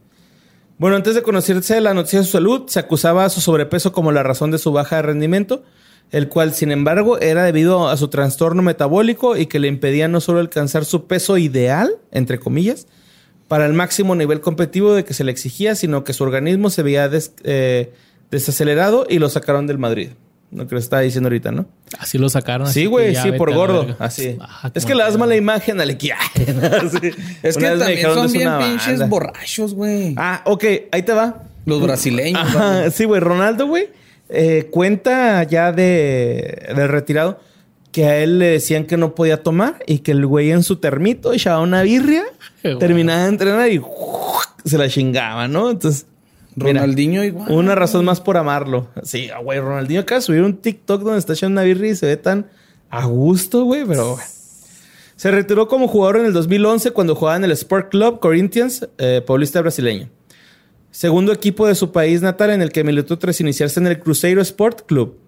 Bueno, 0.80 0.96
antes 0.96 1.14
de 1.14 1.20
conocerse 1.20 1.78
la 1.82 1.92
noticia 1.92 2.20
de 2.20 2.24
su 2.24 2.30
salud, 2.30 2.62
se 2.68 2.78
acusaba 2.78 3.26
a 3.26 3.28
su 3.28 3.42
sobrepeso 3.42 3.92
como 3.92 4.12
la 4.12 4.22
razón 4.22 4.50
de 4.50 4.56
su 4.56 4.72
baja 4.72 4.96
de 4.96 5.02
rendimiento, 5.02 5.62
el 6.10 6.30
cual, 6.30 6.54
sin 6.54 6.72
embargo, 6.72 7.18
era 7.18 7.44
debido 7.44 7.90
a 7.90 7.98
su 7.98 8.08
trastorno 8.08 8.62
metabólico 8.62 9.36
y 9.36 9.44
que 9.44 9.58
le 9.58 9.68
impedía 9.68 10.08
no 10.08 10.22
solo 10.22 10.38
alcanzar 10.38 10.86
su 10.86 11.06
peso 11.06 11.36
ideal, 11.36 11.96
entre 12.12 12.40
comillas, 12.40 12.86
para 13.46 13.66
el 13.66 13.74
máximo 13.74 14.14
nivel 14.14 14.40
competitivo 14.40 14.94
de 14.94 15.04
que 15.04 15.12
se 15.12 15.22
le 15.22 15.32
exigía, 15.32 15.74
sino 15.74 16.02
que 16.02 16.14
su 16.14 16.24
organismo 16.24 16.70
se 16.70 16.82
veía 16.82 17.10
eh, 17.44 17.92
desacelerado 18.30 19.06
y 19.06 19.18
lo 19.18 19.28
sacaron 19.28 19.66
del 19.66 19.76
Madrid. 19.76 20.12
Lo 20.52 20.66
que 20.66 20.74
le 20.74 20.80
estaba 20.80 21.02
diciendo 21.02 21.28
ahorita, 21.28 21.52
¿no? 21.52 21.66
Así 21.98 22.18
lo 22.18 22.28
sacaron. 22.28 22.66
así 22.66 22.80
Sí, 22.80 22.86
güey, 22.86 23.14
sí, 23.14 23.30
por 23.32 23.54
gordo. 23.54 23.94
Así. 24.00 24.36
Ah, 24.40 24.70
es 24.74 24.84
que 24.84 24.94
le 24.96 25.02
das 25.04 25.16
mala 25.16 25.36
imagen 25.36 25.80
al 25.80 25.90
equipo. 25.90 26.16
Es 27.42 27.56
que 27.56 27.64
también 27.66 27.86
dijeron, 27.88 28.14
son 28.16 28.26
"Es 28.26 28.32
bien 28.32 28.50
pinches 28.58 28.98
banda". 28.98 29.06
borrachos, 29.06 29.74
güey. 29.74 30.14
Ah, 30.16 30.42
ok, 30.44 30.64
ahí 30.90 31.02
te 31.02 31.12
va. 31.12 31.42
Los 31.66 31.80
brasileños. 31.80 32.40
Ajá, 32.42 32.90
sí, 32.90 33.04
güey. 33.04 33.20
Ronaldo, 33.20 33.66
güey, 33.68 33.90
eh, 34.28 34.68
cuenta 34.70 35.42
ya 35.44 35.70
de, 35.72 36.66
de 36.74 36.86
retirado 36.88 37.38
que 37.92 38.06
a 38.06 38.18
él 38.18 38.38
le 38.38 38.46
decían 38.46 38.84
que 38.86 38.96
no 38.96 39.14
podía 39.14 39.42
tomar 39.42 39.76
y 39.86 39.98
que 39.98 40.12
el 40.12 40.24
güey 40.26 40.50
en 40.52 40.62
su 40.62 40.76
termito 40.76 41.32
echaba 41.32 41.60
una 41.60 41.82
birria, 41.82 42.24
terminaba 42.80 43.22
de 43.22 43.28
entrenar 43.28 43.70
y 43.70 43.80
se 44.64 44.78
la 44.78 44.88
chingaba, 44.88 45.48
¿no? 45.48 45.70
Entonces, 45.70 46.06
mira, 46.56 46.80
Ronaldinho 46.80 47.24
igual. 47.24 47.50
una 47.52 47.74
razón 47.74 48.04
más 48.04 48.20
por 48.20 48.36
amarlo. 48.36 48.88
Sí, 49.02 49.28
güey, 49.42 49.60
Ronaldinho 49.60 50.00
acaba 50.00 50.18
de 50.18 50.26
subir 50.26 50.42
un 50.42 50.56
TikTok 50.56 51.02
donde 51.02 51.18
está 51.18 51.32
echando 51.32 51.60
una 51.60 51.62
birria 51.62 51.92
y 51.92 51.96
se 51.96 52.06
ve 52.06 52.16
tan 52.16 52.46
a 52.90 53.04
gusto, 53.06 53.64
güey, 53.64 53.84
pero. 53.84 54.16
Se 55.16 55.30
retiró 55.30 55.68
como 55.68 55.86
jugador 55.86 56.16
en 56.16 56.24
el 56.24 56.32
2011 56.32 56.92
cuando 56.92 57.14
jugaba 57.14 57.36
en 57.36 57.44
el 57.44 57.50
Sport 57.50 57.90
Club 57.90 58.20
Corinthians, 58.20 58.88
eh, 58.96 59.22
paulista 59.26 59.60
brasileño. 59.60 60.08
Segundo 60.90 61.30
equipo 61.30 61.66
de 61.66 61.74
su 61.74 61.92
país 61.92 62.22
natal 62.22 62.48
en 62.50 62.62
el 62.62 62.72
que 62.72 62.84
militó 62.84 63.18
tras 63.18 63.38
iniciarse 63.40 63.78
en 63.80 63.86
el 63.86 64.00
Cruzeiro 64.00 64.40
Sport 64.40 64.86
Club. 64.86 65.18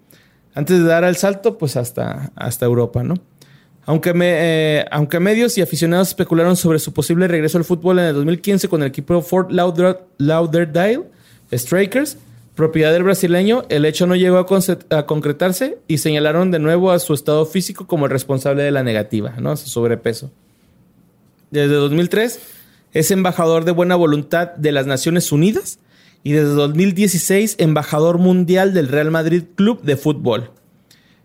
Antes 0.55 0.79
de 0.79 0.85
dar 0.85 1.05
el 1.05 1.17
salto, 1.17 1.59
pues 1.59 1.77
hasta, 1.77 2.33
hasta 2.37 2.65
Europa, 2.65 3.03
¿no? 3.03 3.17
Aunque, 3.85 4.13
eh, 4.15 4.85
aunque 4.91 5.19
medios 5.19 5.59
y 5.59 5.63
aficionados 5.63 6.09
especularon 6.09 6.57
sobre 6.57 6.79
su 6.79 6.93
posible 6.93 7.27
regreso 7.27 7.59
al 7.59 7.65
fútbol 7.65 7.99
en 7.99 8.05
el 8.07 8.15
2015 8.15 8.69
con 8.69 8.83
el 8.83 8.89
equipo 8.89 9.21
Fort 9.23 9.51
Lauder- 9.51 10.03
Lauderdale 10.19 11.03
Strikers, 11.53 12.17
propiedad 12.55 12.93
del 12.93 13.03
brasileño, 13.03 13.65
el 13.71 13.85
hecho 13.85 14.07
no 14.07 14.15
llegó 14.15 14.39
a, 14.39 14.97
a 14.97 15.07
concretarse 15.07 15.79
y 15.89 15.99
señalaron 15.99 16.51
de 16.51 16.61
nuevo 16.61 16.93
a 16.93 16.99
su 17.01 17.13
estado 17.13 17.45
físico 17.45 17.87
como 17.87 18.07
el 18.07 18.13
responsable 18.13 18.63
de 18.63 18.71
la 18.71 18.83
negativa, 18.85 19.35
¿no? 19.41 19.57
Su 19.57 19.69
sobrepeso. 19.69 20.31
Desde 21.51 21.75
2003 21.75 22.41
es 22.93 23.11
embajador 23.11 23.65
de 23.65 23.73
buena 23.73 23.97
voluntad 23.97 24.53
de 24.55 24.73
las 24.73 24.87
Naciones 24.87 25.33
Unidas 25.33 25.79
y 26.23 26.33
desde 26.33 26.53
2016 26.55 27.57
embajador 27.59 28.19
mundial 28.19 28.75
del 28.75 28.89
Real 28.89 29.11
Madrid 29.11 29.43
Club 29.57 29.83
de 29.83 29.97
Fútbol. 29.97 30.51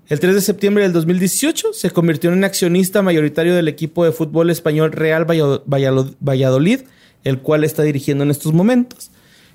El 0.09 0.19
3 0.21 0.35
de 0.35 0.41
septiembre 0.41 0.83
del 0.83 0.93
2018 0.93 1.73
se 1.73 1.89
convirtió 1.89 2.31
en 2.31 2.45
accionista 2.45 3.01
mayoritario 3.01 3.53
del 3.55 3.67
equipo 3.67 4.05
de 4.05 4.13
fútbol 4.13 4.49
español 4.49 4.93
Real 4.93 5.25
Valladolid, 5.25 6.79
el 7.25 7.39
cual 7.39 7.65
está 7.65 7.83
dirigiendo 7.83 8.23
en 8.23 8.31
estos 8.31 8.53
momentos. 8.53 9.11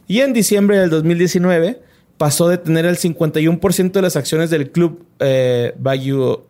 Y 0.06 0.20
en 0.20 0.34
diciembre 0.34 0.78
del 0.78 0.90
2019 0.90 1.80
pasó 2.18 2.48
de 2.48 2.58
tener 2.58 2.84
el 2.84 2.98
51% 2.98 3.92
de 3.92 4.02
las 4.02 4.16
acciones 4.16 4.50
del 4.50 4.70
club 4.70 5.06
eh, 5.20 5.72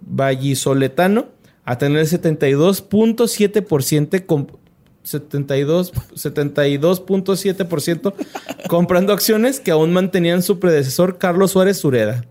vallisoletano 0.01 1.29
a 1.65 1.79
tener 1.79 2.01
el 2.01 2.09
72.7% 2.09 4.27
com- 4.27 4.49
72 5.05 5.93
72.7% 6.15 8.15
comprando 8.69 9.13
acciones 9.13 9.61
que 9.61 9.71
aún 9.71 9.93
mantenían 9.93 10.43
su 10.43 10.59
predecesor 10.59 11.19
Carlos 11.19 11.53
Suárez 11.53 11.77
Sureda. 11.79 12.25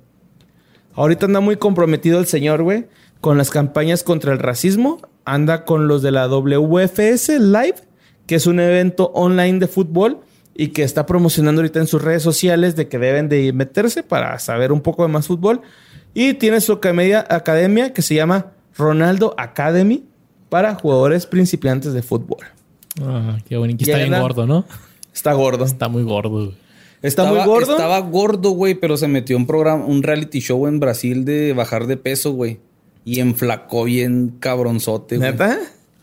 Ahorita 0.93 1.25
anda 1.25 1.39
muy 1.39 1.57
comprometido 1.57 2.19
el 2.19 2.25
señor, 2.25 2.63
güey, 2.63 2.85
con 3.21 3.37
las 3.37 3.49
campañas 3.49 4.03
contra 4.03 4.33
el 4.33 4.39
racismo. 4.39 4.99
Anda 5.25 5.65
con 5.65 5.87
los 5.87 6.01
de 6.01 6.11
la 6.11 6.27
WFS 6.27 7.39
Live, 7.39 7.75
que 8.25 8.35
es 8.35 8.47
un 8.47 8.59
evento 8.59 9.11
online 9.13 9.59
de 9.59 9.67
fútbol 9.67 10.19
y 10.55 10.69
que 10.69 10.83
está 10.83 11.05
promocionando 11.05 11.61
ahorita 11.61 11.79
en 11.79 11.87
sus 11.87 12.01
redes 12.01 12.23
sociales 12.23 12.75
de 12.75 12.87
que 12.87 12.97
deben 12.97 13.29
de 13.29 13.53
meterse 13.53 14.03
para 14.03 14.37
saber 14.39 14.71
un 14.71 14.81
poco 14.81 15.03
de 15.03 15.09
más 15.09 15.27
fútbol. 15.27 15.61
Y 16.13 16.33
tiene 16.33 16.59
su 16.59 16.73
academia, 16.73 17.25
academia 17.29 17.93
que 17.93 18.01
se 18.01 18.15
llama 18.15 18.47
Ronaldo 18.77 19.33
Academy 19.37 20.03
para 20.49 20.75
jugadores 20.75 21.25
principiantes 21.25 21.93
de 21.93 22.01
fútbol. 22.01 22.45
Ah, 23.01 23.37
qué 23.47 23.57
bonito. 23.57 23.83
Está 23.83 23.97
bien 23.97 24.19
gordo, 24.19 24.45
¿no? 24.45 24.65
Está 25.13 25.33
gordo. 25.33 25.63
Está 25.63 25.87
muy 25.87 26.03
gordo. 26.03 26.29
güey. 26.29 26.53
Está 27.01 27.23
Estaba- 27.23 27.37
muy 27.43 27.47
gordo. 27.47 27.71
Estaba 27.71 27.99
gordo, 27.99 28.51
güey, 28.51 28.75
pero 28.75 28.95
se 28.97 29.07
metió 29.07 29.35
en 29.37 29.47
programa, 29.47 29.85
un 29.85 30.03
reality 30.03 30.39
show 30.39 30.67
en 30.67 30.79
Brasil 30.79 31.25
de 31.25 31.53
bajar 31.53 31.87
de 31.87 31.97
peso, 31.97 32.33
güey. 32.33 32.59
Y 33.03 33.19
enflacó 33.19 33.85
bien 33.85 34.35
cabronzote, 34.39 35.17
güey. 35.17 35.31
¿Neta? 35.31 35.57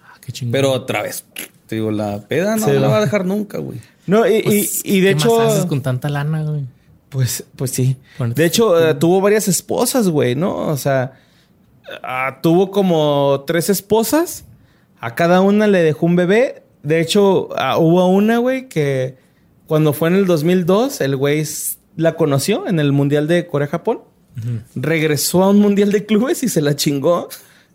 Ah, 0.04 0.14
qué 0.20 0.32
chingón. 0.32 0.52
Pero 0.52 0.72
otra 0.72 1.02
vez, 1.02 1.24
te 1.66 1.76
digo, 1.76 1.92
la 1.92 2.20
peda 2.26 2.56
no 2.56 2.66
Sí, 2.66 2.72
la 2.72 2.88
va 2.88 2.98
a 2.98 3.00
dejar 3.02 3.24
nunca, 3.24 3.58
güey. 3.58 3.78
No, 4.06 4.26
y, 4.26 4.42
Pues, 4.42 4.80
y- 4.84 4.96
y 4.96 5.00
de 5.00 5.06
¿qué 5.08 5.12
hecho. 5.12 5.36
más 5.38 5.52
haces 5.52 5.66
con 5.66 5.82
tanta 5.82 6.08
lana, 6.08 6.42
güey? 6.42 6.62
Pues, 7.10 7.44
pues 7.56 7.70
sí. 7.70 7.96
De 8.34 8.44
hecho, 8.44 8.88
eh, 8.88 8.94
tuvo 8.94 9.20
varias 9.20 9.46
esposas, 9.48 10.08
güey, 10.08 10.34
¿no? 10.34 10.56
O 10.68 10.76
sea, 10.76 11.12
ah, 12.02 12.38
tuvo 12.42 12.70
como 12.70 13.44
tres 13.46 13.70
esposas. 13.70 14.44
A 15.00 15.14
cada 15.14 15.40
una 15.40 15.68
le 15.68 15.82
dejó 15.82 16.06
un 16.06 16.16
bebé. 16.16 16.62
De 16.82 17.00
hecho, 17.00 17.48
ah, 17.56 17.78
hubo 17.78 18.06
una, 18.08 18.38
güey, 18.38 18.68
que 18.68 19.16
cuando 19.68 19.92
fue 19.92 20.08
en 20.08 20.14
el 20.14 20.26
2002, 20.26 21.02
el 21.02 21.14
güey 21.14 21.44
la 21.96 22.14
conoció 22.14 22.66
en 22.66 22.80
el 22.80 22.90
Mundial 22.90 23.28
de 23.28 23.46
Corea-Japón. 23.46 24.00
Regresó 24.74 25.42
a 25.42 25.50
un 25.50 25.58
mundial 25.58 25.92
de 25.92 26.06
clubes 26.06 26.42
y 26.42 26.48
se 26.48 26.62
la 26.62 26.74
chingó 26.74 27.28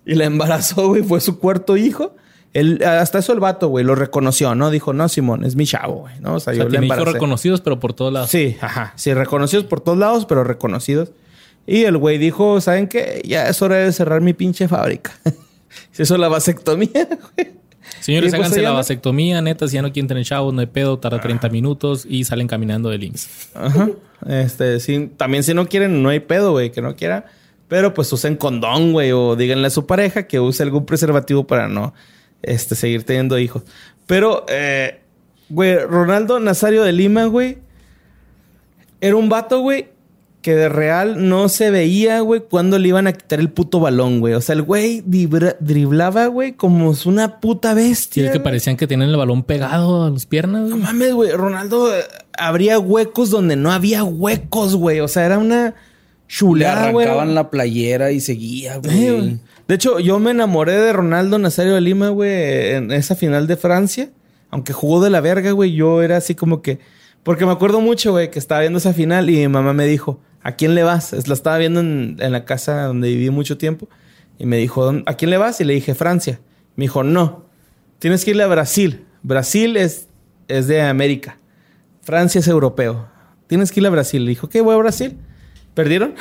y 0.06 0.16
la 0.16 0.26
embarazó, 0.26 0.88
güey. 0.88 1.04
Fue 1.04 1.22
su 1.22 1.38
cuarto 1.38 1.78
hijo. 1.78 2.16
Él, 2.54 2.84
hasta 2.84 3.20
eso 3.20 3.34
el 3.34 3.40
vato, 3.40 3.68
güey, 3.68 3.86
lo 3.86 3.96
reconoció, 3.96 4.56
¿no? 4.56 4.72
Dijo, 4.72 4.92
no, 4.94 5.08
Simón, 5.08 5.44
es 5.44 5.56
mi 5.56 5.66
chavo, 5.68 6.02
güey, 6.02 6.20
¿no? 6.20 6.36
O 6.36 6.40
sea, 6.40 6.54
yo 6.54 6.68
le 6.68 6.80
embaracé. 6.80 7.12
reconocidos, 7.12 7.62
pero 7.62 7.80
por 7.80 7.94
todos 7.94 8.12
lados. 8.12 8.30
Sí, 8.30 8.58
ajá. 8.62 8.94
Sí, 8.96 9.14
reconocidos 9.14 9.66
por 9.66 9.82
todos 9.82 9.98
lados, 9.98 10.26
pero 10.26 10.44
reconocidos. 10.44 11.12
Y 11.68 11.84
el 11.84 11.98
güey 11.98 12.18
dijo, 12.18 12.60
¿saben 12.60 12.88
qué? 12.88 13.22
Ya 13.26 13.48
es 13.48 13.62
hora 13.62 13.78
de 13.78 13.92
cerrar 13.92 14.22
mi 14.22 14.34
pinche 14.34 14.68
fábrica. 14.68 15.14
Se 15.92 16.04
hizo 16.04 16.18
la 16.18 16.28
vasectomía, 16.28 17.08
güey. 17.36 17.63
Señores, 18.00 18.32
pues 18.32 18.40
háganse 18.40 18.62
la 18.62 18.72
vasectomía, 18.72 19.42
neta, 19.42 19.68
si 19.68 19.76
ya 19.76 19.82
no 19.82 19.92
quieren 19.92 20.08
tener 20.08 20.26
chavos, 20.26 20.54
no 20.54 20.62
hay 20.62 20.68
pedo, 20.68 21.00
tarda 21.00 21.22
30 21.22 21.50
minutos 21.50 22.06
y 22.08 22.24
salen 22.26 22.48
caminando 22.48 22.90
del 22.90 23.04
IMSS. 23.04 23.50
Ajá. 23.56 23.90
Este, 24.28 24.80
sí, 24.80 25.12
también 25.18 25.44
si 25.44 25.54
no 25.54 25.68
quieren, 25.68 26.02
no 26.04 26.10
hay 26.10 26.20
pedo, 26.20 26.52
güey, 26.52 26.72
que 26.72 26.82
no 26.82 26.96
quiera. 26.96 27.26
Pero 27.68 27.94
pues 27.94 28.12
usen 28.14 28.36
condón, 28.36 28.92
güey, 28.92 29.12
o 29.12 29.36
díganle 29.36 29.68
a 29.68 29.70
su 29.72 29.88
pareja 29.88 30.28
que 30.28 30.40
use 30.40 30.62
algún 30.64 30.86
preservativo 30.86 31.48
para 31.48 31.68
no 31.68 31.94
este, 32.42 32.76
seguir 32.76 33.04
teniendo 33.04 33.40
hijos. 33.40 33.64
Pero, 34.06 34.46
eh, 34.50 35.00
güey, 35.50 35.78
Ronaldo 35.80 36.40
Nazario 36.40 36.84
de 36.84 36.92
Lima, 36.92 37.26
güey, 37.26 37.58
era 39.02 39.16
un 39.16 39.30
vato, 39.30 39.60
güey, 39.62 39.88
que 40.44 40.54
de 40.56 40.68
real 40.68 41.28
no 41.30 41.48
se 41.48 41.72
veía, 41.72 42.20
güey, 42.20 42.42
cuando 42.42 42.78
le 42.78 42.90
iban 42.90 43.08
a 43.08 43.14
quitar 43.14 43.40
el 43.40 43.50
puto 43.50 43.80
balón, 43.80 44.20
güey. 44.20 44.34
O 44.34 44.42
sea, 44.42 44.54
el 44.54 44.62
güey 44.62 45.02
driblaba, 45.06 46.28
güey, 46.28 46.52
como 46.52 46.94
una 47.06 47.40
puta 47.40 47.74
bestia. 47.74 48.28
Sí, 48.28 48.32
que 48.32 48.42
parecían 48.42 48.76
que 48.76 48.86
tenían 48.86 49.10
el 49.10 49.16
balón 49.16 49.44
pegado 49.44 50.04
a 50.04 50.10
las 50.10 50.26
piernas, 50.26 50.64
güey. 50.64 50.76
No 50.76 50.86
mames, 50.86 51.14
güey. 51.14 51.32
Ronaldo 51.32 51.96
eh, 51.96 52.04
abría 52.38 52.78
huecos 52.78 53.30
donde 53.30 53.56
no 53.56 53.72
había 53.72 54.04
huecos, 54.04 54.76
güey. 54.76 55.00
O 55.00 55.08
sea, 55.08 55.26
era 55.26 55.40
una 55.40 55.76
chulada, 56.28 56.92
güey. 56.92 57.06
arrancaban 57.06 57.36
la 57.36 57.50
playera 57.50 58.12
y 58.12 58.20
seguía, 58.20 58.78
güey. 58.78 59.40
De 59.68 59.76
hecho, 59.76 60.00
yo 60.00 60.20
me 60.20 60.32
enamoré 60.32 60.74
de 60.74 60.92
Ronaldo 60.92 61.40
Nazario 61.40 61.74
de 61.74 61.82
Lima, 61.82 62.10
güey, 62.10 62.74
en 62.74 62.92
esa 62.92 63.16
final 63.16 63.48
de 63.48 63.56
Francia. 63.56 64.10
Aunque 64.50 64.74
jugó 64.74 65.02
de 65.02 65.10
la 65.10 65.22
verga, 65.22 65.52
güey, 65.52 65.74
yo 65.74 66.04
era 66.04 66.18
así 66.18 66.36
como 66.36 66.62
que... 66.62 66.80
Porque 67.24 67.46
me 67.46 67.54
acuerdo 67.54 67.80
mucho, 67.80 68.12
güey, 68.12 68.30
que 68.30 68.40
estaba 68.40 68.60
viendo 68.60 68.80
esa 68.80 68.94
final 68.94 69.30
y 69.30 69.38
mi 69.38 69.48
mamá 69.48 69.72
me 69.72 69.86
dijo, 69.86 70.20
¿a 70.44 70.52
quién 70.54 70.76
le 70.76 70.84
vas? 70.84 71.28
La 71.28 71.34
estaba 71.34 71.58
viendo 71.58 71.80
en, 71.80 72.18
la 72.18 72.46
casa 72.46 72.84
donde 72.84 73.10
viví 73.10 73.30
mucho 73.30 73.58
tiempo. 73.58 73.90
Y 74.38 74.46
me 74.46 74.58
dijo, 74.58 74.94
¿a 75.06 75.14
quién 75.16 75.32
le 75.32 75.38
vas? 75.38 75.60
Y 75.62 75.64
le 75.64 75.74
dije, 75.74 75.96
Francia. 75.96 76.40
Me 76.76 76.86
dijo, 76.86 77.04
no, 77.04 77.46
tienes 78.00 78.26
que 78.26 78.32
irle 78.32 78.44
a 78.44 78.48
Brasil. 78.48 79.06
Brasil 79.22 79.78
es, 79.78 80.08
es 80.48 80.68
de 80.68 80.82
América. 80.82 81.38
Francia 82.02 82.40
es 82.40 82.48
europeo. 82.48 83.08
Tienes 83.48 83.72
que 83.72 83.80
irle 83.80 83.88
a 83.88 83.92
Brasil. 83.92 84.26
Le 84.26 84.30
dijo, 84.30 84.50
¿qué? 84.50 84.62
Voy 84.62 84.76
a 84.76 84.78
Brasil. 84.78 85.18
¿Perdieron? 85.74 86.16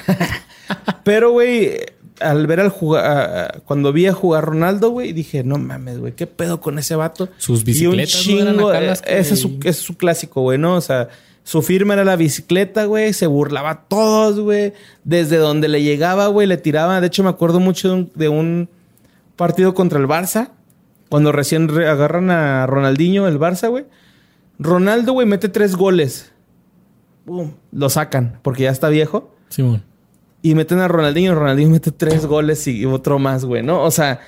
Pero, 1.05 1.33
güey, 1.33 1.77
al 2.21 2.47
ver 2.47 2.61
al 2.61 2.69
jugar, 2.69 3.63
cuando 3.65 3.93
vi 3.93 4.07
a 4.07 4.13
jugar 4.13 4.45
Ronaldo, 4.45 4.91
güey, 4.91 5.13
dije, 5.13 5.43
no 5.45 5.59
mames, 5.59 5.99
güey, 5.99 6.15
¿qué 6.15 6.27
pedo 6.27 6.61
con 6.61 6.79
ese 6.79 6.95
vato? 6.95 7.29
Sus 7.39 7.65
bicicletas. 7.65 8.27
Y 8.27 8.35
un 8.35 8.47
chingo, 8.47 8.73
ese, 8.73 9.35
es 9.35 9.41
su, 9.41 9.59
ese 9.61 9.69
es 9.71 9.77
su 9.79 9.97
clásico, 9.97 10.43
güey, 10.43 10.59
¿no? 10.59 10.77
O 10.77 10.81
sea, 10.81 11.09
su 11.45 11.61
firma 11.63 11.95
era 11.95 12.05
la 12.05 12.17
bicicleta, 12.17 12.85
güey. 12.85 13.13
Se 13.13 13.27
burlaba 13.27 13.71
a 13.71 13.81
todos, 13.83 14.39
güey. 14.41 14.73
Desde 15.05 15.39
donde 15.39 15.69
le 15.69 15.83
llegaba, 15.83 16.29
güey, 16.29 16.47
le 16.47 16.57
tiraba. 16.57 17.01
De 17.01 17.09
hecho, 17.09 17.25
me 17.25 17.31
acuerdo 17.31 17.61
mucho 17.61 18.09
de 18.15 18.29
un, 18.29 18.69
partido 19.37 19.75
contra 19.75 19.99
el 19.99 20.07
Barça. 20.07 20.51
Cuando 21.09 21.33
recién 21.33 21.69
agarran 21.71 22.31
a 22.31 22.67
Ronaldinho, 22.67 23.27
el 23.27 23.39
Barça, 23.39 23.69
güey. 23.69 23.87
Ronaldo, 24.59 25.13
güey, 25.13 25.27
mete 25.27 25.49
tres 25.49 25.75
goles. 25.75 26.33
Lo 27.73 27.91
sacan 27.91 28.39
porque 28.43 28.65
ya 28.65 28.71
está 28.71 28.89
viejo. 28.89 29.35
Güey. 29.57 29.83
Y 30.43 30.55
meten 30.55 30.79
a 30.79 30.89
Ronaldinho. 30.89 31.35
Ronaldinho 31.35 31.71
mete 31.71 31.91
tres 31.91 32.27
goles 32.27 32.67
y 32.69 32.87
otro 32.87 33.19
más, 33.19 33.45
güey, 33.45 33.63
¿no? 33.63 33.83
O 33.83 33.91
sea, 33.91 34.21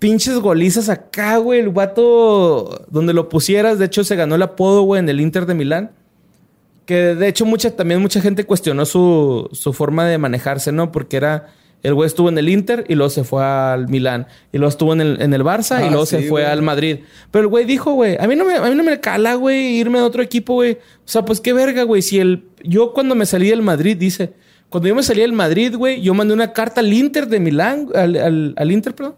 pinches 0.00 0.38
golizas 0.38 0.88
acá, 0.88 1.36
güey. 1.36 1.60
El 1.60 1.70
vato, 1.70 2.86
donde 2.90 3.14
lo 3.14 3.28
pusieras, 3.28 3.78
de 3.78 3.86
hecho, 3.86 4.02
se 4.02 4.16
ganó 4.16 4.34
el 4.34 4.42
apodo, 4.42 4.82
güey, 4.82 4.98
en 4.98 5.08
el 5.08 5.20
Inter 5.20 5.46
de 5.46 5.54
Milán. 5.54 5.92
Que 6.86 7.14
de 7.14 7.28
hecho 7.28 7.46
mucha, 7.46 7.74
también 7.74 8.00
mucha 8.00 8.20
gente 8.20 8.44
cuestionó 8.44 8.84
su, 8.84 9.48
su 9.52 9.72
forma 9.72 10.06
de 10.06 10.18
manejarse, 10.18 10.72
¿no? 10.72 10.92
Porque 10.92 11.16
era... 11.16 11.48
El 11.82 11.92
güey 11.92 12.06
estuvo 12.06 12.30
en 12.30 12.38
el 12.38 12.48
Inter 12.48 12.86
y 12.88 12.94
luego 12.94 13.10
se 13.10 13.24
fue 13.24 13.44
al 13.44 13.88
Milán. 13.88 14.26
Y 14.52 14.56
luego 14.56 14.70
estuvo 14.70 14.94
en 14.94 15.02
el, 15.02 15.20
en 15.20 15.34
el 15.34 15.42
Barça 15.42 15.82
y 15.82 15.88
ah, 15.88 15.90
luego 15.90 16.06
se 16.06 16.22
fue 16.22 16.46
al 16.46 16.62
Madrid. 16.62 17.00
Pero 17.30 17.42
el 17.42 17.48
güey 17.48 17.66
dijo, 17.66 17.92
güey, 17.92 18.16
a 18.18 18.26
mí 18.26 18.36
no 18.36 18.46
me, 18.46 18.54
a 18.54 18.62
mí 18.62 18.74
no 18.74 18.82
me 18.82 19.00
cala, 19.00 19.34
güey, 19.34 19.76
irme 19.76 19.98
a 19.98 20.04
otro 20.06 20.22
equipo, 20.22 20.54
güey. 20.54 20.72
O 20.72 20.78
sea, 21.04 21.26
pues 21.26 21.42
qué 21.42 21.52
verga, 21.52 21.82
güey. 21.82 22.00
Si 22.00 22.18
el... 22.18 22.44
Yo 22.62 22.94
cuando 22.94 23.14
me 23.14 23.26
salí 23.26 23.50
del 23.50 23.60
Madrid, 23.60 23.98
dice... 23.98 24.32
Cuando 24.70 24.88
yo 24.88 24.94
me 24.94 25.02
salí 25.02 25.20
del 25.20 25.34
Madrid, 25.34 25.76
güey, 25.76 26.00
yo 26.00 26.14
mandé 26.14 26.34
una 26.34 26.52
carta 26.52 26.80
al 26.80 26.90
Inter 26.92 27.28
de 27.28 27.38
Milán, 27.38 27.90
al, 27.94 28.16
al, 28.16 28.54
al 28.56 28.72
Inter, 28.72 28.94
perdón. 28.94 29.14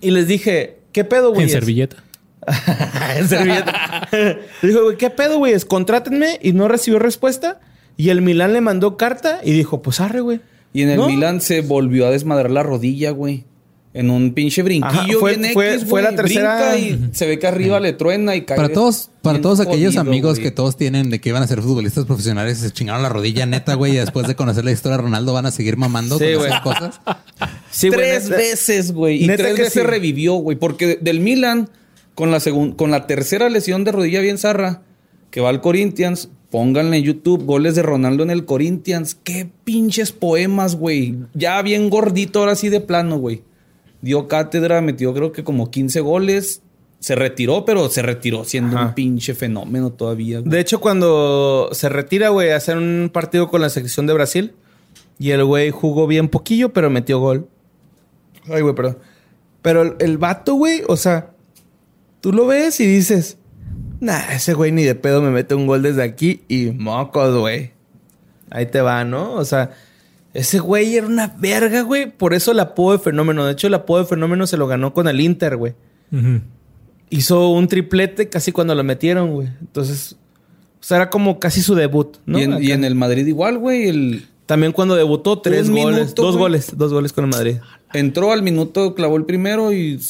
Y 0.00 0.10
les 0.10 0.26
dije, 0.26 0.78
¿qué 0.92 1.04
pedo, 1.04 1.32
güey? 1.32 1.42
En 1.42 1.50
servilleta. 1.50 2.02
servilleta. 3.28 4.08
dijo, 4.62 4.84
güey, 4.84 4.96
¿qué 4.96 5.10
pedo, 5.10 5.38
güey? 5.38 5.58
Contrátenme 5.60 6.38
y 6.42 6.52
no 6.52 6.68
recibió 6.68 6.98
respuesta. 6.98 7.60
Y 7.96 8.08
el 8.08 8.22
Milán 8.22 8.52
le 8.52 8.60
mandó 8.60 8.96
carta 8.96 9.40
y 9.44 9.52
dijo, 9.52 9.82
pues 9.82 10.00
arre, 10.00 10.20
güey. 10.20 10.40
Y 10.72 10.82
en 10.82 10.90
el 10.90 11.00
Milán 11.00 11.40
se 11.40 11.60
volvió 11.60 12.06
a 12.06 12.10
desmadrar 12.10 12.50
la 12.50 12.62
rodilla, 12.62 13.10
güey. 13.10 13.44
En 13.94 14.10
un 14.10 14.34
pinche 14.34 14.64
brinquillo 14.64 15.20
fue, 15.20 15.36
fue, 15.52 15.78
fue, 15.78 16.02
la 16.02 16.16
tercera 16.16 16.76
y 16.76 17.10
se 17.12 17.28
ve 17.28 17.38
que 17.38 17.46
arriba 17.46 17.78
le 17.78 17.92
truena 17.92 18.34
y 18.34 18.40
cae. 18.40 18.56
Para 18.56 18.68
todos, 18.68 19.08
para 19.22 19.40
todos 19.40 19.60
aquellos 19.60 19.96
amigos 19.96 20.40
que 20.40 20.50
todos 20.50 20.76
tienen 20.76 21.10
de 21.10 21.20
que 21.20 21.28
iban 21.28 21.44
a 21.44 21.46
ser 21.46 21.62
futbolistas 21.62 22.04
profesionales, 22.04 22.58
se 22.58 22.72
chingaron 22.72 23.04
la 23.04 23.08
rodilla 23.08 23.46
neta, 23.46 23.74
güey, 23.74 23.92
y 23.92 23.96
después 23.98 24.26
de 24.26 24.34
conocer 24.34 24.64
la 24.64 24.72
historia 24.72 24.96
de 24.96 25.04
Ronaldo 25.04 25.32
van 25.32 25.46
a 25.46 25.52
seguir 25.52 25.76
mamando 25.76 26.18
con 26.18 26.26
esas 26.26 26.60
cosas. 26.62 27.00
Sí, 27.70 27.88
tres 27.88 28.28
veces, 28.28 28.90
güey. 28.90 29.22
Y 29.22 29.26
tres 29.28 29.56
veces 29.56 29.86
revivió, 29.86 30.34
güey. 30.34 30.58
Porque 30.58 30.98
del 31.00 31.20
Milan 31.20 31.68
con 32.14 32.30
la, 32.30 32.40
con 32.76 32.90
la 32.90 33.06
tercera 33.06 33.48
lesión 33.48 33.84
de 33.84 33.92
rodilla 33.92 34.20
bien 34.20 34.38
zarra, 34.38 34.82
que 35.30 35.40
va 35.40 35.48
al 35.48 35.60
Corinthians, 35.60 36.28
pónganle 36.50 36.98
en 36.98 37.02
YouTube 37.02 37.44
goles 37.44 37.74
de 37.74 37.82
Ronaldo 37.82 38.22
en 38.22 38.30
el 38.30 38.44
Corinthians. 38.44 39.16
Qué 39.16 39.50
pinches 39.64 40.12
poemas, 40.12 40.76
güey. 40.76 41.16
Ya 41.34 41.60
bien 41.62 41.90
gordito, 41.90 42.40
ahora 42.40 42.54
sí 42.54 42.68
de 42.68 42.80
plano, 42.80 43.18
güey. 43.18 43.42
Dio 44.00 44.28
cátedra, 44.28 44.80
metió 44.80 45.12
creo 45.14 45.32
que 45.32 45.42
como 45.42 45.70
15 45.70 46.00
goles. 46.00 46.62
Se 47.00 47.16
retiró, 47.16 47.64
pero 47.64 47.90
se 47.90 48.00
retiró 48.00 48.44
siendo 48.44 48.80
un 48.80 48.94
pinche 48.94 49.34
fenómeno 49.34 49.90
todavía. 49.90 50.40
De 50.40 50.58
hecho, 50.60 50.80
cuando 50.80 51.68
se 51.72 51.90
retira, 51.90 52.30
güey, 52.30 52.52
a 52.52 52.56
hacer 52.56 52.78
un 52.78 53.10
partido 53.12 53.48
con 53.48 53.60
la 53.60 53.68
selección 53.68 54.06
de 54.06 54.14
Brasil. 54.14 54.54
Y 55.18 55.32
el 55.32 55.44
güey 55.44 55.70
jugó 55.70 56.06
bien 56.06 56.28
poquillo, 56.28 56.72
pero 56.72 56.88
metió 56.88 57.18
gol. 57.18 57.46
Ay, 58.48 58.62
güey, 58.62 58.74
perdón. 58.74 58.98
Pero 59.60 59.82
el, 59.82 59.94
el 59.98 60.16
vato, 60.16 60.54
güey, 60.54 60.82
o 60.86 60.96
sea, 60.96 61.33
Tú 62.24 62.32
lo 62.32 62.46
ves 62.46 62.80
y 62.80 62.86
dices, 62.86 63.36
nah, 64.00 64.32
ese 64.32 64.54
güey 64.54 64.72
ni 64.72 64.82
de 64.82 64.94
pedo 64.94 65.20
me 65.20 65.28
mete 65.28 65.54
un 65.54 65.66
gol 65.66 65.82
desde 65.82 66.02
aquí 66.02 66.40
y 66.48 66.70
mocos, 66.70 67.36
güey. 67.36 67.72
Ahí 68.48 68.64
te 68.64 68.80
va, 68.80 69.04
¿no? 69.04 69.34
O 69.34 69.44
sea, 69.44 69.72
ese 70.32 70.58
güey 70.58 70.96
era 70.96 71.06
una 71.06 71.36
verga, 71.38 71.82
güey. 71.82 72.10
Por 72.10 72.32
eso 72.32 72.52
el 72.52 72.60
apodo 72.60 72.92
de 72.92 72.98
fenómeno. 73.00 73.44
De 73.44 73.52
hecho, 73.52 73.66
el 73.66 73.74
apodo 73.74 73.98
de 73.98 74.06
fenómeno 74.06 74.46
se 74.46 74.56
lo 74.56 74.66
ganó 74.66 74.94
con 74.94 75.06
el 75.06 75.20
Inter, 75.20 75.58
güey. 75.58 75.74
Hizo 77.10 77.50
un 77.50 77.68
triplete 77.68 78.30
casi 78.30 78.52
cuando 78.52 78.74
lo 78.74 78.84
metieron, 78.84 79.34
güey. 79.34 79.48
Entonces, 79.60 80.16
o 80.80 80.82
sea, 80.82 80.96
era 80.96 81.10
como 81.10 81.38
casi 81.38 81.60
su 81.60 81.74
debut, 81.74 82.16
¿no? 82.24 82.38
Y 82.38 82.72
en, 82.72 82.84
el 82.84 82.94
Madrid 82.94 83.26
igual, 83.26 83.58
güey. 83.58 83.86
El... 83.86 84.26
También 84.46 84.72
cuando 84.72 84.96
debutó, 84.96 85.42
tres 85.42 85.68
goles. 85.68 86.14
dos 86.14 86.38
goles. 86.38 86.72
Dos 86.74 86.90
goles 86.90 87.12
con 87.12 87.24
el 87.24 87.30
Madrid. 87.32 87.56
Entró 87.92 88.32
al 88.32 88.42
minuto, 88.42 88.94
clavó 88.94 89.18
el 89.18 89.26
primero 89.26 89.74
y 89.74 90.00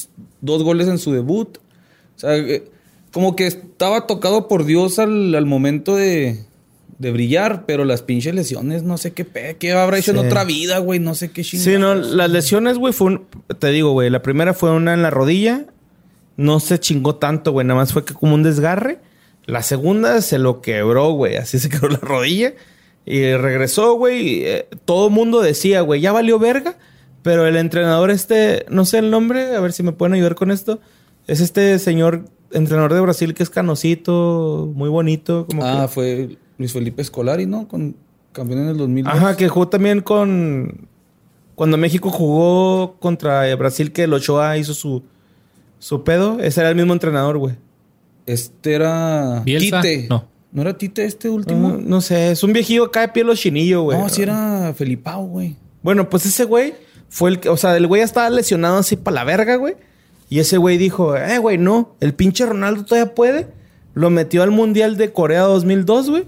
dos 0.41 0.63
goles 0.63 0.87
en 0.87 0.99
su 0.99 1.11
debut. 1.11 1.59
Sea, 2.25 2.37
eh, 2.37 2.65
como 3.15 3.37
que 3.37 3.47
estaba 3.47 4.09
tocado 4.09 4.49
por 4.49 4.65
Dios 4.65 4.99
al, 4.99 5.47
momento 5.47 5.95
de, 5.95 6.45
brillar, 6.99 7.65
pero 7.65 7.85
las 7.85 8.03
pinches 8.03 8.35
lesiones, 8.35 8.83
no 8.83 8.99
sé 8.99 9.13
qué 9.13 9.25
pe, 9.25 9.57
qué 9.57 9.73
habrá 9.73 9.99
hecho 9.99 10.11
en 10.11 10.19
otra 10.19 10.43
vida, 10.43 10.79
güey, 10.79 10.99
no 10.99 11.15
sé 11.15 11.31
qué 11.31 11.45
chingada. 11.45 11.71
Sí, 11.71 11.79
no, 11.79 11.95
las 11.95 12.29
lesiones, 12.31 12.77
güey, 12.77 12.93
fue 12.93 13.07
un, 13.07 13.27
te 13.61 13.71
digo, 13.71 13.93
güey, 13.93 14.11
la 14.11 14.21
primera 14.21 14.53
fue 14.53 14.73
una 14.73 14.95
en 14.95 15.03
la 15.03 15.11
rodilla, 15.11 15.67
no 16.37 16.59
se 16.59 16.81
chingó 16.81 17.15
tanto, 17.15 17.53
güey, 17.53 17.65
nada 17.65 17.79
más 17.79 17.93
fue 17.93 18.05
que 18.05 18.15
como 18.15 18.35
un 18.35 18.43
desgarre. 18.43 18.99
La 19.47 19.63
segunda 19.63 20.21
se 20.21 20.39
lo 20.39 20.61
quebró, 20.61 21.13
güey, 21.13 21.37
así 21.37 21.61
se 21.61 21.69
quebró 21.69 21.91
la 21.91 21.99
rodilla 21.99 22.55
y 23.07 23.35
regresó, 23.35 23.95
güey. 23.95 24.45
Eh, 24.45 24.67
todo 24.87 25.09
mundo 25.09 25.41
decía, 25.41 25.83
güey, 25.83 26.01
ya 26.01 26.11
valió 26.11 26.41
verga, 26.41 26.79
pero 27.23 27.47
el 27.47 27.57
entrenador 27.57 28.11
este, 28.11 28.67
no 28.71 28.87
sé 28.87 28.99
el 28.99 29.11
nombre, 29.13 29.55
a 29.55 29.61
ver 29.61 29.73
si 29.73 29.85
me 29.85 29.93
pueden 29.93 30.15
ayudar 30.15 30.35
con 30.35 30.51
esto 30.51 30.81
es 31.27 31.41
este 31.41 31.79
señor 31.79 32.27
entrenador 32.53 32.95
de 32.95 33.01
Brasil 33.01 33.35
que 33.35 33.43
es 33.43 33.51
canosito, 33.51 34.71
muy 34.75 34.89
bonito. 34.89 35.47
Como 35.47 35.65
ah, 35.65 35.89
fue 35.89 36.37
Luis 36.59 36.73
Felipe 36.73 37.03
Escolari, 37.03 37.47
¿no? 37.47 37.69
Con 37.69 37.97
campeón 38.33 38.63
en 38.63 38.69
el 38.69 38.77
2000. 38.79 39.07
Ajá, 39.07 39.37
que 39.37 39.49
jugó 39.49 39.69
también 39.69 40.01
con... 40.01 40.89
Cuando 41.55 41.77
México 41.77 42.11
jugó 42.11 42.97
contra 42.99 43.55
Brasil, 43.55 43.93
que 43.93 44.05
el 44.05 44.13
Ochoa 44.13 44.59
hizo 44.59 44.75
su, 44.75 45.05
su 45.79 46.03
pedo. 46.03 46.41
Ese 46.41 46.61
era 46.61 46.71
el 46.71 46.77
mismo 46.77 46.93
entrenador, 46.93 47.39
güey. 47.39 47.55
Este 48.27 48.75
era... 48.75 49.43
Quite. 49.45 50.09
No. 50.09 50.35
¿No 50.55 50.63
era 50.63 50.79
Tite 50.79 51.05
este 51.05 51.29
último? 51.29 51.71
No, 51.71 51.79
no 51.79 52.01
sé, 52.01 52.31
es 52.31 52.45
un 52.45 52.53
viejillo 52.53 52.85
acá 52.85 53.01
de 53.01 53.09
piel 53.09 53.29
chinillo, 53.35 53.83
güey. 53.83 53.99
no, 53.99 54.09
sí 54.09 54.23
era 54.23 54.73
Felipao, 54.73 55.27
güey. 55.27 55.57
Bueno, 55.83 56.09
pues 56.09 56.27
ese 56.27 56.45
güey 56.45 56.75
fue 57.09 57.31
el 57.31 57.41
que, 57.41 57.49
o 57.49 57.57
sea, 57.57 57.77
el 57.77 57.89
güey 57.89 58.03
estaba 58.03 58.31
lesionado 58.31 58.79
así 58.79 58.95
para 58.95 59.17
la 59.17 59.25
verga, 59.25 59.57
güey. 59.57 59.75
Y 60.29 60.39
ese 60.41 60.57
güey 60.57 60.79
dijo, 60.79 61.17
eh, 61.17 61.39
güey, 61.39 61.59
no, 61.59 61.95
el 62.01 62.15
pinche 62.15 62.47
Ronaldo 62.47 62.85
todavía 62.85 63.15
puede. 63.15 63.47
Lo 63.95 64.11
metió 64.11 64.43
al 64.43 64.51
Mundial 64.51 64.97
de 64.97 65.13
Corea 65.13 65.43
2002, 65.43 66.11
güey. 66.11 66.25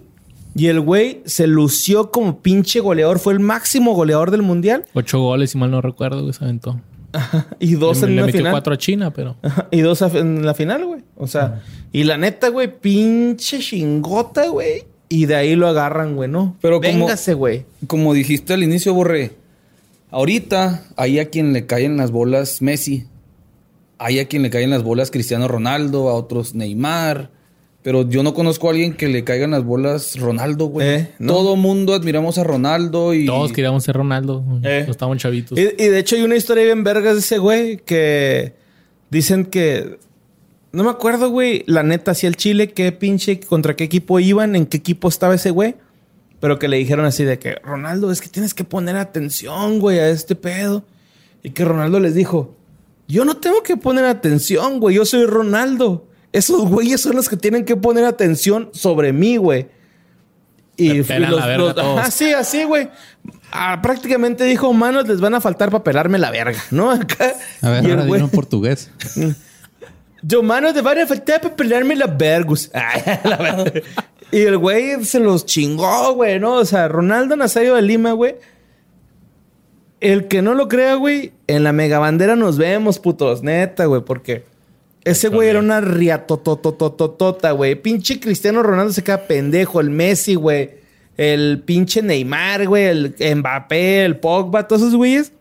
Y 0.55 0.69
el 0.69 0.81
güey 0.81 1.23
se 1.27 1.47
lució 1.47 2.11
como 2.11 2.39
pinche 2.41 2.81
goleador. 2.81 3.19
Fue 3.19 3.33
el 3.33 3.41
máximo 3.41 3.95
goleador 3.95 4.31
del 4.31 4.43
Mundial. 4.43 4.85
Ocho 4.95 5.19
goles, 5.21 5.51
si 5.51 5.59
mal 5.59 5.71
no 5.71 5.81
recuerdo, 5.81 6.23
güey, 6.23 6.33
se 6.33 6.45
aventó. 6.45 6.81
Y 7.59 7.75
dos 7.75 8.01
le, 8.03 8.07
en 8.09 8.15
le 8.17 8.21
la 8.21 8.27
metió 8.27 8.39
final. 8.41 8.53
cuatro 8.53 8.75
a 8.75 8.79
China, 8.79 9.13
pero... 9.13 9.37
Ajá, 9.43 9.69
Y 9.73 9.81
dos 9.81 10.01
en 10.03 10.47
la 10.47 10.55
final, 10.55 10.85
güey. 10.85 11.01
O 11.17 11.27
sea, 11.27 11.63
y 11.93 12.05
la 12.05 12.17
neta, 12.19 12.49
güey, 12.49 12.73
pinche 12.81 13.59
chingota, 13.59 14.49
güey. 14.49 14.85
Y 15.09 15.27
de 15.27 15.35
ahí 15.37 15.57
lo 15.57 15.67
agarran, 15.69 16.15
güey, 16.17 16.29
¿no? 16.29 16.57
Pero 16.61 16.81
como- 16.81 16.89
Véngase, 17.07 17.35
güey. 17.35 17.65
Como 17.87 18.13
dijiste 18.15 18.55
al 18.55 18.63
inicio, 18.63 18.93
Borré, 18.95 19.33
ahorita 20.11 20.85
hay 20.97 21.19
a 21.19 21.29
quien 21.31 21.53
le 21.53 21.67
caen 21.67 21.97
las 21.97 22.11
bolas 22.11 22.63
Messi, 22.63 23.05
hay 23.99 24.19
a 24.19 24.29
quien 24.29 24.43
le 24.43 24.51
caen 24.51 24.71
las 24.71 24.83
bolas 24.83 25.11
Cristiano 25.11 25.49
Ronaldo, 25.49 26.09
a 26.09 26.15
otros 26.15 26.55
Neymar, 26.55 27.31
pero 27.83 28.09
yo 28.09 28.25
no 28.25 28.35
conozco 28.35 28.67
a 28.67 28.73
alguien 28.73 28.95
que 28.95 29.07
le 29.07 29.23
caigan 29.23 29.53
las 29.53 29.63
bolas 29.63 30.19
Ronaldo, 30.19 30.67
güey. 30.67 30.89
Eh, 30.89 31.11
no. 31.21 31.35
Todo 31.35 31.55
mundo 31.55 31.95
admiramos 31.95 32.37
a 32.37 32.43
Ronaldo 32.43 33.15
y... 33.15 33.27
Todos 33.27 33.53
queríamos 33.53 33.85
ser 33.85 33.95
Ronaldo. 33.95 34.45
Eh. 34.65 34.87
Estábamos 34.89 35.19
chavitos. 35.19 35.57
Y, 35.57 35.63
y 35.63 35.87
de 35.87 35.99
hecho 36.01 36.17
hay 36.17 36.23
una 36.23 36.35
historia 36.35 36.65
bien 36.65 36.83
vergas 36.83 37.15
de 37.15 37.21
ese 37.21 37.39
güey 37.39 37.77
que 37.77 38.55
dicen 39.09 39.45
que... 39.47 39.99
No 40.73 40.83
me 40.83 40.91
acuerdo, 40.91 41.31
güey, 41.31 41.63
la 41.69 41.85
neta, 41.85 42.13
si 42.15 42.27
el 42.27 42.37
Chile, 42.37 42.73
qué 42.73 42.91
pinche, 42.91 43.39
contra 43.39 43.77
qué 43.77 43.85
equipo 43.85 44.19
iban, 44.19 44.57
en 44.57 44.67
qué 44.67 44.79
equipo 44.79 45.09
estaba 45.09 45.37
ese 45.37 45.51
güey. 45.51 45.77
Pero 46.41 46.59
que 46.59 46.67
le 46.67 46.77
dijeron 46.79 47.07
así 47.07 47.23
de 47.23 47.39
que, 47.39 47.55
Ronaldo, 47.63 48.11
es 48.11 48.21
que 48.21 48.29
tienes 48.29 48.53
que 48.53 48.65
poner 48.65 48.97
atención, 48.97 49.79
güey, 49.79 50.01
a 50.01 50.09
este 50.11 50.35
pedo. 50.35 50.85
Y 51.43 51.51
que 51.51 51.65
Ronaldo 51.65 52.01
les 52.01 52.15
dijo, 52.17 52.57
yo 53.09 53.25
no 53.25 53.37
tengo 53.37 53.63
que 53.63 53.77
poner 53.77 54.05
atención, 54.05 54.81
güey, 54.81 54.97
yo 54.97 55.05
soy 55.05 55.27
Ronaldo. 55.27 56.07
Esos 56.33 56.69
güeyes 56.69 57.01
son 57.01 57.17
los 57.17 57.29
que 57.29 57.37
tienen 57.37 57.65
que 57.65 57.77
poner 57.77 58.05
atención 58.05 58.71
sobre 58.73 59.13
mí, 59.13 59.37
güey. 59.37 59.69
Y 60.77 61.03
pelan 61.03 61.35
la 61.35 61.47
verga 61.47 61.75
todos. 61.75 61.99
Ajá, 61.99 62.11
sí, 62.11 62.33
así, 62.33 62.65
güey. 62.65 62.91
Ah, 63.51 63.81
prácticamente 63.81 64.45
dijo, 64.45 64.73
manos 64.73 65.09
les 65.09 65.21
van 65.21 65.35
a 65.35 65.41
faltar 65.41 65.71
para 65.71 65.83
pelarme 65.83 66.19
la 66.19 66.31
verga, 66.31 66.63
¿no? 66.71 66.91
Acá. 66.91 67.35
A 67.63 67.71
ver, 67.71 67.85
y 67.85 67.87
el 67.87 67.93
ahora 67.93 68.07
güey, 68.07 68.21
dilo 68.21 68.27
en 68.27 68.31
portugués. 68.31 68.91
yo, 70.23 70.43
manos 70.43 70.75
te 70.75 70.83
van 70.83 70.99
a 70.99 71.07
faltar 71.07 71.41
para 71.41 71.57
pelarme 71.57 71.97
la 71.97 72.07
vergus. 72.07 72.71
Ay, 72.75 73.03
la 73.25 73.37
verga. 73.37 73.83
y 74.31 74.41
el 74.41 74.59
güey 74.59 75.03
se 75.05 75.21
los 75.21 75.47
chingó, 75.47 76.13
güey, 76.15 76.39
¿no? 76.39 76.55
O 76.55 76.65
sea, 76.67 76.89
Ronaldo 76.89 77.37
Nazario 77.37 77.77
de 77.77 77.83
Lima, 77.83 78.13
güey. 78.13 78.35
El 80.13 80.29
que 80.29 80.43
no 80.43 80.55
lo 80.55 80.69
crea, 80.69 80.95
güey, 80.95 81.33
en 81.47 81.65
la 81.65 81.73
megabandera 81.73 82.37
nos 82.37 82.59
vemos, 82.59 82.99
putos, 82.99 83.43
neta, 83.43 83.87
güey, 83.87 84.03
porque 84.05 84.45
ese 85.05 85.29
güey 85.29 85.49
era 85.49 85.59
una 85.59 85.81
riatototototota, 85.81 87.53
güey. 87.53 87.75
Pinche 87.81 88.21
Cristiano 88.21 88.63
Ronaldo 88.63 88.93
se 88.93 89.03
queda 89.03 89.27
pendejo, 89.27 89.81
el 89.81 89.91
Messi, 89.91 90.35
güey. 90.35 90.71
El 91.17 91.63
pinche 91.65 92.03
Neymar, 92.03 92.67
güey, 92.69 92.85
el 92.87 93.15
Mbappé, 93.37 94.05
el 94.05 94.17
Pogba, 94.19 94.69
todos 94.69 94.83
esos 94.83 94.95
güeyes. 94.97 95.33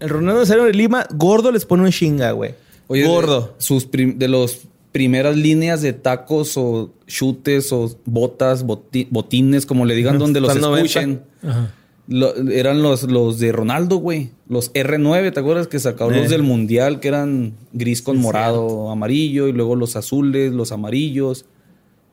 El 0.00 0.08
Ronaldo 0.08 0.40
Nazario 0.40 0.64
de 0.64 0.72
Lima, 0.72 1.06
gordo 1.14 1.52
les 1.52 1.64
pone 1.64 1.82
un 1.84 1.90
chinga, 1.90 2.32
güey. 2.32 2.54
Oye, 2.88 3.02
de- 3.02 3.08
gordo. 3.08 3.54
sus 3.58 3.84
prim- 3.86 4.18
de 4.18 4.28
los 4.28 4.62
primeras 4.92 5.36
líneas 5.36 5.82
de 5.82 5.92
tacos 5.92 6.56
o 6.56 6.90
chutes 7.06 7.72
o 7.72 7.94
botas, 8.04 8.64
boti- 8.66 9.06
botines, 9.10 9.66
como 9.66 9.84
le 9.84 9.94
digan, 9.94 10.18
donde 10.18 10.40
los 10.40 10.50
Hasta 10.50 10.58
el 10.58 10.62
90. 10.70 10.86
escuchen. 11.00 11.22
Ajá. 11.42 11.74
Lo- 12.06 12.34
eran 12.50 12.82
los, 12.82 13.04
los 13.04 13.38
de 13.38 13.50
Ronaldo, 13.52 13.96
güey. 13.96 14.30
Los 14.48 14.72
R9, 14.74 15.32
¿te 15.32 15.40
acuerdas? 15.40 15.68
Que 15.68 15.78
sacaron 15.78 16.14
Eh. 16.14 16.20
los 16.20 16.30
del 16.30 16.42
Mundial, 16.42 17.00
que 17.00 17.08
eran 17.08 17.54
gris 17.72 18.02
con 18.02 18.18
morado, 18.18 18.90
amarillo, 18.90 19.48
y 19.48 19.52
luego 19.52 19.74
los 19.76 19.96
azules, 19.96 20.52
los 20.52 20.70
amarillos. 20.72 21.46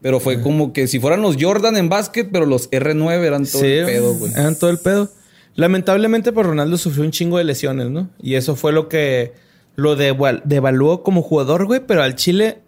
Pero 0.01 0.17
Eh. 0.17 0.19
fue 0.21 0.41
como 0.41 0.71
que 0.73 0.87
si 0.87 0.99
fueran 0.99 1.21
los 1.21 1.35
Jordan 1.39 1.75
en 1.77 1.89
básquet, 1.89 2.29
pero 2.31 2.45
los 2.45 2.69
R9 2.71 3.25
eran 3.25 3.45
todo 3.45 3.63
el 3.63 3.85
pedo, 3.85 4.13
güey. 4.15 4.31
Eran 4.33 4.57
todo 4.57 4.69
el 4.69 4.77
pedo. 4.77 5.09
Lamentablemente, 5.55 6.31
pues 6.31 6.47
Ronaldo 6.47 6.77
sufrió 6.77 7.03
un 7.03 7.11
chingo 7.11 7.37
de 7.37 7.43
lesiones, 7.43 7.89
¿no? 7.89 8.09
Y 8.21 8.35
eso 8.35 8.55
fue 8.55 8.71
lo 8.71 8.87
que 8.87 9.33
lo 9.75 9.97
deval- 9.97 10.41
devaluó 10.45 11.03
como 11.03 11.21
jugador, 11.21 11.65
güey. 11.65 11.81
Pero 11.85 12.01
al 12.03 12.15
Chile, 12.15 12.59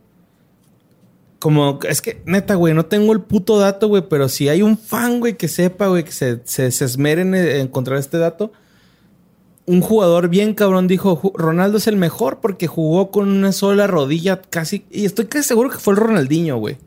como 1.43 1.77
es 1.89 2.01
que, 2.01 2.21
neta, 2.25 2.55
güey, 2.55 2.73
no 2.73 2.85
tengo 2.85 3.11
el 3.11 3.19
puto 3.19 3.59
dato, 3.59 3.89
güey. 3.89 4.03
Pero 4.09 4.29
si 4.29 4.47
hay 4.47 4.61
un 4.61 4.77
fan, 4.77 5.19
güey, 5.19 5.35
que 5.35 5.49
sepa, 5.49 5.87
güey, 5.87 6.05
que 6.05 6.13
se, 6.13 6.39
se, 6.45 6.67
esmere 6.67 7.21
en 7.23 7.35
encontrar 7.35 7.99
este 7.99 8.17
dato. 8.17 8.53
Un 9.65 9.81
jugador 9.81 10.29
bien 10.29 10.53
cabrón 10.53 10.87
dijo, 10.87 11.19
"Ju- 11.21 11.33
Ronaldo 11.35 11.77
es 11.79 11.87
el 11.87 11.97
mejor 11.97 12.39
porque 12.39 12.67
jugó 12.67 13.11
con 13.11 13.27
una 13.29 13.51
sola 13.51 13.87
rodilla 13.87 14.41
casi. 14.41 14.85
Y 14.89 15.03
estoy 15.03 15.25
casi 15.25 15.45
seguro 15.45 15.69
que 15.69 15.79
fue 15.79 15.93
el 15.93 15.99
Ronaldinho, 15.99 16.55
güey. 16.57 16.77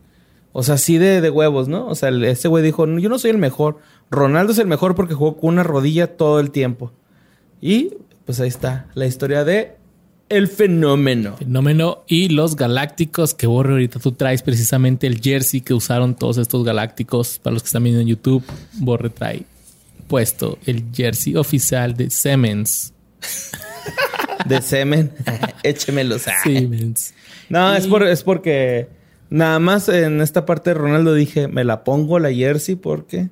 O 0.53 0.63
sea, 0.63 0.73
así 0.75 0.97
de, 0.97 1.21
de 1.21 1.29
huevos, 1.29 1.67
¿no? 1.67 1.87
O 1.87 1.93
sea, 1.93 2.09
ese 2.09 2.47
güey 2.47 2.63
dijo, 2.63 2.87
"No, 2.87 2.97
yo 2.99 3.09
no 3.09 3.19
soy 3.19 3.29
el 3.29 3.37
mejor. 3.37 3.77
Ronaldo 4.09 4.53
es 4.53 4.57
el 4.59 4.65
mejor 4.67 4.95
porque 4.95 5.13
jugó 5.13 5.37
con 5.37 5.49
una 5.51 5.61
rodilla 5.61 6.17
todo 6.17 6.39
el 6.39 6.49
tiempo. 6.49 6.91
Y 7.61 7.93
pues 8.25 8.39
ahí 8.39 8.47
está 8.47 8.87
la 8.95 9.05
historia 9.05 9.43
de 9.43 9.75
el 10.29 10.47
fenómeno. 10.47 11.37
Fenómeno 11.37 12.03
y 12.07 12.29
los 12.29 12.55
galácticos 12.55 13.33
que 13.33 13.47
borre 13.47 13.73
ahorita 13.73 13.99
tú 13.99 14.11
traes 14.11 14.41
precisamente 14.41 15.07
el 15.07 15.21
jersey 15.21 15.61
que 15.61 15.73
usaron 15.73 16.15
todos 16.15 16.37
estos 16.37 16.63
galácticos 16.63 17.39
para 17.39 17.53
los 17.53 17.63
que 17.63 17.67
están 17.67 17.83
viendo 17.83 18.01
en 18.01 18.07
YouTube 18.07 18.43
borre 18.73 19.09
trae 19.09 19.43
puesto 20.07 20.57
el 20.65 20.85
jersey 20.93 21.35
oficial 21.35 21.95
de 21.95 22.09
Siemens 22.09 22.93
De 24.45 24.61
semen. 24.61 25.11
Échemelos. 25.63 26.25
Siemens 26.43 27.13
No, 27.49 27.75
es, 27.75 27.87
por, 27.87 28.03
es 28.03 28.23
porque 28.23 28.87
nada 29.29 29.59
más 29.59 29.89
en 29.89 30.21
esta 30.21 30.45
parte 30.45 30.69
de 30.69 30.75
Ronaldo 30.75 31.13
dije, 31.13 31.47
me 31.47 31.63
la 31.63 31.83
pongo 31.83 32.19
la 32.19 32.33
jersey 32.33 32.75
porque 32.75 33.29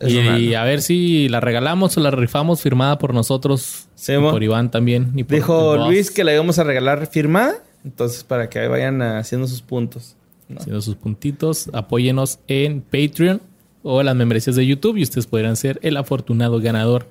es 0.00 0.12
y, 0.12 0.54
a 0.54 0.64
ver 0.64 0.82
si 0.82 1.28
la 1.28 1.40
regalamos 1.40 1.96
o 1.96 2.00
la 2.00 2.10
rifamos 2.10 2.60
firmada 2.62 2.98
por 2.98 3.14
nosotros 3.14 3.86
Sí, 3.94 4.12
y 4.12 4.18
mo. 4.18 4.30
por 4.30 4.42
Iván 4.42 4.70
también 4.70 5.12
y 5.16 5.24
por 5.24 5.34
Dijo 5.34 5.76
Luis 5.76 6.10
que 6.10 6.24
la 6.24 6.32
íbamos 6.32 6.58
a 6.58 6.64
regalar 6.64 7.06
firmada. 7.06 7.56
Entonces, 7.84 8.24
para 8.24 8.48
que 8.48 8.66
vayan 8.68 9.00
haciendo 9.02 9.46
sus 9.46 9.62
puntos. 9.62 10.14
¿no? 10.48 10.60
haciendo 10.60 10.80
sus 10.80 10.94
puntitos 10.94 11.68
apóyenos 11.74 12.38
en 12.48 12.80
Patreon 12.80 13.40
o 13.82 14.00
en 14.00 14.06
las 14.06 14.16
membresías 14.16 14.56
de 14.56 14.66
YouTube 14.66 14.96
y 14.96 15.02
ustedes 15.02 15.26
podrán 15.26 15.56
ser 15.56 15.78
el 15.82 15.96
afortunado 15.96 16.60
ganador 16.60 17.08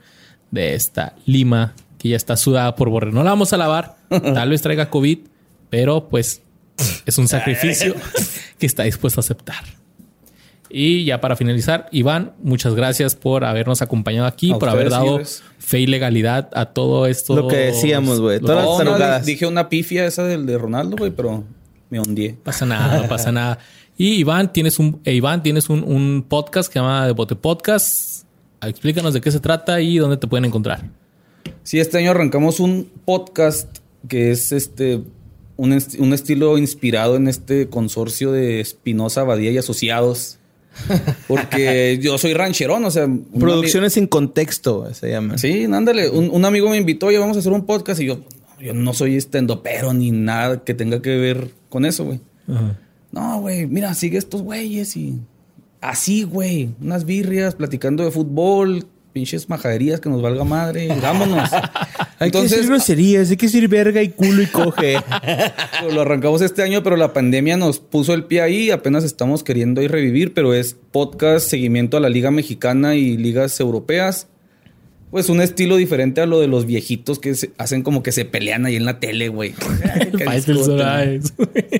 de 0.51 0.73
esta 0.73 1.15
lima 1.25 1.73
que 1.97 2.09
ya 2.09 2.15
está 2.15 2.37
sudada 2.37 2.75
por 2.75 2.89
borre. 2.89 3.11
No 3.11 3.23
la 3.23 3.31
vamos 3.31 3.53
a 3.53 3.57
lavar, 3.57 3.97
tal 4.09 4.49
vez 4.49 4.61
traiga 4.61 4.89
COVID, 4.89 5.19
pero 5.69 6.07
pues 6.09 6.41
es 7.05 7.17
un 7.17 7.27
sacrificio 7.27 7.95
que 8.59 8.65
está 8.65 8.83
dispuesto 8.83 9.19
a 9.19 9.21
aceptar. 9.21 9.63
Y 10.69 11.05
ya 11.05 11.21
para 11.21 11.35
finalizar, 11.35 11.87
Iván, 11.91 12.33
muchas 12.43 12.75
gracias 12.75 13.15
por 13.15 13.45
habernos 13.45 13.81
acompañado 13.81 14.27
aquí, 14.27 14.51
A 14.51 14.59
por 14.59 14.69
haber 14.69 14.89
dado 14.89 15.05
señores. 15.05 15.43
fe 15.59 15.79
y 15.79 15.87
legalidad 15.87 16.49
a 16.53 16.65
todo 16.67 17.05
esto. 17.07 17.35
Lo 17.35 17.47
que 17.47 17.55
decíamos, 17.57 18.19
güey. 18.19 18.39
Todas 18.39 18.63
No, 18.65 18.69
las 18.77 18.85
tarugadas. 18.85 19.25
dije 19.25 19.45
una 19.47 19.69
pifia 19.69 20.05
esa 20.05 20.23
del 20.25 20.45
de 20.45 20.57
Ronaldo, 20.57 20.97
güey, 20.97 21.11
pero 21.11 21.43
me 21.89 21.99
hundí. 21.99 22.29
pasa 22.43 22.65
nada, 22.65 23.01
no 23.01 23.07
pasa 23.07 23.31
nada. 23.31 23.59
Y 23.97 24.15
Iván, 24.15 24.51
tienes 24.53 24.77
un, 24.77 24.99
eh, 25.05 25.13
Iván, 25.13 25.41
tienes 25.41 25.69
un, 25.69 25.83
un 25.83 26.25
podcast 26.27 26.69
que 26.69 26.73
se 26.73 26.79
llama 26.79 27.11
Bote 27.13 27.35
Podcast. 27.35 28.25
Explícanos 28.61 29.13
de 29.13 29.21
qué 29.21 29.31
se 29.31 29.39
trata 29.39 29.79
y 29.81 29.97
dónde 29.97 30.17
te 30.17 30.27
pueden 30.27 30.45
encontrar. 30.45 30.89
Sí, 31.63 31.79
este 31.79 31.97
año 31.97 32.11
arrancamos 32.11 32.59
un 32.59 32.89
podcast 33.05 33.77
que 34.07 34.31
es 34.31 34.51
este 34.51 35.01
un, 35.55 35.73
est- 35.73 35.99
un 35.99 36.13
estilo 36.13 36.57
inspirado 36.57 37.15
en 37.15 37.27
este 37.27 37.69
consorcio 37.69 38.31
de 38.31 38.59
Espinosa, 38.59 39.23
Badía 39.23 39.51
y 39.51 39.57
Asociados. 39.57 40.37
Porque 41.27 41.97
yo 42.01 42.17
soy 42.17 42.33
rancherón, 42.33 42.85
o 42.85 42.91
sea... 42.91 43.07
Producciones 43.39 43.93
sin 43.93 44.07
contexto 44.07 44.93
se 44.93 45.11
llama. 45.11 45.37
Sí, 45.37 45.65
ándale. 45.65 46.09
Un, 46.09 46.29
un 46.31 46.45
amigo 46.45 46.69
me 46.69 46.77
invitó, 46.77 47.07
oye, 47.07 47.17
vamos 47.17 47.37
a 47.37 47.39
hacer 47.39 47.51
un 47.51 47.65
podcast. 47.65 47.99
Y 48.01 48.05
yo, 48.05 48.19
yo 48.59 48.73
no 48.73 48.93
soy 48.93 49.15
estendopero 49.15 49.93
ni 49.93 50.11
nada 50.11 50.63
que 50.63 50.73
tenga 50.73 51.01
que 51.01 51.15
ver 51.17 51.51
con 51.69 51.85
eso, 51.85 52.05
güey. 52.05 52.19
No, 53.11 53.41
güey, 53.41 53.67
mira, 53.67 53.93
sigue 53.93 54.17
estos 54.17 54.41
güeyes 54.41 54.95
y 54.95 55.19
así, 55.81 56.23
güey, 56.23 56.69
unas 56.81 57.05
birrias 57.05 57.55
platicando 57.55 58.03
de 58.03 58.11
fútbol, 58.11 58.85
pinches 59.17 59.49
majaderías 59.49 59.99
que 59.99 60.09
nos 60.09 60.21
valga 60.21 60.43
madre, 60.43 60.89
vámonos. 61.01 61.49
Hay 62.19 62.29
que 62.29 62.39
decir 62.39 62.59
Entonces, 62.59 62.67
groserías, 62.67 63.29
hay 63.31 63.37
que 63.37 63.45
decir 63.47 63.67
verga 63.67 64.01
y 64.03 64.09
culo 64.09 64.43
y 64.43 64.45
coge. 64.45 64.97
lo 65.91 66.01
arrancamos 66.01 66.41
este 66.41 66.61
año, 66.61 66.83
pero 66.83 66.97
la 66.97 67.13
pandemia 67.13 67.57
nos 67.57 67.79
puso 67.79 68.13
el 68.13 68.25
pie 68.25 68.41
ahí, 68.41 68.69
apenas 68.69 69.03
estamos 69.03 69.43
queriendo 69.43 69.81
ir 69.81 69.91
revivir, 69.91 70.33
pero 70.35 70.53
es 70.53 70.75
podcast, 70.91 71.47
seguimiento 71.49 71.97
a 71.97 71.99
la 71.99 72.09
Liga 72.09 72.29
Mexicana 72.29 72.93
y 72.95 73.17
ligas 73.17 73.59
europeas. 73.59 74.27
Pues 75.09 75.29
un 75.29 75.39
estilo 75.41 75.77
diferente 75.77 76.19
a 76.19 76.25
lo 76.25 76.41
de 76.41 76.47
los 76.47 76.65
viejitos 76.65 77.17
que 77.17 77.33
se- 77.33 77.51
hacen 77.57 77.81
como 77.81 78.03
que 78.03 78.11
se 78.11 78.25
pelean 78.25 78.65
ahí 78.65 78.75
en 78.75 78.83
la 78.83 78.99
tele, 78.99 79.29
güey. 79.29 79.53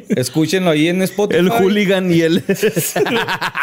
Escúchenlo 0.10 0.70
ahí 0.70 0.88
en 0.88 1.02
Spotify. 1.02 1.40
El 1.40 1.50
hooligan 1.50 2.14
y 2.14 2.22
el... 2.22 2.44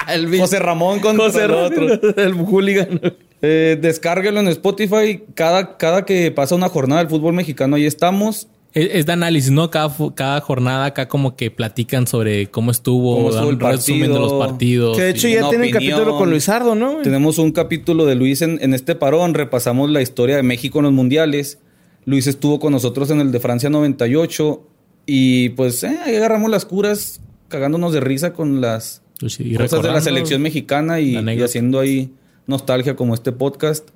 el. 0.08 0.38
José 0.38 0.58
Ramón 0.58 1.00
contra 1.00 1.26
José 1.26 1.44
el 1.44 1.50
otro. 1.52 2.14
El 2.16 2.34
hooligan. 2.34 3.00
Eh, 3.46 3.78
descárguelo 3.80 4.40
en 4.40 4.48
Spotify. 4.48 5.22
Cada, 5.34 5.76
cada 5.76 6.04
que 6.04 6.30
pasa 6.30 6.54
una 6.54 6.68
jornada 6.68 7.02
del 7.02 7.10
fútbol 7.10 7.34
mexicano, 7.34 7.76
ahí 7.76 7.84
estamos. 7.86 8.48
Es, 8.72 8.88
es 8.92 9.06
de 9.06 9.12
análisis, 9.12 9.50
¿no? 9.50 9.70
Cada, 9.70 9.94
cada 10.14 10.40
jornada 10.40 10.86
acá 10.86 11.06
como 11.08 11.36
que 11.36 11.50
platican 11.50 12.06
sobre 12.06 12.46
cómo 12.48 12.70
estuvo, 12.70 13.16
Cómo 13.16 13.28
estuvo 13.30 13.50
el 13.50 13.60
resumen 13.60 14.12
de 14.12 14.18
los 14.18 14.32
partido. 14.32 14.92
partidos. 14.92 14.96
Que 14.96 15.02
de 15.04 15.10
hecho 15.10 15.28
y- 15.28 15.32
ya 15.34 15.40
una 15.40 15.48
tiene 15.50 15.64
opinión. 15.68 15.92
capítulo 15.92 16.18
con 16.18 16.30
Luisardo, 16.30 16.74
¿no? 16.74 16.96
Tenemos 17.02 17.38
un 17.38 17.52
capítulo 17.52 18.04
de 18.06 18.14
Luis 18.16 18.42
en, 18.42 18.58
en 18.62 18.74
este 18.74 18.94
parón. 18.94 19.34
Repasamos 19.34 19.90
la 19.90 20.00
historia 20.02 20.36
de 20.36 20.42
México 20.42 20.78
en 20.80 20.84
los 20.86 20.92
mundiales. 20.92 21.58
Luis 22.06 22.26
estuvo 22.26 22.58
con 22.58 22.72
nosotros 22.72 23.10
en 23.10 23.20
el 23.20 23.30
de 23.30 23.40
Francia 23.40 23.70
98. 23.70 24.62
Y 25.06 25.50
pues 25.50 25.84
eh, 25.84 25.96
ahí 26.04 26.16
agarramos 26.16 26.50
las 26.50 26.64
curas, 26.64 27.20
cagándonos 27.48 27.92
de 27.92 28.00
risa 28.00 28.32
con 28.32 28.60
las 28.60 29.02
pues, 29.20 29.38
y 29.38 29.54
cosas 29.54 29.82
de 29.82 29.88
la 29.92 30.00
selección 30.00 30.40
mexicana 30.42 30.98
y, 30.98 31.12
la 31.12 31.18
anécdota. 31.20 31.42
y 31.42 31.44
haciendo 31.44 31.78
ahí 31.78 32.10
nostalgia 32.46 32.96
como 32.96 33.14
este 33.14 33.32
podcast. 33.32 33.88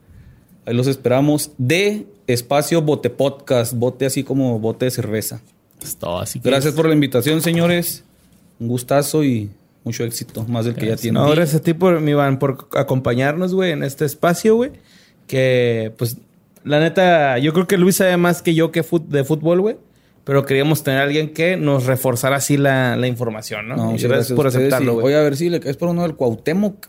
Ahí 0.67 0.75
los 0.75 0.87
esperamos 0.87 1.53
de 1.59 2.07
espacio 2.27 2.83
bote 2.83 3.11
podcast, 3.11 3.73
bote 3.75 4.07
así 4.07 4.23
como 4.23 4.59
bote 4.59 4.87
de 4.87 4.91
cerveza. 4.91 5.41
Es 5.83 5.97
todo, 5.97 6.19
así 6.19 6.41
que 6.41 6.49
Gracias 6.49 6.75
por 6.75 6.87
la 6.87 6.95
invitación, 6.95 7.41
señores. 7.41 8.05
Un 8.59 8.69
gustazo 8.69 9.25
y 9.25 9.51
mucho 9.85 10.05
éxito, 10.05 10.45
más 10.49 10.65
del 10.65 10.75
que 10.75 10.87
ya 10.87 10.97
tiene. 10.97 11.19
No, 11.19 11.31
gracias 11.31 11.61
a 11.61 11.65
ti, 11.65 11.73
por, 11.73 12.01
mi 12.01 12.11
Iván, 12.11 12.39
por 12.39 12.69
acompañarnos, 12.75 13.55
güey, 13.55 13.73
en 13.73 13.83
este 13.83 14.05
espacio, 14.05 14.57
güey. 14.57 14.73
Que, 15.27 15.93
pues, 15.97 16.19
la 16.65 16.81
neta, 16.81 17.39
yo 17.39 17.53
creo 17.53 17.67
que 17.67 17.79
Luis 17.79 17.97
sabe 17.97 18.17
más 18.17 18.43
que 18.43 18.55
yo 18.55 18.73
que 18.73 18.85
de 19.09 19.25
fútbol, 19.25 19.61
güey. 19.61 19.77
Pero 20.25 20.45
queríamos 20.45 20.83
tener 20.83 21.01
a 21.01 21.05
alguien 21.05 21.33
que 21.33 21.57
nos 21.57 21.87
reforzara 21.87 22.37
así 22.37 22.59
la, 22.59 22.97
la 22.97 23.07
información, 23.07 23.69
¿no? 23.69 23.77
No, 23.77 23.83
Y 23.89 23.93
muchas 23.93 24.11
gracias, 24.11 24.11
gracias 24.11 24.37
por 24.37 24.47
aceptarlo, 24.47 24.93
güey. 24.95 25.05
Voy 25.05 25.13
a 25.15 25.23
ver 25.23 25.37
si 25.37 25.49
le 25.49 25.61
caes 25.61 25.79
por 25.79 25.89
uno 25.89 26.03
del 26.03 26.17
Cuauhtémoc. 26.17 26.89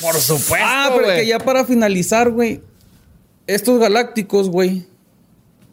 Por 0.00 0.14
supuesto, 0.14 0.56
Ah, 0.60 0.92
pero 0.96 1.08
que 1.16 1.26
ya 1.26 1.38
para 1.38 1.64
finalizar, 1.64 2.30
güey. 2.30 2.60
Estos 3.46 3.78
galácticos, 3.78 4.48
güey. 4.50 4.84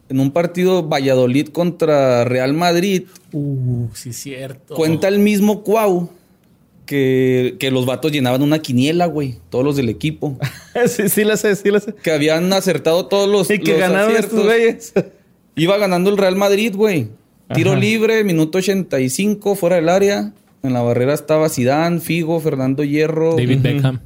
En 0.08 0.20
un 0.20 0.30
partido 0.30 0.86
Valladolid 0.86 1.48
contra 1.48 2.24
Real 2.24 2.52
Madrid, 2.52 3.04
Uh, 3.34 3.88
sí, 3.94 4.12
cierto. 4.12 4.74
cuenta 4.74 5.08
el 5.08 5.18
mismo 5.20 5.62
Cuau 5.62 6.10
que, 6.84 7.56
que 7.58 7.70
los 7.70 7.86
vatos 7.86 8.12
llenaban 8.12 8.42
una 8.42 8.58
quiniela, 8.58 9.06
güey. 9.06 9.36
Todos 9.48 9.64
los 9.64 9.76
del 9.76 9.88
equipo. 9.88 10.38
sí, 10.86 11.08
sí 11.08 11.24
la 11.24 11.36
sé, 11.38 11.56
sí 11.56 11.70
la 11.70 11.80
sé. 11.80 11.94
Que 11.94 12.10
habían 12.12 12.52
acertado 12.52 13.06
todos 13.06 13.28
los. 13.28 13.50
Y 13.50 13.58
que 13.58 13.70
los 13.72 13.80
ganaron 13.80 14.10
aciertos. 14.10 14.32
estos 14.38 14.44
güeyes. 14.44 14.92
Iba 15.56 15.78
ganando 15.78 16.10
el 16.10 16.18
Real 16.18 16.36
Madrid, 16.36 16.74
güey. 16.76 17.08
Tiro 17.54 17.70
Ajá. 17.72 17.80
libre, 17.80 18.24
minuto 18.24 18.58
85, 18.58 19.54
fuera 19.54 19.76
del 19.76 19.88
área. 19.88 20.32
En 20.62 20.72
la 20.74 20.82
barrera 20.82 21.12
estaba 21.14 21.48
Zidane, 21.48 22.00
Figo, 22.00 22.38
Fernando 22.40 22.84
Hierro. 22.84 23.34
David 23.36 23.60
Beckham. 23.60 24.00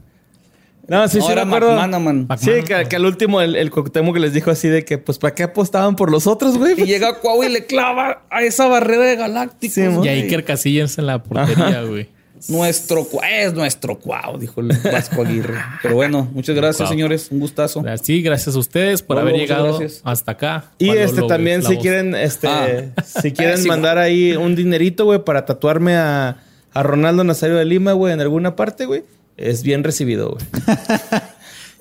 No, 0.89 1.09
sí, 1.09 1.19
No, 1.19 1.23
sí, 1.25 1.29
me 1.29 1.33
era 1.33 1.43
acuerdo. 1.43 1.71
McManaman. 1.73 2.29
Sí, 2.39 2.51
que, 2.67 2.87
que 2.89 2.97
al 2.97 3.05
último 3.07 3.41
el, 3.41 3.57
el 3.57 3.71
Cuauhtémoc 3.71 4.15
que 4.15 4.21
les 4.21 4.33
dijo 4.33 4.51
así 4.51 4.69
de 4.69 4.85
que, 4.85 4.99
pues, 4.99 5.19
¿para 5.19 5.35
qué 5.35 5.43
apostaban 5.43 5.97
por 5.97 6.11
los 6.11 6.27
otros, 6.27 6.57
güey? 6.59 6.81
Y 6.81 6.85
llega 6.85 7.19
Cuau 7.19 7.43
y 7.43 7.49
le 7.49 7.67
clava 7.67 8.23
a 8.31 8.43
esa 8.43 8.69
barrera 8.69 9.05
de 9.05 9.17
Galácticos. 9.17 9.75
Sí. 9.75 9.83
Y 10.05 10.09
Iker 10.09 10.45
Casillas 10.45 10.99
en 10.99 11.07
la 11.07 11.23
portería, 11.23 11.83
güey. 11.83 12.09
Nuestro 12.49 13.05
Cuau, 13.05 13.25
es 13.29 13.55
nuestro 13.55 13.99
Cuau, 13.99 14.39
dijo 14.39 14.61
el 14.61 14.69
Vasco 14.93 15.23
Aguirre. 15.23 15.55
Pero 15.83 15.95
bueno, 15.97 16.29
muchas 16.33 16.55
gracias, 16.55 16.89
señores. 16.89 17.29
Un 17.33 17.41
gustazo. 17.41 17.83
Sí, 18.03 18.23
gracias 18.23 18.55
a 18.55 18.59
ustedes 18.59 19.03
por 19.03 19.19
haber 19.19 19.35
llegado 19.37 19.79
gracias. 19.79 20.03
hasta 20.05 20.33
acá. 20.33 20.65
Y 20.79 20.91
este 20.91 21.23
también, 21.23 21.63
si 21.63 21.79
quieren, 21.79 22.15
este, 22.15 22.47
Ah. 22.47 23.03
si 23.05 23.33
quieren 23.33 23.57
igual. 23.61 23.69
mandar 23.79 23.99
ahí 23.99 24.37
un 24.37 24.55
dinerito, 24.55 25.07
güey, 25.07 25.25
para 25.25 25.45
tatuarme 25.47 25.97
a, 25.97 26.37
a 26.73 26.83
Ronaldo 26.83 27.25
Nazario 27.25 27.57
de 27.57 27.65
Lima, 27.65 27.93
güey, 27.95 28.13
en 28.13 28.21
alguna 28.21 28.55
parte, 28.55 28.85
güey, 28.87 29.03
es 29.37 29.63
bien 29.63 29.85
recibido, 29.85 30.31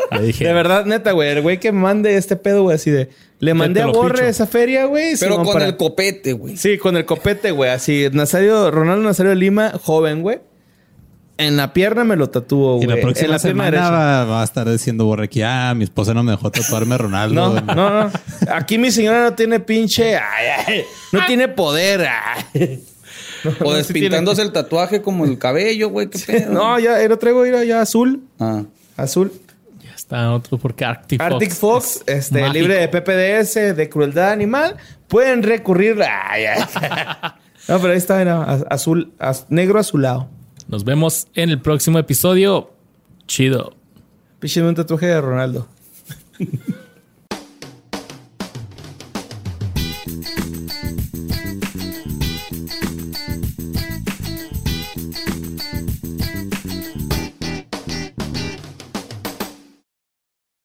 güey. 0.10 0.22
dije, 0.28 0.46
De 0.46 0.54
verdad, 0.54 0.86
neta, 0.86 1.12
güey, 1.12 1.30
el 1.30 1.42
güey 1.42 1.60
que 1.60 1.72
mande 1.72 2.18
este 2.18 2.36
pedo, 2.36 2.64
güey, 2.64 2.76
así 2.76 2.92
de, 2.92 3.10
le 3.40 3.54
mandé 3.54 3.82
a 3.82 3.88
Borre 3.88 4.14
picho. 4.16 4.26
esa 4.26 4.48
feria, 4.48 4.86
güey. 4.86 5.16
Pero 5.20 5.38
con 5.38 5.54
para- 5.54 5.66
el 5.68 5.78
copete, 5.78 6.34
güey. 6.34 6.58
Sí, 6.58 6.78
con 6.78 6.98
el 6.98 7.06
copete, 7.06 7.52
güey, 7.52 7.72
así, 7.72 8.08
Nazario, 8.12 8.72
Ronaldo 8.72 9.04
Nazario 9.04 9.32
de 9.32 9.36
Lima, 9.38 9.72
joven, 9.82 10.22
güey. 10.22 10.40
En 11.38 11.58
la 11.58 11.74
pierna 11.74 12.06
me 12.06 12.16
lo 12.16 12.30
tatuó, 12.30 12.82
Y 12.82 12.86
güey. 12.86 12.96
la 12.98 13.02
próxima 13.02 13.26
en 13.26 13.32
la 13.32 13.40
pierna 13.40 13.40
semana 13.40 13.72
derecha. 13.72 13.92
va, 13.92 14.24
va 14.26 14.42
a 14.42 14.44
estar 14.46 14.70
diciendo 14.72 15.04
Borre 15.04 15.28
que 15.28 15.44
ah, 15.44 15.74
mi 15.76 15.84
esposa 15.84 16.14
no 16.14 16.24
me 16.24 16.32
dejó 16.32 16.50
tatuarme 16.50 16.96
a 16.96 16.98
Ronaldo. 16.98 17.60
No, 17.62 17.62
no, 17.76 18.04
no. 18.06 18.12
Aquí 18.54 18.78
mi 18.78 18.90
señora 18.90 19.22
no 19.24 19.34
tiene 19.34 19.60
pinche. 19.60 20.16
ay, 20.16 20.48
ay, 20.66 20.84
no 21.12 21.26
tiene 21.26 21.50
poder. 21.50 22.08
ay. 22.54 22.82
O 23.64 23.74
despintándose 23.74 24.42
el 24.42 24.52
tatuaje 24.52 25.02
como 25.02 25.26
el 25.26 25.38
cabello, 25.38 25.90
güey. 25.90 26.10
¿Qué 26.10 26.20
pedo? 26.20 26.54
No, 26.54 26.80
ya 26.80 27.06
lo 27.08 27.18
traigo 27.18 27.44
mira, 27.44 27.64
ya 27.64 27.82
azul. 27.82 28.24
Ah. 28.40 28.64
Azul. 28.98 29.32
ya 29.84 29.94
está 29.96 30.32
otro 30.34 30.58
porque 30.58 30.86
Arctic 30.86 31.20
Fox. 31.22 31.32
Arctic 31.34 31.52
Fox, 31.54 32.04
es 32.06 32.18
este, 32.26 32.42
mágico. 32.42 32.54
libre 32.60 32.76
de 32.76 32.88
PPDS, 32.88 33.76
de 33.76 33.90
crueldad 33.90 34.32
animal. 34.32 34.76
Pueden 35.08 35.44
recurrir. 35.44 36.02
ay, 36.02 36.46
ay. 36.46 36.64
No, 37.68 37.80
pero 37.80 37.94
ahí 37.94 37.98
está, 37.98 38.20
mira, 38.20 38.44
az- 38.44 38.64
azul, 38.70 39.12
az- 39.18 39.48
negro 39.50 39.80
azulado. 39.80 40.28
Nos 40.68 40.84
vemos 40.84 41.26
en 41.34 41.50
el 41.50 41.60
próximo 41.60 41.98
episodio. 41.98 42.72
Chido. 43.28 43.74
Pícheme 44.40 44.70
un 44.70 44.76
tatuaje 44.76 45.08
de 45.08 45.20
Ronaldo. 45.20 45.68